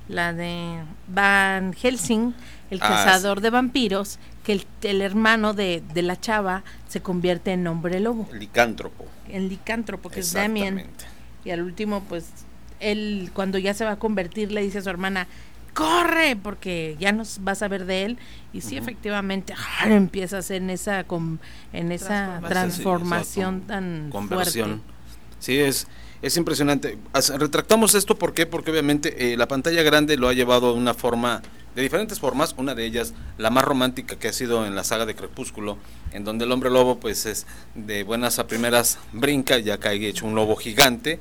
la 0.08 0.34
de 0.34 0.82
Van 1.08 1.72
Helsing, 1.72 2.34
el 2.70 2.80
Ah, 2.82 2.88
cazador 2.88 3.40
de 3.40 3.48
vampiros, 3.48 4.18
que 4.42 4.52
el, 4.52 4.66
el 4.82 5.00
hermano 5.00 5.54
de, 5.54 5.82
de 5.94 6.02
la 6.02 6.20
chava 6.20 6.64
se 6.86 7.00
convierte 7.00 7.52
en 7.52 7.66
hombre 7.66 7.98
lobo, 8.00 8.28
Licántropo. 8.34 9.06
en 9.30 9.48
licántropo, 9.48 10.10
que 10.10 10.20
es 10.20 10.34
Damien. 10.34 10.84
Y 11.46 11.50
al 11.50 11.62
último, 11.62 12.02
pues, 12.06 12.26
él 12.80 13.30
cuando 13.32 13.58
ya 13.58 13.74
se 13.74 13.84
va 13.84 13.92
a 13.92 13.98
convertir 13.98 14.52
le 14.52 14.62
dice 14.62 14.78
a 14.78 14.82
su 14.82 14.90
hermana, 14.90 15.26
corre, 15.72 16.36
porque 16.36 16.96
ya 17.00 17.12
nos 17.12 17.42
vas 17.42 17.62
a 17.62 17.68
ver 17.68 17.84
de 17.86 18.04
él. 18.04 18.18
Y 18.52 18.60
sí, 18.60 18.76
efectivamente, 18.76 19.54
empieza 19.86 20.36
a 20.36 20.38
hacer 20.40 20.58
en 20.62 20.70
esa, 20.70 21.04
com- 21.04 21.38
en 21.72 21.90
esa 21.92 22.40
Transformación. 22.40 22.50
transformación 22.50 23.54
Sí, 23.56 23.60
esa 23.64 23.66
tan 23.66 24.10
Conversión. 24.10 24.66
fuerte. 24.68 24.84
Sí, 25.40 25.58
es, 25.58 25.86
es 26.22 26.36
impresionante. 26.36 26.96
Retractamos 27.36 27.94
esto, 27.94 28.16
¿por 28.16 28.32
qué? 28.34 28.46
Porque 28.46 28.70
obviamente 28.70 29.32
eh, 29.32 29.36
la 29.36 29.48
pantalla 29.48 29.82
grande 29.82 30.16
lo 30.16 30.28
ha 30.28 30.32
llevado 30.32 30.72
de 30.72 30.78
una 30.78 30.94
forma, 30.94 31.42
de 31.74 31.82
diferentes 31.82 32.20
formas, 32.20 32.54
una 32.56 32.74
de 32.76 32.84
ellas, 32.86 33.12
la 33.36 33.50
más 33.50 33.64
romántica 33.64 34.16
que 34.16 34.28
ha 34.28 34.32
sido 34.32 34.64
en 34.66 34.76
la 34.76 34.84
saga 34.84 35.06
de 35.06 35.16
Crepúsculo, 35.16 35.76
en 36.12 36.22
donde 36.24 36.44
el 36.44 36.52
hombre 36.52 36.70
lobo, 36.70 37.00
pues 37.00 37.26
es 37.26 37.46
de 37.74 38.04
buenas 38.04 38.38
a 38.38 38.46
primeras 38.46 38.98
brinca, 39.12 39.58
ya 39.58 39.78
cae 39.78 40.06
hecho 40.06 40.24
un 40.24 40.36
lobo 40.36 40.54
gigante. 40.54 41.18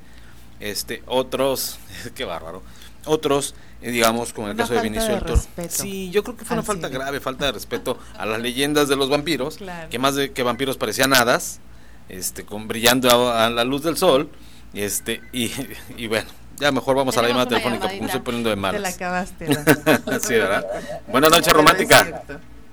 Este, 0.64 1.03
otros, 1.07 1.77
qué 2.15 2.23
bárbaro. 2.23 2.61
Otros, 3.06 3.53
eh, 3.81 3.91
digamos, 3.91 4.31
como 4.31 4.48
en 4.48 4.52
el 4.52 4.56
Una 4.56 4.64
caso 4.64 4.76
de 4.76 4.81
Vinicio 4.81 5.07
de 5.10 5.15
del 5.15 5.23
Toro. 5.23 5.35
respeto 5.35 5.69
Sí, 5.73 6.10
yo 6.10 6.23
creo 6.23 6.38
que 6.38 6.45
fue 6.45 6.53
una 6.56 6.61
al 6.61 6.65
falta 6.65 6.88
grave, 6.88 7.19
falta 7.19 7.45
de 7.48 7.52
respeto 7.60 7.98
a 8.18 8.26
las 8.26 8.40
leyendas 8.40 8.88
de 8.88 8.95
los 8.95 9.10
vampiros, 9.10 9.57
Claro. 9.57 9.90
que 9.90 9.99
más 9.99 10.15
de 10.15 10.31
que 10.31 10.41
vampiros 10.41 10.77
parecían 10.77 11.14
hadas, 11.14 11.60
este, 12.07 12.45
con 12.45 12.68
brillando 12.69 13.10
a, 13.10 13.45
a 13.45 13.49
la 13.49 13.65
luz 13.65 13.84
del 13.84 13.98
sol, 13.98 14.30
y 14.73 14.81
este, 14.84 15.22
y, 15.34 15.52
y 15.98 16.07
bueno, 16.07 16.30
ya 16.57 16.72
mejor 16.72 16.95
vamos 16.95 17.18
a 17.18 17.22
la 17.22 17.27
llamada 17.27 17.48
telefónica 17.49 17.81
porque 17.84 17.99
me 17.99 18.06
estoy 18.06 18.22
poniendo 18.22 18.49
de 18.49 18.56
Te 18.56 18.61
la 18.61 18.72
malas. 18.72 18.95
acabaste. 18.95 19.45
¿verdad? 19.48 20.22
sí, 20.22 20.34
¿verdad? 20.35 20.65
Buenas 21.10 21.30
noches, 21.31 21.52
romántica. 21.52 22.23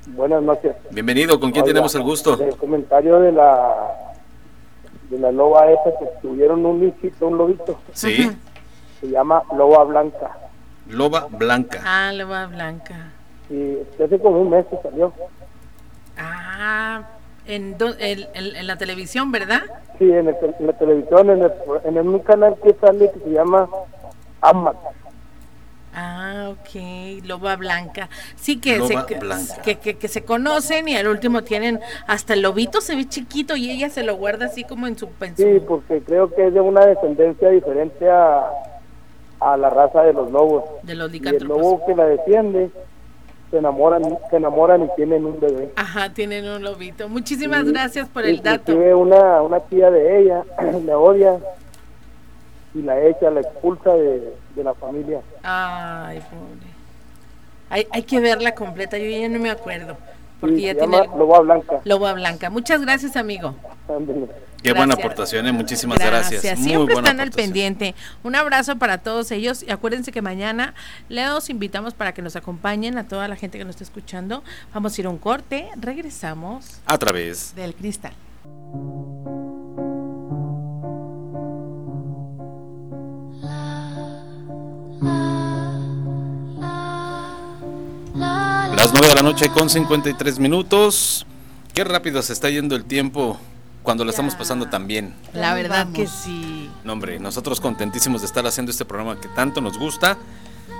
Buenas 0.06 0.42
noches. 0.44 0.76
Bienvenido, 0.92 1.40
¿con 1.40 1.50
quién 1.50 1.64
Oiga, 1.64 1.72
tenemos 1.74 1.92
el 1.96 2.02
gusto? 2.02 2.40
El 2.40 2.56
comentario 2.56 3.18
de 3.18 3.32
la 3.32 4.09
de 5.10 5.18
la 5.18 5.30
loba 5.32 5.70
esa 5.70 5.98
que 5.98 6.06
tuvieron 6.22 6.64
un 6.64 6.80
listito, 6.80 7.26
un 7.26 7.36
lobito, 7.38 7.78
Sí, 7.92 8.30
se 9.00 9.08
llama 9.08 9.42
loba 9.56 9.84
blanca. 9.84 10.30
loba 10.88 11.26
blanca. 11.30 11.80
Ah, 11.84 12.12
loba 12.12 12.46
blanca. 12.46 12.94
Y 13.50 13.78
hace 14.02 14.18
como 14.20 14.40
un 14.40 14.50
mes 14.50 14.64
que 14.66 14.76
salió. 14.82 15.12
Ah, 16.16 17.02
en, 17.46 17.76
do- 17.78 17.94
el- 17.98 18.28
el- 18.34 18.56
en 18.56 18.66
la 18.66 18.76
televisión, 18.76 19.32
¿verdad? 19.32 19.62
Sí, 19.98 20.04
en, 20.10 20.28
el 20.28 20.36
en 20.58 20.66
la 20.66 20.72
televisión, 20.74 21.30
en, 21.30 21.42
el, 21.42 21.52
en 21.84 21.98
un 22.08 22.18
canal 22.20 22.56
que 22.62 22.74
sale 22.80 23.10
que 23.12 23.18
se 23.20 23.30
llama 23.30 23.68
AMAC. 24.40 24.76
Ah, 25.94 26.50
ok, 26.52 27.24
loba 27.24 27.56
blanca. 27.56 28.08
Sí, 28.36 28.60
que, 28.60 28.76
Loba 28.78 28.86
se, 28.88 29.06
que, 29.06 29.18
blanca. 29.18 29.62
que, 29.62 29.78
que- 29.78 29.98
que 29.98 30.08
se 30.08 30.22
conocen 30.24 30.88
y 30.88 30.96
al 30.96 31.08
último 31.08 31.42
tienen, 31.42 31.80
hasta 32.06 32.34
el 32.34 32.42
lobito 32.42 32.80
se 32.80 32.94
ve 32.94 33.08
chiquito 33.08 33.56
y 33.56 33.70
ella 33.70 33.90
se 33.90 34.04
lo 34.04 34.16
guarda 34.16 34.46
así 34.46 34.62
como 34.64 34.86
en 34.86 34.96
su 34.96 35.08
en 35.20 35.36
su- 35.36 35.42
Sí, 35.42 35.60
porque 35.66 36.00
creo 36.02 36.32
que 36.32 36.46
es 36.46 36.54
de 36.54 36.60
una 36.60 36.86
descendencia 36.86 37.48
diferente 37.50 38.08
a, 38.08 38.50
a 39.40 39.56
la 39.56 39.68
raza 39.70 40.02
de 40.02 40.12
los 40.12 40.30
lobos. 40.30 40.64
de 40.84 40.94
los 40.94 41.12
Y 41.12 41.26
el 41.26 41.42
lobo 41.44 41.84
que 41.84 41.94
la 41.96 42.04
defiende 42.06 42.70
se 43.50 43.58
enamoran, 43.58 44.02
se 44.30 44.36
enamoran 44.36 44.84
y 44.84 44.88
tienen 44.94 45.24
un 45.24 45.40
bebé. 45.40 45.72
Ajá, 45.74 46.12
tienen 46.14 46.48
un 46.48 46.62
lobito. 46.62 47.08
Muchísimas 47.08 47.64
Sí, 47.66 47.72
gracias 47.72 48.08
por 48.08 48.24
el 48.24 48.40
dato. 48.42 48.76
Una, 48.76 49.42
una 49.42 49.58
tía 49.58 49.90
de 49.90 50.20
ella 50.20 50.44
la 50.86 50.96
odia 50.98 51.36
y 52.74 52.82
la 52.82 53.04
echa, 53.04 53.28
la 53.30 53.40
expulsa 53.40 53.92
de, 53.94 54.32
de 54.54 54.64
la 54.64 54.74
familia. 54.74 55.20
Ay, 55.42 56.20
pobre. 56.20 56.70
Hay, 57.70 57.86
hay 57.92 58.02
que 58.02 58.20
verla 58.20 58.54
completa, 58.54 58.98
yo 58.98 59.06
ya 59.08 59.28
no 59.28 59.38
me 59.38 59.50
acuerdo. 59.50 59.96
Porque 60.40 60.56
Sí, 60.56 60.62
ya 60.62 60.74
tiene 60.74 61.06
Loba 61.16 61.40
Blanca. 61.40 61.80
loba 61.84 62.12
blanca. 62.14 62.48
Muchas 62.50 62.80
gracias, 62.80 63.14
amigo. 63.16 63.54
Qué 64.62 64.72
buena 64.72 64.94
aportación, 64.94 65.46
¿eh? 65.46 65.52
muchísimas 65.52 65.98
gracias. 65.98 66.58
Siempre 66.58 66.94
están 66.94 67.20
al 67.20 67.30
pendiente. 67.30 67.94
Un 68.22 68.34
abrazo 68.34 68.76
para 68.76 68.98
todos 68.98 69.30
ellos 69.30 69.62
y 69.62 69.70
acuérdense 69.70 70.12
que 70.12 70.22
mañana 70.22 70.74
les 71.08 71.48
invitamos 71.50 71.94
para 71.94 72.12
que 72.12 72.22
nos 72.22 72.36
acompañen 72.36 72.98
a 72.98 73.06
toda 73.06 73.28
la 73.28 73.36
gente 73.36 73.58
que 73.58 73.64
nos 73.64 73.74
está 73.76 73.84
escuchando. 73.84 74.42
Vamos 74.74 74.96
a 74.96 75.00
ir 75.00 75.06
a 75.06 75.10
un 75.10 75.18
corte, 75.18 75.68
regresamos. 75.76 76.80
A 76.86 76.98
través 76.98 77.54
del 77.54 77.74
cristal. 77.74 78.12
Las 88.76 88.92
9 88.92 89.08
de 89.08 89.14
la 89.14 89.22
noche 89.22 89.48
con 89.48 89.70
53 89.70 90.38
minutos. 90.38 91.26
Qué 91.74 91.84
rápido 91.84 92.20
se 92.22 92.32
está 92.32 92.50
yendo 92.50 92.76
el 92.76 92.84
tiempo 92.84 93.38
cuando 93.82 94.04
lo 94.04 94.10
estamos 94.10 94.34
pasando 94.34 94.68
tan 94.68 94.86
bien. 94.86 95.14
La 95.32 95.54
verdad 95.54 95.88
que 95.92 96.06
sí. 96.06 96.70
No, 96.84 96.92
hombre, 96.92 97.18
nosotros 97.18 97.60
contentísimos 97.60 98.20
de 98.20 98.26
estar 98.26 98.46
haciendo 98.46 98.70
este 98.70 98.84
programa 98.84 99.18
que 99.20 99.28
tanto 99.28 99.60
nos 99.60 99.78
gusta, 99.78 100.18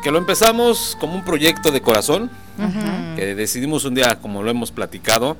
que 0.03 0.11
lo 0.11 0.19
empezamos 0.19 0.97
como 1.01 1.15
un 1.15 1.25
proyecto 1.25 1.71
de 1.71 1.81
corazón, 1.81 2.31
que 3.17 3.35
decidimos 3.35 3.85
un 3.85 3.95
día, 3.95 4.19
como 4.21 4.43
lo 4.43 4.51
hemos 4.51 4.71
platicado, 4.71 5.37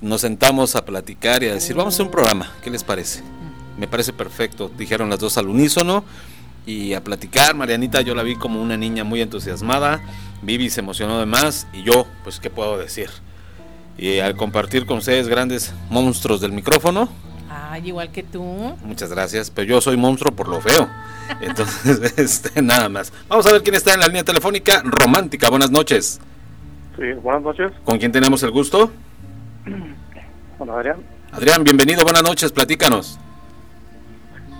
nos 0.00 0.22
sentamos 0.22 0.74
a 0.76 0.84
platicar 0.84 1.42
y 1.42 1.48
a 1.48 1.54
decir, 1.54 1.76
vamos 1.76 1.94
a 1.94 1.96
hacer 1.96 2.06
un 2.06 2.12
programa, 2.12 2.50
¿qué 2.62 2.70
les 2.70 2.82
parece? 2.82 3.22
Me 3.78 3.86
parece 3.86 4.12
perfecto, 4.12 4.70
dijeron 4.76 5.10
las 5.10 5.20
dos 5.20 5.38
al 5.38 5.48
unísono 5.48 6.04
y 6.70 6.94
a 6.94 7.02
platicar. 7.02 7.54
Marianita 7.54 8.00
yo 8.00 8.14
la 8.14 8.22
vi 8.22 8.36
como 8.36 8.62
una 8.62 8.76
niña 8.76 9.04
muy 9.04 9.20
entusiasmada, 9.20 10.00
Vivi 10.42 10.70
se 10.70 10.80
emocionó 10.80 11.18
de 11.18 11.26
más 11.26 11.66
y 11.72 11.82
yo, 11.82 12.06
pues, 12.24 12.40
¿qué 12.40 12.48
puedo 12.48 12.78
decir? 12.78 13.10
Y 13.98 14.20
al 14.20 14.36
compartir 14.36 14.86
con 14.86 14.98
ustedes 14.98 15.28
grandes 15.28 15.74
monstruos 15.90 16.40
del 16.40 16.52
micrófono. 16.52 17.08
Ay, 17.50 17.88
igual 17.88 18.10
que 18.10 18.22
tú. 18.22 18.42
Muchas 18.84 19.10
gracias, 19.10 19.50
pero 19.50 19.68
yo 19.68 19.80
soy 19.80 19.96
monstruo 19.96 20.34
por 20.34 20.48
lo 20.48 20.60
feo. 20.60 20.88
Entonces, 21.40 22.12
este, 22.16 22.62
nada 22.62 22.88
más. 22.88 23.12
Vamos 23.28 23.46
a 23.46 23.52
ver 23.52 23.62
quién 23.62 23.74
está 23.74 23.92
en 23.92 24.00
la 24.00 24.06
línea 24.06 24.24
telefónica 24.24 24.82
romántica. 24.84 25.50
Buenas 25.50 25.70
noches. 25.70 26.20
Sí, 26.96 27.12
buenas 27.22 27.42
noches. 27.42 27.72
¿Con 27.84 27.98
quién 27.98 28.12
tenemos 28.12 28.42
el 28.42 28.52
gusto? 28.52 28.90
Hola, 30.58 30.74
Adrián. 30.74 30.96
Adrián, 31.32 31.64
bienvenido, 31.64 32.02
buenas 32.02 32.22
noches, 32.22 32.52
platícanos. 32.52 33.18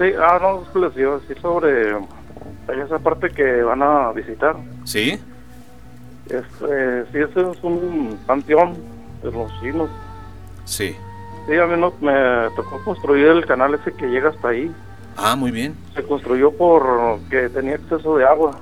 Sí, 0.01 0.15
ah, 0.19 0.39
no, 0.41 0.63
es 0.63 0.69
que 0.71 0.79
les 0.79 0.97
iba 0.97 1.15
a 1.15 1.19
decir 1.19 1.39
sobre 1.43 1.91
esa 1.91 2.99
parte 3.01 3.29
que 3.29 3.63
van 3.63 3.83
a 3.83 4.11
visitar. 4.13 4.57
Sí. 4.85 5.21
Es, 6.27 6.45
eh, 6.71 7.05
sí, 7.13 7.19
ese 7.19 7.51
es 7.51 7.63
un 7.63 8.19
panteón 8.27 8.79
de 9.23 9.31
los 9.31 9.53
chinos. 9.61 9.91
Sí. 10.65 10.97
Sí, 11.47 11.55
a 11.55 11.67
mí 11.67 11.79
no, 11.79 11.93
me 12.01 12.49
tocó 12.57 12.83
construir 12.83 13.27
el 13.27 13.45
canal 13.45 13.75
ese 13.75 13.93
que 13.93 14.07
llega 14.07 14.31
hasta 14.31 14.49
ahí. 14.49 14.75
Ah, 15.19 15.37
muy 15.37 15.51
bien. 15.51 15.77
Se 15.95 16.03
construyó 16.03 16.51
por 16.51 17.19
que 17.29 17.51
tenía 17.51 17.75
exceso 17.75 18.17
de 18.17 18.25
agua. 18.25 18.59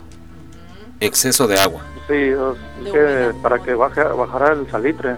Exceso 0.98 1.46
de 1.46 1.60
agua. 1.60 1.82
Sí, 2.08 2.14
es 2.14 2.92
que 2.92 3.32
para 3.42 3.60
que 3.60 3.74
baje, 3.74 4.02
bajara 4.02 4.54
el 4.54 4.68
salitre. 4.72 5.14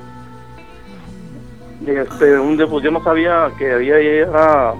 Y 1.80 1.92
este, 1.92 2.38
un 2.38 2.58
día, 2.58 2.66
pues 2.66 2.84
yo 2.84 2.90
no 2.90 3.02
sabía 3.02 3.50
que 3.56 3.72
había 3.72 3.94
ahí 3.94 4.06
era 4.06 4.74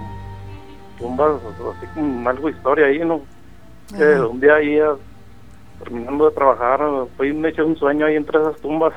tumbas, 1.01 1.41
así 1.77 1.87
como 1.93 2.29
algo 2.29 2.47
de 2.47 2.53
historia 2.53 2.85
ahí, 2.85 2.99
¿no? 2.99 3.21
Que 3.97 4.19
un 4.21 4.39
día 4.39 4.55
ahí, 4.55 4.79
terminando 5.83 6.29
de 6.29 6.35
trabajar, 6.35 6.79
fui 7.17 7.33
me 7.33 7.49
eché 7.49 7.63
un 7.63 7.75
sueño 7.75 8.05
ahí 8.05 8.15
entre 8.15 8.39
esas 8.39 8.61
tumbas. 8.61 8.93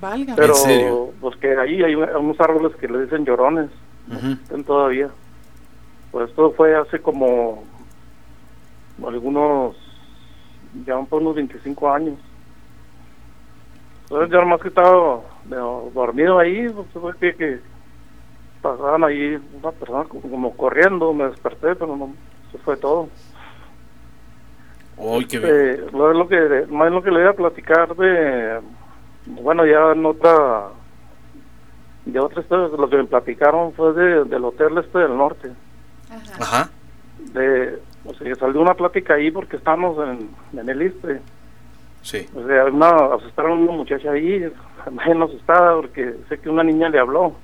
Valga. 0.00 0.34
Pero, 0.36 1.12
pues 1.20 1.36
que 1.36 1.56
ahí 1.58 1.82
hay 1.82 1.94
unos 1.94 2.38
árboles 2.40 2.76
que 2.76 2.88
le 2.88 3.02
dicen 3.02 3.24
llorones, 3.24 3.70
están 4.42 4.64
todavía. 4.64 5.08
Pues 6.10 6.28
esto 6.28 6.52
fue 6.56 6.76
hace 6.76 6.98
como 6.98 7.62
algunos, 9.06 9.76
ya 10.86 11.00
por 11.02 11.22
unos 11.22 11.36
25 11.36 11.90
años. 11.90 12.18
Entonces 14.02 14.30
yo 14.30 14.40
nomás 14.40 14.60
que 14.60 14.68
estaba 14.68 15.20
dormido 15.94 16.38
ahí, 16.38 16.68
pues 16.68 16.88
fue 16.92 17.16
que, 17.16 17.34
que 17.36 17.60
pasaban 18.60 19.04
ahí 19.04 19.38
una 19.60 19.72
persona 19.72 20.04
como, 20.04 20.56
corriendo, 20.56 21.12
me 21.12 21.24
desperté, 21.24 21.74
pero 21.74 21.96
no, 21.96 22.14
eso 22.48 22.58
fue 22.64 22.76
todo. 22.76 23.08
Uy, 24.96 25.24
qué 25.26 25.38
eh, 25.42 25.86
lo, 25.92 26.28
que, 26.28 26.66
más 26.70 26.92
lo 26.92 27.02
que 27.02 27.10
le 27.10 27.20
voy 27.20 27.28
a 27.28 27.32
platicar 27.32 27.96
de, 27.96 28.60
bueno, 29.26 29.64
ya 29.64 29.92
en 29.92 30.04
otra, 30.04 30.68
de 32.04 32.20
otra 32.20 32.42
historia, 32.42 32.76
lo 32.76 32.90
que 32.90 32.96
me 32.98 33.04
platicaron 33.04 33.72
fue 33.72 33.94
de, 33.94 34.24
del 34.24 34.44
hotel 34.44 34.76
este 34.78 34.98
del 34.98 35.16
norte. 35.16 35.50
Ajá. 36.38 36.70
De, 37.32 37.78
o 38.04 38.14
sea, 38.14 38.34
salió 38.34 38.60
una 38.60 38.74
plática 38.74 39.14
ahí 39.14 39.30
porque 39.30 39.56
estamos 39.56 39.96
en, 40.06 40.30
en 40.58 40.68
el 40.68 40.82
ISPE. 40.82 41.20
Sí. 42.02 42.26
O 42.34 42.46
sea, 42.46 42.64
una, 42.66 43.14
asustaron 43.14 43.52
a 43.52 43.62
una 43.62 43.72
muchacha 43.72 44.10
ahí, 44.10 44.52
me 44.90 45.24
asustada 45.24 45.76
porque 45.76 46.14
sé 46.28 46.38
que 46.38 46.50
una 46.50 46.62
niña 46.62 46.90
le 46.90 46.98
habló 46.98 47.34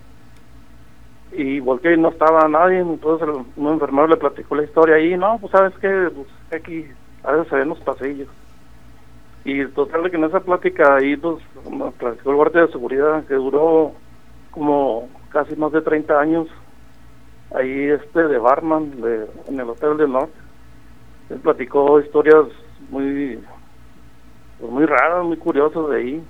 y 1.32 1.60
volteé 1.60 1.94
y 1.94 1.98
no 1.98 2.08
estaba 2.08 2.48
nadie, 2.48 2.78
entonces 2.78 3.28
un 3.56 3.68
enfermero 3.68 4.08
le 4.08 4.16
platicó 4.16 4.54
la 4.54 4.64
historia 4.64 4.96
ahí, 4.96 5.16
no, 5.16 5.38
pues 5.38 5.52
sabes 5.52 5.74
que 5.78 6.10
pues, 6.14 6.28
aquí 6.54 6.86
a 7.22 7.32
veces 7.32 7.48
se 7.48 7.56
ven 7.56 7.68
los 7.68 7.80
pasillos. 7.80 8.28
Y 9.44 9.64
total 9.66 10.10
que 10.10 10.16
en 10.16 10.24
esa 10.24 10.40
plática 10.40 10.96
ahí 10.96 11.16
pues 11.16 11.42
platicó 11.98 12.30
el 12.30 12.36
guardia 12.36 12.62
de 12.62 12.72
seguridad 12.72 13.24
que 13.26 13.34
duró 13.34 13.92
como 14.50 15.08
casi 15.30 15.54
más 15.56 15.72
de 15.72 15.82
30 15.82 16.18
años 16.18 16.48
ahí 17.54 17.90
este 17.90 18.26
de 18.26 18.38
barman 18.38 19.00
de, 19.00 19.26
en 19.48 19.60
el 19.60 19.70
hotel 19.70 19.96
del 19.98 20.12
norte. 20.12 20.34
Él 21.30 21.38
platicó 21.40 22.00
historias 22.00 22.46
muy 22.90 23.38
pues, 24.58 24.72
muy 24.72 24.86
raras, 24.86 25.24
muy 25.24 25.36
curiosas 25.36 25.90
de 25.90 25.96
ahí 25.96 26.24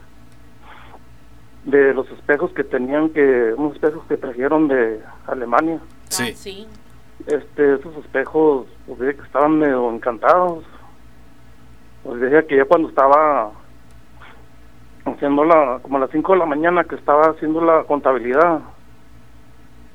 de 1.67 1.93
los 1.93 2.09
espejos 2.13 2.53
que 2.53 2.63
tenían 2.63 3.11
que 3.11 3.53
unos 3.57 3.75
espejos 3.75 4.05
que 4.09 4.17
trajeron 4.17 4.69
de 4.69 5.01
Alemania. 5.27 5.81
Sí, 6.09 6.33
sí. 6.35 6.67
este 7.27 7.75
esos 7.75 7.97
espejos 7.97 8.67
pues 8.87 9.17
que 9.17 9.23
estaban 9.23 9.59
medio 9.59 9.91
encantados. 9.93 10.65
Pues 12.05 12.21
decía 12.21 12.47
que 12.47 12.57
ya 12.57 12.65
cuando 12.65 12.89
estaba 12.89 13.51
haciendo 15.05 15.45
la 15.45 15.81
como 15.83 15.97
a 15.97 16.01
las 16.01 16.11
5 16.11 16.33
de 16.33 16.39
la 16.39 16.47
mañana 16.47 16.85
que 16.85 16.95
estaba 16.95 17.31
haciendo 17.31 17.61
la 17.61 17.83
contabilidad 17.85 18.61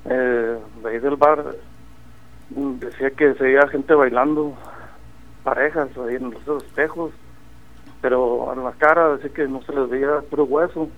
eh, 0.06 0.58
de 0.84 0.90
ahí 0.90 1.00
del 1.00 1.16
bar 1.16 1.56
decía 2.50 3.12
que 3.12 3.34
se 3.34 3.44
veía 3.44 3.68
gente 3.68 3.94
bailando 3.94 4.54
parejas 5.44 5.90
ahí 5.98 6.16
en 6.16 6.34
los 6.46 6.64
espejos 6.64 7.12
pero 8.02 8.52
a 8.52 8.56
la 8.56 8.72
cara 8.72 9.16
decía 9.16 9.32
que 9.34 9.48
no 9.48 9.62
se 9.64 9.74
les 9.74 9.90
veía 9.90 10.22
puro 10.30 10.46
hueso 10.46 10.90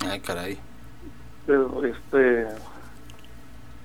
Ay, 0.00 0.20
caray. 0.20 0.58
Pero, 1.46 1.84
este. 1.84 2.46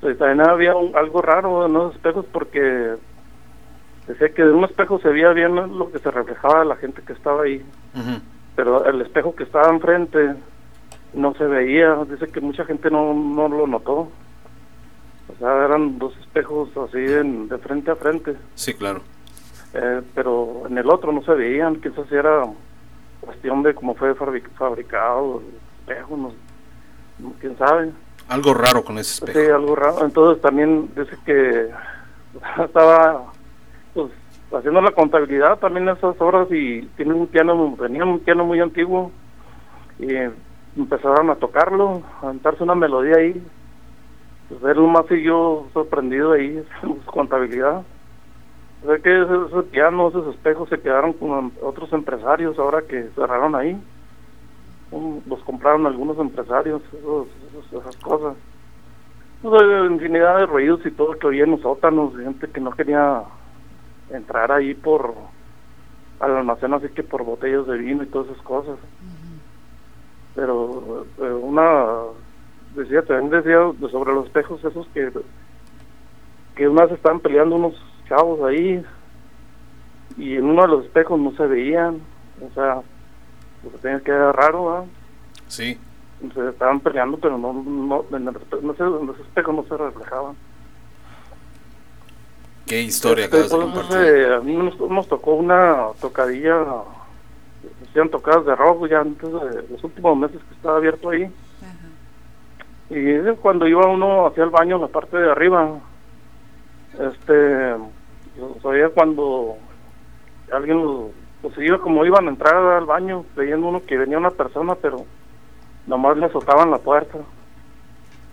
Pues 0.02 0.18
también 0.18 0.50
había 0.50 0.72
algo 0.72 1.22
raro 1.22 1.68
en 1.68 1.74
los 1.74 1.94
espejos 1.94 2.26
porque 2.32 2.96
decía 4.08 4.30
que 4.30 4.44
de 4.44 4.52
un 4.52 4.64
espejo 4.64 5.00
se 5.00 5.10
veía 5.10 5.30
bien 5.30 5.56
lo 5.56 5.92
que 5.92 6.00
se 6.00 6.10
reflejaba 6.10 6.66
la 6.66 6.76
gente 6.76 7.04
que 7.04 7.14
estaba 7.14 7.44
ahí. 7.44 7.64
Pero 8.56 8.84
el 8.86 9.02
espejo 9.02 9.36
que 9.36 9.44
estaba 9.44 9.70
enfrente 9.70 10.36
no 11.14 11.34
se 11.36 11.46
veía. 11.46 11.96
Dice 12.10 12.28
que 12.28 12.42
mucha 12.42 12.66
gente 12.66 12.90
no, 12.90 13.14
no 13.14 13.48
lo 13.48 13.68
notó. 13.68 14.10
O 15.28 15.36
sea, 15.38 15.66
eran 15.66 16.00
dos 16.00 16.18
espejos 16.18 16.70
así 16.78 17.00
de 17.00 17.58
frente 17.60 17.92
a 17.92 17.96
frente. 17.96 18.36
Sí, 18.56 18.74
claro. 18.74 19.02
Eh, 19.74 20.02
pero 20.14 20.64
en 20.68 20.78
el 20.78 20.90
otro 20.90 21.12
no 21.12 21.24
se 21.24 21.34
veían. 21.34 21.76
Quizás 21.80 22.12
era 22.12 22.44
cuestión 23.22 23.62
de 23.64 23.74
cómo 23.76 23.94
fue 23.94 24.16
fabricado 24.16 25.44
espejo, 25.82 26.18
no, 26.18 27.34
quién 27.40 27.58
sabe. 27.58 27.92
Algo 28.30 28.54
raro 28.54 28.84
con 28.84 28.98
ese 28.98 29.16
espejo. 29.16 29.40
Sí, 29.40 29.52
algo 29.52 29.76
raro. 29.76 30.06
Entonces 30.06 30.42
también 30.42 30.90
dice 30.96 31.18
que 31.26 31.70
estaba 32.64 33.26
pues 33.94 34.12
haciendo 34.54 34.82
la 34.82 34.92
contabilidad 34.92 35.60
también 35.60 35.90
esas 35.90 36.20
horas 36.20 36.48
y 36.52 36.82
tiene 36.98 37.14
un 37.14 37.28
piano, 37.28 37.76
tenía 37.80 38.06
un 38.06 38.20
piano 38.20 38.46
muy 38.46 38.60
antiguo 38.60 39.12
y 40.00 40.14
empezaron 40.78 41.30
a 41.30 41.36
tocarlo, 41.36 42.02
a 42.20 42.22
cantarse 42.28 42.64
una 42.64 42.76
melodía 42.76 43.18
ahí. 43.18 43.44
Pues 44.50 44.64
él 44.64 44.82
más 44.82 45.06
yo 45.10 45.68
sorprendido 45.74 46.34
ahí 46.34 46.64
su 46.82 46.98
contabilidad. 47.06 47.84
Sea 48.86 48.98
que 48.98 49.22
ese, 49.22 49.64
piano, 49.72 50.10
esos 50.10 50.34
espejos 50.34 50.68
se 50.70 50.80
quedaron 50.80 51.14
con 51.14 51.52
otros 51.62 51.94
empresarios 51.94 52.58
ahora 52.58 52.82
que 52.82 53.10
cerraron 53.16 53.56
ahí 53.56 53.80
los 54.92 55.40
compraron 55.44 55.88
algunos 55.88 56.18
empresarios, 56.18 56.82
esas 57.72 57.96
cosas. 57.98 58.36
infinidad 59.90 60.40
de 60.40 60.46
ruidos 60.46 60.86
y 60.86 60.92
todo 60.92 61.18
que 61.18 61.28
oía 61.28 61.46
en 61.46 61.52
los 61.52 61.62
sótanos, 61.62 62.16
gente 62.18 62.48
que 62.50 62.60
no 62.60 62.72
quería 62.72 63.24
entrar 64.10 64.52
ahí 64.52 64.74
por 64.74 65.14
al 66.20 66.38
almacén, 66.38 66.74
así 66.74 66.88
que 66.90 67.04
por 67.04 67.24
botellas 67.24 67.66
de 67.66 67.78
vino 67.78 68.04
y 68.04 68.08
todas 68.08 68.30
esas 68.30 68.44
cosas. 68.44 68.78
Pero 70.36 71.06
eh, 71.18 71.34
una 71.34 71.88
decía, 72.76 73.02
también 73.02 73.32
decía 73.32 73.60
sobre 73.90 74.14
los 74.14 74.28
espejos 74.28 74.64
esos 74.64 74.88
que, 74.94 75.12
que 76.56 76.68
unas 76.68 76.92
estaban 76.92 77.20
peleando 77.20 77.56
unos 77.56 77.74
chavos 78.08 78.42
ahí 78.44 78.84
y 80.18 80.36
en 80.36 80.46
uno 80.46 80.62
de 80.64 80.68
los 80.68 80.86
espejos 80.86 81.20
no 81.20 81.32
se 81.32 81.46
veían, 81.48 82.02
o 82.42 82.54
sea, 82.54 82.82
pues 83.64 83.82
tenía 83.82 84.00
que 84.00 84.12
era 84.12 84.32
raro, 84.32 84.76
¿ah? 84.76 84.86
Sí. 85.48 85.78
Se 86.34 86.50
estaban 86.50 86.80
peleando, 86.80 87.18
pero 87.18 87.38
no, 87.38 87.52
no, 87.54 88.06
en, 88.16 88.28
el, 88.28 88.34
no 88.62 88.74
sé, 88.76 88.84
en 88.84 89.08
los 89.08 89.20
espejos 89.20 89.56
no 89.56 89.64
se 89.64 89.76
reflejaban. 89.78 90.36
¿Qué 92.68 92.82
historia 92.82 93.26
Este, 93.26 93.38
acabas 93.38 93.52
de 93.52 93.58
pues, 93.58 93.66
compartir? 93.88 93.98
eh, 94.16 94.36
a 94.36 94.40
mí 94.40 94.56
nos, 94.56 94.80
nos 94.80 95.08
tocó 95.08 95.34
una 95.34 95.88
tocadilla, 96.00 96.64
hacían 97.90 98.10
tocadas 98.10 98.46
de 98.46 98.56
rock 98.56 98.88
ya 98.88 99.00
antes 99.02 99.30
de 99.32 99.66
los 99.70 99.84
últimos 99.84 100.18
meses 100.18 100.40
que 100.48 100.54
estaba 100.56 100.78
abierto 100.78 101.10
ahí. 101.10 101.30
Y 102.90 102.98
eh, 103.10 103.36
cuando 103.42 103.68
iba 103.68 103.88
uno 103.88 104.28
hacia 104.28 104.44
el 104.44 104.50
baño 104.50 104.76
en 104.76 104.82
la 104.84 104.88
parte 104.90 105.18
de 105.18 105.32
arriba, 105.32 105.80
este, 107.00 107.76
yo 108.38 108.56
sabía 108.62 108.90
cuando 108.90 109.56
alguien, 110.52 110.78
lo- 110.84 111.12
pues 111.42 111.58
iba 111.58 111.80
como 111.80 112.06
iban 112.06 112.28
a 112.28 112.30
entrar 112.32 112.56
al 112.56 112.86
baño, 112.86 113.26
veían 113.36 113.64
uno 113.64 113.82
que 113.86 113.98
venía 113.98 114.18
una 114.18 114.32
persona, 114.32 114.76
pero 114.76 115.06
nomás 115.88 116.18
le 116.18 116.26
azotaban 116.28 116.72
la 116.72 116.78
puerta. 116.78 117.18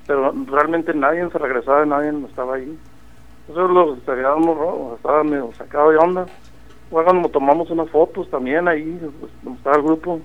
Pero 0.07 0.33
realmente 0.47 0.95
nadie 0.95 1.29
se 1.31 1.39
regresaba, 1.39 1.85
nadie 1.87 2.13
estaba 2.27 2.55
ahí. 2.57 2.79
Eso 3.49 3.67
lo 3.69 3.95
estaría 3.95 4.35
uno 4.35 4.55
ro- 4.55 4.95
estaba 4.97 5.23
medio 5.25 5.51
sacado 5.57 5.91
de 5.91 5.99
onda. 5.99 6.27
Luego 6.91 7.13
nos 7.13 7.33
tomamos 7.33 7.71
unas 7.71 7.91
fotos 7.91 8.29
también 8.31 8.67
ahí, 8.69 8.99
pues, 9.21 9.57
estaba 9.57 9.77
el 9.77 9.83
grupo. 9.83 10.21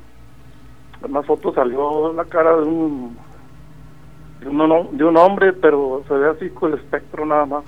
En 1.04 1.24
fotos 1.26 1.56
salió 1.56 2.14
la 2.14 2.24
cara 2.26 2.56
de 2.56 2.64
un 2.64 3.18
de 4.40 4.50
un, 4.50 4.58
no- 5.14 5.22
hombre, 5.22 5.54
pero 5.54 6.04
se 6.08 6.14
ve 6.14 6.30
así 6.30 6.50
con 6.50 6.72
el 6.74 6.80
espectro 6.80 7.26
nada 7.26 7.46
más. 7.46 7.64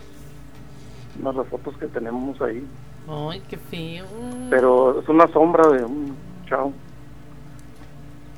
Una 1.20 1.32
de 1.32 1.38
las 1.38 1.48
fotos 1.48 1.76
que 1.78 1.88
tenemos 1.88 2.42
ahí. 2.42 2.66
Ay, 3.08 3.42
qué 3.48 3.58
feo. 3.58 4.06
Pero 4.50 5.00
es 5.00 5.08
una 5.10 5.28
sombra 5.28 5.68
de 5.70 5.84
un 5.86 6.16
chavo. 6.48 6.74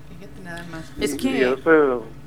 Fíjate 0.10 0.42
nada 0.44 0.64
más. 0.72 0.92
Es 1.00 1.14
Y- 1.14 1.18
que- 1.18 1.38
y 1.38 1.42
ese, 1.44 1.72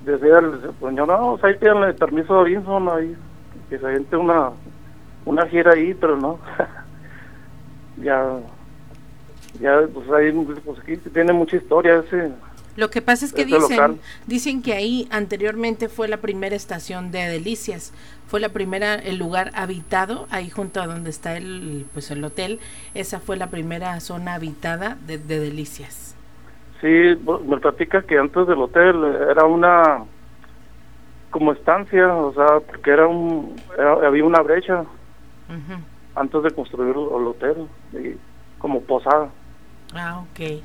decía 0.04 0.38
el 0.38 0.60
señor, 0.80 1.08
no, 1.08 1.30
pues 1.38 1.44
ahí 1.44 1.54
pídanle 1.58 1.92
permiso 1.94 2.38
a 2.40 2.44
Vinson 2.44 2.88
ahí, 2.88 3.16
que 3.68 3.78
se 3.78 3.86
aviente 3.86 4.16
una, 4.16 4.50
una 5.24 5.46
gira 5.46 5.72
ahí, 5.72 5.92
pero 5.94 6.16
no. 6.16 6.38
ya, 7.98 8.38
ya, 9.60 9.80
pues 9.92 10.10
ahí, 10.10 10.32
pues 10.64 10.78
aquí 10.80 10.96
tiene 10.96 11.32
mucha 11.32 11.56
historia 11.56 11.98
ese. 12.06 12.32
Lo 12.76 12.88
que 12.90 13.02
pasa 13.02 13.24
es 13.26 13.32
que 13.32 13.44
dicen, 13.44 13.60
local. 13.76 13.98
dicen 14.26 14.62
que 14.62 14.72
ahí 14.74 15.08
anteriormente 15.10 15.88
fue 15.88 16.08
la 16.08 16.18
primera 16.18 16.54
estación 16.56 17.10
de 17.10 17.26
Delicias, 17.26 17.92
fue 18.28 18.40
la 18.40 18.48
primera, 18.50 18.94
el 18.94 19.16
lugar 19.18 19.50
habitado, 19.54 20.26
ahí 20.30 20.50
junto 20.50 20.80
a 20.80 20.86
donde 20.86 21.10
está 21.10 21.36
el, 21.36 21.86
pues 21.92 22.10
el 22.10 22.22
hotel, 22.24 22.60
esa 22.94 23.18
fue 23.20 23.36
la 23.36 23.48
primera 23.48 23.98
zona 24.00 24.34
habitada 24.34 24.96
de, 25.06 25.18
de 25.18 25.40
Delicias. 25.40 26.14
Sí, 26.80 26.86
me 27.46 27.58
platica 27.58 28.02
que 28.02 28.16
antes 28.18 28.46
del 28.46 28.58
hotel 28.58 28.96
era 29.30 29.44
una 29.44 30.04
como 31.30 31.52
estancia, 31.52 32.12
o 32.14 32.32
sea, 32.32 32.60
porque 32.60 32.90
era 32.90 33.06
un 33.06 33.54
era- 33.76 34.06
había 34.06 34.24
una 34.24 34.40
brecha 34.40 34.84
antes 36.14 36.42
de 36.42 36.50
construir 36.52 36.90
el, 36.96 37.02
el 37.02 37.26
hotel, 37.26 37.68
y 37.92 38.16
como 38.58 38.80
posada. 38.82 39.28
Ah, 39.94 40.22
ok. 40.22 40.62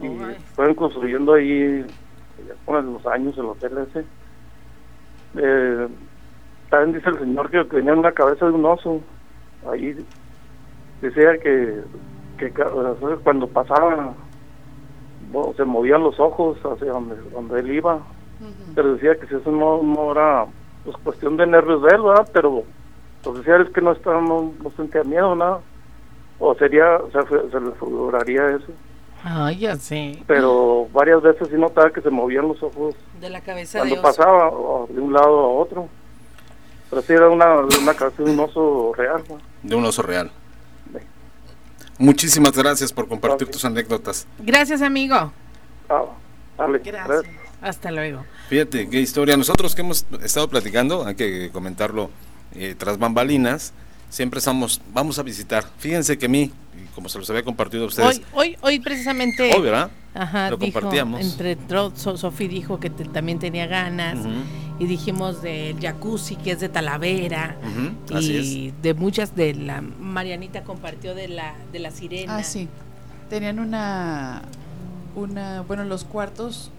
Y 0.00 0.06
Ay. 0.06 0.36
fueron 0.54 0.74
construyendo 0.74 1.34
ahí 1.34 1.84
con 2.64 2.92
los 2.92 3.06
años 3.06 3.36
el 3.38 3.46
hotel 3.46 3.86
ese. 3.88 4.04
Eh, 5.36 5.88
también 6.70 6.98
dice 6.98 7.10
el 7.10 7.18
señor 7.18 7.50
que 7.50 7.64
tenía 7.64 7.94
una 7.94 8.12
cabeza 8.12 8.46
de 8.46 8.52
un 8.52 8.64
oso. 8.64 9.00
Ahí 9.70 9.96
decía 11.00 11.38
que, 11.38 11.82
que 12.38 12.52
cuando 13.22 13.46
pasaba 13.48 14.14
bueno, 15.32 15.54
se 15.56 15.64
movían 15.64 16.02
los 16.02 16.18
ojos 16.20 16.58
hacia 16.64 16.92
donde, 16.92 17.16
donde 17.30 17.60
él 17.60 17.72
iba. 17.72 18.00
Pero 18.74 18.94
decía 18.94 19.14
que 19.16 19.26
si 19.26 19.34
eso 19.34 19.50
no, 19.50 19.82
no 19.82 20.12
era 20.12 20.46
pues, 20.84 20.96
cuestión 20.98 21.38
de 21.38 21.46
nervios 21.46 21.82
de 21.82 21.88
él, 21.94 22.02
¿verdad? 22.02 22.28
Pero 22.32 22.64
pues 23.22 23.38
decía 23.38 23.56
él 23.56 23.72
que 23.72 23.80
no, 23.80 23.92
estaba, 23.92 24.20
no, 24.20 24.52
no 24.62 24.70
sentía 24.76 25.02
miedo, 25.04 25.34
nada. 25.34 25.60
O 26.38 26.54
sería, 26.54 26.96
o 26.96 27.10
sea, 27.10 27.22
se, 27.22 27.50
se 27.50 27.60
le 27.60 27.72
figuraría 27.72 28.50
eso 28.50 28.72
Ay, 29.28 29.58
ya 29.58 29.74
sé. 29.76 30.22
pero 30.28 30.86
varias 30.92 31.20
veces 31.20 31.48
sí 31.48 31.56
notaba 31.56 31.90
que 31.90 32.00
se 32.00 32.10
movían 32.10 32.46
los 32.46 32.62
ojos 32.62 32.94
De 33.20 33.28
la 33.28 33.40
cabeza 33.40 33.78
cuando 33.80 33.96
de 33.96 34.00
oso. 34.00 34.08
pasaba 34.16 34.48
o 34.50 34.86
de 34.88 35.00
un 35.00 35.12
lado 35.12 35.40
a 35.40 35.48
otro. 35.48 35.88
Pero 36.88 37.02
sí 37.02 37.12
era 37.12 37.28
una, 37.28 37.56
una 37.56 37.94
cabeza 37.94 38.22
de 38.22 38.30
un 38.30 38.38
oso 38.38 38.92
real. 38.96 39.24
¿no? 39.28 39.38
De 39.64 39.74
un 39.74 39.84
oso 39.84 40.02
real. 40.02 40.30
Muchísimas 41.98 42.52
gracias 42.52 42.92
por 42.92 43.08
compartir 43.08 43.48
tus 43.48 43.64
anécdotas. 43.64 44.26
Gracias, 44.38 44.80
amigo. 44.82 45.32
Ah, 45.88 46.04
dale, 46.56 46.78
Gracias. 46.78 47.22
Hasta 47.62 47.90
luego. 47.90 48.22
Fíjate, 48.48 48.88
qué 48.88 49.00
historia. 49.00 49.36
Nosotros 49.36 49.74
que 49.74 49.80
hemos 49.80 50.06
estado 50.22 50.46
platicando, 50.48 51.04
hay 51.06 51.14
que 51.16 51.50
comentarlo 51.52 52.10
eh, 52.54 52.74
tras 52.78 52.98
bambalinas, 52.98 53.72
siempre 54.08 54.38
estamos, 54.38 54.80
vamos 54.92 55.18
a 55.18 55.22
visitar. 55.22 55.64
Fíjense 55.78 56.18
que 56.18 56.26
a 56.26 56.28
mí, 56.28 56.42
y 56.76 56.94
como 56.94 57.08
se 57.08 57.18
los 57.18 57.28
había 57.30 57.42
compartido 57.42 57.84
a 57.84 57.86
ustedes, 57.88 58.08
Hoy, 58.08 58.24
hoy, 58.32 58.56
hoy 58.62 58.80
precisamente. 58.80 59.52
Hoy, 59.54 59.60
¿verdad? 59.62 59.90
Ajá, 60.14 60.50
Lo 60.50 60.56
dijo, 60.56 60.72
compartíamos. 60.72 61.20
Entre 61.20 61.58
Sofi 61.96 62.48
dijo 62.48 62.80
que 62.80 62.88
te- 62.90 63.04
también 63.04 63.38
tenía 63.38 63.66
ganas. 63.66 64.18
Y 64.78 64.84
dijimos 64.86 65.40
del 65.42 65.78
jacuzzi, 65.80 66.36
que 66.36 66.52
es 66.52 66.60
de 66.60 66.68
Talavera. 66.68 67.56
Y 68.10 68.14
así 68.14 68.74
de 68.82 68.94
muchas 68.94 69.34
de 69.36 69.54
la. 69.54 69.80
Marianita 69.82 70.64
compartió 70.64 71.14
de 71.14 71.28
la, 71.28 71.54
de 71.72 71.78
la 71.78 71.90
sirena. 71.90 72.36
Ah, 72.38 72.42
sí. 72.42 72.68
Tenían 73.30 73.58
una, 73.58 74.42
una, 75.14 75.62
bueno, 75.62 75.84
los 75.84 76.04
cuartos 76.04 76.70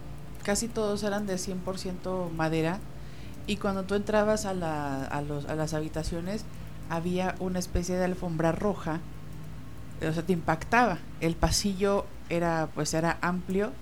casi 0.44 0.66
todos 0.68 1.02
eran 1.02 1.26
de 1.26 1.34
100% 1.34 2.30
madera 2.32 2.78
y 3.46 3.56
cuando 3.56 3.82
tú 3.82 3.94
entrabas 3.96 4.46
a, 4.46 4.54
la, 4.54 5.04
a, 5.04 5.20
los, 5.20 5.44
a 5.46 5.54
las 5.54 5.74
habitaciones 5.74 6.44
había 6.90 7.34
una 7.38 7.58
especie 7.58 7.96
de 7.96 8.04
alfombra 8.04 8.52
roja, 8.52 9.00
o 10.06 10.12
sea, 10.12 10.22
te 10.22 10.32
impactaba. 10.32 10.98
El 11.20 11.34
pasillo 11.36 12.06
era, 12.28 12.68
pues 12.74 12.94
era 12.94 13.18
amplio. 13.20 13.72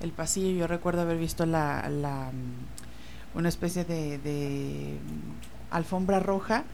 El 0.00 0.10
pasillo, 0.12 0.50
yo 0.58 0.66
recuerdo 0.66 1.02
haber 1.02 1.16
visto 1.18 1.46
la, 1.46 1.88
la 1.88 2.30
mm, 2.32 3.38
una 3.38 3.48
especie 3.48 3.84
de, 3.84 4.18
de 4.18 4.98
mm, 5.02 5.74
alfombra 5.74 6.18
roja 6.20 6.64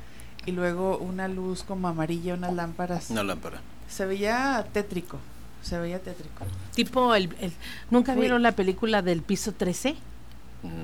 y 0.47 0.53
luego 0.53 0.97
una 0.99 1.29
luz 1.29 1.63
como 1.63 1.89
amarilla, 1.89 2.35
unas 2.35 2.55
lámparas. 2.55 3.11
una 3.11 3.23
lámpara. 3.23 3.61
Se 3.89 4.07
veía 4.07 4.67
tétrico, 4.73 5.19
se 5.63 5.79
veía 5.79 5.99
tétrico. 6.01 6.45
Tipo, 6.75 7.15
el, 7.15 7.35
el- 7.41 7.53
¿nunca 7.91 8.15
vieron 8.15 8.43
la 8.43 8.53
película 8.53 9.03
del 9.03 9.23
piso 9.23 9.53
13? 9.53 9.95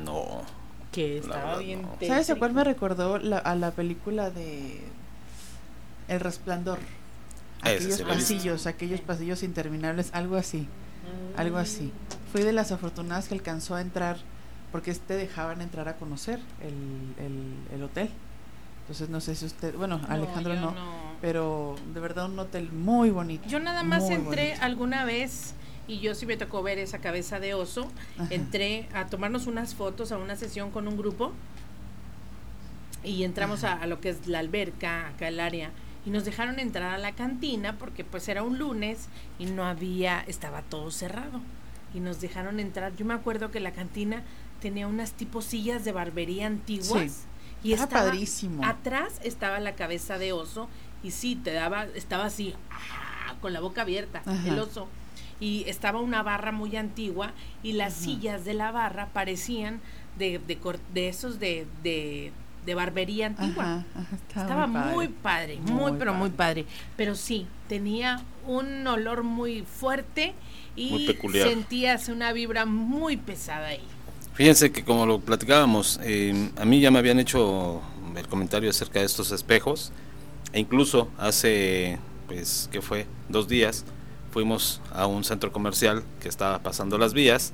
No. 0.05 0.43
Que 0.95 1.19
estaba 1.19 1.45
verdad, 1.45 1.59
bien. 1.59 1.83
no. 1.83 1.97
¿Sabes 2.07 2.31
a 2.31 2.37
cuál 2.37 2.53
me 2.53 2.63
recordó 2.65 3.19
la- 3.19 3.39
a 3.39 3.55
la 3.57 3.71
película 3.73 4.31
de 4.31 4.81
El 6.09 6.21
Resplandor? 6.21 6.79
Ah, 7.63 7.71
Aquellos 7.71 7.97
sí 7.97 8.05
pasillos, 8.05 8.67
aquellos 8.67 9.01
pasillos 9.01 9.43
interminables, 9.43 10.11
algo 10.13 10.37
así, 10.37 10.69
algo 11.37 11.57
así. 11.59 11.93
Fui 12.33 12.43
de 12.43 12.53
las 12.53 12.73
afortunadas 12.73 13.29
que 13.29 13.35
alcanzó 13.35 13.75
a 13.75 13.81
entrar, 13.81 14.19
porque 14.71 14.93
te 14.95 15.15
dejaban 15.15 15.61
entrar 15.63 15.89
a 15.89 15.97
conocer 15.97 16.41
el, 16.61 17.25
el, 17.25 17.55
el 17.75 17.83
hotel. 17.83 18.11
Entonces 18.83 19.09
no 19.09 19.21
sé 19.23 19.35
si 19.35 19.47
usted, 19.47 19.75
bueno, 19.77 19.99
No, 19.99 20.09
Alejandro 20.09 20.55
no, 20.57 20.73
no. 20.73 20.75
pero 21.23 21.75
de 21.95 22.01
verdad 22.01 22.27
un 22.27 22.39
hotel 22.39 22.71
muy 22.71 23.09
bonito. 23.11 23.49
Yo 23.49 23.59
nada 23.59 23.83
más 23.83 24.11
entré 24.11 24.49
bonito. 24.49 24.63
alguna 24.65 25.05
vez 25.07 25.55
y 25.87 26.01
yo 26.01 26.15
sí 26.15 26.27
me 26.27 26.37
tocó 26.37 26.63
ver 26.63 26.79
esa 26.79 26.99
cabeza 26.99 27.41
de 27.41 27.55
oso. 27.55 27.89
Ajá. 28.19 28.29
Entré 28.31 28.89
a 28.95 29.07
tomarnos 29.07 29.47
unas 29.47 29.75
fotos 29.75 30.13
a 30.13 30.19
una 30.19 30.37
sesión 30.37 30.71
con 30.71 30.89
un 30.89 30.97
grupo 30.97 31.33
y 33.03 33.25
entramos 33.25 33.65
a, 33.65 33.75
a 33.75 33.87
lo 33.87 34.01
que 34.01 34.09
es 34.11 34.27
la 34.27 34.39
alberca, 34.39 35.09
acá 35.09 35.29
el 35.29 35.41
área. 35.41 35.71
Y 36.07 36.11
nos 36.11 36.25
dejaron 36.25 36.59
entrar 36.59 36.93
a 36.93 36.99
la 36.99 37.13
cantina 37.13 37.79
porque 37.79 38.05
pues 38.05 38.29
era 38.29 38.43
un 38.43 38.59
lunes 38.59 39.09
y 39.39 39.47
no 39.47 39.65
había, 39.65 40.21
estaba 40.27 40.63
todo 40.63 40.91
cerrado. 40.91 41.41
Y 41.95 42.01
nos 42.01 42.21
dejaron 42.21 42.61
entrar. 42.61 42.95
Yo 42.97 43.05
me 43.05 43.15
acuerdo 43.15 43.51
que 43.51 43.61
la 43.61 43.73
cantina 43.73 44.23
tenía 44.61 44.87
unas 44.87 45.13
tipo 45.13 45.43
sillas 45.43 45.85
de 45.85 45.93
barbería 45.93 46.47
antiguas. 46.47 47.13
Sí. 47.13 47.69
Y 47.69 47.73
Era 47.73 47.85
estaba, 47.85 48.05
padrísimo. 48.05 48.65
Atrás 48.65 49.21
estaba 49.23 49.61
la 49.61 49.75
cabeza 49.75 50.19
de 50.19 50.33
oso 50.33 50.69
y 51.03 51.11
sí, 51.13 51.37
te 51.37 51.53
daba, 51.53 51.85
estaba 51.95 52.27
así, 52.27 52.55
¡ah! 52.71 53.35
con 53.41 53.53
la 53.53 53.61
boca 53.61 53.83
abierta, 53.83 54.23
Ajá. 54.25 54.49
el 54.49 54.59
oso. 54.59 54.89
Y 55.41 55.65
estaba 55.69 56.01
una 56.01 56.23
barra 56.23 56.53
muy 56.53 56.77
antigua 56.77 57.33
y 57.63 57.73
las 57.73 57.93
sillas 57.95 58.45
de 58.45 58.55
la 58.55 58.71
barra 58.71 59.09
parecían 59.13 59.81
de, 60.19 60.39
de, 60.39 60.59
cor- 60.59 60.81
de 60.93 61.09
esos 61.09 61.39
de, 61.39 61.67
de, 61.83 62.33
de 62.65 62.75
barbería 62.75 63.27
antigua. 63.27 63.65
Ajá, 63.65 63.85
ajá, 63.95 64.17
Estaba 64.29 64.67
muy 64.67 65.09
padre, 65.09 65.59
muy, 65.61 65.91
Muy 65.91 65.99
pero 65.99 66.15
muy 66.15 66.31
padre. 66.31 66.67
Pero 66.97 67.15
sí, 67.15 67.47
tenía 67.69 68.23
un 68.47 68.87
olor 68.87 69.23
muy 69.23 69.63
fuerte 69.63 70.35
y 70.77 70.91
Muy 70.91 71.07
peculiar. 71.07 71.49
sentías 71.49 72.09
una 72.09 72.33
vibra 72.33 72.65
muy 72.67 73.17
pesada 73.17 73.69
ahí. 73.69 73.85
Fíjense 74.35 74.73
que 74.73 74.85
como 74.85 75.07
lo 75.07 75.21
platicábamos, 75.21 76.01
eh, 76.03 76.51
a 76.57 76.65
mí 76.65 76.81
ya 76.81 76.91
me 76.91 76.99
habían 76.99 77.21
hecho 77.21 77.81
el 78.17 78.27
comentario 78.29 78.71
acerca 78.71 78.99
de 79.01 79.07
estos 79.07 79.31
espejos, 79.31 79.93
e 80.53 80.61
incluso 80.61 81.09
hace, 81.19 81.99
pues, 82.27 82.69
¿qué 82.73 82.81
fue? 82.83 83.07
Dos 83.29 83.47
días, 83.49 83.85
fuimos 84.35 84.81
a 84.93 85.07
un 85.07 85.23
centro 85.23 85.53
comercial 85.53 86.03
que 86.21 86.29
estaba 86.29 86.59
pasando 86.59 86.99
las 86.99 87.15
vías, 87.15 87.53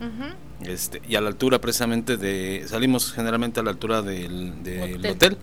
este, 0.63 1.03
y 1.07 1.15
a 1.15 1.21
la 1.21 1.29
altura 1.29 1.61
precisamente 1.61 2.17
de, 2.17 2.65
salimos 2.67 3.13
generalmente 3.13 3.61
a 3.61 3.63
la 3.63 3.71
altura 3.71 4.01
del, 4.01 4.63
del 4.63 5.05
hotel, 5.05 5.37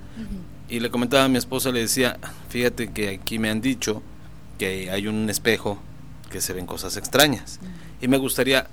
y 0.68 0.80
le 0.80 0.90
comentaba 0.90 1.26
a 1.26 1.28
mi 1.28 1.38
esposa, 1.38 1.72
le 1.72 1.82
decía, 1.82 2.18
fíjate 2.50 2.92
que 2.92 3.10
aquí 3.10 3.38
me 3.38 3.52
han 3.52 3.62
dicho 3.62 4.02
que 4.58 4.90
hay 4.90 5.06
un 5.06 5.30
espejo 5.30 5.78
que 6.32 6.42
se 6.42 6.54
ven 6.54 6.66
cosas 6.66 6.98
extrañas, 6.98 7.60
y 8.02 8.08
me 8.08 8.18
gustaría 8.18 8.66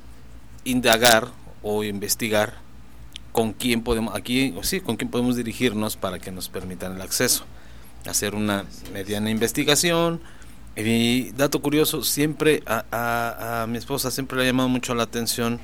indagar 0.65 1.29
o 1.63 1.85
investigar 1.85 2.55
con 3.33 3.53
quién 3.53 3.83
podemos 3.83 4.15
aquí 4.15 4.55
sí 4.63 4.81
con 4.81 4.97
quién 4.97 5.11
podemos 5.11 5.37
dirigirnos 5.37 5.97
para 5.97 6.19
que 6.19 6.31
nos 6.31 6.49
permitan 6.49 6.95
el 6.95 7.03
acceso. 7.03 7.45
Hacer 8.07 8.35
una 8.35 8.65
mediana 8.93 9.29
investigación 9.29 10.21
y 10.77 11.31
dato 11.33 11.61
curioso 11.61 12.03
siempre 12.03 12.63
a, 12.67 13.63
a, 13.63 13.67
mi 13.67 13.79
esposa 13.79 14.11
siempre 14.11 14.37
le 14.37 14.45
ha 14.45 14.47
llamado 14.47 14.69
mucho 14.69 14.95
la 14.95 15.05
atención 15.05 15.61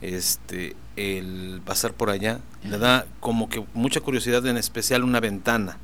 este 0.00 0.76
el 0.96 1.60
pasar 1.64 1.92
por 1.94 2.10
allá. 2.10 2.40
Le 2.64 2.78
da 2.78 3.06
como 3.20 3.48
que 3.48 3.64
mucha 3.74 4.00
curiosidad 4.00 4.46
en 4.46 4.56
especial 4.56 5.04
una 5.04 5.20
ventana 5.20 5.78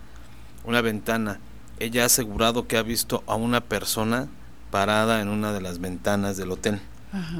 una 0.68 0.82
ventana. 0.82 1.40
Ella 1.80 2.02
ha 2.02 2.06
asegurado 2.06 2.68
que 2.68 2.76
ha 2.76 2.82
visto 2.82 3.24
a 3.26 3.36
una 3.36 3.62
persona 3.62 4.28
parada 4.70 5.22
en 5.22 5.28
una 5.28 5.52
de 5.52 5.60
las 5.60 5.80
ventanas 5.80 6.36
del 6.36 6.52
hotel. 6.52 6.80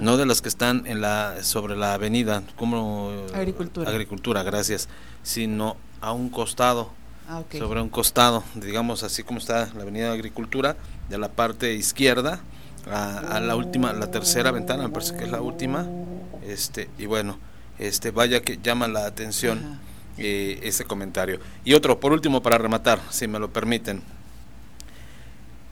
No 0.00 0.16
de 0.16 0.24
las 0.24 0.40
que 0.40 0.48
están 0.48 0.86
en 0.86 1.02
la 1.02 1.42
sobre 1.42 1.76
la 1.76 1.92
avenida 1.92 2.42
como 2.56 3.12
agricultura. 3.34 3.90
agricultura 3.90 4.42
gracias 4.42 4.88
sino 5.22 5.76
a 6.00 6.12
un 6.12 6.30
costado 6.30 6.90
ah, 7.28 7.42
sobre 7.52 7.80
un 7.80 7.88
costado 7.88 8.42
digamos 8.54 9.02
así 9.02 9.22
como 9.22 9.38
está 9.38 9.70
la 9.74 9.82
avenida 9.82 10.06
de 10.06 10.14
agricultura 10.14 10.76
de 11.08 11.18
la 11.18 11.28
parte 11.28 11.74
izquierda 11.74 12.40
a, 12.90 13.40
la 13.40 13.54
última 13.54 13.92
la 13.92 14.10
tercera 14.10 14.50
ventana 14.50 14.84
me 14.84 14.88
parece 14.88 15.16
que 15.16 15.24
es 15.24 15.30
la 15.30 15.42
última 15.42 15.86
este 16.46 16.88
y 16.98 17.06
bueno 17.06 17.38
este 17.78 18.10
vaya 18.10 18.40
que 18.40 18.58
llama 18.62 18.88
la 18.88 19.06
atención 19.06 19.78
eh, 20.20 20.58
ese 20.64 20.84
comentario. 20.84 21.38
Y 21.64 21.74
otro 21.74 22.00
por 22.00 22.12
último 22.12 22.42
para 22.42 22.58
rematar 22.58 23.00
si 23.08 23.28
me 23.28 23.38
lo 23.38 23.52
permiten. 23.52 24.02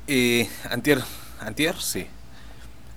Eh, 0.06 0.48
antier 0.70 1.02
antier 1.40 1.74
sí. 1.80 2.06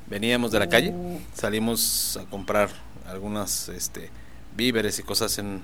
Veníamos 0.06 0.52
de 0.52 0.60
la 0.60 0.69
calle, 0.69 0.94
salimos 1.34 2.18
a 2.18 2.26
comprar 2.30 2.69
algunas 3.07 3.69
este, 3.69 4.10
víveres 4.56 4.98
y 4.99 5.03
cosas 5.03 5.38
en, 5.38 5.61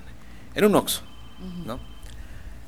en 0.54 0.66
un 0.66 0.76
Oxxo, 0.76 1.02
¿no? 1.66 1.80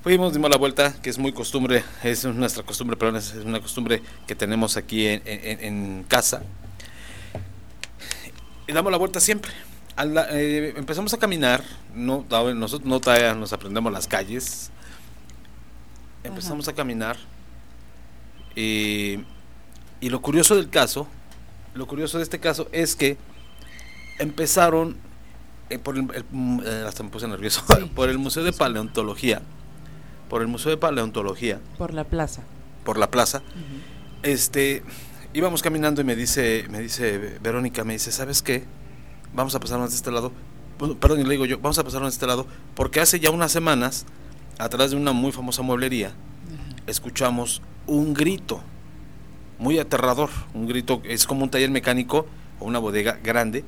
Fuimos, 0.08 0.32
dimos 0.32 0.50
la 0.50 0.56
vuelta, 0.56 0.94
que 1.02 1.10
es 1.10 1.18
muy 1.18 1.34
costumbre, 1.34 1.84
es 2.02 2.24
nuestra 2.24 2.64
costumbre, 2.64 2.96
perdón, 2.96 3.18
es 3.18 3.34
una 3.44 3.60
costumbre 3.60 4.02
que 4.26 4.36
tenemos 4.36 4.78
aquí 4.78 5.06
en, 5.06 5.22
en, 5.26 6.06
casa. 6.08 6.44
Y 8.66 8.72
damos 8.72 8.90
la 8.90 8.98
vuelta 8.98 9.20
siempre. 9.20 9.52
Eh, 10.32 10.74
empezamos 10.78 11.14
a 11.14 11.18
caminar, 11.18 11.62
no, 11.94 12.26
nosotros 12.56 12.88
no 12.88 13.02
todavía 13.02 13.36
nos 13.36 13.52
aprendemos 13.52 13.92
las 13.92 14.08
calles. 14.08 14.72
Empezamos 16.24 16.70
a 16.70 16.74
caminar. 16.74 17.18
y 18.56 19.18
lo 20.00 20.22
curioso 20.22 20.56
del 20.56 20.70
caso 20.70 21.06
lo 21.74 21.86
curioso 21.86 22.18
de 22.18 22.24
este 22.24 22.40
caso 22.40 22.70
es 22.72 22.96
que 22.96 23.18
empezaron 24.20 24.96
eh, 25.70 25.78
por 25.78 25.98
el, 25.98 26.08
eh, 26.66 26.86
hasta 26.88 27.04
me 27.04 27.10
puse 27.10 27.28
nervioso 27.28 27.62
por 27.94 28.08
el 28.08 28.18
museo 28.18 28.46
de 28.46 28.54
paleontología 28.54 29.42
por 30.30 30.42
el 30.42 30.48
museo 30.48 30.72
de 30.72 30.78
paleontología 30.78 31.60
por 31.78 31.94
la 31.94 32.04
plaza. 32.04 32.44
Por 32.84 32.98
la 32.98 33.12
plaza. 33.12 33.42
Este 34.24 34.84
íbamos 35.34 35.62
caminando 35.62 36.02
y 36.02 36.04
me 36.04 36.16
dice 36.16 36.66
me 36.70 36.80
dice 36.80 37.38
Verónica 37.42 37.84
me 37.84 37.94
dice 37.94 38.12
sabes 38.12 38.42
qué 38.42 38.64
vamos 39.34 39.56
a 39.56 39.60
pasarnos 39.60 39.92
de 39.92 39.96
este 39.96 40.12
lado 40.12 40.32
perdón 41.00 41.20
y 41.20 41.24
le 41.24 41.32
digo 41.32 41.46
yo 41.46 41.60
vamos 41.60 41.78
a 41.80 41.84
pasarnos 41.84 42.12
de 42.12 42.16
este 42.16 42.28
lado 42.28 42.48
porque 42.76 43.00
hace 43.00 43.20
ya 43.20 43.30
unas 43.30 43.52
semanas 43.52 44.06
atrás 44.58 44.92
de 44.92 44.98
una 44.98 45.12
muy 45.12 45.32
famosa 45.32 45.62
mueblería 45.62 46.14
escuchamos 46.88 47.62
un 47.86 48.14
grito 48.14 48.62
muy 49.60 49.80
aterrador, 49.80 50.30
un 50.54 50.68
grito, 50.68 51.02
es 51.04 51.26
como 51.26 51.44
un 51.44 51.50
taller 51.50 51.72
mecánico 51.72 52.28
o 52.60 52.66
una 52.66 52.80
bodega 52.80 53.20
grande, 53.24 53.64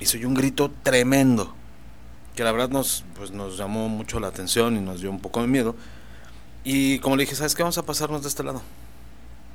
y 0.00 0.06
soy 0.06 0.24
un 0.24 0.34
grito 0.34 0.70
tremendo, 0.82 1.54
que 2.34 2.44
la 2.44 2.52
verdad 2.52 2.68
nos, 2.68 3.04
pues 3.16 3.30
nos 3.30 3.56
llamó 3.56 3.88
mucho 3.88 4.20
la 4.20 4.28
atención 4.28 4.76
y 4.76 4.80
nos 4.80 5.00
dio 5.00 5.10
un 5.10 5.20
poco 5.20 5.40
de 5.40 5.46
miedo. 5.46 5.76
Y 6.64 6.98
como 7.00 7.16
le 7.16 7.24
dije, 7.24 7.36
¿sabes 7.36 7.54
qué? 7.54 7.62
Vamos 7.62 7.78
a 7.78 7.84
pasarnos 7.84 8.22
de 8.22 8.28
este 8.28 8.42
lado. 8.42 8.62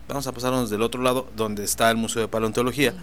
Vamos 0.08 0.26
a 0.28 0.32
pasarnos 0.32 0.70
del 0.70 0.82
otro 0.82 1.02
lado, 1.02 1.30
donde 1.36 1.64
está 1.64 1.92
el 1.92 1.98
Museo 1.98 2.22
de 2.22 2.28
Paleontología. 2.28 2.94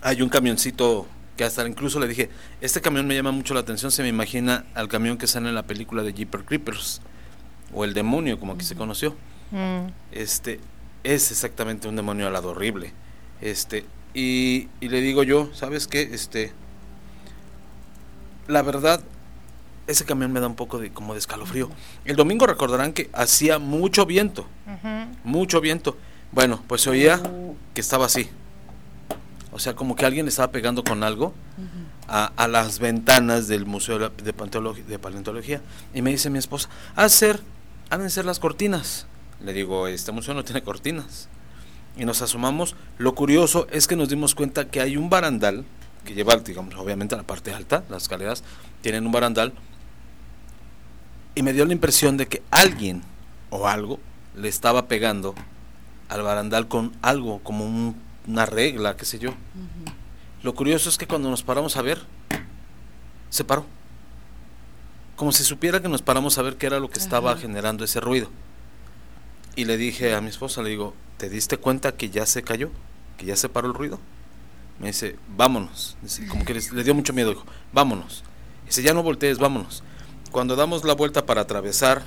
Hay 0.00 0.22
un 0.22 0.28
camioncito 0.28 1.06
que 1.36 1.44
hasta 1.44 1.66
incluso 1.66 1.98
le 1.98 2.08
dije, 2.08 2.30
este 2.60 2.80
camión 2.80 3.06
me 3.06 3.14
llama 3.14 3.32
mucho 3.32 3.54
la 3.54 3.60
atención, 3.60 3.90
se 3.90 4.02
me 4.02 4.08
imagina 4.08 4.64
al 4.74 4.88
camión 4.88 5.16
que 5.16 5.26
sale 5.26 5.48
en 5.48 5.54
la 5.54 5.66
película 5.66 6.02
de 6.02 6.12
Jeeper 6.12 6.44
Creepers, 6.44 7.00
o 7.72 7.84
el 7.84 7.94
demonio, 7.94 8.38
como 8.38 8.52
aquí 8.52 8.64
se 8.64 8.74
conoció. 8.74 9.16
Mm. 9.50 9.88
Este, 10.12 10.60
es 11.04 11.30
exactamente 11.30 11.88
un 11.88 11.96
demonio 11.96 12.26
alado 12.26 12.50
horrible. 12.50 12.92
Este, 13.40 13.84
y, 14.14 14.68
y, 14.80 14.88
le 14.88 15.00
digo 15.00 15.22
yo, 15.22 15.50
¿sabes 15.54 15.86
qué? 15.86 16.02
Este, 16.12 16.52
la 18.48 18.62
verdad, 18.62 19.00
ese 19.86 20.04
camión 20.04 20.32
me 20.32 20.40
da 20.40 20.46
un 20.46 20.54
poco 20.54 20.78
de 20.78 20.90
como 20.90 21.14
de 21.14 21.18
escalofrío. 21.18 21.70
El 22.04 22.16
domingo 22.16 22.46
recordarán 22.46 22.92
que 22.92 23.10
hacía 23.12 23.58
mucho 23.58 24.06
viento, 24.06 24.46
mucho 25.24 25.60
viento. 25.60 25.96
Bueno, 26.32 26.62
pues 26.66 26.82
se 26.82 26.90
oía 26.90 27.20
que 27.74 27.80
estaba 27.80 28.06
así. 28.06 28.28
O 29.52 29.58
sea, 29.58 29.74
como 29.74 29.96
que 29.96 30.06
alguien 30.06 30.26
estaba 30.28 30.50
pegando 30.50 30.82
con 30.82 31.02
algo 31.02 31.34
a, 32.08 32.32
a, 32.36 32.48
las 32.48 32.78
ventanas 32.78 33.48
del 33.48 33.66
Museo 33.66 33.98
de, 33.98 34.32
Paleontología. 34.32 35.60
Y 35.92 36.00
me 36.00 36.10
dice 36.10 36.30
mi 36.30 36.38
esposa, 36.38 36.70
a 36.96 37.08
ser, 37.10 37.40
han 37.90 38.02
de 38.02 38.10
ser 38.10 38.24
las 38.24 38.38
cortinas. 38.38 39.06
Le 39.44 39.52
digo, 39.52 39.88
este 39.88 40.12
museo 40.12 40.32
no 40.32 40.44
tiene 40.44 40.62
cortinas. 40.62 41.28
Y 41.98 42.06
nos 42.06 42.22
asomamos. 42.22 42.76
Lo 42.96 43.14
curioso 43.14 43.66
es 43.70 43.86
que 43.86 43.96
nos 43.96 44.08
dimos 44.08 44.34
cuenta 44.34 44.68
que 44.70 44.80
hay 44.80 44.96
un 44.96 45.10
barandal 45.10 45.66
que 46.04 46.14
lleva, 46.14 46.36
digamos, 46.36 46.74
obviamente 46.74 47.14
a 47.14 47.18
la 47.18 47.24
parte 47.24 47.52
alta, 47.52 47.84
las 47.88 48.02
escaleras 48.02 48.42
tienen 48.80 49.06
un 49.06 49.12
barandal. 49.12 49.52
Y 51.34 51.42
me 51.42 51.52
dio 51.52 51.64
la 51.64 51.72
impresión 51.72 52.16
de 52.16 52.26
que 52.26 52.42
alguien 52.50 53.02
o 53.50 53.66
algo 53.66 53.98
le 54.36 54.48
estaba 54.48 54.88
pegando 54.88 55.34
al 56.08 56.22
barandal 56.22 56.68
con 56.68 56.92
algo, 57.02 57.40
como 57.42 57.94
una 58.26 58.46
regla, 58.46 58.96
qué 58.96 59.04
sé 59.04 59.18
yo. 59.18 59.32
Lo 60.42 60.54
curioso 60.54 60.88
es 60.88 60.98
que 60.98 61.06
cuando 61.06 61.30
nos 61.30 61.42
paramos 61.42 61.76
a 61.76 61.82
ver, 61.82 62.02
se 63.30 63.44
paró. 63.44 63.64
Como 65.16 65.32
si 65.32 65.44
supiera 65.44 65.80
que 65.80 65.88
nos 65.88 66.02
paramos 66.02 66.36
a 66.38 66.42
ver 66.42 66.56
qué 66.56 66.66
era 66.66 66.80
lo 66.80 66.90
que 66.90 66.98
estaba 66.98 67.36
generando 67.36 67.84
ese 67.84 68.00
ruido. 68.00 68.28
Y 69.54 69.64
le 69.66 69.76
dije 69.76 70.14
a 70.14 70.20
mi 70.20 70.28
esposa, 70.28 70.62
le 70.62 70.70
digo, 70.70 70.94
¿te 71.16 71.28
diste 71.28 71.58
cuenta 71.58 71.92
que 71.92 72.10
ya 72.10 72.26
se 72.26 72.42
cayó? 72.42 72.70
¿Que 73.16 73.26
ya 73.26 73.36
se 73.36 73.48
paró 73.48 73.68
el 73.68 73.74
ruido? 73.74 74.00
Me 74.82 74.88
dice, 74.88 75.16
vámonos. 75.36 75.96
como 76.28 76.44
que 76.44 76.54
le, 76.54 76.84
dio 76.84 76.94
mucho 76.94 77.12
miedo, 77.12 77.30
dijo, 77.30 77.46
vámonos. 77.72 78.24
Dice, 78.66 78.82
ya 78.82 78.92
no 78.92 79.02
voltees, 79.02 79.38
vámonos. 79.38 79.84
Cuando 80.32 80.56
damos 80.56 80.84
la 80.84 80.94
vuelta 80.94 81.24
para 81.24 81.42
atravesar, 81.42 82.02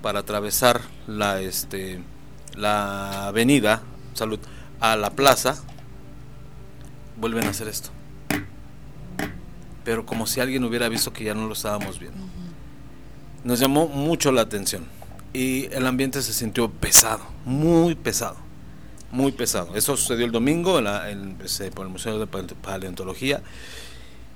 para 0.00 0.20
atravesar 0.20 0.80
la, 1.08 1.40
este, 1.40 2.00
la 2.54 3.26
avenida, 3.26 3.82
salud, 4.14 4.38
a 4.78 4.96
la 4.96 5.10
plaza, 5.10 5.60
vuelven 7.16 7.46
a 7.46 7.50
hacer 7.50 7.66
esto. 7.66 7.90
Pero 9.84 10.06
como 10.06 10.28
si 10.28 10.40
alguien 10.40 10.62
hubiera 10.62 10.88
visto 10.88 11.12
que 11.12 11.24
ya 11.24 11.34
no 11.34 11.48
lo 11.48 11.52
estábamos 11.54 11.98
viendo. 11.98 12.18
Nos 13.42 13.58
llamó 13.58 13.88
mucho 13.88 14.30
la 14.30 14.42
atención 14.42 14.86
y 15.32 15.64
el 15.72 15.84
ambiente 15.86 16.22
se 16.22 16.32
sintió 16.32 16.70
pesado, 16.70 17.24
muy 17.44 17.96
pesado, 17.96 18.36
muy 19.12 19.30
pesado. 19.30 19.76
Eso 19.76 19.96
sucedió 19.96 20.24
el 20.24 20.32
domingo 20.32 20.78
en 20.78 21.36
este, 21.44 21.70
por 21.70 21.86
el 21.86 21.92
Museo 21.92 22.18
de 22.18 22.26
Paleontología 22.26 23.42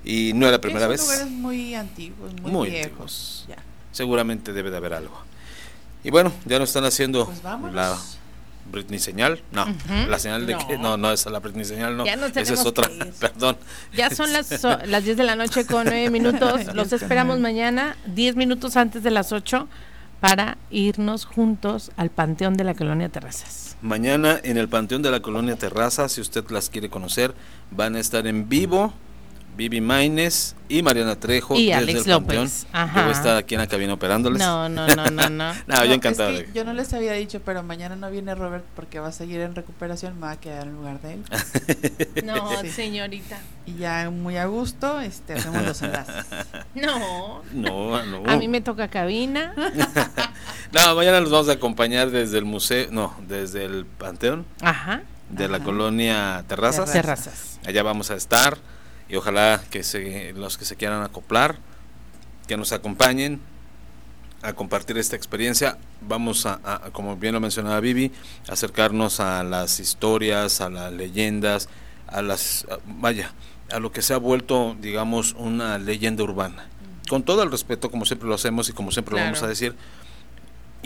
y 0.05 0.31
no 0.33 0.45
era 0.45 0.53
la 0.53 0.61
primera 0.61 0.87
vez. 0.87 1.01
lugares 1.01 1.27
muy 1.27 1.75
antiguos, 1.75 2.31
muy, 2.41 2.69
viejos. 2.69 3.47
Seguramente 3.91 4.53
debe 4.53 4.71
de 4.71 4.77
haber 4.77 4.93
algo. 4.93 5.19
Y 6.03 6.11
bueno, 6.11 6.31
ya 6.45 6.59
nos 6.59 6.69
están 6.69 6.85
haciendo 6.85 7.25
pues 7.25 7.73
la 7.73 7.97
Britney 8.71 8.99
señal. 8.99 9.41
No, 9.51 9.65
la 10.07 10.19
señal 10.19 10.45
de 10.45 10.55
que 10.55 10.77
no, 10.77 10.95
no 10.95 11.11
es 11.11 11.25
la 11.25 11.39
Britney 11.39 11.65
señal, 11.65 11.97
no. 11.97 12.05
Esa 12.05 12.53
es 12.53 12.65
otra, 12.65 12.89
perdón. 13.19 13.57
Ya 13.93 14.09
son 14.11 14.31
las, 14.31 14.63
las 14.63 15.03
10 15.03 15.17
de 15.17 15.23
la 15.23 15.35
noche 15.35 15.65
con 15.65 15.85
9 15.85 16.09
minutos. 16.11 16.73
Los 16.75 16.93
esperamos 16.93 17.39
mañana, 17.39 17.97
10 18.05 18.35
minutos 18.35 18.77
antes 18.77 19.03
de 19.03 19.11
las 19.11 19.31
8 19.31 19.67
para 20.19 20.57
irnos 20.69 21.25
juntos 21.25 21.91
al 21.97 22.09
Panteón 22.09 22.55
de 22.55 22.63
la 22.63 22.75
Colonia 22.75 23.09
Terrazas. 23.09 23.66
Mañana 23.81 24.39
en 24.43 24.57
el 24.57 24.69
Panteón 24.69 25.03
de 25.03 25.11
la 25.11 25.19
Colonia 25.19 25.55
Terrazas, 25.55 26.13
si 26.13 26.21
usted 26.21 26.43
las 26.49 26.71
quiere 26.71 26.89
conocer, 26.89 27.35
van 27.69 27.95
a 27.95 27.99
estar 27.99 28.25
en 28.25 28.49
vivo 28.49 28.93
Vivi 29.57 29.81
Maines 29.81 30.55
y 30.69 30.83
Mariana 30.83 31.19
Trejo 31.19 31.55
y 31.55 31.65
desde 31.65 31.73
Alex 31.73 32.05
el. 32.05 32.11
López. 32.11 32.67
Ajá. 32.71 32.95
Yo 32.95 33.01
voy 33.05 33.13
a 33.13 33.17
estar 33.17 33.37
aquí 33.37 33.55
en 33.55 33.61
la 33.61 33.67
cabina 33.67 33.93
operándoles. 33.93 34.39
No, 34.39 34.69
no, 34.69 34.87
no, 34.87 35.09
no, 35.09 35.29
no. 35.29 35.53
no, 35.67 35.85
yo 35.85 35.93
encantado. 35.93 36.29
Es 36.29 36.45
que 36.45 36.53
yo 36.53 36.63
no 36.63 36.73
les 36.73 36.93
había 36.93 37.13
dicho, 37.13 37.41
pero 37.43 37.63
mañana 37.63 37.95
no 37.95 38.11
viene 38.11 38.35
Robert 38.35 38.63
porque 38.75 38.99
va 38.99 39.07
a 39.07 39.11
seguir 39.11 39.41
en 39.41 39.55
recuperación, 39.55 40.13
me 40.15 40.27
va 40.27 40.31
a 40.31 40.39
quedar 40.39 40.67
en 40.67 40.75
lugar 40.75 41.01
de 41.01 41.13
él. 41.15 41.23
no, 42.23 42.63
señorita. 42.71 43.39
Y 43.65 43.77
ya 43.77 44.11
muy 44.11 44.37
a 44.37 44.45
gusto, 44.45 45.01
este, 45.01 45.33
hacemos 45.33 45.65
los 45.65 45.81
enlaces. 45.81 46.25
No. 46.75 47.41
No, 47.51 48.03
no. 48.05 48.29
A 48.29 48.37
mí 48.37 48.47
me 48.47 48.61
toca 48.61 48.89
cabina. 48.89 49.55
no, 50.71 50.95
mañana 50.95 51.19
nos 51.19 51.31
vamos 51.31 51.49
a 51.49 51.53
acompañar 51.53 52.11
desde 52.11 52.37
el 52.37 52.45
museo, 52.45 52.89
no, 52.91 53.15
desde 53.27 53.65
el 53.65 53.87
Panteón. 53.87 54.45
Ajá. 54.61 55.01
De 55.31 55.45
Ajá. 55.45 55.51
la 55.51 55.63
colonia 55.63 56.45
Terrazas. 56.47 56.91
Terrazas. 56.91 57.59
Allá 57.65 57.81
vamos 57.81 58.11
a 58.11 58.15
estar 58.15 58.59
y 59.09 59.15
ojalá 59.15 59.63
que 59.69 59.83
se, 59.83 60.33
los 60.33 60.57
que 60.57 60.65
se 60.65 60.75
quieran 60.75 61.03
acoplar, 61.03 61.57
que 62.47 62.57
nos 62.57 62.71
acompañen 62.71 63.39
a 64.41 64.53
compartir 64.53 64.97
esta 64.97 65.15
experiencia. 65.15 65.77
Vamos 66.01 66.45
a, 66.45 66.59
a, 66.63 66.79
como 66.91 67.15
bien 67.17 67.33
lo 67.33 67.39
mencionaba 67.39 67.79
Vivi, 67.79 68.11
acercarnos 68.47 69.19
a 69.19 69.43
las 69.43 69.79
historias, 69.79 70.61
a 70.61 70.69
las 70.69 70.91
leyendas, 70.93 71.69
a 72.07 72.21
las, 72.21 72.65
a, 72.69 72.77
vaya, 72.85 73.31
a 73.71 73.79
lo 73.79 73.91
que 73.91 74.01
se 74.01 74.13
ha 74.13 74.17
vuelto, 74.17 74.75
digamos, 74.79 75.33
una 75.37 75.77
leyenda 75.79 76.23
urbana. 76.23 76.67
Con 77.09 77.23
todo 77.23 77.41
el 77.43 77.51
respeto, 77.51 77.89
como 77.89 78.05
siempre 78.05 78.27
lo 78.27 78.35
hacemos 78.35 78.69
y 78.69 78.73
como 78.73 78.91
siempre 78.91 79.13
Claro. 79.13 79.25
lo 79.27 79.31
vamos 79.33 79.43
a 79.43 79.47
decir, 79.47 79.75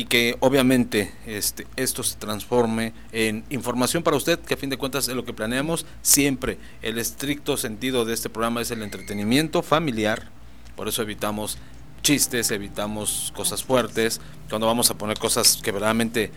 y 0.02 0.06
que 0.06 0.36
obviamente 0.40 1.14
este, 1.28 1.68
esto 1.76 2.02
se 2.02 2.16
transforme 2.16 2.92
en 3.12 3.44
información 3.52 4.02
para 4.02 4.18
usted, 4.18 4.40
que 4.40 4.56
a 4.56 4.58
fin 4.58 4.72
de 4.72 4.78
cuentas 4.78 5.08
es 5.08 5.14
lo 5.14 5.26
que 5.26 5.32
planeamos. 5.32 5.86
Siempre 6.02 6.58
el 6.82 6.98
estricto 6.98 7.56
sentido 7.56 8.04
de 8.04 8.16
este 8.16 8.28
programa 8.28 8.64
es 8.64 8.72
el 8.72 8.82
entretenimiento 8.82 9.62
familiar, 9.62 10.30
por 10.76 10.88
eso 10.88 11.04
evitamos 11.04 11.60
chistes, 12.02 12.50
evitamos 12.50 13.32
cosas 13.36 13.64
fuertes, 13.64 14.22
cuando 14.50 14.66
vamos 14.66 14.90
a 14.90 14.98
poner 14.98 15.20
cosas 15.20 15.60
que 15.62 15.72
verdaderamente 15.72 16.32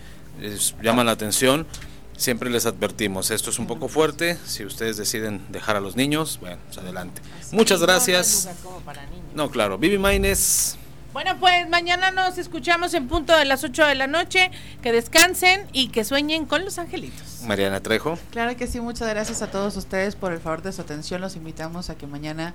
llaman 0.83 1.07
la 1.07 1.13
atención. 1.13 1.67
Siempre 2.19 2.51
les 2.51 2.67
advertimos, 2.67 3.31
esto 3.31 3.49
es 3.49 3.59
un 3.59 3.67
poco 3.67 3.89
fuerte, 3.89 4.37
si 4.45 4.67
ustedes 4.67 4.99
deciden 4.99 5.41
dejar 5.49 5.77
a 5.77 5.81
los 5.81 5.97
niños, 5.97 6.37
bueno, 6.39 6.59
pues 6.67 6.77
adelante. 6.77 7.23
Muchas 7.51 7.81
gracias. 7.81 8.47
No, 9.35 9.51
claro, 9.51 9.79
Vivi 9.79 9.97
Maines. 9.97 10.77
Bueno, 11.15 11.39
pues 11.39 11.69
mañana 11.69 12.11
nos 12.11 12.39
escuchamos 12.39 12.93
en 12.93 13.07
punto 13.07 13.37
de 13.37 13.45
las 13.45 13.63
8 13.63 13.87
de 13.87 13.95
la 13.95 14.09
noche. 14.09 14.51
Que 14.83 14.91
descansen 14.91 15.65
y 15.73 15.91
que 15.91 16.03
sueñen 16.03 16.45
con 16.45 16.65
los 16.65 16.77
angelitos. 16.77 17.43
Mariana 17.47 17.79
Trejo. 17.79 18.19
Claro 18.33 18.57
que 18.57 18.67
sí, 18.67 18.81
muchas 18.81 19.09
gracias 19.09 19.41
a 19.41 19.49
todos 19.49 19.77
ustedes 19.77 20.17
por 20.17 20.33
el 20.33 20.41
favor 20.41 20.63
de 20.63 20.73
su 20.73 20.83
atención. 20.83 21.21
Los 21.21 21.37
invitamos 21.37 21.89
a 21.89 21.97
que 21.97 22.09
mañana 22.09 22.53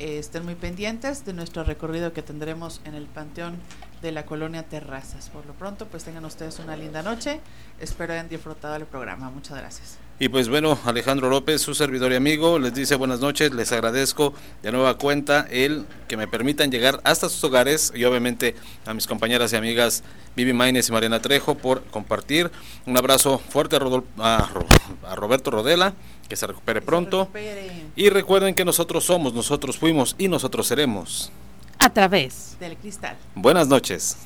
eh, 0.00 0.18
estén 0.18 0.44
muy 0.44 0.56
pendientes 0.56 1.24
de 1.24 1.32
nuestro 1.32 1.62
recorrido 1.62 2.12
que 2.12 2.22
tendremos 2.22 2.80
en 2.84 2.96
el 2.96 3.06
Panteón 3.06 3.60
de 4.02 4.10
la 4.10 4.26
Colonia 4.26 4.64
Terrazas. 4.64 5.28
Por 5.28 5.46
lo 5.46 5.52
pronto, 5.52 5.86
pues 5.86 6.02
tengan 6.02 6.24
ustedes 6.24 6.58
una 6.58 6.76
linda 6.76 7.04
noche. 7.04 7.40
Espero 7.78 8.14
hayan 8.14 8.28
disfrutado 8.28 8.74
el 8.74 8.86
programa. 8.86 9.30
Muchas 9.30 9.58
gracias. 9.58 10.01
Y 10.22 10.28
pues 10.28 10.48
bueno, 10.48 10.78
Alejandro 10.84 11.28
López, 11.28 11.60
su 11.62 11.74
servidor 11.74 12.12
y 12.12 12.14
amigo, 12.14 12.60
les 12.60 12.72
dice 12.72 12.94
buenas 12.94 13.18
noches, 13.18 13.52
les 13.52 13.72
agradezco 13.72 14.32
de 14.62 14.70
nueva 14.70 14.96
cuenta 14.96 15.48
el 15.50 15.84
que 16.06 16.16
me 16.16 16.28
permitan 16.28 16.70
llegar 16.70 17.00
hasta 17.02 17.28
sus 17.28 17.42
hogares 17.42 17.92
y 17.92 18.04
obviamente 18.04 18.54
a 18.86 18.94
mis 18.94 19.08
compañeras 19.08 19.52
y 19.52 19.56
amigas 19.56 20.04
Vivi 20.36 20.52
Maines 20.52 20.88
y 20.88 20.92
Mariana 20.92 21.20
Trejo 21.20 21.56
por 21.56 21.82
compartir. 21.86 22.52
Un 22.86 22.96
abrazo 22.96 23.40
fuerte 23.48 23.74
a, 23.74 23.80
Rodol 23.80 24.04
a, 24.18 24.48
a 25.08 25.16
Roberto 25.16 25.50
Rodela, 25.50 25.92
que 26.28 26.36
se 26.36 26.46
recupere 26.46 26.82
pronto. 26.82 27.22
Recupere 27.22 27.72
Y 27.96 28.08
recuerden 28.08 28.54
que 28.54 28.64
nosotros 28.64 29.02
somos, 29.02 29.34
nosotros 29.34 29.76
fuimos 29.76 30.14
y 30.18 30.28
nosotros 30.28 30.68
seremos. 30.68 31.32
A 31.80 31.92
través 31.92 32.56
del 32.60 32.76
cristal. 32.76 33.16
Buenas 33.34 33.66
noches. 33.66 34.18